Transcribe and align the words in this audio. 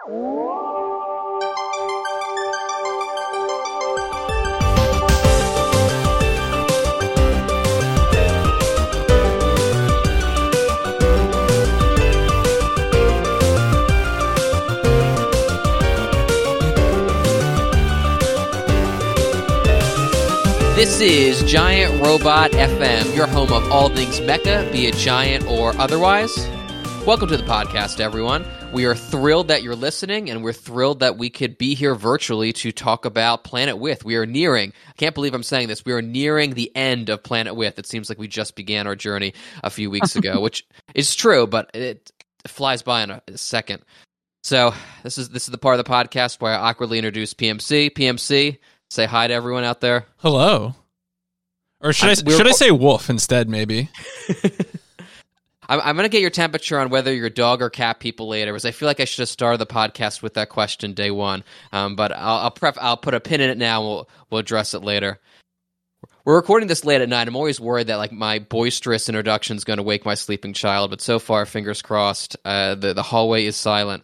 This 0.00 0.18
is 21.02 21.42
Giant 21.42 22.02
Robot 22.02 22.52
FM, 22.52 23.14
your 23.14 23.26
home 23.26 23.52
of 23.52 23.70
all 23.70 23.90
things 23.90 24.18
mecha, 24.20 24.72
be 24.72 24.86
it 24.86 24.94
giant 24.94 25.46
or 25.46 25.76
otherwise. 25.78 26.48
Welcome 27.06 27.28
to 27.30 27.36
the 27.36 27.42
podcast, 27.42 27.98
everyone. 27.98 28.46
We 28.72 28.84
are 28.84 28.94
thrilled 28.94 29.48
that 29.48 29.62
you're 29.62 29.74
listening, 29.74 30.30
and 30.30 30.44
we're 30.44 30.52
thrilled 30.52 31.00
that 31.00 31.16
we 31.18 31.28
could 31.28 31.58
be 31.58 31.74
here 31.74 31.94
virtually 31.94 32.52
to 32.54 32.70
talk 32.72 33.04
about 33.04 33.42
Planet 33.42 33.78
With. 33.78 34.04
We 34.04 34.14
are 34.16 34.26
nearing, 34.26 34.72
I 34.88 34.92
can't 34.92 35.14
believe 35.14 35.34
I'm 35.34 35.42
saying 35.42 35.68
this, 35.68 35.84
we 35.84 35.92
are 35.92 36.02
nearing 36.02 36.50
the 36.54 36.70
end 36.76 37.08
of 37.08 37.22
Planet 37.22 37.56
With. 37.56 37.78
It 37.78 37.86
seems 37.86 38.08
like 38.08 38.18
we 38.18 38.28
just 38.28 38.54
began 38.54 38.86
our 38.86 38.94
journey 38.94 39.34
a 39.64 39.70
few 39.70 39.90
weeks 39.90 40.14
ago, 40.14 40.40
which 40.42 40.64
is 40.94 41.14
true, 41.16 41.46
but 41.48 41.70
it 41.74 42.12
flies 42.46 42.82
by 42.82 43.02
in 43.02 43.10
a, 43.10 43.22
a 43.26 43.38
second. 43.38 43.82
So 44.44 44.72
this 45.02 45.18
is 45.18 45.30
this 45.30 45.44
is 45.44 45.50
the 45.52 45.58
part 45.58 45.78
of 45.80 45.84
the 45.84 45.90
podcast 45.90 46.40
where 46.40 46.52
I 46.54 46.70
awkwardly 46.70 46.98
introduce 46.98 47.34
PMC. 47.34 47.90
PMC, 47.90 48.58
say 48.90 49.06
hi 49.06 49.26
to 49.26 49.34
everyone 49.34 49.64
out 49.64 49.80
there. 49.80 50.06
Hello. 50.18 50.74
Or 51.80 51.92
should 51.92 52.08
I, 52.08 52.12
I- 52.12 52.36
should 52.36 52.46
I 52.46 52.52
say 52.52 52.70
wolf 52.70 53.10
instead? 53.10 53.48
Maybe. 53.48 53.88
I'm, 55.70 55.80
I'm 55.80 55.96
going 55.96 56.04
to 56.04 56.10
get 56.10 56.20
your 56.20 56.30
temperature 56.30 56.80
on 56.80 56.90
whether 56.90 57.14
you're 57.14 57.30
dog 57.30 57.62
or 57.62 57.70
cat 57.70 58.00
people 58.00 58.28
later, 58.28 58.52
because 58.52 58.64
I 58.64 58.72
feel 58.72 58.88
like 58.88 58.98
I 58.98 59.04
should 59.04 59.22
have 59.22 59.28
started 59.28 59.58
the 59.58 59.66
podcast 59.66 60.20
with 60.20 60.34
that 60.34 60.48
question 60.48 60.92
day 60.94 61.12
one. 61.12 61.44
Um, 61.72 61.94
but 61.94 62.10
I'll 62.12 62.38
I'll, 62.38 62.50
pref- 62.50 62.78
I'll 62.80 62.96
put 62.96 63.14
a 63.14 63.20
pin 63.20 63.40
in 63.40 63.50
it 63.50 63.56
now. 63.56 63.80
And 63.80 63.88
we'll 63.88 64.08
we'll 64.28 64.40
address 64.40 64.74
it 64.74 64.80
later. 64.80 65.20
We're 66.24 66.34
recording 66.34 66.68
this 66.68 66.84
late 66.84 67.00
at 67.00 67.08
night. 67.08 67.28
I'm 67.28 67.36
always 67.36 67.60
worried 67.60 67.86
that 67.86 67.96
like 67.96 68.12
my 68.12 68.40
boisterous 68.40 69.08
introduction 69.08 69.56
is 69.56 69.64
going 69.64 69.78
to 69.78 69.82
wake 69.82 70.04
my 70.04 70.14
sleeping 70.14 70.52
child, 70.52 70.90
but 70.90 71.00
so 71.00 71.18
far, 71.18 71.46
fingers 71.46 71.82
crossed, 71.82 72.36
uh, 72.44 72.74
the 72.74 72.92
the 72.92 73.02
hallway 73.02 73.46
is 73.46 73.56
silent. 73.56 74.02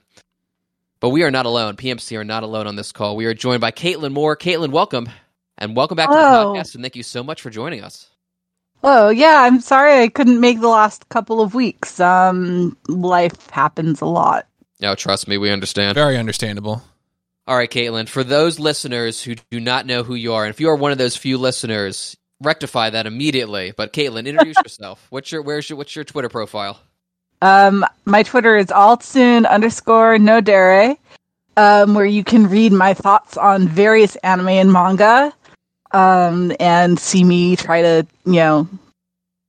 But 1.00 1.10
we 1.10 1.24
are 1.24 1.30
not 1.30 1.46
alone. 1.46 1.76
PMC 1.76 2.16
are 2.16 2.24
not 2.24 2.42
alone 2.42 2.66
on 2.66 2.76
this 2.76 2.92
call. 2.92 3.16
We 3.16 3.26
are 3.26 3.34
joined 3.34 3.60
by 3.60 3.70
Caitlin 3.70 4.12
Moore. 4.12 4.36
Caitlin, 4.36 4.70
welcome, 4.70 5.10
and 5.58 5.76
welcome 5.76 5.96
back 5.96 6.08
to 6.08 6.14
the 6.14 6.20
podcast. 6.20 6.74
And 6.74 6.82
thank 6.84 6.96
you 6.96 7.02
so 7.02 7.22
much 7.22 7.42
for 7.42 7.50
joining 7.50 7.82
us. 7.82 8.08
Oh 8.84 9.08
yeah, 9.10 9.42
I'm 9.42 9.60
sorry 9.60 10.00
I 10.00 10.08
couldn't 10.08 10.40
make 10.40 10.60
the 10.60 10.68
last 10.68 11.08
couple 11.08 11.40
of 11.40 11.54
weeks. 11.54 11.98
Um, 11.98 12.76
life 12.88 13.50
happens 13.50 14.00
a 14.00 14.06
lot. 14.06 14.46
No, 14.80 14.94
trust 14.94 15.26
me, 15.26 15.38
we 15.38 15.50
understand. 15.50 15.94
Very 15.94 16.16
understandable. 16.16 16.82
All 17.48 17.56
right, 17.56 17.70
Caitlin, 17.70 18.08
for 18.08 18.24
those 18.24 18.58
listeners 18.58 19.22
who 19.22 19.36
do 19.50 19.60
not 19.60 19.86
know 19.86 20.02
who 20.02 20.14
you 20.14 20.34
are, 20.34 20.44
and 20.44 20.50
if 20.50 20.60
you 20.60 20.68
are 20.68 20.76
one 20.76 20.92
of 20.92 20.98
those 20.98 21.16
few 21.16 21.38
listeners, 21.38 22.16
rectify 22.40 22.90
that 22.90 23.06
immediately. 23.06 23.72
But 23.76 23.92
Caitlin, 23.92 24.26
introduce 24.26 24.56
yourself. 24.64 25.06
What's 25.10 25.30
your 25.32 25.42
where's 25.42 25.70
your 25.70 25.76
what's 25.76 25.94
your 25.94 26.04
Twitter 26.04 26.28
profile? 26.28 26.80
Um, 27.42 27.84
my 28.04 28.22
Twitter 28.22 28.56
is 28.56 28.66
alltsun 28.66 29.48
underscore 29.48 30.16
nodere, 30.16 30.96
um, 31.56 31.94
where 31.94 32.06
you 32.06 32.24
can 32.24 32.48
read 32.48 32.72
my 32.72 32.94
thoughts 32.94 33.36
on 33.36 33.68
various 33.68 34.16
anime 34.16 34.48
and 34.48 34.72
manga, 34.72 35.32
um, 35.92 36.52
and 36.60 36.98
see 36.98 37.24
me 37.24 37.56
try 37.56 37.82
to, 37.82 38.06
you 38.24 38.32
know, 38.32 38.68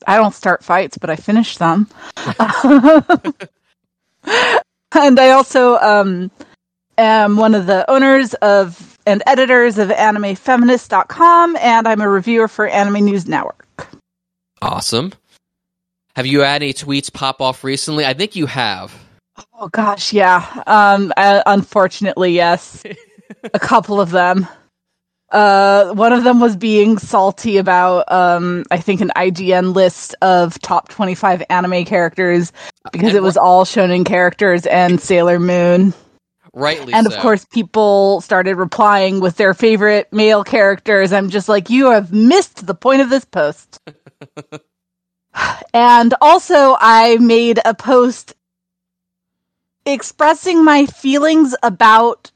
I 0.06 0.18
don't 0.18 0.34
start 0.34 0.64
fights, 0.64 0.98
but 0.98 1.10
I 1.10 1.16
finish 1.16 1.58
them. 1.58 1.88
and 4.96 5.20
I 5.20 5.32
also 5.32 5.78
um, 5.78 6.32
am 6.98 7.38
one 7.38 7.56
of 7.56 7.66
the 7.66 7.90
owners 7.90 8.34
of 8.36 8.98
and 9.06 9.24
editors 9.26 9.78
of 9.78 9.90
AnimeFeminist.com, 9.90 11.56
and 11.58 11.88
I'm 11.88 12.02
a 12.02 12.10
reviewer 12.10 12.50
for 12.50 12.68
Anime 12.68 13.06
News 13.06 13.26
Network. 13.26 13.88
Awesome. 14.62 15.14
Have 16.16 16.26
you 16.26 16.42
had 16.42 16.62
any 16.62 16.74
tweets 16.74 17.12
pop 17.12 17.42
off 17.42 17.64
recently? 17.64 18.06
I 18.06 18.14
think 18.14 18.36
you 18.36 18.48
have. 18.48 18.94
Oh 19.54 19.70
gosh, 19.70 20.12
yeah. 20.12 20.64
Um, 20.68 21.14
uh, 21.16 21.44
unfortunately, 21.46 22.34
yes. 22.34 22.84
a 23.54 23.60
couple 23.60 24.02
of 24.02 24.12
them. 24.12 24.48
Uh, 25.32 25.92
one 25.94 26.14
of 26.14 26.24
them 26.24 26.40
was 26.40 26.56
being 26.56 26.98
salty 26.98 27.58
about, 27.58 28.10
um, 28.12 28.64
I 28.72 28.78
think 28.78 29.02
an 29.02 29.12
IGN 29.16 29.76
list 29.76 30.16
of 30.22 30.58
top 30.62 30.88
25 30.88 31.44
anime 31.50 31.84
characters 31.84 32.54
because 32.92 33.10
And 33.10 33.18
it 33.18 33.24
was 33.24 33.36
all 33.36 33.66
shonen 33.66 34.06
characters 34.06 34.66
and 34.68 35.02
Sailor 35.02 35.40
Moon. 35.40 35.94
Rightly 36.54 36.94
And 36.94 37.06
of 37.06 37.14
so. 37.14 37.22
course, 37.22 37.46
people 37.46 38.22
started 38.22 38.56
replying 38.56 39.20
with 39.20 39.36
their 39.36 39.54
favorite 39.54 40.12
male 40.14 40.44
characters. 40.44 41.12
I'm 41.12 41.30
just 41.30 41.50
like, 41.50 41.70
you 41.70 41.92
have 41.92 42.14
missed 42.14 42.66
the 42.66 42.74
point 42.74 43.02
of 43.02 43.10
this 43.10 43.26
post. 43.26 43.80
and 45.74 46.14
also, 46.22 46.78
I 46.80 47.18
made 47.18 47.60
a 47.66 47.74
post 47.74 48.34
expressing 49.86 50.64
my 50.64 50.86
feelings 50.86 51.54
about 51.64 52.32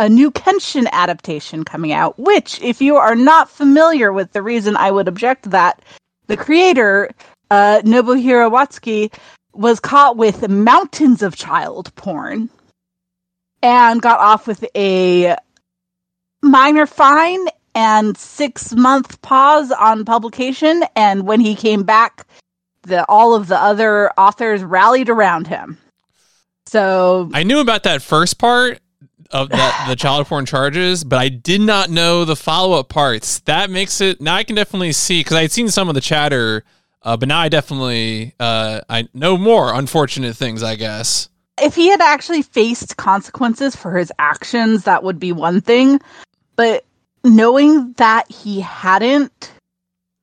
a 0.00 0.08
new 0.08 0.30
Kenshin 0.30 0.88
adaptation 0.92 1.62
coming 1.62 1.92
out, 1.92 2.18
which, 2.18 2.58
if 2.62 2.80
you 2.80 2.96
are 2.96 3.14
not 3.14 3.50
familiar 3.50 4.14
with 4.14 4.32
the 4.32 4.40
reason 4.40 4.74
I 4.74 4.90
would 4.90 5.08
object 5.08 5.42
to 5.42 5.50
that, 5.50 5.82
the 6.26 6.38
creator, 6.38 7.10
uh, 7.50 7.82
Nobuhiro 7.84 8.50
Watsuki, 8.50 9.12
was 9.52 9.78
caught 9.78 10.16
with 10.16 10.48
mountains 10.48 11.22
of 11.22 11.36
child 11.36 11.94
porn 11.96 12.48
and 13.62 14.00
got 14.00 14.20
off 14.20 14.46
with 14.46 14.64
a 14.74 15.36
minor 16.40 16.86
fine 16.86 17.46
and 17.74 18.16
six 18.16 18.72
month 18.72 19.20
pause 19.20 19.70
on 19.70 20.06
publication. 20.06 20.82
And 20.96 21.26
when 21.26 21.40
he 21.40 21.54
came 21.54 21.82
back, 21.82 22.26
the 22.84 23.04
all 23.04 23.34
of 23.34 23.48
the 23.48 23.60
other 23.60 24.12
authors 24.12 24.64
rallied 24.64 25.10
around 25.10 25.46
him. 25.46 25.76
So 26.64 27.30
I 27.34 27.42
knew 27.42 27.60
about 27.60 27.82
that 27.82 28.00
first 28.00 28.38
part 28.38 28.80
of 29.30 29.48
that 29.50 29.86
the 29.88 29.96
child 29.96 30.26
porn 30.26 30.46
charges, 30.46 31.04
but 31.04 31.18
I 31.18 31.28
did 31.28 31.60
not 31.60 31.90
know 31.90 32.24
the 32.24 32.36
follow 32.36 32.78
up 32.78 32.88
parts. 32.88 33.40
That 33.40 33.70
makes 33.70 34.00
it 34.00 34.20
now 34.20 34.34
I 34.34 34.44
can 34.44 34.56
definitely 34.56 34.92
see 34.92 35.20
because 35.20 35.36
I 35.36 35.42
had 35.42 35.52
seen 35.52 35.68
some 35.68 35.88
of 35.88 35.94
the 35.94 36.00
chatter, 36.00 36.64
uh, 37.02 37.16
but 37.16 37.28
now 37.28 37.40
I 37.40 37.48
definitely 37.48 38.34
uh, 38.40 38.80
I 38.88 39.08
know 39.14 39.36
more 39.38 39.72
unfortunate 39.72 40.36
things. 40.36 40.62
I 40.62 40.76
guess. 40.76 41.28
if 41.62 41.74
he 41.74 41.88
had 41.88 42.00
actually 42.00 42.42
faced 42.42 42.96
consequences 42.96 43.76
for 43.76 43.96
his 43.96 44.10
actions, 44.18 44.84
that 44.84 45.02
would 45.02 45.18
be 45.18 45.32
one 45.32 45.60
thing. 45.60 46.00
But 46.56 46.84
knowing 47.24 47.92
that 47.94 48.30
he 48.30 48.60
hadn't 48.60 49.52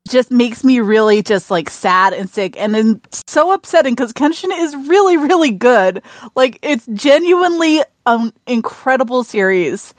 just 0.09 0.31
makes 0.31 0.63
me 0.63 0.79
really 0.79 1.22
just 1.22 1.51
like 1.51 1.69
sad 1.69 2.13
and 2.13 2.29
sick 2.29 2.56
and 2.57 2.73
then 2.73 3.01
so 3.28 3.51
upsetting 3.51 3.95
because 3.95 4.13
Kenshin 4.13 4.51
is 4.57 4.75
really, 4.88 5.18
really 5.18 5.51
good. 5.51 6.01
Like 6.35 6.59
it's 6.62 6.85
genuinely 6.94 7.81
an 8.06 8.31
incredible 8.47 9.23
series. 9.23 9.94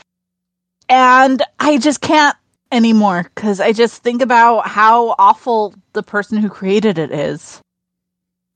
And 0.89 1.43
I 1.61 1.79
just 1.79 2.01
can't 2.01 2.37
anymore 2.73 3.31
because 3.35 3.61
I 3.61 3.73
just 3.73 4.03
think 4.03 4.23
about 4.23 4.67
how 4.67 5.15
awful 5.19 5.75
the 5.93 6.03
person 6.03 6.39
who 6.39 6.49
created 6.49 6.99
it 6.99 7.13
is. 7.13 7.61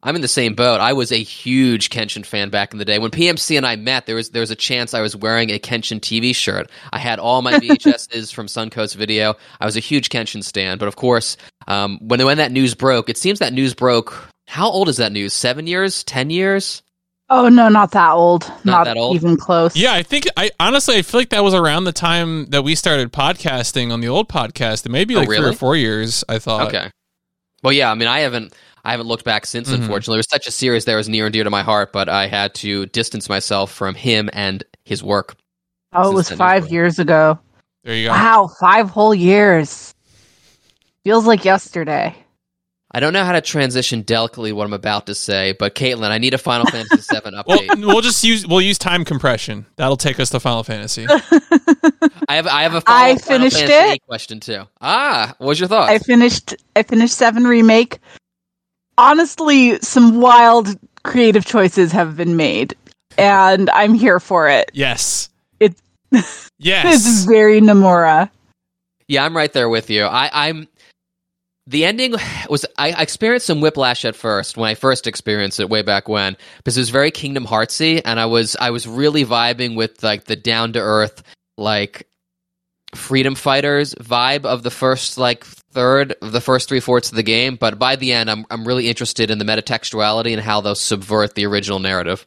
I'm 0.05 0.17
in 0.17 0.23
the 0.23 0.29
same 0.29 0.55
boat. 0.55 0.81
I 0.81 0.95
was 0.95 1.13
a 1.13 1.23
huge 1.23 1.89
Kenshin 1.91 2.27
fan 2.27 2.51
back 2.51 2.73
in 2.73 2.79
the 2.79 2.85
day. 2.85 2.99
When 2.99 3.13
PMC 3.13 3.57
and 3.57 3.65
I 3.65 3.77
met, 3.77 4.07
there 4.07 4.17
was 4.17 4.31
there 4.31 4.41
was 4.41 4.51
a 4.51 4.57
chance 4.57 4.95
I 4.95 5.01
was 5.01 5.15
wearing 5.15 5.51
a 5.51 5.61
Kenshin 5.61 6.01
TV 6.01 6.35
shirt. 6.35 6.71
I 6.93 6.99
had 6.99 7.19
all 7.21 7.41
my 7.41 7.53
VHSs 7.61 8.33
from 8.35 8.47
Suncoast 8.47 8.97
Video. 8.97 9.35
I 9.61 9.65
was 9.65 9.77
a 9.77 9.81
huge 9.81 10.09
Kenshin 10.09 10.43
stan, 10.43 10.79
but 10.79 10.89
of 10.89 10.97
course, 10.97 11.37
um, 11.69 11.99
when 12.01 12.25
when 12.25 12.39
that 12.39 12.51
news 12.51 12.75
broke, 12.75 13.09
it 13.09 13.17
seems 13.17 13.39
that 13.39 13.53
news 13.53 13.75
broke. 13.75 14.29
How 14.49 14.69
old 14.69 14.89
is 14.89 14.97
that 14.97 15.13
news? 15.13 15.33
Seven 15.35 15.67
years? 15.69 16.03
Ten 16.03 16.31
years? 16.31 16.83
Oh 17.31 17.49
no, 17.49 17.69
not 17.69 17.93
that 17.93 18.11
old. 18.11 18.51
Not, 18.65 18.85
that 18.85 18.97
old? 18.97 19.15
even 19.15 19.37
close. 19.37 19.77
Yeah, 19.77 19.95
I 19.95 20.03
think 20.03 20.27
I 20.37 20.51
honestly 20.59 20.97
I 20.97 21.03
feel 21.03 21.21
like 21.21 21.31
that 21.31 21.45
was 21.45 21.55
around 21.55 21.85
the 21.85 21.93
time 21.93 22.47
that 22.47 22.63
we 22.63 22.75
started 22.75 23.13
podcasting 23.13 23.93
on 23.93 24.01
the 24.01 24.09
old 24.09 24.29
podcast. 24.29 24.85
It 24.85 24.91
may 24.91 25.05
be 25.05 25.15
Oh, 25.15 25.21
like 25.21 25.29
three 25.29 25.39
or 25.39 25.53
four 25.53 25.77
years. 25.77 26.25
I 26.29 26.41
thought. 26.41 26.69
Okay. 26.69 26.91
Well, 27.63 27.73
yeah. 27.73 27.91
I 27.91 27.95
mean, 27.95 28.09
I 28.09 28.21
haven't 28.21 28.53
I 28.85 28.91
haven't 28.91 29.07
looked 29.07 29.25
back 29.25 29.47
since. 29.47 29.69
Mhm. 29.69 29.75
Unfortunately, 29.75 30.17
it 30.17 30.25
was 30.25 30.29
such 30.31 30.47
a 30.47 30.51
series 30.51 30.85
that 30.87 30.95
was 30.97 31.09
near 31.09 31.27
and 31.27 31.33
dear 31.33 31.45
to 31.45 31.51
my 31.51 31.63
heart, 31.63 31.93
but 31.93 32.09
I 32.09 32.27
had 32.27 32.55
to 32.57 32.87
distance 32.87 33.29
myself 33.29 33.71
from 33.73 33.95
him 33.95 34.29
and 34.33 34.65
his 34.85 35.03
work. 35.03 35.37
Oh, 35.93 36.11
it 36.11 36.15
was 36.15 36.31
five 36.31 36.65
it's- 36.65 36.73
years 36.73 36.99
ago. 36.99 37.39
There 37.85 37.95
you 37.95 38.07
go. 38.09 38.13
Wow, 38.13 38.51
five 38.61 38.91
whole 38.91 39.15
years. 39.15 39.95
Feels 41.05 41.27
like 41.27 41.45
yesterday. 41.45 42.15
I 42.95 43.01
don't 43.01 43.13
know 43.15 43.25
how 43.25 43.33
to 43.33 43.41
transition 43.41 44.03
delicately 44.03 44.53
what 44.53 44.67
I'm 44.67 44.73
about 44.75 45.07
to 45.07 45.15
say, 45.15 45.53
but 45.59 45.75
Caitlin, 45.75 46.11
I 46.11 46.19
need 46.19 46.35
a 46.35 46.39
Final 46.39 46.67
Fantasy 46.71 46.97
VII 47.11 47.31
Well, 47.47 47.59
update. 47.59 47.85
we'll 47.87 48.03
just 48.03 48.23
use 48.23 48.47
we'll 48.47 48.61
use 48.61 48.79
time 48.79 49.05
compression. 49.05 49.65
That'll 49.77 49.97
take 49.97 50.21
us 50.21 50.31
to 50.31 50.41
Final 50.41 50.63
Fantasy. 50.63 51.07
I 52.29 52.37
have 52.37 52.47
I 52.47 52.63
have 52.63 52.75
a 52.75 52.83
I 52.87 53.15
follow- 53.17 53.19
Final 53.19 53.19
finished 53.51 53.57
Fantasy 53.57 53.95
it. 53.95 54.03
Question 54.07 54.41
too. 54.41 54.65
Ah, 54.81 55.35
what 55.39 55.47
was 55.49 55.59
your 55.61 55.69
thoughts? 55.69 55.91
I 55.91 55.99
finished. 55.99 56.55
I 56.77 56.83
finished 56.83 57.15
Seven 57.17 57.45
remake. 57.45 57.99
Honestly, 58.99 59.79
some 59.81 60.21
wild 60.21 60.77
creative 61.05 61.45
choices 61.45 61.93
have 61.93 62.17
been 62.17 62.37
made. 62.37 62.75
and 63.19 63.69
I'm 63.71 63.95
here 63.95 64.21
for 64.21 64.49
it. 64.49 64.71
Yes. 64.73 65.29
It- 65.61 65.77
yes. 66.59 66.95
It's 67.07 67.25
very 67.25 67.61
Nomura. 67.61 68.31
Yeah, 69.09 69.25
I'm 69.25 69.37
right 69.37 69.53
there 69.53 69.69
with 69.69 69.91
you. 69.91 70.05
I, 70.05 70.31
I'm 70.33 70.69
the 71.67 71.85
ending 71.85 72.15
was 72.49 72.65
I, 72.79 72.93
I 72.93 73.03
experienced 73.03 73.47
some 73.47 73.61
whiplash 73.61 74.05
at 74.05 74.17
first 74.17 74.57
when 74.57 74.69
I 74.71 74.75
first 74.75 75.07
experienced 75.07 75.61
it 75.61 75.69
way 75.69 75.83
back 75.83 76.09
when 76.09 76.37
because 76.57 76.77
it 76.77 76.81
was 76.81 76.91
very 76.91 77.11
Kingdom 77.11 77.47
Heartsy, 77.47 78.01
and 78.05 78.19
I 78.19 78.27
was 78.27 78.57
I 78.61 78.71
was 78.71 78.87
really 78.87 79.25
vibing 79.25 79.77
with 79.77 80.03
like 80.03 80.25
the 80.25 80.37
down 80.37 80.73
to 80.73 80.81
earth 80.81 81.23
like 81.59 82.09
freedom 82.95 83.35
fighters 83.35 83.95
vibe 83.97 84.45
of 84.45 84.63
the 84.63 84.71
first 84.71 85.19
like 85.19 85.47
third 85.73 86.15
of 86.23 86.33
the 86.33 86.41
first 86.41 86.69
three 86.69 86.81
fourths 86.81 87.11
of 87.11 87.17
the 87.17 87.23
game. 87.23 87.57
But 87.57 87.79
by 87.79 87.97
the 87.97 88.13
end, 88.13 88.31
I'm 88.31 88.47
I'm 88.51 88.67
really 88.67 88.89
interested 88.89 89.31
in 89.31 89.39
the 89.39 89.45
metatextuality 89.45 90.33
and 90.33 90.41
how 90.41 90.61
they'll 90.61 90.75
subvert 90.75 91.35
the 91.35 91.47
original 91.47 91.79
narrative. 91.79 92.27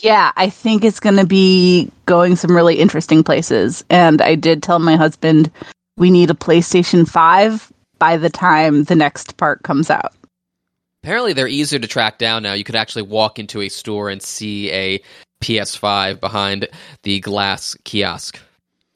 Yeah, 0.00 0.32
I 0.36 0.50
think 0.50 0.84
it's 0.84 1.00
going 1.00 1.16
to 1.16 1.26
be 1.26 1.90
going 2.06 2.36
some 2.36 2.54
really 2.54 2.80
interesting 2.80 3.22
places. 3.22 3.84
And 3.90 4.20
I 4.20 4.34
did 4.34 4.62
tell 4.62 4.80
my 4.80 4.96
husband 4.96 5.50
we 5.96 6.10
need 6.10 6.30
a 6.30 6.34
PlayStation 6.34 7.08
5 7.08 7.72
by 7.98 8.16
the 8.16 8.30
time 8.30 8.84
the 8.84 8.96
next 8.96 9.36
part 9.36 9.62
comes 9.62 9.90
out. 9.90 10.12
Apparently, 11.02 11.32
they're 11.32 11.46
easier 11.46 11.78
to 11.78 11.86
track 11.86 12.18
down 12.18 12.42
now. 12.42 12.54
You 12.54 12.64
could 12.64 12.74
actually 12.74 13.02
walk 13.02 13.38
into 13.38 13.60
a 13.60 13.68
store 13.68 14.08
and 14.08 14.22
see 14.22 14.72
a 14.72 15.00
PS5 15.42 16.18
behind 16.18 16.68
the 17.02 17.20
glass 17.20 17.76
kiosk, 17.84 18.40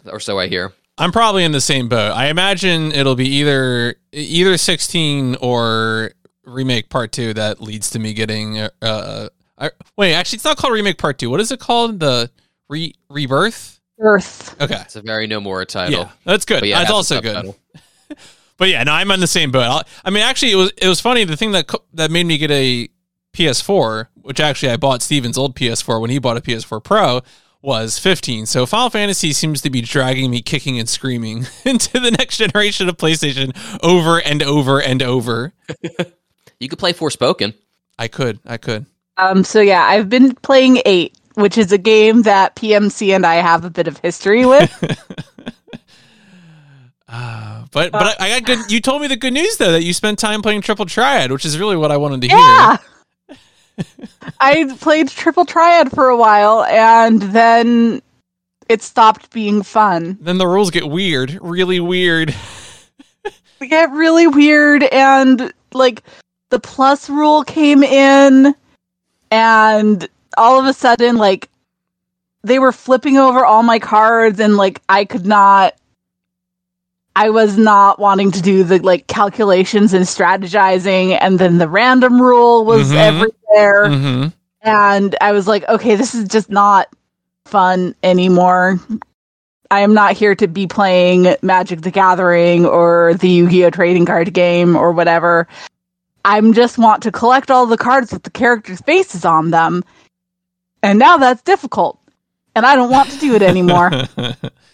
or 0.06 0.18
so 0.18 0.38
I 0.38 0.48
hear. 0.48 0.72
I'm 0.98 1.12
probably 1.12 1.44
in 1.44 1.52
the 1.52 1.60
same 1.60 1.88
boat. 1.88 2.12
I 2.12 2.26
imagine 2.26 2.92
it'll 2.92 3.14
be 3.14 3.28
either 3.28 3.96
either 4.12 4.56
16 4.56 5.36
or 5.40 6.12
remake 6.44 6.88
part 6.88 7.12
2 7.12 7.34
that 7.34 7.60
leads 7.60 7.90
to 7.90 7.98
me 7.98 8.14
getting 8.14 8.58
uh, 8.58 8.70
uh 8.82 9.28
I, 9.58 9.70
wait, 9.96 10.14
actually 10.14 10.36
it's 10.36 10.44
not 10.44 10.56
called 10.56 10.72
remake 10.72 10.98
part 10.98 11.18
2. 11.18 11.30
What 11.30 11.40
is 11.40 11.50
it 11.52 11.60
called? 11.60 12.00
The 12.00 12.30
re 12.68 12.94
rebirth? 13.08 13.80
Earth. 14.00 14.60
Okay. 14.60 14.80
It's 14.80 14.96
a 14.96 15.02
very 15.02 15.26
Nomura 15.26 15.66
title. 15.66 16.00
Yeah. 16.00 16.10
That's 16.24 16.44
good. 16.44 16.60
But 16.60 16.68
yeah, 16.68 16.78
it 16.78 16.82
that's 16.82 16.92
also 16.92 17.20
good. 17.20 17.54
But 18.58 18.70
yeah, 18.70 18.82
no, 18.82 18.92
I'm 18.92 19.10
on 19.12 19.20
the 19.20 19.26
same 19.26 19.52
boat. 19.52 19.62
I'll- 19.62 19.84
I 20.04 20.10
mean, 20.10 20.24
actually, 20.24 20.52
it 20.52 20.56
was 20.56 20.72
it 20.76 20.88
was 20.88 21.00
funny. 21.00 21.24
The 21.24 21.36
thing 21.36 21.52
that 21.52 21.72
that 21.94 22.10
made 22.10 22.26
me 22.26 22.36
get 22.36 22.50
a 22.50 22.88
PS4, 23.32 24.08
which 24.16 24.40
actually 24.40 24.70
I 24.72 24.76
bought 24.76 25.00
Stephen's 25.00 25.38
old 25.38 25.54
PS4 25.54 26.00
when 26.00 26.10
he 26.10 26.18
bought 26.18 26.36
a 26.36 26.40
PS4 26.40 26.82
Pro, 26.82 27.22
was 27.60 27.98
15. 27.98 28.46
So 28.46 28.66
Final 28.66 28.90
Fantasy 28.90 29.32
seems 29.32 29.60
to 29.62 29.70
be 29.70 29.80
dragging 29.80 30.30
me 30.30 30.42
kicking 30.42 30.78
and 30.78 30.88
screaming 30.88 31.46
into 31.64 31.98
the 31.98 32.10
next 32.10 32.36
generation 32.36 32.88
of 32.88 32.96
PlayStation 32.96 33.56
over 33.82 34.20
and 34.20 34.42
over 34.42 34.80
and 34.80 35.02
over. 35.02 35.52
You 36.60 36.68
could 36.68 36.80
play 36.80 36.92
Forspoken. 36.92 37.54
I 38.00 38.08
could, 38.08 38.40
I 38.44 38.56
could. 38.56 38.86
Um, 39.16 39.44
so 39.44 39.60
yeah, 39.60 39.84
I've 39.84 40.08
been 40.08 40.34
playing 40.34 40.82
8, 40.84 41.16
which 41.34 41.56
is 41.56 41.70
a 41.70 41.78
game 41.78 42.22
that 42.22 42.56
PMC 42.56 43.14
and 43.14 43.24
I 43.24 43.36
have 43.36 43.64
a 43.64 43.70
bit 43.70 43.86
of 43.86 43.98
history 43.98 44.44
with. 44.44 44.72
Uh, 47.10 47.64
but 47.72 47.90
but 47.90 48.20
I, 48.20 48.32
I 48.34 48.40
got 48.40 48.44
good. 48.44 48.70
You 48.70 48.82
told 48.82 49.00
me 49.00 49.08
the 49.08 49.16
good 49.16 49.32
news 49.32 49.56
though 49.56 49.72
that 49.72 49.82
you 49.82 49.94
spent 49.94 50.18
time 50.18 50.42
playing 50.42 50.60
Triple 50.60 50.84
Triad, 50.84 51.32
which 51.32 51.46
is 51.46 51.58
really 51.58 51.74
what 51.74 51.90
I 51.90 51.96
wanted 51.96 52.20
to 52.20 52.28
hear. 52.28 52.78
I 54.40 54.72
played 54.78 55.08
Triple 55.08 55.44
Triad 55.44 55.90
for 55.90 56.08
a 56.08 56.16
while 56.16 56.64
and 56.64 57.20
then 57.22 58.02
it 58.68 58.82
stopped 58.82 59.32
being 59.32 59.62
fun. 59.62 60.18
Then 60.20 60.38
the 60.38 60.46
rules 60.46 60.70
get 60.70 60.88
weird, 60.88 61.38
really 61.40 61.80
weird. 61.80 62.34
They 63.58 63.66
get 63.66 63.90
really 63.90 64.26
weird 64.28 64.84
and 64.84 65.52
like 65.72 66.02
the 66.50 66.60
plus 66.60 67.10
rule 67.10 67.42
came 67.42 67.82
in 67.82 68.54
and 69.30 70.08
all 70.36 70.60
of 70.60 70.66
a 70.66 70.72
sudden 70.72 71.16
like 71.16 71.48
they 72.42 72.58
were 72.58 72.72
flipping 72.72 73.18
over 73.18 73.44
all 73.44 73.62
my 73.62 73.78
cards 73.78 74.38
and 74.38 74.56
like 74.56 74.80
I 74.88 75.04
could 75.04 75.26
not 75.26 75.74
I 77.20 77.30
was 77.30 77.58
not 77.58 77.98
wanting 77.98 78.30
to 78.30 78.40
do 78.40 78.62
the 78.62 78.78
like 78.78 79.08
calculations 79.08 79.92
and 79.92 80.04
strategizing 80.04 81.18
and 81.20 81.36
then 81.36 81.58
the 81.58 81.68
random 81.68 82.22
rule 82.22 82.64
was 82.64 82.92
Mhm. 82.92 82.96
everywhere 82.96 83.88
hmm 83.90 84.26
and 84.62 85.16
I 85.20 85.32
was 85.32 85.48
like 85.48 85.68
okay 85.68 85.96
this 85.96 86.14
is 86.14 86.28
just 86.28 86.48
not 86.48 86.86
fun 87.44 87.94
anymore. 88.04 88.78
I 89.70 89.80
am 89.80 89.94
not 89.94 90.12
here 90.16 90.34
to 90.36 90.46
be 90.46 90.66
playing 90.68 91.34
Magic 91.42 91.80
the 91.80 91.90
Gathering 91.90 92.64
or 92.64 93.14
the 93.14 93.28
Yu-Gi-Oh 93.28 93.70
trading 93.70 94.06
card 94.06 94.32
game 94.32 94.76
or 94.76 94.92
whatever. 94.92 95.46
I'm 96.24 96.52
just 96.52 96.78
want 96.78 97.02
to 97.02 97.10
collect 97.12 97.50
all 97.50 97.66
the 97.66 97.76
cards 97.76 98.12
with 98.12 98.22
the 98.22 98.30
characters' 98.30 98.80
faces 98.80 99.24
on 99.24 99.50
them. 99.50 99.82
And 100.82 100.98
now 100.98 101.16
that's 101.18 101.42
difficult. 101.42 101.98
And 102.54 102.64
I 102.64 102.76
don't 102.76 102.90
want 102.90 103.10
to 103.10 103.18
do 103.18 103.34
it 103.34 103.42
anymore. 103.42 103.90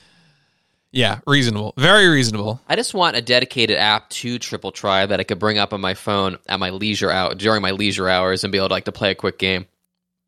yeah, 0.94 1.20
reasonable. 1.26 1.75
Very 1.76 2.08
reasonable. 2.08 2.61
I 2.69 2.76
just 2.76 2.94
want 2.94 3.17
a 3.17 3.20
dedicated 3.23 3.76
app 3.76 4.08
to 4.11 4.38
Triple 4.38 4.73
Triad 4.73 5.11
that 5.11 5.20
I 5.20 5.25
could 5.25 5.38
bring 5.38 5.58
up 5.58 5.73
on 5.73 5.81
my 5.81 5.94
phone 5.94 6.38
at 6.49 6.58
my 6.61 6.70
leisure 6.70 7.11
out 7.11 7.38
during 7.38 7.61
my 7.62 7.73
leisure 7.73 8.08
hours 8.08 8.44
and 8.44 8.52
be 8.52 8.58
able 8.58 8.69
to 8.69 8.75
like 8.75 8.85
to 8.87 8.93
play 8.93 9.11
a 9.11 9.14
quick 9.14 9.38
game. 9.38 9.67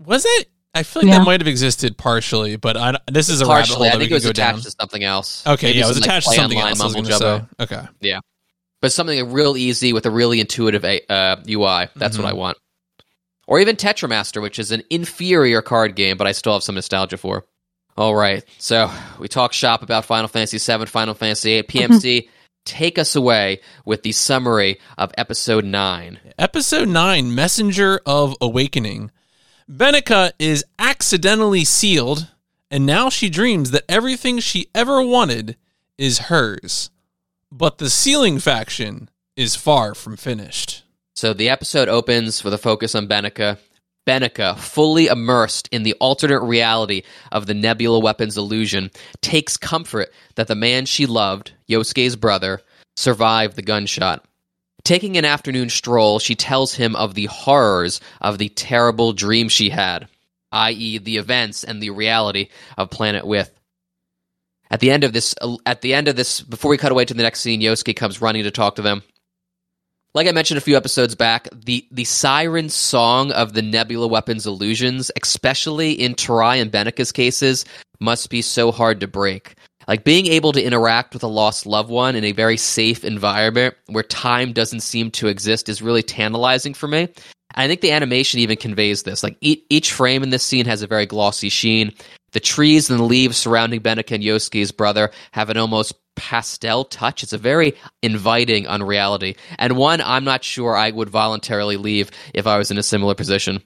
Was 0.04 0.24
it? 0.26 0.48
I 0.74 0.82
feel 0.82 1.02
like 1.02 1.10
Yeah. 1.12 1.18
that 1.20 1.24
might 1.24 1.40
have 1.40 1.48
existed 1.48 1.96
partially, 1.96 2.56
but 2.56 2.76
I, 2.76 2.98
this 3.10 3.30
is 3.30 3.40
a 3.40 3.46
rabbit 3.46 3.68
hole 3.68 3.76
Partially, 3.78 3.88
I 3.88 3.92
that 3.92 3.98
we 3.98 4.04
think 4.04 4.10
it 4.10 4.14
was 4.14 4.24
attached 4.26 4.56
down. 4.56 4.62
to 4.62 4.70
something 4.78 5.04
else. 5.04 5.46
Okay, 5.46 5.68
Maybe 5.68 5.78
yeah, 5.78 5.84
it 5.84 5.88
was 5.88 5.96
some, 5.96 6.00
like, 6.02 6.10
attached 6.10 6.28
to 6.28 6.34
something 6.34 6.58
online 6.58 6.70
else. 6.72 6.80
I 6.80 6.84
was 6.84 6.94
mumble 6.94 7.08
gonna 7.18 7.48
say. 7.58 7.64
Okay. 7.76 7.88
Yeah, 8.02 8.20
but 8.82 8.92
something 8.92 9.32
real 9.32 9.56
easy 9.56 9.94
with 9.94 10.04
a 10.04 10.10
really 10.10 10.38
intuitive 10.40 10.84
uh, 10.84 11.36
UI. 11.48 11.88
That's 11.96 12.16
Mhm. 12.18 12.22
what 12.24 12.28
I 12.28 12.34
want. 12.34 12.58
Or 13.46 13.60
even 13.60 13.76
Tetramaster, 13.76 14.42
which 14.42 14.58
is 14.58 14.70
an 14.72 14.82
inferior 14.90 15.62
card 15.62 15.94
game, 15.94 16.16
but 16.18 16.26
I 16.26 16.32
still 16.32 16.52
have 16.54 16.62
some 16.62 16.74
nostalgia 16.74 17.16
for. 17.16 17.44
All 17.96 18.14
right, 18.14 18.44
so 18.58 18.90
we 19.19 19.26
talk 19.26 19.54
shop 19.54 19.82
about 19.82 20.04
Final 20.04 20.28
Fantasy 20.28 20.58
VII, 20.58 20.84
Final 20.84 21.14
Fantasy 21.14 21.54
VIII, 21.54 21.62
mm-hmm. 21.62 21.94
PMC. 21.94 22.28
take 22.66 22.98
us 22.98 23.16
away 23.16 23.60
with 23.87 24.02
the 24.02 24.12
summary 24.12 24.78
of 24.98 25.12
Episode 25.16 25.64
Nine. 25.64 26.19
Episode 26.38 26.88
9 26.88 27.34
Messenger 27.34 28.00
of 28.04 28.37
Awakening. 28.40 29.10
Benica 29.70 30.32
is 30.38 30.62
accidentally 30.78 31.64
sealed, 31.64 32.28
and 32.70 32.84
now 32.84 33.08
she 33.08 33.31
dreams 33.31 33.70
that 33.70 33.84
everything 33.88 34.40
she 34.40 34.69
ever 34.75 35.00
wanted 35.00 35.56
is 35.96 36.19
hers. 36.19 36.90
But 37.50 37.78
the 37.78 37.88
sealing 37.88 38.40
faction 38.40 39.08
is 39.37 39.56
far 39.56 39.94
from 39.94 40.19
finished. 40.19 40.82
So 41.14 41.32
the 41.32 41.49
episode 41.49 41.88
opens 41.88 42.44
with 42.44 42.52
a 42.52 42.58
focus 42.58 42.94
on 42.94 43.08
Benica. 43.08 43.56
Benica, 44.06 44.56
fully 44.56 45.06
immersed 45.06 45.68
in 45.72 45.82
the 45.82 45.94
alternate 45.94 46.40
reality 46.40 47.02
of 47.32 47.46
the 47.46 47.54
Nebula 47.54 47.98
weapons 47.98 48.36
illusion, 48.38 48.90
takes 49.20 49.56
comfort 49.56 50.12
that 50.36 50.46
the 50.46 50.54
man 50.54 50.86
she 50.86 51.06
loved, 51.06 51.52
Yosuke's 51.68 52.16
brother, 52.16 52.60
survived 52.96 53.56
the 53.56 53.62
gunshot. 53.62 54.25
Taking 54.84 55.16
an 55.16 55.25
afternoon 55.25 55.68
stroll, 55.68 56.20
she 56.20 56.36
tells 56.36 56.75
him 56.75 56.94
of 56.94 57.14
the 57.14 57.26
horrors 57.26 58.00
of 58.20 58.38
the 58.38 58.48
terrible 58.50 59.12
dream 59.12 59.48
she 59.48 59.70
had, 59.70 60.06
i.e., 60.52 60.98
the 60.98 61.16
events 61.16 61.64
and 61.64 61.82
the 61.82 61.90
reality 61.90 62.48
of 62.78 62.90
Planet 62.90 63.26
With. 63.26 63.50
At 64.70 64.80
the 64.80 64.92
end 64.92 65.02
of 65.02 65.12
this, 65.12 65.34
at 65.64 65.80
the 65.80 65.94
end 65.94 66.06
of 66.06 66.14
this, 66.14 66.40
before 66.40 66.70
we 66.70 66.78
cut 66.78 66.92
away 66.92 67.04
to 67.04 67.14
the 67.14 67.22
next 67.22 67.40
scene, 67.40 67.60
Yosuke 67.60 67.96
comes 67.96 68.20
running 68.20 68.44
to 68.44 68.50
talk 68.52 68.76
to 68.76 68.82
them. 68.82 69.02
Like 70.16 70.28
I 70.28 70.32
mentioned 70.32 70.56
a 70.56 70.62
few 70.62 70.78
episodes 70.78 71.14
back, 71.14 71.46
the 71.52 71.87
the 71.90 72.04
siren 72.04 72.70
song 72.70 73.32
of 73.32 73.52
the 73.52 73.61
Nebula 73.61 74.06
weapons 74.06 74.46
illusions, 74.46 75.11
especially 75.20 75.92
in 75.92 76.14
Tarai 76.14 76.58
and 76.58 76.73
Benica's 76.73 77.12
cases, 77.12 77.66
must 78.00 78.30
be 78.30 78.40
so 78.40 78.73
hard 78.73 78.99
to 79.00 79.06
break. 79.06 79.56
Like 79.87 80.04
being 80.04 80.25
able 80.28 80.52
to 80.52 80.62
interact 80.62 81.12
with 81.12 81.23
a 81.23 81.26
lost 81.26 81.66
loved 81.66 81.90
one 81.90 82.16
in 82.16 82.25
a 82.25 82.32
very 82.32 82.56
safe 82.56 83.04
environment 83.04 83.75
where 83.88 84.02
time 84.02 84.54
doesn't 84.54 84.80
seem 84.80 85.11
to 85.11 85.28
exist 85.28 85.68
is 85.68 85.82
really 85.82 86.02
tantalizing 86.02 86.73
for 86.73 86.88
me. 86.88 87.08
I 87.54 87.68
think 87.68 87.82
the 87.82 87.92
animation 87.92 88.40
even 88.40 88.56
conveys 88.56 89.02
this. 89.02 89.23
Like 89.23 89.37
each, 89.42 89.64
each 89.68 89.92
frame 89.92 90.23
in 90.23 90.30
this 90.30 90.42
scene 90.42 90.64
has 90.64 90.80
a 90.80 90.87
very 90.87 91.04
glossy 91.04 91.50
sheen. 91.50 91.92
The 92.32 92.40
trees 92.40 92.88
and 92.88 92.99
the 92.99 93.04
leaves 93.04 93.37
surrounding 93.37 93.82
Benica 93.82 94.14
and 94.14 94.25
Yosuke's 94.25 94.73
brother 94.73 95.11
have 95.32 95.50
an 95.50 95.58
almost 95.58 95.92
pastel 96.16 96.85
touch. 96.85 97.23
It's 97.23 97.32
a 97.32 97.38
very 97.38 97.75
inviting 98.02 98.66
unreality, 98.66 99.37
and 99.58 99.76
one 99.76 100.00
I'm 100.00 100.25
not 100.25 100.42
sure 100.42 100.76
I 100.76 100.90
would 100.90 101.08
voluntarily 101.08 101.76
leave 101.76 102.11
if 102.35 102.46
I 102.46 102.58
was 102.58 102.70
in 102.70 102.78
a 102.78 102.82
similar 102.82 103.14
position. 103.14 103.62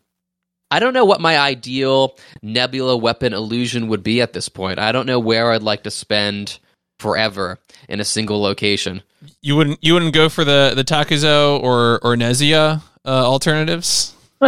I 0.71 0.78
don't 0.78 0.95
know 0.95 1.04
what 1.04 1.21
my 1.21 1.38
ideal 1.38 2.16
nebula 2.42 2.97
weapon 2.97 3.33
illusion 3.33 3.88
would 3.88 4.02
be 4.02 4.21
at 4.21 4.33
this 4.33 4.49
point. 4.49 4.78
I 4.78 4.92
don't 4.92 5.07
know 5.07 5.19
where 5.19 5.50
I'd 5.50 5.62
like 5.62 5.83
to 5.85 5.90
spend 5.90 6.59
forever 6.99 7.59
in 7.88 7.99
a 7.99 8.04
single 8.04 8.40
location. 8.40 9.02
You 9.40 9.57
wouldn't 9.57 9.83
you 9.83 9.95
wouldn't 9.95 10.14
go 10.14 10.28
for 10.28 10.45
the 10.45 10.73
the 10.76 10.85
Takuzo 10.85 11.61
or 11.62 11.95
or 12.04 12.14
Nezia 12.16 12.83
uh, 13.04 13.09
alternatives? 13.09 14.14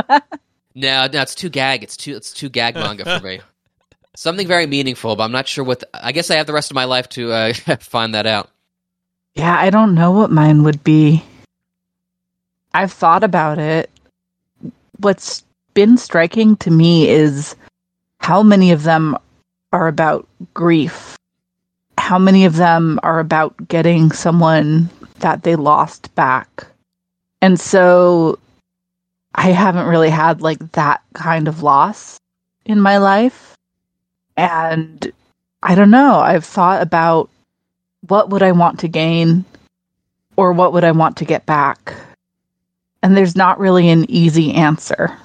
No, 0.75 1.07
no, 1.07 1.21
it's 1.21 1.35
too 1.35 1.51
gag. 1.51 1.83
It's 1.83 1.97
too 1.97 2.17
it's 2.17 2.33
too 2.33 2.49
gag 2.49 2.75
manga 2.75 3.05
for 3.05 3.25
me. 3.25 3.41
Something 4.15 4.47
very 4.47 4.67
meaningful, 4.67 5.17
but 5.17 5.25
I'm 5.25 5.33
not 5.33 5.49
sure 5.49 5.65
what. 5.65 5.81
The, 5.81 5.89
I 5.95 6.13
guess 6.13 6.31
I 6.31 6.37
have 6.37 6.47
the 6.47 6.53
rest 6.53 6.71
of 6.71 6.75
my 6.75 6.85
life 6.85 7.09
to 7.11 7.33
uh, 7.33 7.53
find 7.81 8.15
that 8.15 8.27
out. 8.27 8.51
yeah, 9.35 9.57
I 9.59 9.71
don't 9.71 9.95
know 9.95 10.11
what 10.11 10.31
mine 10.31 10.65
would 10.65 10.85
be. 10.85 11.25
I've 12.75 12.93
thought 12.93 13.25
about 13.25 13.59
it. 13.59 13.91
What's 14.99 15.43
been 15.75 15.97
striking 15.97 16.57
to 16.57 16.71
me 16.71 17.09
is 17.09 17.57
how 18.19 18.43
many 18.43 18.71
of 18.73 18.83
them 18.83 19.17
are 19.73 19.89
about 19.89 20.29
grief? 20.55 21.17
How 21.99 22.19
many 22.19 22.45
of 22.45 22.57
them 22.57 23.01
are 23.03 23.19
about 23.19 23.69
getting 23.69 24.13
someone 24.13 24.91
that 25.21 25.43
they 25.43 25.57
lost 25.57 26.15
back? 26.15 26.67
And 27.41 27.59
so 27.59 28.39
I 29.35 29.51
haven't 29.51 29.87
really 29.87 30.11
had 30.11 30.43
like 30.43 30.73
that 30.73 31.03
kind 31.15 31.49
of 31.49 31.63
loss 31.63 32.19
in 32.65 32.81
my 32.81 32.99
life. 32.99 33.52
And 34.37 35.13
I 35.63 35.75
don't 35.75 35.91
know. 35.91 36.17
I've 36.17 36.45
thought 36.45 36.83
about 36.83 37.31
what 38.09 38.31
would 38.31 38.43
I 38.43 38.53
want 38.53 38.81
to 38.81 38.89
gain 38.89 39.45
or 40.37 40.53
what 40.53 40.73
would 40.73 40.85
I 40.85 40.93
want 40.93 41.17
to 41.19 41.25
get 41.25 41.47
back? 41.47 41.95
And 43.03 43.17
there's 43.17 43.37
not 43.37 43.59
really 43.59 43.89
an 43.89 44.11
easy 44.11 44.53
answer. 44.53 45.17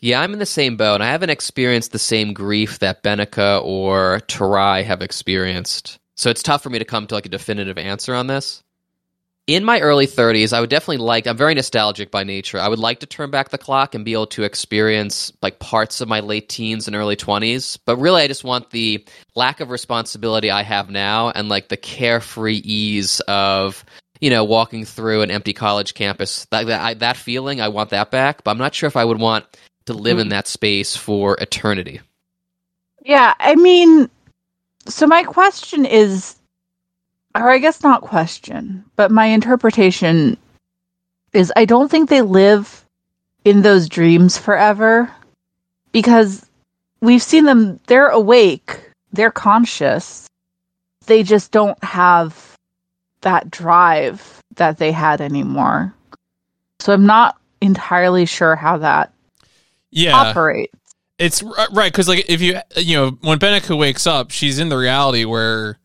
Yeah, 0.00 0.20
I'm 0.20 0.32
in 0.32 0.38
the 0.38 0.46
same 0.46 0.76
boat. 0.76 1.00
I 1.00 1.10
haven't 1.10 1.30
experienced 1.30 1.92
the 1.92 1.98
same 1.98 2.34
grief 2.34 2.80
that 2.80 3.02
Benica 3.02 3.62
or 3.64 4.20
Tarai 4.26 4.82
have 4.82 5.00
experienced. 5.00 5.98
So 6.16 6.30
it's 6.30 6.42
tough 6.42 6.62
for 6.62 6.70
me 6.70 6.78
to 6.78 6.84
come 6.84 7.06
to 7.06 7.14
like 7.14 7.26
a 7.26 7.30
definitive 7.30 7.78
answer 7.78 8.14
on 8.14 8.26
this. 8.26 8.63
In 9.46 9.62
my 9.62 9.80
early 9.80 10.06
30s, 10.06 10.54
I 10.54 10.60
would 10.60 10.70
definitely 10.70 11.04
like 11.04 11.26
I'm 11.26 11.36
very 11.36 11.54
nostalgic 11.54 12.10
by 12.10 12.24
nature. 12.24 12.58
I 12.58 12.68
would 12.68 12.78
like 12.78 13.00
to 13.00 13.06
turn 13.06 13.30
back 13.30 13.50
the 13.50 13.58
clock 13.58 13.94
and 13.94 14.04
be 14.04 14.14
able 14.14 14.28
to 14.28 14.42
experience 14.42 15.32
like 15.42 15.58
parts 15.58 16.00
of 16.00 16.08
my 16.08 16.20
late 16.20 16.48
teens 16.48 16.86
and 16.86 16.96
early 16.96 17.16
20s, 17.16 17.78
but 17.84 17.98
really 17.98 18.22
I 18.22 18.26
just 18.26 18.42
want 18.42 18.70
the 18.70 19.04
lack 19.34 19.60
of 19.60 19.70
responsibility 19.70 20.50
I 20.50 20.62
have 20.62 20.88
now 20.88 21.28
and 21.28 21.50
like 21.50 21.68
the 21.68 21.76
carefree 21.76 22.62
ease 22.64 23.20
of 23.28 23.84
you 24.20 24.30
know, 24.30 24.44
walking 24.44 24.86
through 24.86 25.20
an 25.20 25.30
empty 25.30 25.52
college 25.52 25.92
campus. 25.92 26.46
That 26.46 26.66
that, 26.68 26.80
I, 26.80 26.94
that 26.94 27.16
feeling, 27.16 27.60
I 27.60 27.68
want 27.68 27.90
that 27.90 28.10
back. 28.10 28.42
But 28.42 28.52
I'm 28.52 28.58
not 28.58 28.74
sure 28.74 28.86
if 28.86 28.96
I 28.96 29.04
would 29.04 29.20
want 29.20 29.44
to 29.84 29.92
live 29.92 30.18
in 30.18 30.24
mm-hmm. 30.24 30.30
that 30.30 30.46
space 30.46 30.96
for 30.96 31.36
eternity. 31.42 32.00
Yeah, 33.04 33.34
I 33.38 33.54
mean, 33.56 34.08
so 34.86 35.06
my 35.06 35.24
question 35.24 35.84
is, 35.84 36.36
or 37.34 37.50
I 37.50 37.58
guess 37.58 37.82
not 37.82 38.02
question, 38.02 38.84
but 38.96 39.10
my 39.10 39.26
interpretation 39.26 40.36
is 41.32 41.52
I 41.56 41.64
don't 41.64 41.90
think 41.90 42.08
they 42.08 42.22
live 42.22 42.84
in 43.44 43.62
those 43.62 43.88
dreams 43.88 44.38
forever 44.38 45.10
because 45.92 46.46
we've 47.00 47.22
seen 47.22 47.44
them, 47.44 47.80
they're 47.86 48.08
awake, 48.08 48.80
they're 49.12 49.30
conscious, 49.30 50.28
they 51.06 51.22
just 51.22 51.50
don't 51.50 51.82
have 51.82 52.56
that 53.20 53.50
drive 53.50 54.40
that 54.56 54.78
they 54.78 54.92
had 54.92 55.20
anymore. 55.20 55.92
So 56.78 56.92
I'm 56.92 57.06
not 57.06 57.36
entirely 57.60 58.26
sure 58.26 58.56
how 58.56 58.78
that 58.78 59.12
yeah. 59.90 60.14
operates. 60.14 60.72
It's 61.18 61.42
right 61.42 61.92
because 61.92 62.08
like 62.08 62.28
if 62.28 62.40
you 62.40 62.58
you 62.76 62.96
know 62.96 63.10
when 63.20 63.38
Benica 63.38 63.78
wakes 63.78 64.06
up, 64.06 64.32
she's 64.32 64.58
in 64.58 64.68
the 64.68 64.76
reality 64.76 65.24
where, 65.24 65.78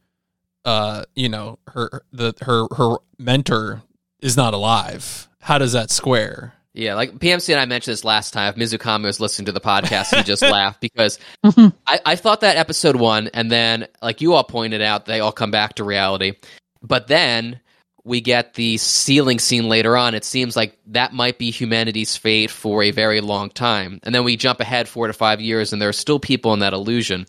uh, 0.65 1.03
you 1.15 1.29
know 1.29 1.59
her 1.67 2.03
the 2.11 2.33
her 2.41 2.67
her 2.75 2.97
mentor 3.17 3.81
is 4.21 4.37
not 4.37 4.53
alive. 4.53 5.27
How 5.41 5.57
does 5.57 5.73
that 5.73 5.89
square? 5.89 6.53
Yeah, 6.73 6.93
like 6.95 7.13
PMC 7.13 7.49
and 7.49 7.59
I 7.59 7.65
mentioned 7.65 7.93
this 7.93 8.05
last 8.05 8.31
time. 8.31 8.53
If 8.53 8.55
Mizukami 8.55 9.03
was 9.03 9.19
listening 9.19 9.47
to 9.47 9.51
the 9.51 9.61
podcast, 9.61 10.15
he 10.15 10.23
just 10.23 10.41
laughed 10.41 10.79
because 10.79 11.19
I, 11.43 11.99
I 12.05 12.15
thought 12.15 12.41
that 12.41 12.57
episode 12.57 12.95
one, 12.95 13.29
and 13.33 13.51
then 13.51 13.87
like 14.01 14.21
you 14.21 14.33
all 14.33 14.43
pointed 14.43 14.81
out, 14.81 15.05
they 15.05 15.19
all 15.19 15.31
come 15.31 15.51
back 15.51 15.75
to 15.75 15.83
reality. 15.83 16.33
But 16.81 17.07
then 17.07 17.59
we 18.03 18.21
get 18.21 18.53
the 18.53 18.77
sealing 18.77 19.39
scene 19.39 19.67
later 19.67 19.97
on. 19.97 20.13
It 20.13 20.23
seems 20.23 20.55
like 20.55 20.77
that 20.87 21.13
might 21.13 21.37
be 21.37 21.51
humanity's 21.51 22.15
fate 22.15 22.51
for 22.51 22.83
a 22.83 22.91
very 22.91 23.21
long 23.21 23.49
time. 23.49 23.99
And 24.03 24.15
then 24.15 24.23
we 24.23 24.37
jump 24.37 24.59
ahead 24.59 24.87
four 24.87 25.07
to 25.07 25.13
five 25.13 25.41
years, 25.41 25.73
and 25.73 25.81
there 25.81 25.89
are 25.89 25.93
still 25.93 26.19
people 26.19 26.53
in 26.53 26.59
that 26.59 26.73
illusion. 26.73 27.25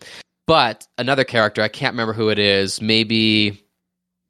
But 0.47 0.87
another 0.99 1.25
character, 1.25 1.62
I 1.62 1.68
can't 1.68 1.92
remember 1.92 2.12
who 2.12 2.28
it 2.28 2.38
is, 2.38 2.80
maybe 2.80 3.62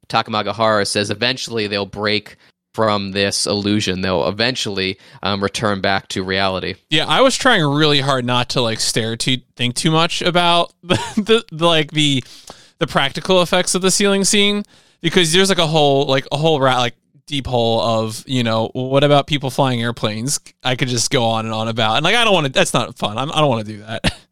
Takamagahara 0.07 0.85
says 0.85 1.09
eventually 1.09 1.67
they'll 1.67 1.85
break 1.85 2.37
from 2.73 3.11
this 3.11 3.47
illusion. 3.47 4.01
They'll 4.01 4.27
eventually 4.27 4.97
um, 5.23 5.43
return 5.43 5.81
back 5.81 6.07
to 6.09 6.23
reality. 6.23 6.75
Yeah, 6.89 7.05
I 7.05 7.21
was 7.21 7.35
trying 7.35 7.63
really 7.63 8.01
hard 8.01 8.25
not 8.25 8.49
to 8.49 8.61
like 8.61 8.79
stare 8.79 9.15
to 9.17 9.37
think 9.55 9.75
too 9.75 9.91
much 9.91 10.21
about 10.21 10.73
the, 10.83 10.95
the, 11.17 11.45
the 11.51 11.65
like 11.65 11.91
the 11.91 12.23
the 12.79 12.87
practical 12.87 13.41
effects 13.41 13.75
of 13.75 13.81
the 13.81 13.91
sealing 13.91 14.23
scene. 14.23 14.63
Because 15.01 15.33
there's 15.33 15.49
like 15.49 15.57
a 15.57 15.67
whole 15.67 16.05
like 16.05 16.27
a 16.31 16.37
whole 16.37 16.59
rat 16.59 16.77
like 16.77 16.95
deep 17.25 17.47
hole 17.47 17.81
of 17.81 18.23
you 18.27 18.43
know 18.43 18.69
what 18.73 19.03
about 19.03 19.27
people 19.27 19.49
flying 19.49 19.81
airplanes? 19.81 20.39
I 20.63 20.75
could 20.75 20.89
just 20.89 21.09
go 21.09 21.23
on 21.23 21.45
and 21.45 21.53
on 21.53 21.67
about. 21.67 21.97
And 21.97 22.03
like 22.03 22.15
i 22.15 22.23
don't 22.23 22.33
want 22.33 22.45
to 22.45 22.51
that's 22.51 22.73
not 22.73 22.97
fun. 22.97 23.17
I'm, 23.17 23.31
i 23.31 23.35
do 23.35 23.41
not 23.41 23.49
want 23.49 23.65
to 23.65 23.71
do 23.73 23.79
that 23.79 24.13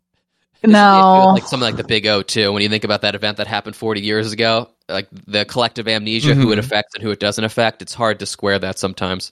no 0.63 1.31
like 1.33 1.43
something 1.43 1.61
like 1.61 1.77
the 1.77 1.83
big 1.83 2.05
o 2.05 2.21
too 2.21 2.51
when 2.51 2.61
you 2.61 2.69
think 2.69 2.83
about 2.83 3.01
that 3.01 3.15
event 3.15 3.37
that 3.37 3.47
happened 3.47 3.75
40 3.75 4.01
years 4.01 4.31
ago 4.31 4.69
like 4.87 5.07
the 5.27 5.45
collective 5.45 5.87
amnesia 5.87 6.31
mm-hmm. 6.31 6.41
who 6.41 6.51
it 6.51 6.53
mm-hmm. 6.53 6.59
affects 6.59 6.95
and 6.95 7.03
who 7.03 7.11
it 7.11 7.19
doesn't 7.19 7.43
affect 7.43 7.81
it's 7.81 7.93
hard 7.93 8.19
to 8.19 8.25
square 8.25 8.59
that 8.59 8.77
sometimes 8.77 9.31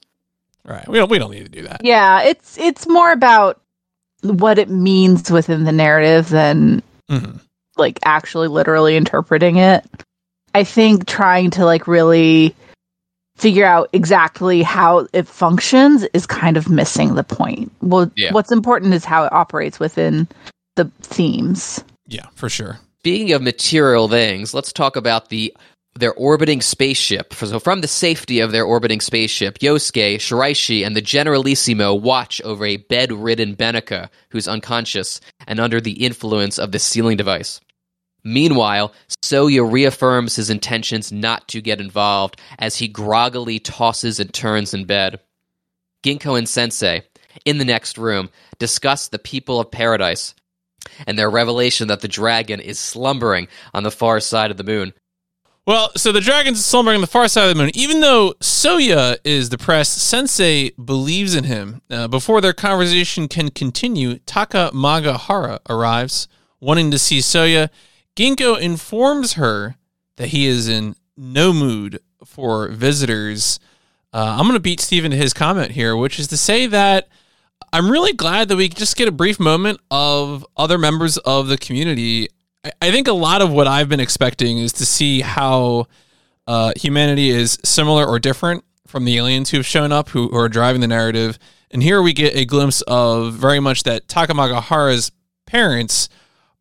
right 0.64 0.88
we 0.88 0.98
don't 0.98 1.10
we 1.10 1.20
don't 1.20 1.32
need 1.32 1.46
to 1.46 1.52
do 1.52 1.64
that 1.64 1.82
yeah 1.84 2.22
it's 2.22 2.58
it's 2.58 2.88
more 2.88 3.12
about 3.12 3.62
what 4.22 4.58
it 4.58 4.70
means 4.70 5.30
within 5.30 5.64
the 5.64 5.72
narrative 5.72 6.30
than 6.30 6.82
mm-hmm. 7.10 7.38
like 7.78 8.00
actually 8.04 8.48
literally 8.48 8.96
interpreting 8.96 9.58
it 9.58 9.86
I 10.58 10.64
think 10.64 11.06
trying 11.06 11.52
to 11.52 11.66
like 11.66 11.88
really 11.88 12.56
figure 13.36 13.66
out 13.66 13.90
exactly 13.94 14.64
how 14.64 15.08
it 15.14 15.28
functions 15.28 16.04
is 16.16 16.26
kind 16.26 16.58
of 16.58 16.68
missing 16.68 17.14
the 17.14 17.24
point. 17.24 17.72
Well, 17.82 18.12
yeah. 18.16 18.34
what's 18.34 18.52
important 18.52 18.96
is 18.96 19.06
how 19.06 19.26
it 19.26 19.32
operates 19.32 19.80
within 19.80 20.28
the 20.78 20.86
themes. 21.02 21.84
Yeah, 22.08 22.28
for 22.34 22.50
sure. 22.50 22.80
Speaking 23.00 23.34
of 23.34 23.42
material 23.42 24.08
things, 24.08 24.54
let's 24.54 24.72
talk 24.72 24.96
about 24.96 25.30
the 25.30 25.54
their 25.96 26.14
orbiting 26.14 26.62
spaceship. 26.62 27.34
So 27.34 27.60
from 27.60 27.82
the 27.82 27.88
safety 27.88 28.40
of 28.40 28.52
their 28.52 28.66
orbiting 28.66 29.02
spaceship, 29.02 29.60
Yosuke, 29.60 30.18
Shiraishi, 30.18 30.86
and 30.86 30.96
the 30.96 31.02
Generalissimo 31.02 31.94
watch 31.94 32.40
over 32.42 32.66
a 32.66 32.78
bedridden 32.78 33.56
Benica 33.56 34.10
who's 34.30 34.48
unconscious 34.48 35.20
and 35.48 35.60
under 35.60 35.82
the 35.82 36.06
influence 36.06 36.60
of 36.60 36.72
the 36.72 36.80
sealing 36.80 37.18
device. 37.18 37.60
Meanwhile, 38.24 38.94
Soya 39.24 39.72
reaffirms 39.72 40.36
his 40.36 40.50
intentions 40.50 41.12
not 41.12 41.48
to 41.48 41.62
get 41.62 41.80
involved 41.80 42.40
as 42.60 42.76
he 42.76 42.88
groggily 42.88 43.60
tosses 43.60 44.20
and 44.20 44.34
turns 44.34 44.74
in 44.74 44.86
bed. 44.86 45.20
Ginko 46.04 46.38
and 46.38 46.48
Sensei, 46.48 47.04
in 47.46 47.58
the 47.58 47.66
next 47.66 47.98
room, 47.98 48.30
discuss 48.60 49.08
the 49.08 49.20
people 49.20 49.60
of 49.60 49.72
paradise 49.72 50.36
and 51.06 51.18
their 51.18 51.30
revelation 51.30 51.88
that 51.88 52.02
the 52.02 52.08
dragon 52.08 52.60
is 52.60 52.80
slumbering 52.80 53.48
on 53.74 53.84
the 53.84 53.92
far 53.92 54.20
side 54.20 54.52
of 54.52 54.58
the 54.58 54.64
moon. 54.64 54.94
Well, 55.66 55.92
so 55.98 56.14
the 56.14 56.22
dragon's 56.22 56.64
slumbering 56.64 56.96
on 56.96 57.02
the 57.02 57.08
far 57.08 57.28
side 57.28 57.50
of 57.50 57.56
the 57.56 57.62
moon. 57.62 57.72
Even 57.74 58.00
though 58.00 58.36
Soya 58.40 59.18
is 59.26 59.50
depressed, 59.50 59.98
Sensei 59.98 60.72
believes 60.72 61.36
in 61.36 61.44
him. 61.44 61.82
Uh, 61.90 62.08
before 62.08 62.40
their 62.40 62.54
conversation 62.54 63.28
can 63.28 63.50
continue, 63.50 64.16
Takamagahara 64.20 65.60
arrives, 65.70 66.30
wanting 66.62 66.90
to 66.92 66.98
see 66.98 67.20
Soya 67.20 67.70
Ginko 68.16 68.60
informs 68.60 69.34
her 69.34 69.76
that 70.16 70.30
he 70.30 70.48
is 70.48 70.68
in 70.68 70.96
no 71.16 71.54
mood 71.54 72.00
for 72.26 72.70
visitors. 72.70 73.60
Uh, 74.12 74.38
I'm 74.40 74.46
going 74.46 74.54
to 74.54 74.60
beat 74.60 74.80
Stephen 74.80 75.12
to 75.12 75.18
his 75.18 75.34
comment 75.34 75.72
here, 75.72 75.96
which 75.96 76.18
is 76.18 76.28
to 76.30 76.38
say 76.38 76.66
that 76.66 77.10
I'm 77.74 77.92
really 77.92 78.14
glad 78.14 78.48
that 78.50 78.56
we 78.56 78.70
just 78.70 78.96
get 78.96 79.08
a 79.08 79.12
brief 79.12 79.40
moment 79.40 79.80
of 79.92 80.46
other 80.56 80.78
members 80.78 81.18
of 81.18 81.48
the 81.48 81.58
community. 81.58 82.30
I, 82.64 82.72
I 82.82 82.92
think 82.92 83.08
a 83.08 83.14
lot 83.14 83.42
of 83.42 83.52
what 83.52 83.68
I've 83.68 83.90
been 83.90 84.00
expecting 84.00 84.58
is 84.58 84.74
to 84.74 84.86
see 84.86 85.22
how 85.22 85.88
uh, 86.48 86.72
humanity 86.76 87.30
is 87.30 87.60
similar 87.64 88.06
or 88.06 88.20
different 88.20 88.64
from 88.88 89.06
the 89.06 89.18
aliens 89.18 89.50
who've 89.50 89.66
shown 89.66 89.92
up, 89.92 90.10
who, 90.10 90.30
who 90.30 90.38
are 90.38 90.50
driving 90.50 90.82
the 90.82 90.88
narrative. 90.88 91.38
And 91.72 91.84
here 91.84 92.02
we 92.02 92.14
get 92.14 92.36
a 92.36 92.46
glimpse 92.46 92.82
of 92.84 93.34
very 93.34 93.60
much 93.60 93.84
that 93.84 94.08
Takamagahara's 94.08 95.12
parents 95.46 96.08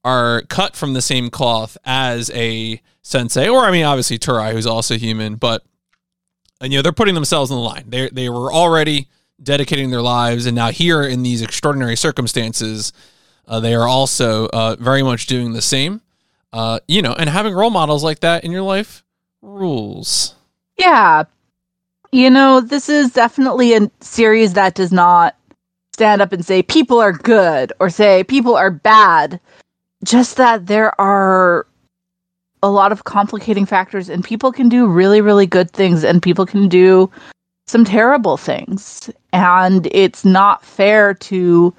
are 0.04 0.42
cut 0.42 0.76
from 0.76 0.94
the 0.94 1.02
same 1.02 1.30
cloth 1.30 1.78
as 1.84 2.30
a 2.30 2.80
sensei, 3.02 3.48
or 3.48 3.60
I 3.60 3.70
mean, 3.70 3.84
obviously 3.84 4.18
Tarai, 4.18 4.52
who's 4.52 4.66
also 4.66 4.96
human, 4.96 5.36
but 5.36 5.64
and 6.60 6.72
you 6.72 6.78
know 6.78 6.82
they're 6.82 6.92
putting 6.92 7.14
themselves 7.14 7.50
in 7.50 7.56
the 7.56 7.62
line. 7.62 7.84
They 7.88 8.08
they 8.08 8.28
were 8.28 8.52
already 8.52 9.08
dedicating 9.42 9.90
their 9.90 10.02
lives, 10.02 10.46
and 10.46 10.54
now 10.54 10.70
here 10.70 11.02
in 11.02 11.22
these 11.22 11.42
extraordinary 11.42 11.96
circumstances, 11.96 12.92
uh, 13.46 13.60
they 13.60 13.74
are 13.74 13.86
also 13.86 14.48
uh, 14.48 14.76
very 14.78 15.02
much 15.02 15.26
doing 15.26 15.52
the 15.52 15.62
same. 15.62 16.00
Uh, 16.52 16.80
you 16.88 17.02
know, 17.02 17.12
and 17.12 17.28
having 17.28 17.52
role 17.52 17.70
models 17.70 18.02
like 18.02 18.20
that 18.20 18.44
in 18.44 18.50
your 18.50 18.62
life 18.62 19.04
rules. 19.42 20.34
Yeah, 20.78 21.24
you 22.12 22.30
know, 22.30 22.60
this 22.60 22.88
is 22.88 23.12
definitely 23.12 23.74
a 23.74 23.90
series 24.00 24.54
that 24.54 24.74
does 24.74 24.92
not 24.92 25.36
stand 25.92 26.20
up 26.20 26.32
and 26.32 26.44
say 26.44 26.62
people 26.62 26.98
are 26.98 27.12
good 27.12 27.72
or 27.80 27.88
say 27.88 28.22
people 28.24 28.54
are 28.54 28.70
bad 28.70 29.40
just 30.04 30.36
that 30.36 30.66
there 30.66 30.98
are 31.00 31.66
a 32.62 32.68
lot 32.68 32.92
of 32.92 33.04
complicating 33.04 33.64
factors 33.64 34.10
and 34.10 34.22
people 34.22 34.52
can 34.52 34.68
do 34.68 34.86
really 34.86 35.22
really 35.22 35.46
good 35.46 35.70
things 35.70 36.04
and 36.04 36.22
people 36.22 36.44
can 36.44 36.68
do 36.68 37.10
some 37.66 37.84
terrible 37.84 38.36
things 38.36 39.10
and 39.32 39.88
it's 39.90 40.24
not 40.24 40.64
fair 40.64 41.14
to 41.14 41.74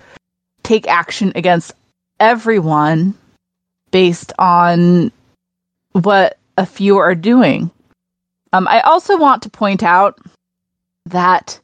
take 0.63 0.87
action 0.87 1.31
against 1.35 1.73
everyone 2.19 3.13
based 3.91 4.33
on 4.37 5.11
what 5.93 6.37
a 6.57 6.65
few 6.65 6.97
are 6.97 7.15
doing. 7.15 7.71
Um, 8.53 8.67
I 8.67 8.81
also 8.81 9.17
want 9.17 9.43
to 9.43 9.49
point 9.49 9.83
out 9.83 10.19
that 11.05 11.59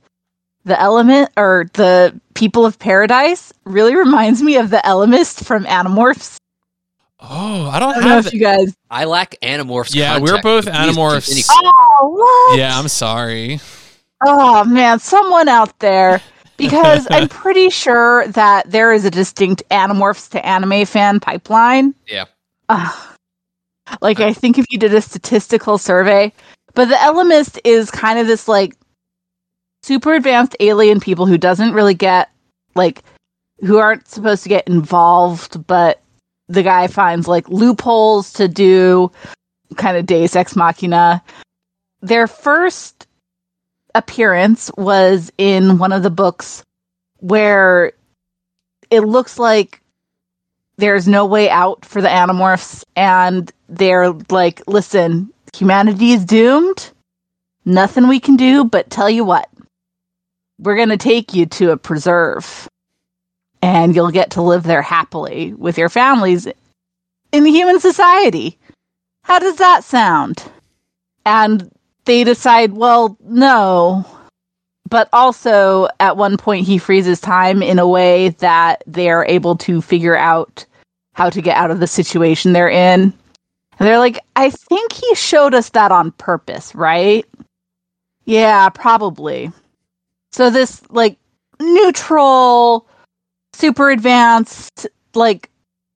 the 0.66 0.80
element 0.80 1.30
or 1.36 1.70
the 1.74 2.20
people 2.34 2.66
of 2.66 2.80
paradise 2.80 3.52
really 3.66 3.96
reminds 3.96 4.42
me 4.42 4.56
of 4.58 4.70
the 4.70 4.78
Ellimist 4.78 5.46
from 5.46 5.66
Animorphs. 5.66 6.38
Oh, 7.20 7.70
I 7.70 7.80
don't 7.80 7.96
I 7.96 8.00
don't 8.00 8.10
know 8.10 8.18
if 8.20 8.34
you 8.34 8.40
guys. 8.40 8.76
I 8.90 9.06
lack 9.06 9.36
Animorphs. 9.42 9.96
yeah, 9.96 10.20
we're 10.20 10.42
both 10.42 10.66
Animorphs. 10.66 11.48
Oh, 11.50 12.10
what? 12.10 12.58
Yeah, 12.58 12.78
I'm 12.78 12.90
sorry. 12.90 13.60
Oh 14.26 14.64
man, 14.66 15.00
someone 15.00 15.50
out 15.50 15.78
there. 15.80 16.22
Because 16.56 17.08
I'm 17.10 17.28
pretty 17.30 17.72
sure 17.72 18.28
that 18.28 18.70
there 18.70 18.94
is 18.94 19.06
a 19.06 19.12
distinct 19.12 19.64
Animorphs 19.72 20.30
to 20.30 20.46
anime 20.46 20.86
fan 20.86 21.20
pipeline. 21.20 21.96
Yeah. 22.08 22.26
Ugh. 22.70 23.18
like 24.02 24.20
I 24.20 24.34
think 24.34 24.60
if 24.60 24.68
you 24.70 24.78
did 24.78 24.94
a 24.94 25.02
statistical 25.02 25.80
survey, 25.80 26.32
but 26.76 26.90
the 26.90 26.96
Ellimist 26.96 27.60
is 27.64 27.90
kind 27.90 28.20
of 28.20 28.28
this 28.28 28.48
like 28.48 28.76
super 29.82 30.14
advanced 30.14 30.56
alien 30.60 31.00
people 31.00 31.26
who 31.26 31.40
doesn't 31.40 31.74
really 31.74 31.96
get 31.96 32.30
like 32.76 33.04
who 33.62 33.78
aren't 33.78 34.08
supposed 34.08 34.44
to 34.44 34.50
get 34.50 34.68
involved, 34.68 35.66
but 35.66 36.02
the 36.48 36.64
guy 36.64 36.88
finds 36.88 37.28
like 37.28 37.50
loopholes 37.50 38.32
to 38.34 38.48
do 38.48 39.12
kind 39.76 39.98
of 39.98 40.06
Deus 40.06 40.36
Ex 40.36 40.56
Machina. 40.56 41.22
Their 42.02 42.28
first 42.28 43.08
appearance 43.96 44.72
was 44.78 45.32
in 45.38 45.78
one 45.78 45.92
of 45.92 46.04
the 46.04 46.10
books 46.10 46.64
where 47.20 47.94
it 48.90 49.02
looks 49.02 49.40
like 49.40 49.82
there's 50.78 51.08
no 51.08 51.26
way 51.26 51.50
out 51.50 51.86
for 51.86 52.02
the 52.02 52.08
Animorphs, 52.08 52.84
and 52.96 53.52
they're 53.70 54.12
like, 54.30 54.62
listen, 54.68 55.32
humanity 55.56 56.14
is 56.14 56.26
doomed. 56.26 56.90
Nothing 57.66 58.08
we 58.08 58.20
can 58.20 58.36
do, 58.36 58.66
but 58.66 58.90
tell 58.90 59.10
you 59.10 59.24
what, 59.24 59.50
we're 60.60 60.76
going 60.76 60.90
to 60.90 60.98
take 60.98 61.34
you 61.34 61.46
to 61.46 61.72
a 61.72 61.78
preserve, 61.78 62.68
and 63.62 63.96
you'll 63.96 64.12
get 64.12 64.32
to 64.32 64.42
live 64.42 64.64
there 64.64 64.82
happily 64.82 65.54
with 65.54 65.78
your 65.78 65.90
families 65.90 66.48
in 67.32 67.46
human 67.46 67.80
society. 67.80 68.58
How 69.24 69.40
does 69.40 69.58
that 69.58 69.84
sound? 69.84 70.44
And 71.26 71.72
they 72.06 72.24
decide, 72.24 72.74
well, 72.74 73.18
no. 73.24 74.06
But 74.90 75.10
also, 75.14 75.88
at 76.00 76.18
one 76.18 76.38
point, 76.38 76.68
he 76.68 76.78
freezes 76.78 77.20
time 77.20 77.64
in 77.64 77.80
a 77.80 77.88
way 77.88 78.30
that 78.30 78.84
they 78.86 79.10
are 79.10 79.26
able 79.26 79.56
to 79.58 79.82
figure 79.82 80.16
out 80.16 80.66
how 81.14 81.30
to 81.30 81.42
get 81.42 81.58
out 81.58 81.72
of 81.72 81.80
the 81.80 81.88
situation 81.88 82.54
they're 82.54 82.70
in. 82.70 83.02
And 83.80 83.88
they're 83.88 84.00
like, 84.00 84.20
I 84.36 84.50
think 84.50 84.94
he 84.94 85.16
showed 85.16 85.56
us 85.56 85.70
that 85.70 85.92
on 85.92 86.12
purpose, 86.12 86.76
right? 86.76 87.26
Yeah, 88.26 88.70
probably. 88.70 89.52
So, 90.32 90.50
this, 90.50 90.82
like, 90.90 91.18
neutral, 91.60 92.88
super 93.54 93.90
advanced, 93.90 94.88
like, 95.16 95.50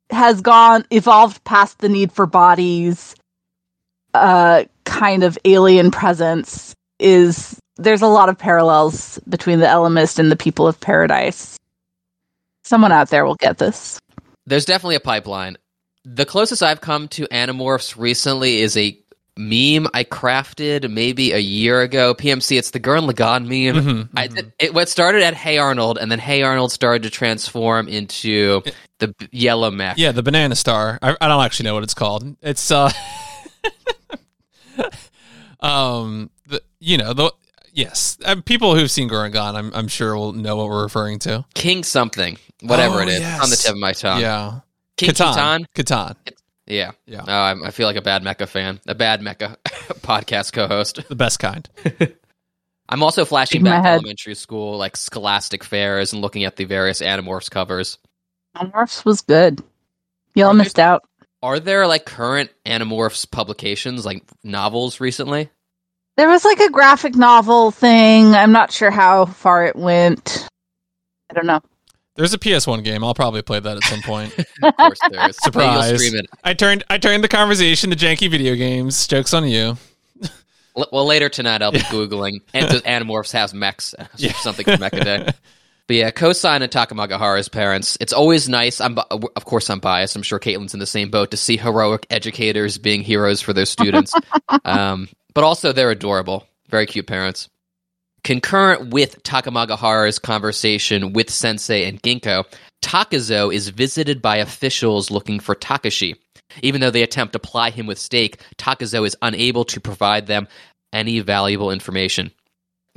has 0.10 0.42
gone, 0.42 0.86
evolved 0.90 1.44
past 1.44 1.80
the 1.80 1.90
need 1.90 2.12
for 2.12 2.26
bodies, 2.26 3.16
uh, 4.18 4.66
kind 4.86 5.24
of 5.24 5.38
alien 5.46 5.92
presence 5.92 6.74
is 7.00 7.60
there's 7.78 8.02
a 8.02 8.08
lot 8.08 8.30
of 8.30 8.38
parallels 8.38 9.20
between 9.30 9.60
the 9.60 9.66
Ellimist 9.66 10.20
and 10.20 10.32
the 10.32 10.36
people 10.36 10.68
of 10.68 10.80
paradise. 10.80 11.58
Someone 12.64 12.92
out 12.92 13.10
there 13.10 13.26
will 13.26 13.36
get 13.36 13.60
this. 13.60 14.00
There's 14.46 14.66
definitely 14.66 14.96
a 14.96 15.02
pipeline. 15.02 15.58
The 16.04 16.26
closest 16.26 16.64
I've 16.64 16.82
come 16.82 17.08
to 17.10 17.28
Animorphs 17.28 17.98
recently 17.98 18.62
is 18.62 18.76
a 18.78 18.98
meme 19.38 19.88
I 19.94 20.04
crafted 20.04 20.90
maybe 20.90 21.32
a 21.32 21.38
year 21.38 21.82
ago. 21.82 22.14
PMC, 22.16 22.58
it's 22.58 22.72
the 22.72 22.80
Gurren 22.80 23.10
Lagann 23.10 23.44
meme. 23.44 23.84
Mhm, 23.84 24.10
I 24.16 24.28
mhm. 24.28 24.36
did, 24.36 24.54
it 24.60 24.74
what 24.74 24.90
started 24.90 25.22
at 25.24 25.34
Hey 25.36 25.58
Arnold, 25.58 25.98
and 25.98 26.12
then 26.12 26.20
Hey 26.20 26.42
Arnold 26.44 26.72
started 26.72 27.04
to 27.04 27.10
transform 27.10 27.88
into 27.88 28.62
the 29.00 29.10
b- 29.10 29.28
yellow 29.32 29.70
mech. 29.70 29.98
Yeah, 29.98 30.12
the 30.12 30.24
banana 30.24 30.56
star. 30.56 30.98
I, 31.02 31.16
I 31.22 31.28
don't 31.28 31.44
actually 31.44 31.66
know 31.66 31.76
what 31.76 31.84
it's 31.84 31.94
called. 31.94 32.36
It's 32.42 32.72
uh, 32.72 32.92
um, 35.60 36.30
the 36.48 36.62
you 36.80 36.98
know 36.98 37.14
the 37.14 37.34
yes, 37.74 38.18
uh, 38.26 38.36
people 38.46 38.76
who've 38.76 38.92
seen 38.92 39.10
Gurren 39.10 39.32
Lagann, 39.34 39.56
I'm 39.56 39.74
I'm 39.74 39.88
sure 39.88 40.16
will 40.16 40.34
know 40.34 40.56
what 40.56 40.68
we're 40.70 40.84
referring 40.84 41.20
to. 41.20 41.46
King 41.54 41.84
something, 41.84 42.38
whatever 42.62 42.96
Oh, 42.96 43.00
it 43.04 43.10
is, 43.10 43.20
yes. 43.20 43.44
on 43.44 43.50
the 43.50 43.56
tip 43.56 43.72
of 43.74 43.78
my 43.80 43.94
tongue. 43.94 44.22
yeah, 44.22 44.60
King 44.98 45.10
Catan. 45.12 45.34
Kitan. 45.34 45.66
Catan. 45.76 46.16
Yeah. 46.66 46.92
Yeah. 47.06 47.24
Oh, 47.26 47.32
I'm, 47.34 47.64
I 47.64 47.72
feel 47.72 47.88
like 47.88 47.96
a 47.96 48.02
bad 48.02 48.24
Mecha 48.24 48.46
fan, 48.48 48.82
a 48.88 48.94
bad 48.96 49.22
Mecha 49.22 49.56
podcast 50.02 50.52
co-host. 50.52 51.00
the 51.08 51.16
best 51.16 51.40
kind. 51.40 51.68
I'm 52.90 53.04
also 53.04 53.24
flashing 53.26 53.64
back 53.64 53.84
to 53.84 53.90
elementary 53.90 54.36
school, 54.36 54.78
like 54.78 54.96
Scholastic 54.98 55.64
fairs, 55.64 56.12
and 56.14 56.22
looking 56.22 56.44
at 56.46 56.56
the 56.58 56.66
various 56.66 57.02
Animorphs 57.02 57.50
covers. 57.50 57.98
Animorphs 58.56 59.04
was 59.06 59.22
good. 59.22 59.62
Y'all 60.36 60.54
missed 60.54 60.80
out. 60.80 61.04
Are 61.44 61.60
there 61.60 61.86
like 61.88 62.06
current 62.06 62.50
Animorphs 62.66 63.30
publications, 63.30 64.06
like 64.06 64.24
novels 64.44 65.00
recently? 65.00 65.50
There 66.18 66.30
was 66.30 66.44
like 66.44 66.60
a 66.60 66.72
graphic 66.72 67.16
novel 67.16 67.70
thing. 67.72 68.34
I'm 68.34 68.52
not 68.52 68.72
sure 68.72 68.90
how 68.90 69.26
far 69.26 69.66
it 69.66 69.76
went. 69.76 70.48
I 71.30 71.34
don't 71.36 71.46
know. 71.46 71.62
There's 72.16 72.34
a 72.34 72.40
PS1 72.40 72.84
game. 72.84 73.04
I'll 73.04 73.14
probably 73.14 73.44
play 73.44 73.60
that 73.60 73.78
at 73.78 73.84
some 73.84 74.02
point. 74.02 74.34
Of 74.64 74.76
course 74.76 75.00
there 75.12 75.30
is. 75.30 75.38
Surprise. 75.38 75.90
You'll 75.92 76.00
stream 76.00 76.20
it. 76.20 76.26
I 76.44 76.56
turned 76.56 76.84
I 76.90 76.98
turned 76.98 77.24
the 77.24 77.28
conversation 77.28 77.92
to 77.92 77.96
janky 77.96 78.30
video 78.32 78.56
games. 78.56 79.06
Jokes 79.06 79.36
on 79.36 79.48
you. 79.48 79.78
L- 80.76 80.88
Well, 80.92 81.06
later 81.06 81.30
tonight 81.30 81.62
I'll 81.62 81.72
be 81.72 81.78
googling 81.80 82.40
and 82.56 82.68
does 82.68 82.82
Animorphs 82.82 83.32
has 83.34 83.54
mechs 83.54 83.94
or 83.94 84.08
Yeah. 84.18 84.34
something 84.34 84.66
for 84.66 84.72
Mecha 84.78 85.04
Day. 85.04 85.28
But 85.88 85.96
yeah, 85.96 86.12
Kosign 86.12 86.62
and 86.62 86.72
Takamagahara's 86.72 87.48
parents. 87.48 87.98
It's 88.02 88.12
always 88.12 88.50
nice. 88.50 88.82
I'm, 88.82 88.98
of 88.98 89.46
course, 89.46 89.70
I'm 89.70 89.80
biased. 89.80 90.16
I'm 90.18 90.22
sure 90.22 90.40
Caitlin's 90.40 90.74
in 90.74 90.82
the 90.82 90.86
same 90.86 91.10
boat 91.10 91.32
to 91.32 91.38
see 91.38 91.56
heroic 91.56 92.06
educators 92.10 92.78
being 92.78 93.02
heroes 93.02 93.42
for 93.42 93.54
their 93.54 93.66
students. 93.66 94.14
um, 94.66 95.08
but 95.34 95.46
also, 95.46 95.72
they're 95.72 95.92
adorable. 95.92 96.46
Very 96.68 96.86
cute 96.86 97.08
parents. 97.08 97.48
Concurrent 98.26 98.90
with 98.90 99.24
Takamagahara's 99.24 100.20
conversation 100.20 101.14
with 101.14 101.30
Sensei 101.30 101.88
and 101.88 102.02
Ginko, 102.04 102.44
Takazo 102.82 103.54
is 103.54 103.70
visited 103.70 104.22
by 104.22 104.38
officials 104.38 105.10
looking 105.10 105.40
for 105.40 105.56
Takashi. 105.56 106.16
Even 106.62 106.82
though 106.82 106.92
they 106.92 107.04
attempt 107.04 107.34
to 107.34 107.40
ply 107.40 107.70
him 107.70 107.88
with 107.88 107.98
steak, 107.98 108.42
Takazo 108.58 109.06
is 109.06 109.16
unable 109.22 109.64
to 109.66 109.80
provide 109.80 110.28
them 110.28 110.48
any 110.92 111.20
valuable 111.22 111.72
information. 111.72 112.32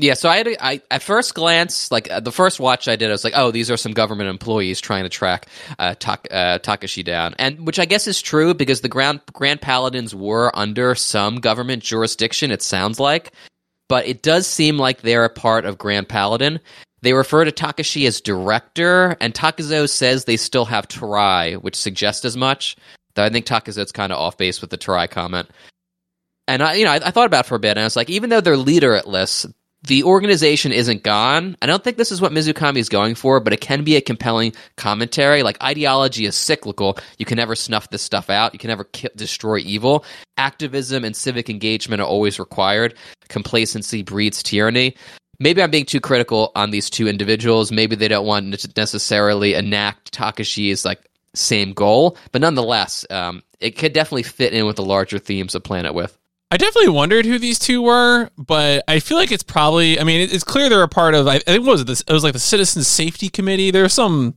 Yeah, 0.02 0.14
so 0.14 0.30
I 0.30 0.38
had 0.38 0.46
a, 0.46 0.64
I 0.64 0.80
at 0.90 1.02
first 1.02 1.34
glance, 1.34 1.90
like 1.90 2.10
uh, 2.10 2.20
the 2.20 2.32
first 2.32 2.58
watch 2.58 2.88
I 2.88 2.96
did, 2.96 3.10
I 3.10 3.12
was 3.12 3.22
like, 3.22 3.34
oh, 3.36 3.50
these 3.50 3.70
are 3.70 3.76
some 3.76 3.92
government 3.92 4.30
employees 4.30 4.80
trying 4.80 5.02
to 5.02 5.10
track 5.10 5.46
uh, 5.78 5.94
uh, 6.00 6.58
Takashi 6.58 7.04
down, 7.04 7.34
and 7.38 7.66
which 7.66 7.78
I 7.78 7.84
guess 7.84 8.06
is 8.06 8.22
true 8.22 8.54
because 8.54 8.80
the 8.80 8.88
Grand 8.88 9.20
Grand 9.34 9.60
Paladins 9.60 10.14
were 10.14 10.50
under 10.56 10.94
some 10.94 11.36
government 11.36 11.82
jurisdiction. 11.82 12.50
It 12.50 12.62
sounds 12.62 12.98
like, 12.98 13.32
but 13.88 14.06
it 14.06 14.22
does 14.22 14.46
seem 14.46 14.78
like 14.78 15.02
they're 15.02 15.26
a 15.26 15.30
part 15.30 15.66
of 15.66 15.76
Grand 15.76 16.08
Paladin. 16.08 16.60
They 17.02 17.12
refer 17.12 17.44
to 17.44 17.52
Takashi 17.52 18.06
as 18.06 18.22
director, 18.22 19.18
and 19.20 19.34
Takazo 19.34 19.86
says 19.86 20.24
they 20.24 20.38
still 20.38 20.64
have 20.64 20.88
Tarai, 20.88 21.56
which 21.56 21.76
suggests 21.76 22.24
as 22.24 22.38
much. 22.38 22.74
Though 23.16 23.24
I 23.24 23.28
think 23.28 23.44
Takazo's 23.44 23.92
kind 23.92 24.12
of 24.12 24.18
off 24.18 24.38
base 24.38 24.62
with 24.62 24.70
the 24.70 24.78
Tarai 24.78 25.08
comment. 25.08 25.50
And 26.48 26.62
I, 26.62 26.74
you 26.74 26.86
know, 26.86 26.92
I, 26.92 27.00
I 27.04 27.10
thought 27.10 27.26
about 27.26 27.44
it 27.44 27.48
for 27.48 27.56
a 27.56 27.60
bit, 27.60 27.72
and 27.72 27.80
I 27.80 27.84
was 27.84 27.96
like, 27.96 28.08
even 28.08 28.30
though 28.30 28.40
they're 28.40 28.56
leaderless, 28.56 29.46
the 29.82 30.04
organization 30.04 30.72
isn't 30.72 31.02
gone. 31.02 31.56
I 31.62 31.66
don't 31.66 31.82
think 31.82 31.96
this 31.96 32.12
is 32.12 32.20
what 32.20 32.32
Mizukami 32.32 32.76
is 32.76 32.88
going 32.88 33.14
for, 33.14 33.40
but 33.40 33.52
it 33.52 33.60
can 33.62 33.82
be 33.82 33.96
a 33.96 34.00
compelling 34.00 34.52
commentary. 34.76 35.42
Like 35.42 35.62
ideology 35.62 36.26
is 36.26 36.36
cyclical. 36.36 36.98
You 37.18 37.24
can 37.24 37.36
never 37.36 37.56
snuff 37.56 37.88
this 37.90 38.02
stuff 38.02 38.28
out. 38.28 38.52
You 38.52 38.58
can 38.58 38.68
never 38.68 38.84
ki- 38.84 39.08
destroy 39.16 39.58
evil. 39.58 40.04
Activism 40.36 41.04
and 41.04 41.16
civic 41.16 41.48
engagement 41.48 42.02
are 42.02 42.08
always 42.08 42.38
required. 42.38 42.94
Complacency 43.28 44.02
breeds 44.02 44.42
tyranny. 44.42 44.96
Maybe 45.38 45.62
I'm 45.62 45.70
being 45.70 45.86
too 45.86 46.00
critical 46.00 46.52
on 46.54 46.70
these 46.70 46.90
two 46.90 47.08
individuals. 47.08 47.72
Maybe 47.72 47.96
they 47.96 48.08
don't 48.08 48.26
want 48.26 48.58
to 48.58 48.70
necessarily 48.76 49.54
enact 49.54 50.12
Takashi's 50.12 50.84
like 50.84 51.00
same 51.34 51.72
goal, 51.72 52.18
but 52.32 52.42
nonetheless, 52.42 53.06
um, 53.08 53.42
it 53.60 53.78
could 53.78 53.94
definitely 53.94 54.24
fit 54.24 54.52
in 54.52 54.66
with 54.66 54.76
the 54.76 54.84
larger 54.84 55.18
themes 55.18 55.54
of 55.54 55.62
Planet 55.62 55.94
with. 55.94 56.19
I 56.50 56.56
definitely 56.56 56.88
wondered 56.90 57.26
who 57.26 57.38
these 57.38 57.58
two 57.58 57.80
were, 57.80 58.28
but 58.36 58.82
I 58.88 58.98
feel 58.98 59.16
like 59.16 59.30
it's 59.30 59.42
probably. 59.44 60.00
I 60.00 60.04
mean, 60.04 60.28
it's 60.30 60.42
clear 60.44 60.68
they're 60.68 60.82
a 60.82 60.88
part 60.88 61.14
of. 61.14 61.28
I 61.28 61.38
think 61.38 61.64
what 61.64 61.72
was 61.72 61.80
it 61.82 61.86
this? 61.86 62.00
It 62.00 62.12
was 62.12 62.24
like 62.24 62.32
the 62.32 62.38
Citizens 62.40 62.88
Safety 62.88 63.28
Committee. 63.28 63.70
There's 63.70 63.92
some 63.92 64.34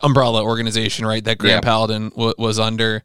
umbrella 0.00 0.44
organization, 0.44 1.06
right? 1.06 1.24
That 1.24 1.38
Grand 1.38 1.56
Yeah. 1.56 1.60
Paladin 1.60 2.10
w- 2.10 2.34
was 2.38 2.58
under. 2.58 3.02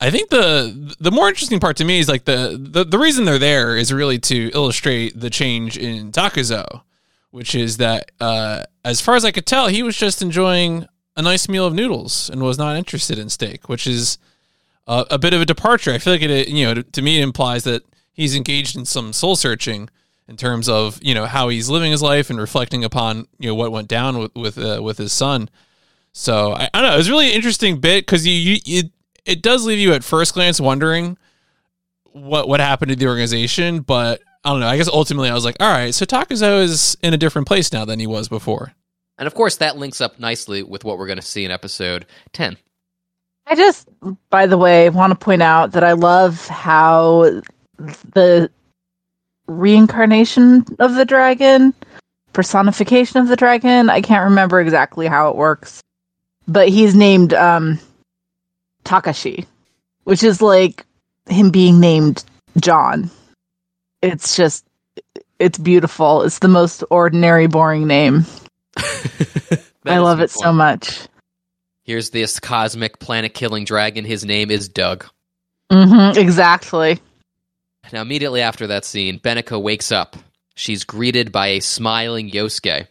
I 0.00 0.10
think 0.10 0.30
the 0.30 0.96
the 0.98 1.10
more 1.12 1.28
interesting 1.28 1.60
part 1.60 1.76
to 1.76 1.84
me 1.84 1.98
is 2.00 2.08
like 2.08 2.24
the, 2.24 2.58
the 2.60 2.84
the 2.84 2.98
reason 2.98 3.24
they're 3.24 3.38
there 3.38 3.76
is 3.76 3.92
really 3.92 4.18
to 4.20 4.50
illustrate 4.54 5.18
the 5.20 5.30
change 5.30 5.76
in 5.76 6.10
Takuzo, 6.12 6.82
which 7.30 7.54
is 7.54 7.76
that 7.76 8.10
uh, 8.20 8.64
as 8.84 9.00
far 9.00 9.14
as 9.14 9.24
I 9.24 9.30
could 9.30 9.46
tell, 9.46 9.68
he 9.68 9.82
was 9.84 9.96
just 9.96 10.20
enjoying 10.22 10.86
a 11.16 11.22
nice 11.22 11.48
meal 11.48 11.66
of 11.66 11.74
noodles 11.74 12.28
and 12.30 12.42
was 12.42 12.58
not 12.58 12.76
interested 12.76 13.18
in 13.18 13.28
steak, 13.28 13.68
which 13.68 13.86
is 13.88 14.18
uh, 14.88 15.04
a 15.10 15.18
bit 15.18 15.34
of 15.34 15.40
a 15.40 15.46
departure. 15.46 15.92
I 15.92 15.98
feel 15.98 16.14
like 16.14 16.22
it, 16.22 16.48
you 16.48 16.64
know, 16.64 16.82
to, 16.82 17.02
me, 17.02 17.20
it 17.20 17.22
implies 17.22 17.64
that 17.64 17.82
he's 18.12 18.34
engaged 18.34 18.76
in 18.76 18.86
some 18.86 19.12
soul 19.12 19.36
searching 19.36 19.90
in 20.26 20.36
terms 20.36 20.68
of 20.68 20.98
you 21.02 21.14
know 21.14 21.26
how 21.26 21.48
he's 21.48 21.68
living 21.68 21.92
his 21.92 22.02
life 22.02 22.30
and 22.30 22.38
reflecting 22.38 22.84
upon 22.84 23.28
you 23.38 23.48
know 23.48 23.54
what 23.54 23.70
went 23.70 23.88
down 23.88 24.18
with 24.18 24.34
with 24.34 24.58
uh, 24.58 24.80
with 24.82 24.98
his 24.98 25.12
son. 25.12 25.48
So 26.12 26.52
I, 26.54 26.70
I 26.72 26.80
don't 26.80 26.90
know. 26.90 26.94
It 26.94 26.98
was 26.98 27.08
a 27.08 27.12
really 27.12 27.32
interesting 27.32 27.80
bit 27.80 28.06
because 28.06 28.26
you, 28.26 28.32
you 28.32 28.58
it 28.66 28.90
it 29.24 29.42
does 29.42 29.64
leave 29.64 29.78
you 29.78 29.92
at 29.92 30.02
first 30.02 30.34
glance 30.34 30.60
wondering 30.60 31.18
what 32.04 32.48
what 32.48 32.60
happened 32.60 32.90
to 32.90 32.96
the 32.96 33.06
organization, 33.06 33.80
but 33.80 34.22
I 34.42 34.50
don't 34.50 34.60
know. 34.60 34.68
I 34.68 34.78
guess 34.78 34.88
ultimately 34.88 35.28
I 35.28 35.34
was 35.34 35.44
like, 35.44 35.56
all 35.60 35.70
right, 35.70 35.94
so 35.94 36.06
Takazo 36.06 36.62
is 36.62 36.96
in 37.02 37.12
a 37.12 37.18
different 37.18 37.46
place 37.46 37.72
now 37.72 37.84
than 37.84 38.00
he 38.00 38.06
was 38.06 38.28
before. 38.28 38.72
And 39.18 39.26
of 39.26 39.34
course, 39.34 39.56
that 39.56 39.76
links 39.76 40.00
up 40.00 40.18
nicely 40.18 40.62
with 40.62 40.84
what 40.84 40.96
we're 40.96 41.08
going 41.08 41.18
to 41.18 41.22
see 41.22 41.44
in 41.44 41.50
episode 41.50 42.06
10. 42.32 42.56
I 43.50 43.54
just, 43.54 43.88
by 44.28 44.46
the 44.46 44.58
way, 44.58 44.90
want 44.90 45.10
to 45.10 45.24
point 45.24 45.42
out 45.42 45.72
that 45.72 45.82
I 45.82 45.92
love 45.92 46.46
how 46.48 47.40
the 48.12 48.50
reincarnation 49.46 50.64
of 50.78 50.94
the 50.94 51.06
dragon, 51.06 51.72
personification 52.34 53.20
of 53.20 53.28
the 53.28 53.36
dragon, 53.36 53.88
I 53.88 54.02
can't 54.02 54.28
remember 54.28 54.60
exactly 54.60 55.06
how 55.06 55.30
it 55.30 55.36
works, 55.36 55.82
but 56.46 56.68
he's 56.68 56.94
named 56.94 57.32
um, 57.32 57.78
Takashi, 58.84 59.46
which 60.04 60.22
is 60.22 60.42
like 60.42 60.84
him 61.30 61.50
being 61.50 61.80
named 61.80 62.24
John. 62.60 63.10
It's 64.02 64.36
just, 64.36 64.66
it's 65.38 65.58
beautiful. 65.58 66.22
It's 66.22 66.40
the 66.40 66.48
most 66.48 66.84
ordinary, 66.90 67.46
boring 67.46 67.86
name. 67.86 68.26
I 69.86 69.98
love 69.98 70.18
it 70.20 70.30
point. 70.30 70.30
so 70.30 70.52
much. 70.52 71.08
Here's 71.88 72.10
this 72.10 72.38
cosmic 72.38 72.98
planet 72.98 73.32
killing 73.32 73.64
dragon. 73.64 74.04
His 74.04 74.22
name 74.22 74.50
is 74.50 74.68
Doug. 74.68 75.06
Mm-hmm, 75.72 76.18
exactly. 76.18 77.00
Now, 77.90 78.02
immediately 78.02 78.42
after 78.42 78.66
that 78.66 78.84
scene, 78.84 79.18
Benica 79.18 79.58
wakes 79.58 79.90
up. 79.90 80.14
She's 80.54 80.84
greeted 80.84 81.32
by 81.32 81.46
a 81.46 81.60
smiling 81.60 82.30
Yosuke. 82.30 82.88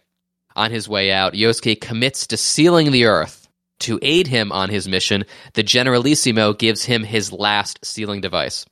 On 0.56 0.72
his 0.72 0.90
way 0.90 1.12
out, 1.12 1.34
Yosuke 1.34 1.80
commits 1.80 2.26
to 2.26 2.38
sealing 2.38 2.92
the 2.92 3.06
earth. 3.06 3.48
To 3.82 4.00
aid 4.02 4.26
him 4.26 4.52
on 4.52 4.70
his 4.70 4.88
mission, 4.88 5.26
the 5.54 5.62
Generalissimo 5.62 6.54
gives 6.54 6.84
him 6.84 7.04
his 7.04 7.32
last 7.32 7.86
sealing 7.86 8.22
device. 8.22 8.66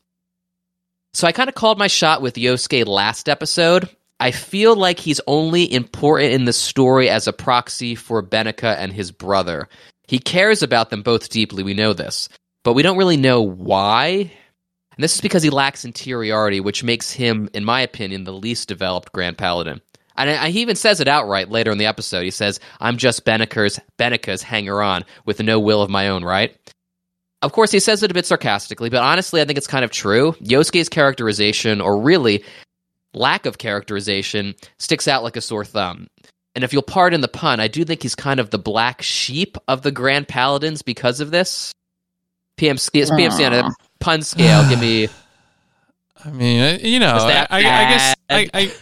So 1.14 1.28
I 1.28 1.34
kind 1.34 1.50
of 1.50 1.56
called 1.56 1.78
my 1.78 1.86
shot 1.86 2.24
with 2.24 2.34
Yosuke 2.34 2.88
last 2.88 3.30
episode. 3.30 3.88
I 4.20 4.32
feel 4.32 4.76
like 4.76 4.98
he's 4.98 5.22
only 5.28 5.72
important 5.72 6.34
in 6.34 6.46
the 6.46 6.54
story 6.54 7.12
as 7.12 7.28
a 7.28 7.34
proxy 7.34 7.94
for 7.94 8.24
Benica 8.24 8.76
and 8.76 8.92
his 8.92 9.12
brother. 9.12 9.70
He 10.08 10.20
cares 10.20 10.62
about 10.62 10.90
them 10.90 11.02
both 11.02 11.30
deeply, 11.30 11.64
we 11.64 11.74
know 11.74 11.94
this, 11.94 12.30
but 12.64 12.74
we 12.74 12.84
don't 12.84 12.98
really 12.98 13.18
know 13.18 13.42
why. 13.42 14.32
And 14.96 15.04
this 15.04 15.16
is 15.16 15.22
because 15.22 15.44
he 15.44 15.50
lacks 15.50 15.86
interiority, 15.86 16.60
which 16.60 16.84
makes 16.84 17.12
him, 17.12 17.50
in 17.54 17.66
my 17.66 17.82
opinion, 17.82 18.24
the 18.24 18.34
least 18.34 18.68
developed 18.68 19.12
Grand 19.12 19.38
Paladin. 19.38 19.82
And 20.18 20.52
he 20.54 20.62
even 20.62 20.78
says 20.78 21.02
it 21.02 21.10
outright 21.10 21.50
later 21.50 21.72
in 21.72 21.78
the 21.78 21.88
episode. 21.88 22.24
He 22.24 22.32
says, 22.32 22.62
I'm 22.80 22.96
just 22.96 23.26
Benica's, 23.26 23.80
Benica's 23.98 24.42
hanger 24.42 24.82
on 24.82 25.04
with 25.26 25.42
no 25.42 25.60
will 25.60 25.82
of 25.82 25.90
my 25.90 26.08
own, 26.08 26.24
right? 26.24 26.56
Of 27.42 27.52
course, 27.52 27.72
he 27.72 27.82
says 27.82 28.02
it 28.02 28.12
a 28.12 28.14
bit 28.14 28.26
sarcastically, 28.26 28.90
but 28.90 29.04
honestly, 29.04 29.42
I 29.42 29.46
think 29.46 29.58
it's 29.58 29.68
kind 29.68 29.84
of 29.84 29.92
true. 29.92 30.32
Yosuke's 30.42 30.88
characterization, 30.88 31.82
or 31.82 32.02
really 32.02 32.46
lack 33.14 33.46
of 33.46 33.58
characterization, 33.58 34.56
sticks 34.80 35.08
out 35.08 35.24
like 35.24 35.36
a 35.36 35.42
sore 35.42 35.66
thumb 35.66 36.08
and 36.56 36.64
if 36.64 36.72
you'll 36.72 36.82
pardon 36.82 37.22
the 37.22 37.28
pun, 37.28 37.60
I 37.60 37.68
do 37.68 37.84
think 37.84 38.02
he's 38.02 38.16
kind 38.16 38.40
of 38.40 38.50
the 38.50 38.58
black 38.58 39.02
sheep 39.02 39.58
of 39.68 39.82
the 39.82 39.92
Grand 39.92 40.28
Paladins 40.28 40.82
because 40.82 41.20
of 41.20 41.30
this. 41.30 41.74
PM, 42.58 42.78
PMC 42.78 43.46
on 43.46 43.54
a 43.54 43.72
pun 44.00 44.22
scale, 44.22 44.68
give 44.70 44.80
me. 44.80 45.10
I 46.26 46.32
mean, 46.32 46.80
you 46.82 47.00
know, 47.00 47.14
I, 47.14 47.46
I, 47.50 47.58
I, 47.58 47.62
guess 47.62 48.16
I, 48.30 48.50
I 48.54 48.74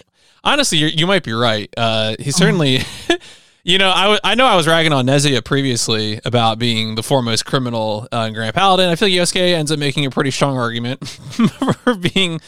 honestly, 0.44 0.78
you 0.78 1.08
might 1.08 1.24
be 1.24 1.34
right. 1.34 1.74
Uh, 1.76 2.16
he 2.20 2.32
certainly, 2.32 2.80
you 3.64 3.80
know, 3.80 3.90
I, 3.90 4.04
w- 4.04 4.20
I 4.24 4.36
know 4.36 4.46
I 4.46 4.56
was 4.56 4.68
ragging 4.68 4.94
on 4.94 5.08
Nezuya 5.08 5.44
previously 5.44 6.22
about 6.24 6.60
being 6.60 6.96
the 6.96 7.04
foremost 7.04 7.46
criminal 7.46 8.08
uh, 8.14 8.26
in 8.28 8.34
Grand 8.34 8.54
Paladin. 8.54 8.88
I 8.88 8.96
feel 8.96 9.10
like 9.10 9.18
Yosuke 9.18 9.56
ends 9.56 9.72
up 9.72 9.80
making 9.80 10.06
a 10.06 10.12
pretty 10.12 10.32
strong 10.32 10.58
argument 10.58 11.06
for 11.84 11.96
being, 11.96 12.40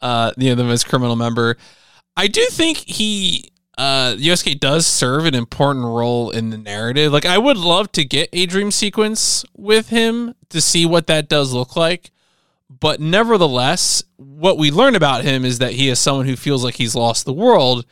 uh, 0.00 0.32
you 0.36 0.48
know, 0.48 0.54
the 0.56 0.64
most 0.64 0.88
criminal 0.88 1.14
member. 1.14 1.56
I 2.16 2.26
do 2.26 2.44
think 2.46 2.78
he 2.78 3.52
uh, 3.80 4.14
Yosuke 4.16 4.60
does 4.60 4.86
serve 4.86 5.24
an 5.24 5.34
important 5.34 5.86
role 5.86 6.28
in 6.28 6.50
the 6.50 6.58
narrative. 6.58 7.14
Like, 7.14 7.24
I 7.24 7.38
would 7.38 7.56
love 7.56 7.90
to 7.92 8.04
get 8.04 8.28
a 8.30 8.44
dream 8.44 8.70
sequence 8.70 9.42
with 9.56 9.88
him 9.88 10.34
to 10.50 10.60
see 10.60 10.84
what 10.84 11.06
that 11.06 11.30
does 11.30 11.54
look 11.54 11.76
like. 11.76 12.10
But 12.68 13.00
nevertheless, 13.00 14.02
what 14.18 14.58
we 14.58 14.70
learn 14.70 14.96
about 14.96 15.24
him 15.24 15.46
is 15.46 15.60
that 15.60 15.72
he 15.72 15.88
is 15.88 15.98
someone 15.98 16.26
who 16.26 16.36
feels 16.36 16.62
like 16.62 16.74
he's 16.74 16.94
lost 16.94 17.24
the 17.24 17.32
world 17.32 17.86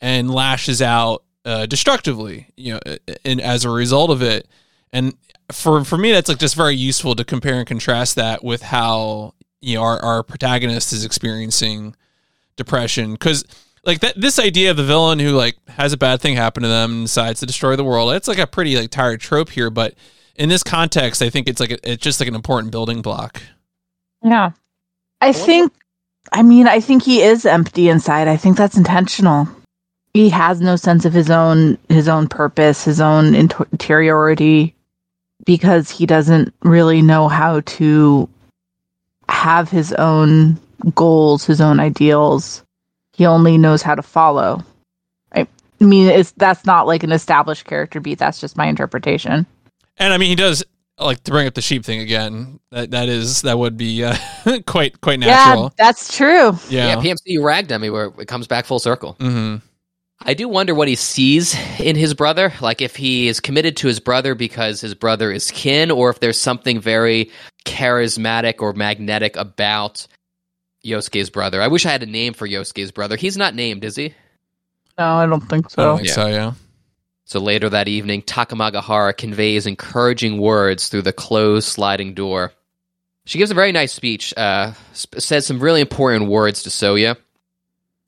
and 0.00 0.32
lashes 0.32 0.80
out 0.80 1.24
uh, 1.44 1.66
destructively, 1.66 2.46
you 2.56 2.74
know, 2.74 2.80
and 3.24 3.40
as 3.40 3.64
a 3.64 3.70
result 3.70 4.10
of 4.10 4.22
it. 4.22 4.46
And 4.92 5.12
for 5.50 5.84
for 5.84 5.98
me, 5.98 6.12
that's 6.12 6.28
like 6.28 6.38
just 6.38 6.54
very 6.54 6.76
useful 6.76 7.16
to 7.16 7.24
compare 7.24 7.58
and 7.58 7.66
contrast 7.66 8.14
that 8.14 8.44
with 8.44 8.62
how 8.62 9.34
you 9.60 9.74
know 9.74 9.82
our, 9.82 9.98
our 9.98 10.22
protagonist 10.22 10.92
is 10.92 11.04
experiencing 11.04 11.96
depression 12.56 13.14
because 13.14 13.44
like 13.84 14.00
that 14.00 14.20
this 14.20 14.38
idea 14.38 14.70
of 14.70 14.76
the 14.76 14.84
villain 14.84 15.18
who 15.18 15.30
like 15.30 15.56
has 15.68 15.92
a 15.92 15.96
bad 15.96 16.20
thing 16.20 16.36
happen 16.36 16.62
to 16.62 16.68
them 16.68 16.92
and 16.92 17.04
decides 17.04 17.40
to 17.40 17.46
destroy 17.46 17.76
the 17.76 17.84
world 17.84 18.12
it's 18.12 18.28
like 18.28 18.38
a 18.38 18.46
pretty 18.46 18.76
like 18.76 18.90
tired 18.90 19.20
trope 19.20 19.50
here 19.50 19.70
but 19.70 19.94
in 20.36 20.48
this 20.48 20.62
context 20.62 21.22
i 21.22 21.30
think 21.30 21.48
it's 21.48 21.60
like 21.60 21.70
a, 21.70 21.90
it's 21.90 22.02
just 22.02 22.20
like 22.20 22.28
an 22.28 22.34
important 22.34 22.72
building 22.72 23.02
block. 23.02 23.42
Yeah. 24.22 24.52
I 25.20 25.32
think 25.32 25.72
i 26.32 26.42
mean 26.42 26.68
i 26.68 26.80
think 26.80 27.02
he 27.02 27.22
is 27.22 27.44
empty 27.44 27.88
inside. 27.88 28.28
I 28.28 28.36
think 28.36 28.56
that's 28.56 28.76
intentional. 28.76 29.48
He 30.14 30.28
has 30.28 30.60
no 30.60 30.76
sense 30.76 31.04
of 31.04 31.12
his 31.12 31.30
own 31.30 31.78
his 31.88 32.08
own 32.08 32.28
purpose 32.28 32.84
his 32.84 33.00
own 33.00 33.34
interiority 33.34 34.74
because 35.44 35.90
he 35.90 36.06
doesn't 36.06 36.54
really 36.62 37.02
know 37.02 37.28
how 37.28 37.60
to 37.60 38.28
have 39.28 39.70
his 39.70 39.92
own 39.94 40.58
goals 40.94 41.44
his 41.44 41.60
own 41.60 41.80
ideals 41.80 42.62
he 43.12 43.26
only 43.26 43.58
knows 43.58 43.82
how 43.82 43.94
to 43.94 44.02
follow. 44.02 44.64
I 45.82 45.84
mean, 45.84 46.08
it's 46.08 46.30
that's 46.32 46.64
not 46.64 46.86
like 46.86 47.02
an 47.02 47.10
established 47.10 47.64
character 47.64 47.98
beat. 47.98 48.18
That's 48.18 48.40
just 48.40 48.56
my 48.56 48.66
interpretation. 48.66 49.46
And 49.96 50.12
I 50.12 50.18
mean, 50.18 50.28
he 50.28 50.36
does 50.36 50.64
like 50.98 51.24
to 51.24 51.32
bring 51.32 51.46
up 51.46 51.54
the 51.54 51.60
sheep 51.60 51.84
thing 51.84 52.00
again. 52.00 52.60
That 52.70 52.92
that 52.92 53.08
is 53.08 53.42
that 53.42 53.58
would 53.58 53.76
be 53.76 54.04
uh, 54.04 54.16
quite 54.66 55.00
quite 55.00 55.18
natural. 55.18 55.64
Yeah, 55.64 55.68
that's 55.76 56.16
true. 56.16 56.52
Yeah, 56.68 56.88
yeah 56.88 56.96
PMC 56.96 57.22
you 57.26 57.44
ragged 57.44 57.72
on 57.72 57.80
me 57.80 57.90
where 57.90 58.12
it 58.18 58.28
comes 58.28 58.46
back 58.46 58.64
full 58.64 58.78
circle. 58.78 59.16
Mm-hmm. 59.18 59.56
I 60.24 60.34
do 60.34 60.48
wonder 60.48 60.72
what 60.72 60.86
he 60.86 60.94
sees 60.94 61.56
in 61.80 61.96
his 61.96 62.14
brother. 62.14 62.52
Like 62.60 62.80
if 62.80 62.94
he 62.94 63.26
is 63.26 63.40
committed 63.40 63.76
to 63.78 63.88
his 63.88 63.98
brother 63.98 64.36
because 64.36 64.80
his 64.80 64.94
brother 64.94 65.32
is 65.32 65.50
kin, 65.50 65.90
or 65.90 66.10
if 66.10 66.20
there's 66.20 66.40
something 66.40 66.80
very 66.80 67.30
charismatic 67.64 68.60
or 68.60 68.72
magnetic 68.72 69.34
about 69.34 70.06
Yosuke's 70.84 71.30
brother. 71.30 71.62
I 71.62 71.68
wish 71.68 71.86
I 71.86 71.90
had 71.90 72.02
a 72.02 72.06
name 72.06 72.34
for 72.34 72.46
Yosuke's 72.46 72.90
brother. 72.90 73.16
He's 73.16 73.36
not 73.36 73.54
named, 73.54 73.84
is 73.84 73.96
he? 73.96 74.14
No, 74.98 75.04
I 75.04 75.26
don't 75.26 75.40
think 75.48 75.70
so. 75.70 75.82
I 75.82 75.86
don't 75.86 75.96
think 75.98 76.08
yeah. 76.08 76.14
so, 76.14 76.26
yeah. 76.26 76.52
So 77.24 77.40
later 77.40 77.68
that 77.70 77.88
evening, 77.88 78.22
Takamagahara 78.22 79.16
conveys 79.16 79.66
encouraging 79.66 80.38
words 80.38 80.88
through 80.88 81.02
the 81.02 81.12
closed 81.12 81.68
sliding 81.68 82.14
door. 82.14 82.52
She 83.24 83.38
gives 83.38 83.50
a 83.50 83.54
very 83.54 83.72
nice 83.72 83.92
speech, 83.92 84.34
uh, 84.36 84.72
says 84.92 85.46
some 85.46 85.60
really 85.60 85.80
important 85.80 86.28
words 86.28 86.64
to 86.64 86.70
Soya. 86.70 87.16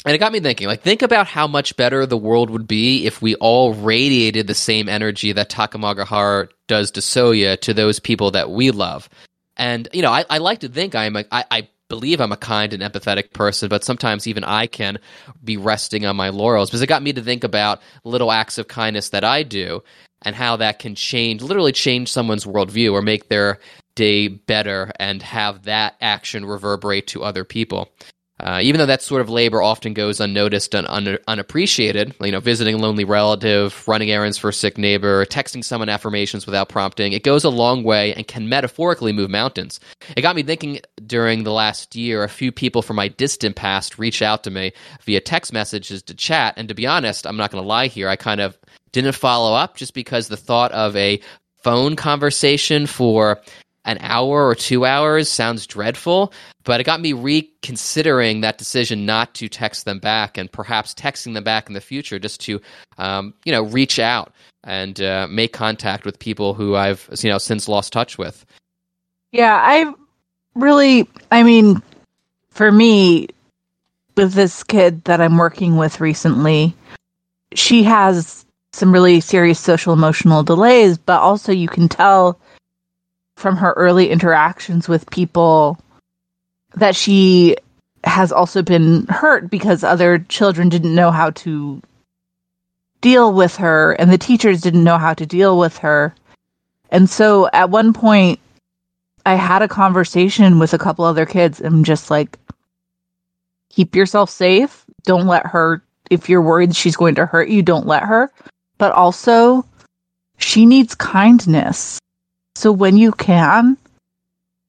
And 0.04 0.14
it 0.14 0.18
got 0.18 0.32
me 0.32 0.40
thinking, 0.40 0.66
like, 0.66 0.82
think 0.82 1.00
about 1.00 1.26
how 1.26 1.46
much 1.46 1.76
better 1.76 2.04
the 2.04 2.18
world 2.18 2.50
would 2.50 2.66
be 2.66 3.06
if 3.06 3.22
we 3.22 3.37
all 3.37 3.72
radiated 3.72 4.46
the 4.46 4.54
same 4.54 4.88
energy 4.88 5.32
that 5.32 5.48
Takamagahara 5.48 6.50
does 6.66 6.90
to 6.90 7.00
Soya 7.00 7.58
to 7.62 7.72
those 7.72 8.00
people 8.00 8.32
that 8.32 8.50
we 8.50 8.70
love. 8.70 9.08
And, 9.56 9.88
you 9.92 10.02
know, 10.02 10.10
I, 10.10 10.26
I 10.28 10.38
like 10.38 10.60
to 10.60 10.68
think 10.68 10.94
I'm 10.94 11.16
a, 11.16 11.24
I, 11.32 11.44
I 11.50 11.68
believe 11.88 12.20
I'm 12.20 12.33
a 12.33 12.37
kind 12.37 12.73
and 12.73 12.83
empathetic 12.83 13.33
person, 13.33 13.68
but 13.68 13.85
sometimes 13.85 14.27
even 14.27 14.44
I 14.44 14.66
can 14.66 14.99
be 15.42 15.57
resting 15.57 16.07
on 16.07 16.16
my 16.16 16.31
laurels 16.31 16.70
because 16.70 16.83
it 16.83 16.88
got 16.88 17.03
me 17.03 17.12
to 17.12 17.23
think 17.23 17.44
about 17.44 17.83
little 18.05 18.33
acts 18.33 18.59
of 18.59 18.68
kindness 18.68 19.11
that 19.11 19.25
I 19.25 19.42
do 19.42 19.83
and 20.23 20.35
how 20.35 20.57
that 20.57 20.79
can 20.79 20.94
change, 20.94 21.42
literally 21.42 21.73
change 21.73 22.11
someone's 22.11 22.47
worldview 22.47 22.92
or 22.92 23.03
make 23.03 23.29
their 23.29 23.59
day 23.94 24.29
better 24.29 24.90
and 24.99 25.23
have 25.23 25.64
that 25.64 25.97
action 26.01 26.44
reverberate 26.44 27.07
to 27.09 27.23
other 27.23 27.44
people. 27.44 27.90
Uh, 28.44 28.61
even 28.62 28.78
though 28.78 28.87
that 28.87 29.00
sort 29.00 29.22
of 29.22 29.30
labor 29.30 29.62
often 29.62 29.94
goes 29.94 30.20
unnoticed 30.20 30.74
and 30.74 30.87
un- 30.88 31.18
unappreciated, 31.26 32.14
you 32.20 32.30
know, 32.30 32.40
visiting 32.40 32.74
a 32.74 32.78
lonely 32.78 33.04
relative, 33.04 33.88
running 33.88 34.11
errands 34.11 34.37
for 34.37 34.50
a 34.50 34.52
sick 34.52 34.76
neighbor, 34.76 35.24
texting 35.24 35.64
someone 35.64 35.88
affirmations 35.88 36.44
without 36.44 36.68
prompting, 36.68 37.14
it 37.14 37.22
goes 37.22 37.42
a 37.42 37.48
long 37.48 37.83
way 37.85 38.12
and 38.12 38.28
can 38.28 38.46
metaphorically 38.46 39.14
move 39.14 39.30
mountains. 39.30 39.80
It 40.14 40.20
got 40.20 40.37
me 40.37 40.42
thinking 40.42 40.80
during 41.07 41.44
the 41.44 41.52
last 41.52 41.96
year, 41.96 42.22
a 42.22 42.28
few 42.28 42.52
people 42.52 42.83
from 42.83 42.96
my 42.96 43.09
distant 43.09 43.57
past 43.57 43.98
reached 43.98 44.20
out 44.20 44.44
to 44.44 44.50
me 44.50 44.72
via 45.04 45.22
text 45.22 45.50
messages 45.52 46.02
to 46.02 46.14
chat. 46.14 46.52
And 46.59 46.68
to 46.68 46.74
be 46.74 46.87
honest, 46.87 47.26
I'm 47.26 47.38
not 47.38 47.50
going 47.50 47.64
to 47.64 47.68
lie 47.68 47.87
here, 47.87 48.11
I 48.11 48.16
kind 48.16 48.42
of 48.42 48.59
didn't 48.92 49.14
follow 49.14 49.54
up 49.54 49.76
just 49.76 49.94
because 49.94 50.28
the 50.28 50.37
thought 50.37 50.70
of 50.72 50.94
a 50.96 51.18
phone 51.62 51.96
conversation 51.96 52.87
for 52.87 53.40
an 53.87 53.98
hour 54.00 54.46
or 54.46 54.54
two 54.54 54.85
hours 54.85 55.28
sounds 55.28 55.66
dreadful, 55.66 56.33
but 56.64 56.81
it 56.81 56.85
got 56.85 57.00
me 57.00 57.12
reconsidering 57.12 58.40
that 58.40 58.59
decision 58.59 59.07
not 59.07 59.35
to 59.35 59.48
text 59.48 59.85
them 59.85 59.98
back 59.98 60.38
and 60.38 60.50
perhaps 60.50 60.94
texting 60.94 61.35
them 61.35 61.44
back 61.44 61.68
in 61.68 61.74
the 61.74 61.81
future 61.81 62.18
just 62.18 62.40
to, 62.42 62.61
um, 62.98 63.35
you 63.44 63.53
know, 63.53 63.62
reach 63.62 63.98
out 63.98 64.33
and 64.64 65.00
uh, 65.00 65.27
make 65.31 65.53
contact 65.53 66.05
with 66.05 66.18
people 66.18 66.55
who 66.55 66.74
I've, 66.74 67.09
you 67.20 67.29
know, 67.29 67.38
since 67.38 67.68
lost 67.68 67.92
touch 67.92 68.16
with. 68.16 68.44
Yeah, 69.31 69.61
I 69.62 69.92
really, 70.55 71.09
I 71.31 71.42
mean, 71.42 71.83
for 72.50 72.72
me, 72.72 73.29
with 74.16 74.33
this 74.33 74.62
kid 74.62 75.05
that 75.05 75.20
I'm 75.20 75.37
working 75.37 75.77
with 75.77 76.00
recently, 76.00 76.74
she 77.55 77.83
has 77.83 78.46
some 78.72 78.92
really 78.92 79.20
serious 79.20 79.61
social 79.61 79.92
emotional 79.92 80.42
delays, 80.42 80.98
but 80.98 81.20
also 81.20 81.53
you 81.53 81.68
can 81.68 81.88
tell 81.88 82.38
from 83.37 83.57
her 83.57 83.72
early 83.72 84.11
interactions 84.11 84.88
with 84.88 85.11
people 85.11 85.79
that 86.76 86.96
she 86.96 87.56
has 88.04 88.32
also 88.32 88.62
been 88.62 89.06
hurt 89.06 89.50
because 89.50 89.82
other 89.82 90.18
children 90.28 90.68
didn't 90.68 90.94
know 90.94 91.10
how 91.10 91.30
to 91.30 91.80
deal 93.00 93.32
with 93.32 93.56
her 93.56 93.92
and 93.92 94.10
the 94.10 94.18
teachers 94.18 94.60
didn't 94.60 94.84
know 94.84 94.98
how 94.98 95.14
to 95.14 95.26
deal 95.26 95.58
with 95.58 95.78
her. 95.78 96.14
And 96.90 97.08
so 97.08 97.48
at 97.52 97.70
one 97.70 97.92
point 97.92 98.40
I 99.26 99.34
had 99.34 99.62
a 99.62 99.68
conversation 99.68 100.58
with 100.58 100.74
a 100.74 100.78
couple 100.78 101.04
other 101.04 101.26
kids 101.26 101.60
and 101.60 101.84
just 101.84 102.10
like 102.10 102.38
keep 103.70 103.96
yourself 103.96 104.30
safe. 104.30 104.84
Don't 105.04 105.26
let 105.26 105.46
her 105.46 105.82
if 106.10 106.28
you're 106.28 106.42
worried 106.42 106.76
she's 106.76 106.96
going 106.96 107.14
to 107.14 107.26
hurt 107.26 107.48
you, 107.48 107.62
don't 107.62 107.87
let 107.87 108.02
her. 108.02 108.30
But 108.76 108.92
also 108.92 109.64
she 110.38 110.66
needs 110.66 110.94
kindness. 110.94 111.98
So 112.54 112.70
when 112.70 112.96
you 112.96 113.12
can, 113.12 113.76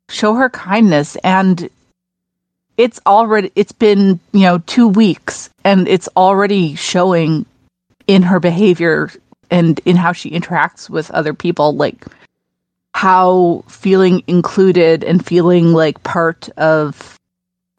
show 0.09 0.35
her 0.35 0.49
kindness 0.49 1.15
and 1.17 1.69
it's 2.77 2.99
already 3.05 3.51
it's 3.55 3.71
been, 3.71 4.19
you 4.31 4.41
know, 4.41 4.57
2 4.59 4.87
weeks 4.87 5.49
and 5.63 5.87
it's 5.87 6.09
already 6.15 6.75
showing 6.75 7.45
in 8.07 8.21
her 8.21 8.39
behavior 8.39 9.11
and 9.49 9.79
in 9.85 9.95
how 9.95 10.11
she 10.11 10.31
interacts 10.31 10.89
with 10.89 11.11
other 11.11 11.33
people 11.33 11.75
like 11.75 12.05
how 12.93 13.63
feeling 13.67 14.23
included 14.27 15.03
and 15.03 15.25
feeling 15.25 15.73
like 15.73 16.01
part 16.03 16.49
of 16.57 17.19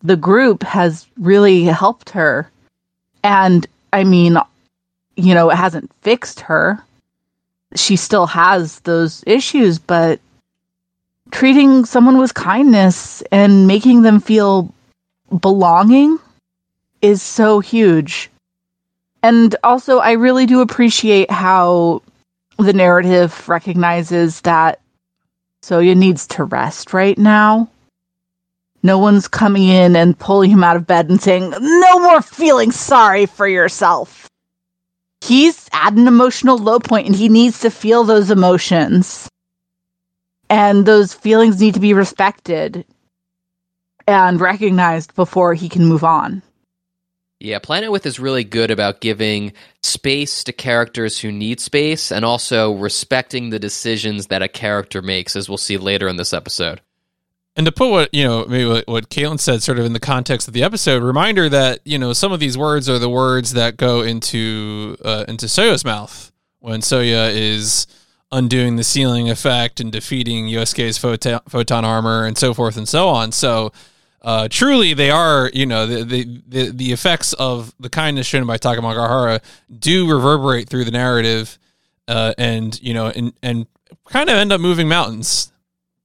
the 0.03 0.17
group 0.17 0.63
has 0.63 1.07
really 1.19 1.65
helped 1.65 2.11
her. 2.11 2.51
And 3.25 3.67
I 3.93 4.05
mean, 4.05 4.37
you 5.17 5.35
know, 5.35 5.51
it 5.51 5.57
hasn't 5.57 5.91
fixed 6.03 6.41
her, 6.41 6.83
she 7.75 7.97
still 7.97 8.27
has 8.27 8.81
those 8.81 9.25
issues, 9.27 9.79
but 9.79 10.21
treating 11.31 11.85
someone 11.85 12.19
with 12.19 12.35
kindness 12.35 13.23
and 13.33 13.67
making 13.67 14.03
them 14.03 14.21
feel 14.21 14.73
belonging 15.41 16.19
is 17.03 17.23
so 17.23 17.61
huge. 17.61 18.31
And 19.23 19.57
also, 19.65 19.99
I 19.99 20.13
really 20.13 20.47
do 20.47 20.61
appreciate 20.61 21.31
how 21.31 22.03
the 22.59 22.73
narrative 22.73 23.49
recognizes 23.49 24.41
that 24.43 24.81
Soya 25.63 25.97
needs 25.97 26.27
to 26.29 26.45
rest 26.45 26.93
right 26.93 27.19
now. 27.19 27.69
No 28.83 28.99
one's 28.99 29.27
coming 29.27 29.65
in 29.65 29.97
and 29.97 30.19
pulling 30.19 30.51
him 30.51 30.63
out 30.63 30.77
of 30.77 30.87
bed 30.87 31.11
and 31.11 31.21
saying, 31.21 31.51
No 31.51 31.99
more 31.99 32.23
feeling 32.23 32.71
sorry 32.71 33.27
for 33.27 33.49
yourself 33.49 34.27
he's 35.27 35.69
at 35.73 35.93
an 35.93 36.07
emotional 36.07 36.59
low 36.59 36.79
point 36.79 37.07
and 37.07 37.17
he 37.17 37.29
needs 37.29 37.61
to 37.61 37.71
feel 37.71 38.05
those 38.05 38.31
emotions. 38.31 39.29
And 40.49 40.87
those 40.87 41.13
feelings 41.13 41.61
need 41.61 41.75
to 41.75 41.81
be 41.81 41.95
respected 41.95 42.85
and 44.07 44.41
recognized 44.41 45.15
before 45.15 45.55
he 45.55 45.69
can 45.69 45.85
move 45.85 46.05
on. 46.05 46.43
Yeah, 47.39 47.59
Planet 47.59 47.91
With 47.91 48.07
is 48.07 48.19
really 48.19 48.45
good 48.45 48.71
about 48.71 49.01
giving 49.01 49.53
space 49.83 50.43
to 50.45 50.53
characters 50.53 51.19
who 51.19 51.31
need 51.31 51.61
space 51.61 52.11
and 52.11 52.25
also 52.25 52.73
respecting 52.73 53.51
the 53.51 53.59
decisions 53.59 54.29
that 54.29 54.43
a 54.43 54.49
character 54.49 55.03
makes, 55.03 55.37
as 55.37 55.49
we'll 55.49 55.59
see 55.59 55.77
later 55.77 56.09
in 56.09 56.17
this 56.17 56.33
episode. 56.33 56.81
And 57.55 57.67
to 57.67 57.73
put 57.73 57.91
what 57.91 58.13
you 58.13 58.25
know, 58.25 58.45
maybe 58.47 58.67
what, 58.67 58.87
what 58.87 59.11
Caitlin 59.11 59.41
said, 59.41 59.63
sort 59.63 59.79
of 59.79 59.85
in 59.85 59.93
the 59.93 60.01
context 60.01 60.49
of 60.49 60.55
the 60.55 60.63
episode, 60.63 61.03
reminder 61.03 61.49
that 61.49 61.81
you 61.85 61.99
know 61.99 62.13
some 62.13 62.33
of 62.33 62.41
these 62.41 62.57
words 62.57 62.89
are 62.89 62.99
the 62.99 63.09
words 63.09 63.53
that 63.53 63.77
go 63.77 64.03
into 64.03 64.97
uh, 65.05 65.25
into 65.29 65.47
Soya's 65.47 65.85
mouth 65.85 66.33
when 66.61 66.81
Soya 66.81 67.35
is 67.35 67.87
undoing 68.33 68.77
the 68.77 68.85
sealing 68.85 69.31
effect 69.31 69.81
and 69.81 69.93
defeating 69.93 70.47
Yosuke's 70.47 70.99
photon, 70.99 71.41
photon 71.49 71.85
armor 71.85 72.27
and 72.27 72.37
so 72.37 72.53
forth 72.53 72.77
and 72.77 72.89
so 72.89 73.09
on. 73.09 73.33
So 73.33 73.73
uh, 74.27 74.49
truly, 74.49 74.93
they 74.93 75.09
are 75.13 75.53
you 75.55 75.65
know 75.67 75.87
the, 75.87 76.03
the, 76.03 76.43
the 76.49 76.71
the 76.73 76.93
effects 76.93 77.33
of 77.35 77.73
the 77.79 77.89
kindness 77.89 78.27
shown 78.27 78.45
by 78.45 78.59
Takamagahara 78.59 79.41
do 79.79 80.13
reverberate 80.13 80.69
through 80.69 80.85
the 80.85 80.91
narrative, 80.91 81.57
uh, 82.09 82.35
and 82.37 82.79
you 82.83 82.93
know 82.93 83.07
and 83.07 83.33
and 83.41 83.69
kind 84.09 84.29
of 84.29 84.37
end 84.37 84.53
up 84.53 84.61
moving 84.61 84.89
mountains. 84.89 85.53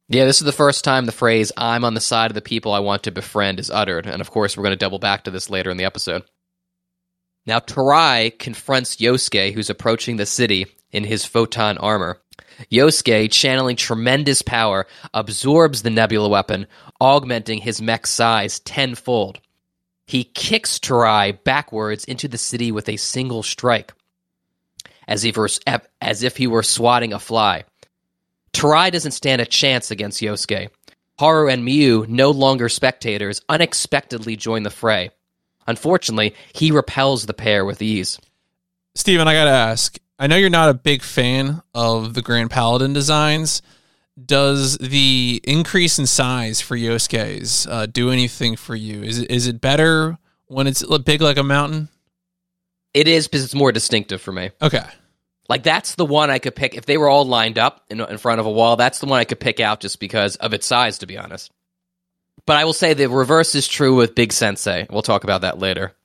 Yeah, 0.08 0.26
this 0.26 0.40
is 0.40 0.46
the 0.46 0.52
first 0.52 0.84
time 0.84 1.06
the 1.08 1.12
phrase 1.12 1.52
I'm 1.58 1.84
on 1.84 1.96
the 1.96 2.02
side 2.02 2.30
of 2.30 2.36
the 2.36 2.42
people 2.42 2.74
I 2.74 2.80
want 2.80 3.04
to 3.04 3.12
befriend 3.12 3.60
is 3.60 3.72
uttered, 3.72 4.06
and 4.06 4.22
of 4.22 4.30
course 4.30 4.56
we're 4.56 4.64
going 4.64 4.74
to 4.74 4.78
double 4.78 5.00
back 5.00 5.24
to 5.24 5.32
this 5.32 5.50
later 5.50 5.72
in 5.72 5.78
the 5.78 5.86
episode. 5.86 6.22
Now 7.48 7.58
Tarai 7.58 8.30
confronts 8.30 8.98
Yosuke, 8.98 9.52
who's 9.52 9.72
approaching 9.72 10.18
the 10.18 10.28
city 10.28 10.68
in 10.92 11.06
his 11.06 11.26
photon 11.26 11.80
armor. 11.80 12.22
Yosuke, 12.72 13.32
channeling 13.32 13.76
tremendous 13.76 14.42
power, 14.42 14.88
absorbs 15.14 15.82
the 15.82 15.90
nebula 15.90 16.30
weapon, 16.30 16.68
augmenting 17.00 17.60
his 17.60 17.82
mech 17.82 18.08
size 18.08 18.60
tenfold. 18.60 19.40
He 20.06 20.24
kicks 20.24 20.80
Tarai 20.80 21.32
backwards 21.32 22.06
into 22.06 22.28
the 22.28 22.38
city 22.38 22.72
with 22.72 22.90
a 22.90 22.98
single 22.98 23.44
strike, 23.44 23.94
as 25.08 25.24
if, 25.24 25.38
as 26.02 26.24
if 26.24 26.38
he 26.38 26.48
were 26.48 26.64
swatting 26.64 27.14
a 27.14 27.20
fly. 27.20 27.64
Tarai 28.54 28.92
doesn't 28.92 29.12
stand 29.12 29.42
a 29.42 29.46
chance 29.46 29.92
against 29.92 30.22
Yosuke. 30.22 30.70
Haru 31.18 31.50
and 31.50 31.66
Miu, 31.66 32.08
no 32.08 32.32
longer 32.32 32.68
spectators, 32.68 33.42
unexpectedly 33.48 34.36
join 34.36 34.64
the 34.64 34.70
fray. 34.70 35.12
Unfortunately, 35.68 36.36
he 36.54 36.72
repels 36.72 37.26
the 37.26 37.34
pair 37.34 37.64
with 37.64 37.82
ease. 37.82 38.20
Stephen, 38.96 39.28
I 39.28 39.34
gotta 39.34 39.52
ask. 39.52 39.98
I 40.22 40.28
know 40.28 40.36
you're 40.36 40.52
not 40.52 40.70
a 40.70 40.76
big 40.76 41.02
fan 41.02 41.64
of 41.74 42.14
the 42.14 42.22
Grand 42.22 42.52
Paladin 42.52 42.94
designs. 42.94 43.64
Does 44.24 44.78
the 44.78 45.42
increase 45.44 45.98
in 45.98 46.06
size 46.06 46.62
for 46.62 46.78
Yosuke's 46.78 47.66
uh, 47.66 47.88
do 47.88 48.12
anything 48.12 48.56
for 48.56 48.76
you? 48.76 49.02
Is 49.02 49.18
it, 49.18 49.32
is 49.32 49.48
it 49.48 49.60
better 49.60 50.20
when 50.46 50.68
it's 50.68 50.84
big 51.00 51.22
like 51.22 51.38
a 51.38 51.44
mountain? 51.44 51.90
It 52.94 53.08
is 53.08 53.28
because 53.28 53.44
it's 53.44 53.56
more 53.56 53.72
distinctive 53.72 54.22
for 54.22 54.32
me. 54.32 54.52
Okay. 54.62 54.84
Like 55.50 55.64
that's 55.64 55.96
the 55.96 56.06
one 56.06 56.30
I 56.30 56.38
could 56.38 56.56
pick 56.56 56.76
if 56.76 56.86
they 56.86 57.00
were 57.00 57.10
all 57.10 57.26
lined 57.26 57.58
up 57.58 57.84
in, 57.90 58.00
in 58.00 58.20
front 58.20 58.40
of 58.40 58.46
a 58.46 58.52
wall. 58.52 58.76
That's 58.76 59.00
the 59.00 59.08
one 59.08 59.20
I 59.20 59.26
could 59.26 59.40
pick 59.40 59.60
out 59.60 59.80
just 59.80 60.00
because 60.00 60.36
of 60.36 60.54
its 60.54 60.68
size, 60.68 61.00
to 61.00 61.08
be 61.08 61.18
honest. 61.18 61.52
But 62.46 62.58
I 62.58 62.66
will 62.66 62.74
say 62.74 62.94
the 62.94 63.10
reverse 63.10 63.56
is 63.56 63.68
true 63.68 63.96
with 63.96 64.14
Big 64.14 64.34
Sensei. 64.34 64.86
We'll 64.88 65.02
talk 65.02 65.24
about 65.24 65.42
that 65.42 65.58
later. 65.58 65.96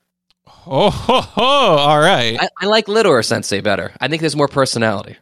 Oh, 0.67 0.91
ho, 0.91 1.21
ho, 1.21 1.43
all 1.43 2.01
right. 2.01 2.37
I, 2.41 2.49
I 2.61 2.67
like 2.67 2.89
Littler 2.89 3.23
Sensei 3.23 3.61
better. 3.61 3.93
I 4.01 4.09
think 4.09 4.21
there's 4.21 4.37
more 4.37 4.49
personality. 4.49 5.17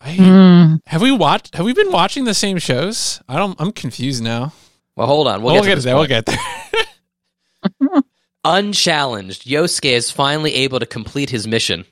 I, 0.00 0.16
mm. 0.16 0.80
Have 0.86 1.02
we 1.02 1.12
watched? 1.12 1.54
Have 1.54 1.64
we 1.64 1.72
been 1.72 1.90
watching 1.90 2.24
the 2.24 2.34
same 2.34 2.58
shows? 2.58 3.20
I 3.28 3.36
don't. 3.36 3.60
I'm 3.60 3.72
confused 3.72 4.22
now. 4.22 4.52
Well, 4.94 5.06
hold 5.06 5.28
on. 5.28 5.42
We'll, 5.42 5.54
we'll 5.54 5.64
get, 5.64 5.76
get 5.76 5.84
there. 5.84 5.96
We'll 5.96 6.06
get 6.06 6.26
there. 6.26 8.02
Unchallenged, 8.44 9.44
Yosuke 9.46 9.90
is 9.90 10.10
finally 10.10 10.54
able 10.54 10.78
to 10.78 10.86
complete 10.86 11.30
his 11.30 11.46
mission 11.48 11.84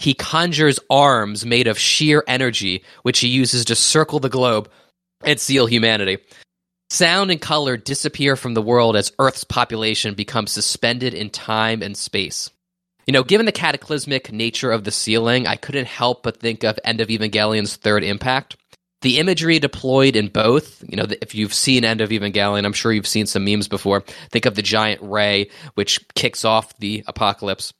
he 0.00 0.14
conjures 0.14 0.80
arms 0.88 1.44
made 1.44 1.68
of 1.68 1.78
sheer 1.78 2.24
energy, 2.26 2.82
which 3.02 3.20
he 3.20 3.28
uses 3.28 3.66
to 3.66 3.74
circle 3.74 4.18
the 4.18 4.30
globe 4.30 4.70
and 5.22 5.38
seal 5.38 5.66
humanity. 5.66 6.16
Sound 6.92 7.30
and 7.30 7.40
color 7.40 7.76
disappear 7.76 8.34
from 8.34 8.54
the 8.54 8.62
world 8.62 8.96
as 8.96 9.12
Earth's 9.20 9.44
population 9.44 10.14
becomes 10.14 10.50
suspended 10.50 11.14
in 11.14 11.30
time 11.30 11.82
and 11.82 11.96
space. 11.96 12.50
You 13.06 13.12
know, 13.12 13.22
given 13.22 13.46
the 13.46 13.52
cataclysmic 13.52 14.32
nature 14.32 14.72
of 14.72 14.82
the 14.82 14.90
sealing, 14.90 15.46
I 15.46 15.54
couldn't 15.54 15.86
help 15.86 16.24
but 16.24 16.40
think 16.40 16.64
of 16.64 16.80
End 16.84 17.00
of 17.00 17.08
Evangelion's 17.08 17.76
third 17.76 18.02
impact. 18.02 18.56
The 19.02 19.18
imagery 19.18 19.60
deployed 19.60 20.16
in 20.16 20.28
both, 20.28 20.82
you 20.86 20.96
know, 20.96 21.06
if 21.22 21.32
you've 21.34 21.54
seen 21.54 21.84
End 21.84 22.00
of 22.00 22.10
Evangelion, 22.10 22.64
I'm 22.64 22.72
sure 22.72 22.92
you've 22.92 23.06
seen 23.06 23.26
some 23.26 23.44
memes 23.44 23.68
before. 23.68 24.02
Think 24.32 24.46
of 24.46 24.56
the 24.56 24.62
giant 24.62 25.00
ray, 25.00 25.48
which 25.74 26.00
kicks 26.16 26.44
off 26.44 26.76
the 26.78 27.04
apocalypse. 27.06 27.72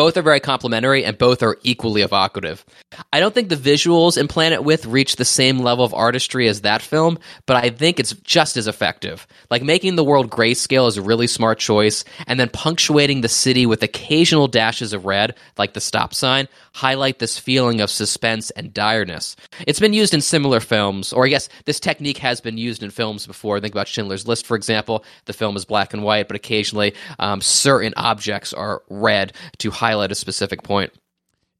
Both 0.00 0.16
are 0.16 0.22
very 0.22 0.40
complementary 0.40 1.04
and 1.04 1.18
both 1.18 1.42
are 1.42 1.58
equally 1.62 2.00
evocative. 2.00 2.64
I 3.12 3.20
don't 3.20 3.34
think 3.34 3.50
the 3.50 3.54
visuals 3.54 4.16
in 4.16 4.28
Planet 4.28 4.64
With 4.64 4.86
reach 4.86 5.16
the 5.16 5.26
same 5.26 5.58
level 5.58 5.84
of 5.84 5.92
artistry 5.92 6.48
as 6.48 6.62
that 6.62 6.80
film, 6.80 7.18
but 7.44 7.62
I 7.62 7.68
think 7.68 8.00
it's 8.00 8.14
just 8.14 8.56
as 8.56 8.66
effective. 8.66 9.26
Like 9.50 9.62
making 9.62 9.96
the 9.96 10.02
world 10.04 10.30
grayscale 10.30 10.88
is 10.88 10.96
a 10.96 11.02
really 11.02 11.26
smart 11.26 11.58
choice, 11.58 12.02
and 12.26 12.40
then 12.40 12.48
punctuating 12.48 13.20
the 13.20 13.28
city 13.28 13.66
with 13.66 13.82
occasional 13.82 14.48
dashes 14.48 14.94
of 14.94 15.04
red, 15.04 15.34
like 15.58 15.74
the 15.74 15.82
stop 15.82 16.14
sign, 16.14 16.48
highlight 16.72 17.18
this 17.18 17.38
feeling 17.38 17.82
of 17.82 17.90
suspense 17.90 18.50
and 18.52 18.72
direness. 18.72 19.36
It's 19.66 19.80
been 19.80 19.92
used 19.92 20.14
in 20.14 20.22
similar 20.22 20.60
films, 20.60 21.12
or 21.12 21.26
I 21.26 21.28
guess 21.28 21.50
this 21.66 21.78
technique 21.78 22.18
has 22.18 22.40
been 22.40 22.56
used 22.56 22.82
in 22.82 22.88
films 22.88 23.26
before. 23.26 23.60
Think 23.60 23.74
about 23.74 23.88
Schindler's 23.88 24.26
List, 24.26 24.46
for 24.46 24.56
example. 24.56 25.04
The 25.26 25.34
film 25.34 25.56
is 25.56 25.66
black 25.66 25.92
and 25.92 26.02
white, 26.02 26.26
but 26.26 26.36
occasionally 26.36 26.94
um, 27.18 27.42
certain 27.42 27.92
objects 27.98 28.54
are 28.54 28.82
red 28.88 29.34
to 29.58 29.70
highlight 29.70 29.89
a 29.94 30.14
specific 30.14 30.62
point. 30.62 30.92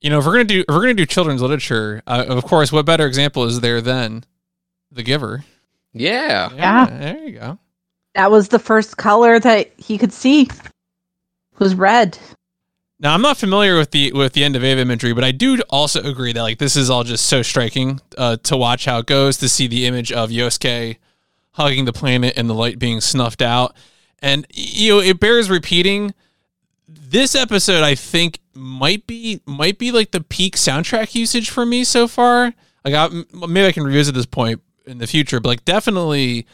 You 0.01 0.11
know, 0.11 0.19
if 0.19 0.27
we're 0.27 0.33
gonna 0.33 0.45
do 0.45 0.61
if 0.61 0.75
we're 0.75 0.81
gonna 0.81 0.95
do 0.95 1.07
children's 1.07 1.43
literature, 1.43 2.03
uh, 2.07 2.25
of 2.29 2.45
course, 2.45 2.73
what 2.73 2.87
better 2.87 3.07
example 3.07 3.45
is 3.45 3.61
there 3.61 3.81
than 3.81 4.25
The 4.91 5.03
Giver? 5.03 5.45
Yeah. 5.93 6.53
Yeah. 6.55 6.87
there 6.87 7.19
you 7.19 7.39
go. 7.39 7.59
That 8.15 8.31
was 8.31 8.49
the 8.49 8.59
first 8.59 8.97
color 8.97 9.39
that 9.39 9.73
he 9.77 9.99
could 9.99 10.13
see. 10.13 10.49
Was 11.59 11.75
red. 11.75 12.19
Now 12.99 13.15
I'm 13.15 13.23
not 13.23 13.37
familiar 13.37 13.77
with 13.77 13.91
the 13.91 14.13
with 14.13 14.35
the 14.35 14.45
end 14.45 14.57
of 14.57 14.65
Eva 14.65 14.81
imagery, 14.81 15.13
but 15.13 15.25
I 15.25 15.33
do 15.33 15.61
also 15.69 16.03
agree 16.03 16.33
that 16.33 16.43
like 16.43 16.59
this 16.59 16.77
is 16.77 16.91
all 16.91 17.05
just 17.05 17.27
so 17.27 17.43
striking 17.43 18.01
uh, 18.17 18.37
to 18.45 18.57
watch 18.57 18.85
how 18.85 18.99
it 18.99 19.07
goes 19.07 19.37
to 19.39 19.49
see 19.49 19.67
the 19.67 19.87
image 19.87 20.13
of 20.13 20.31
Yosuke 20.31 20.97
hugging 21.53 21.85
the 21.85 21.93
planet 21.93 22.35
and 22.37 22.49
the 22.49 22.55
light 22.55 22.79
being 22.79 23.01
snuffed 23.01 23.43
out, 23.43 23.75
and 24.21 24.47
you 24.53 24.91
know 24.93 25.01
it 25.01 25.19
bears 25.21 25.51
repeating. 25.51 26.15
This 26.93 27.35
episode, 27.35 27.83
I 27.85 27.95
think, 27.95 28.41
might 28.55 29.07
be 29.07 29.41
might 29.47 29.79
be 29.79 29.93
like 29.93 30.11
the 30.11 30.21
peak 30.21 30.57
soundtrack 30.57 31.15
usage 31.15 31.51
for 31.51 31.65
me 31.65 31.85
so 31.85 32.09
far. 32.09 32.53
Like, 32.85 32.95
I, 32.95 33.09
maybe 33.47 33.67
I 33.67 33.73
can 33.73 33.85
revisit 33.85 34.15
this 34.15 34.27
point 34.27 34.61
in 34.87 34.99
the 34.99 35.07
future, 35.07 35.39
but 35.39 35.51
like 35.51 35.65
definitely 35.65 36.47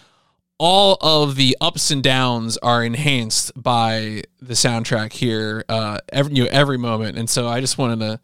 all 0.59 0.99
of 1.01 1.37
the 1.37 1.57
ups 1.61 1.90
and 1.90 2.03
downs 2.03 2.57
are 2.59 2.85
enhanced 2.85 3.53
by 3.61 4.22
the 4.40 4.55
soundtrack 4.55 5.12
here 5.12 5.64
uh 5.68 5.99
every 6.11 6.35
you 6.35 6.44
know, 6.44 6.49
every 6.51 6.79
moment 6.79 7.18
and 7.18 7.29
so 7.29 7.46
i 7.46 7.61
just 7.61 7.77
wanted 7.77 7.99
to 8.01 8.18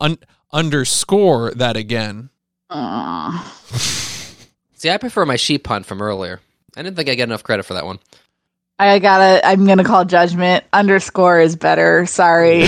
un- 0.00 0.18
underscore 0.52 1.52
that 1.52 1.76
again 1.76 2.30
Aw. 2.70 3.54
See, 4.74 4.90
I 4.90 4.96
prefer 4.96 5.24
my 5.24 5.36
sheep 5.36 5.62
pun 5.62 5.84
from 5.84 6.02
earlier. 6.02 6.40
I 6.76 6.82
didn't 6.82 6.96
think 6.96 7.08
I 7.08 7.14
get 7.14 7.28
enough 7.28 7.44
credit 7.44 7.64
for 7.64 7.74
that 7.74 7.84
one. 7.86 7.98
I 8.78 8.98
gotta. 8.98 9.46
I'm 9.46 9.66
gonna 9.66 9.84
call 9.84 10.04
judgment. 10.04 10.64
Underscore 10.72 11.40
is 11.40 11.56
better. 11.56 12.04
Sorry. 12.06 12.66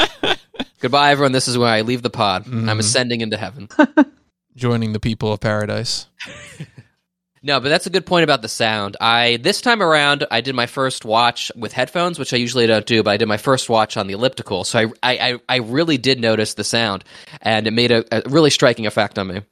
Goodbye, 0.80 1.10
everyone. 1.10 1.32
This 1.32 1.48
is 1.48 1.56
where 1.58 1.68
I 1.68 1.82
leave 1.82 2.02
the 2.02 2.10
pod. 2.10 2.44
Mhm. 2.44 2.68
I'm 2.68 2.78
ascending 2.78 3.20
into 3.20 3.36
heaven. 3.36 3.68
joining 4.56 4.92
the 4.92 4.98
people 4.98 5.32
of 5.32 5.38
paradise 5.38 6.06
No, 7.44 7.60
but 7.60 7.68
that's 7.68 7.86
a 7.86 7.90
good 7.90 8.04
point 8.04 8.24
about 8.24 8.42
the 8.42 8.48
sound. 8.48 8.96
I 9.00 9.36
this 9.40 9.60
time 9.60 9.80
around 9.80 10.26
I 10.32 10.40
did 10.40 10.56
my 10.56 10.66
first 10.66 11.04
watch 11.04 11.52
with 11.54 11.72
headphones, 11.72 12.18
which 12.18 12.32
I 12.34 12.36
usually 12.36 12.66
don't 12.66 12.84
do, 12.84 13.04
but 13.04 13.10
I 13.12 13.16
did 13.16 13.28
my 13.28 13.36
first 13.36 13.68
watch 13.68 13.96
on 13.96 14.08
the 14.08 14.14
elliptical, 14.14 14.64
so 14.64 14.80
I 14.80 14.86
I, 15.04 15.18
I, 15.32 15.38
I 15.48 15.56
really 15.58 15.98
did 15.98 16.20
notice 16.20 16.54
the 16.54 16.64
sound, 16.64 17.04
and 17.40 17.68
it 17.68 17.70
made 17.70 17.92
a, 17.92 18.04
a 18.10 18.28
really 18.28 18.50
striking 18.50 18.86
effect 18.86 19.20
on 19.20 19.28
me. 19.28 19.42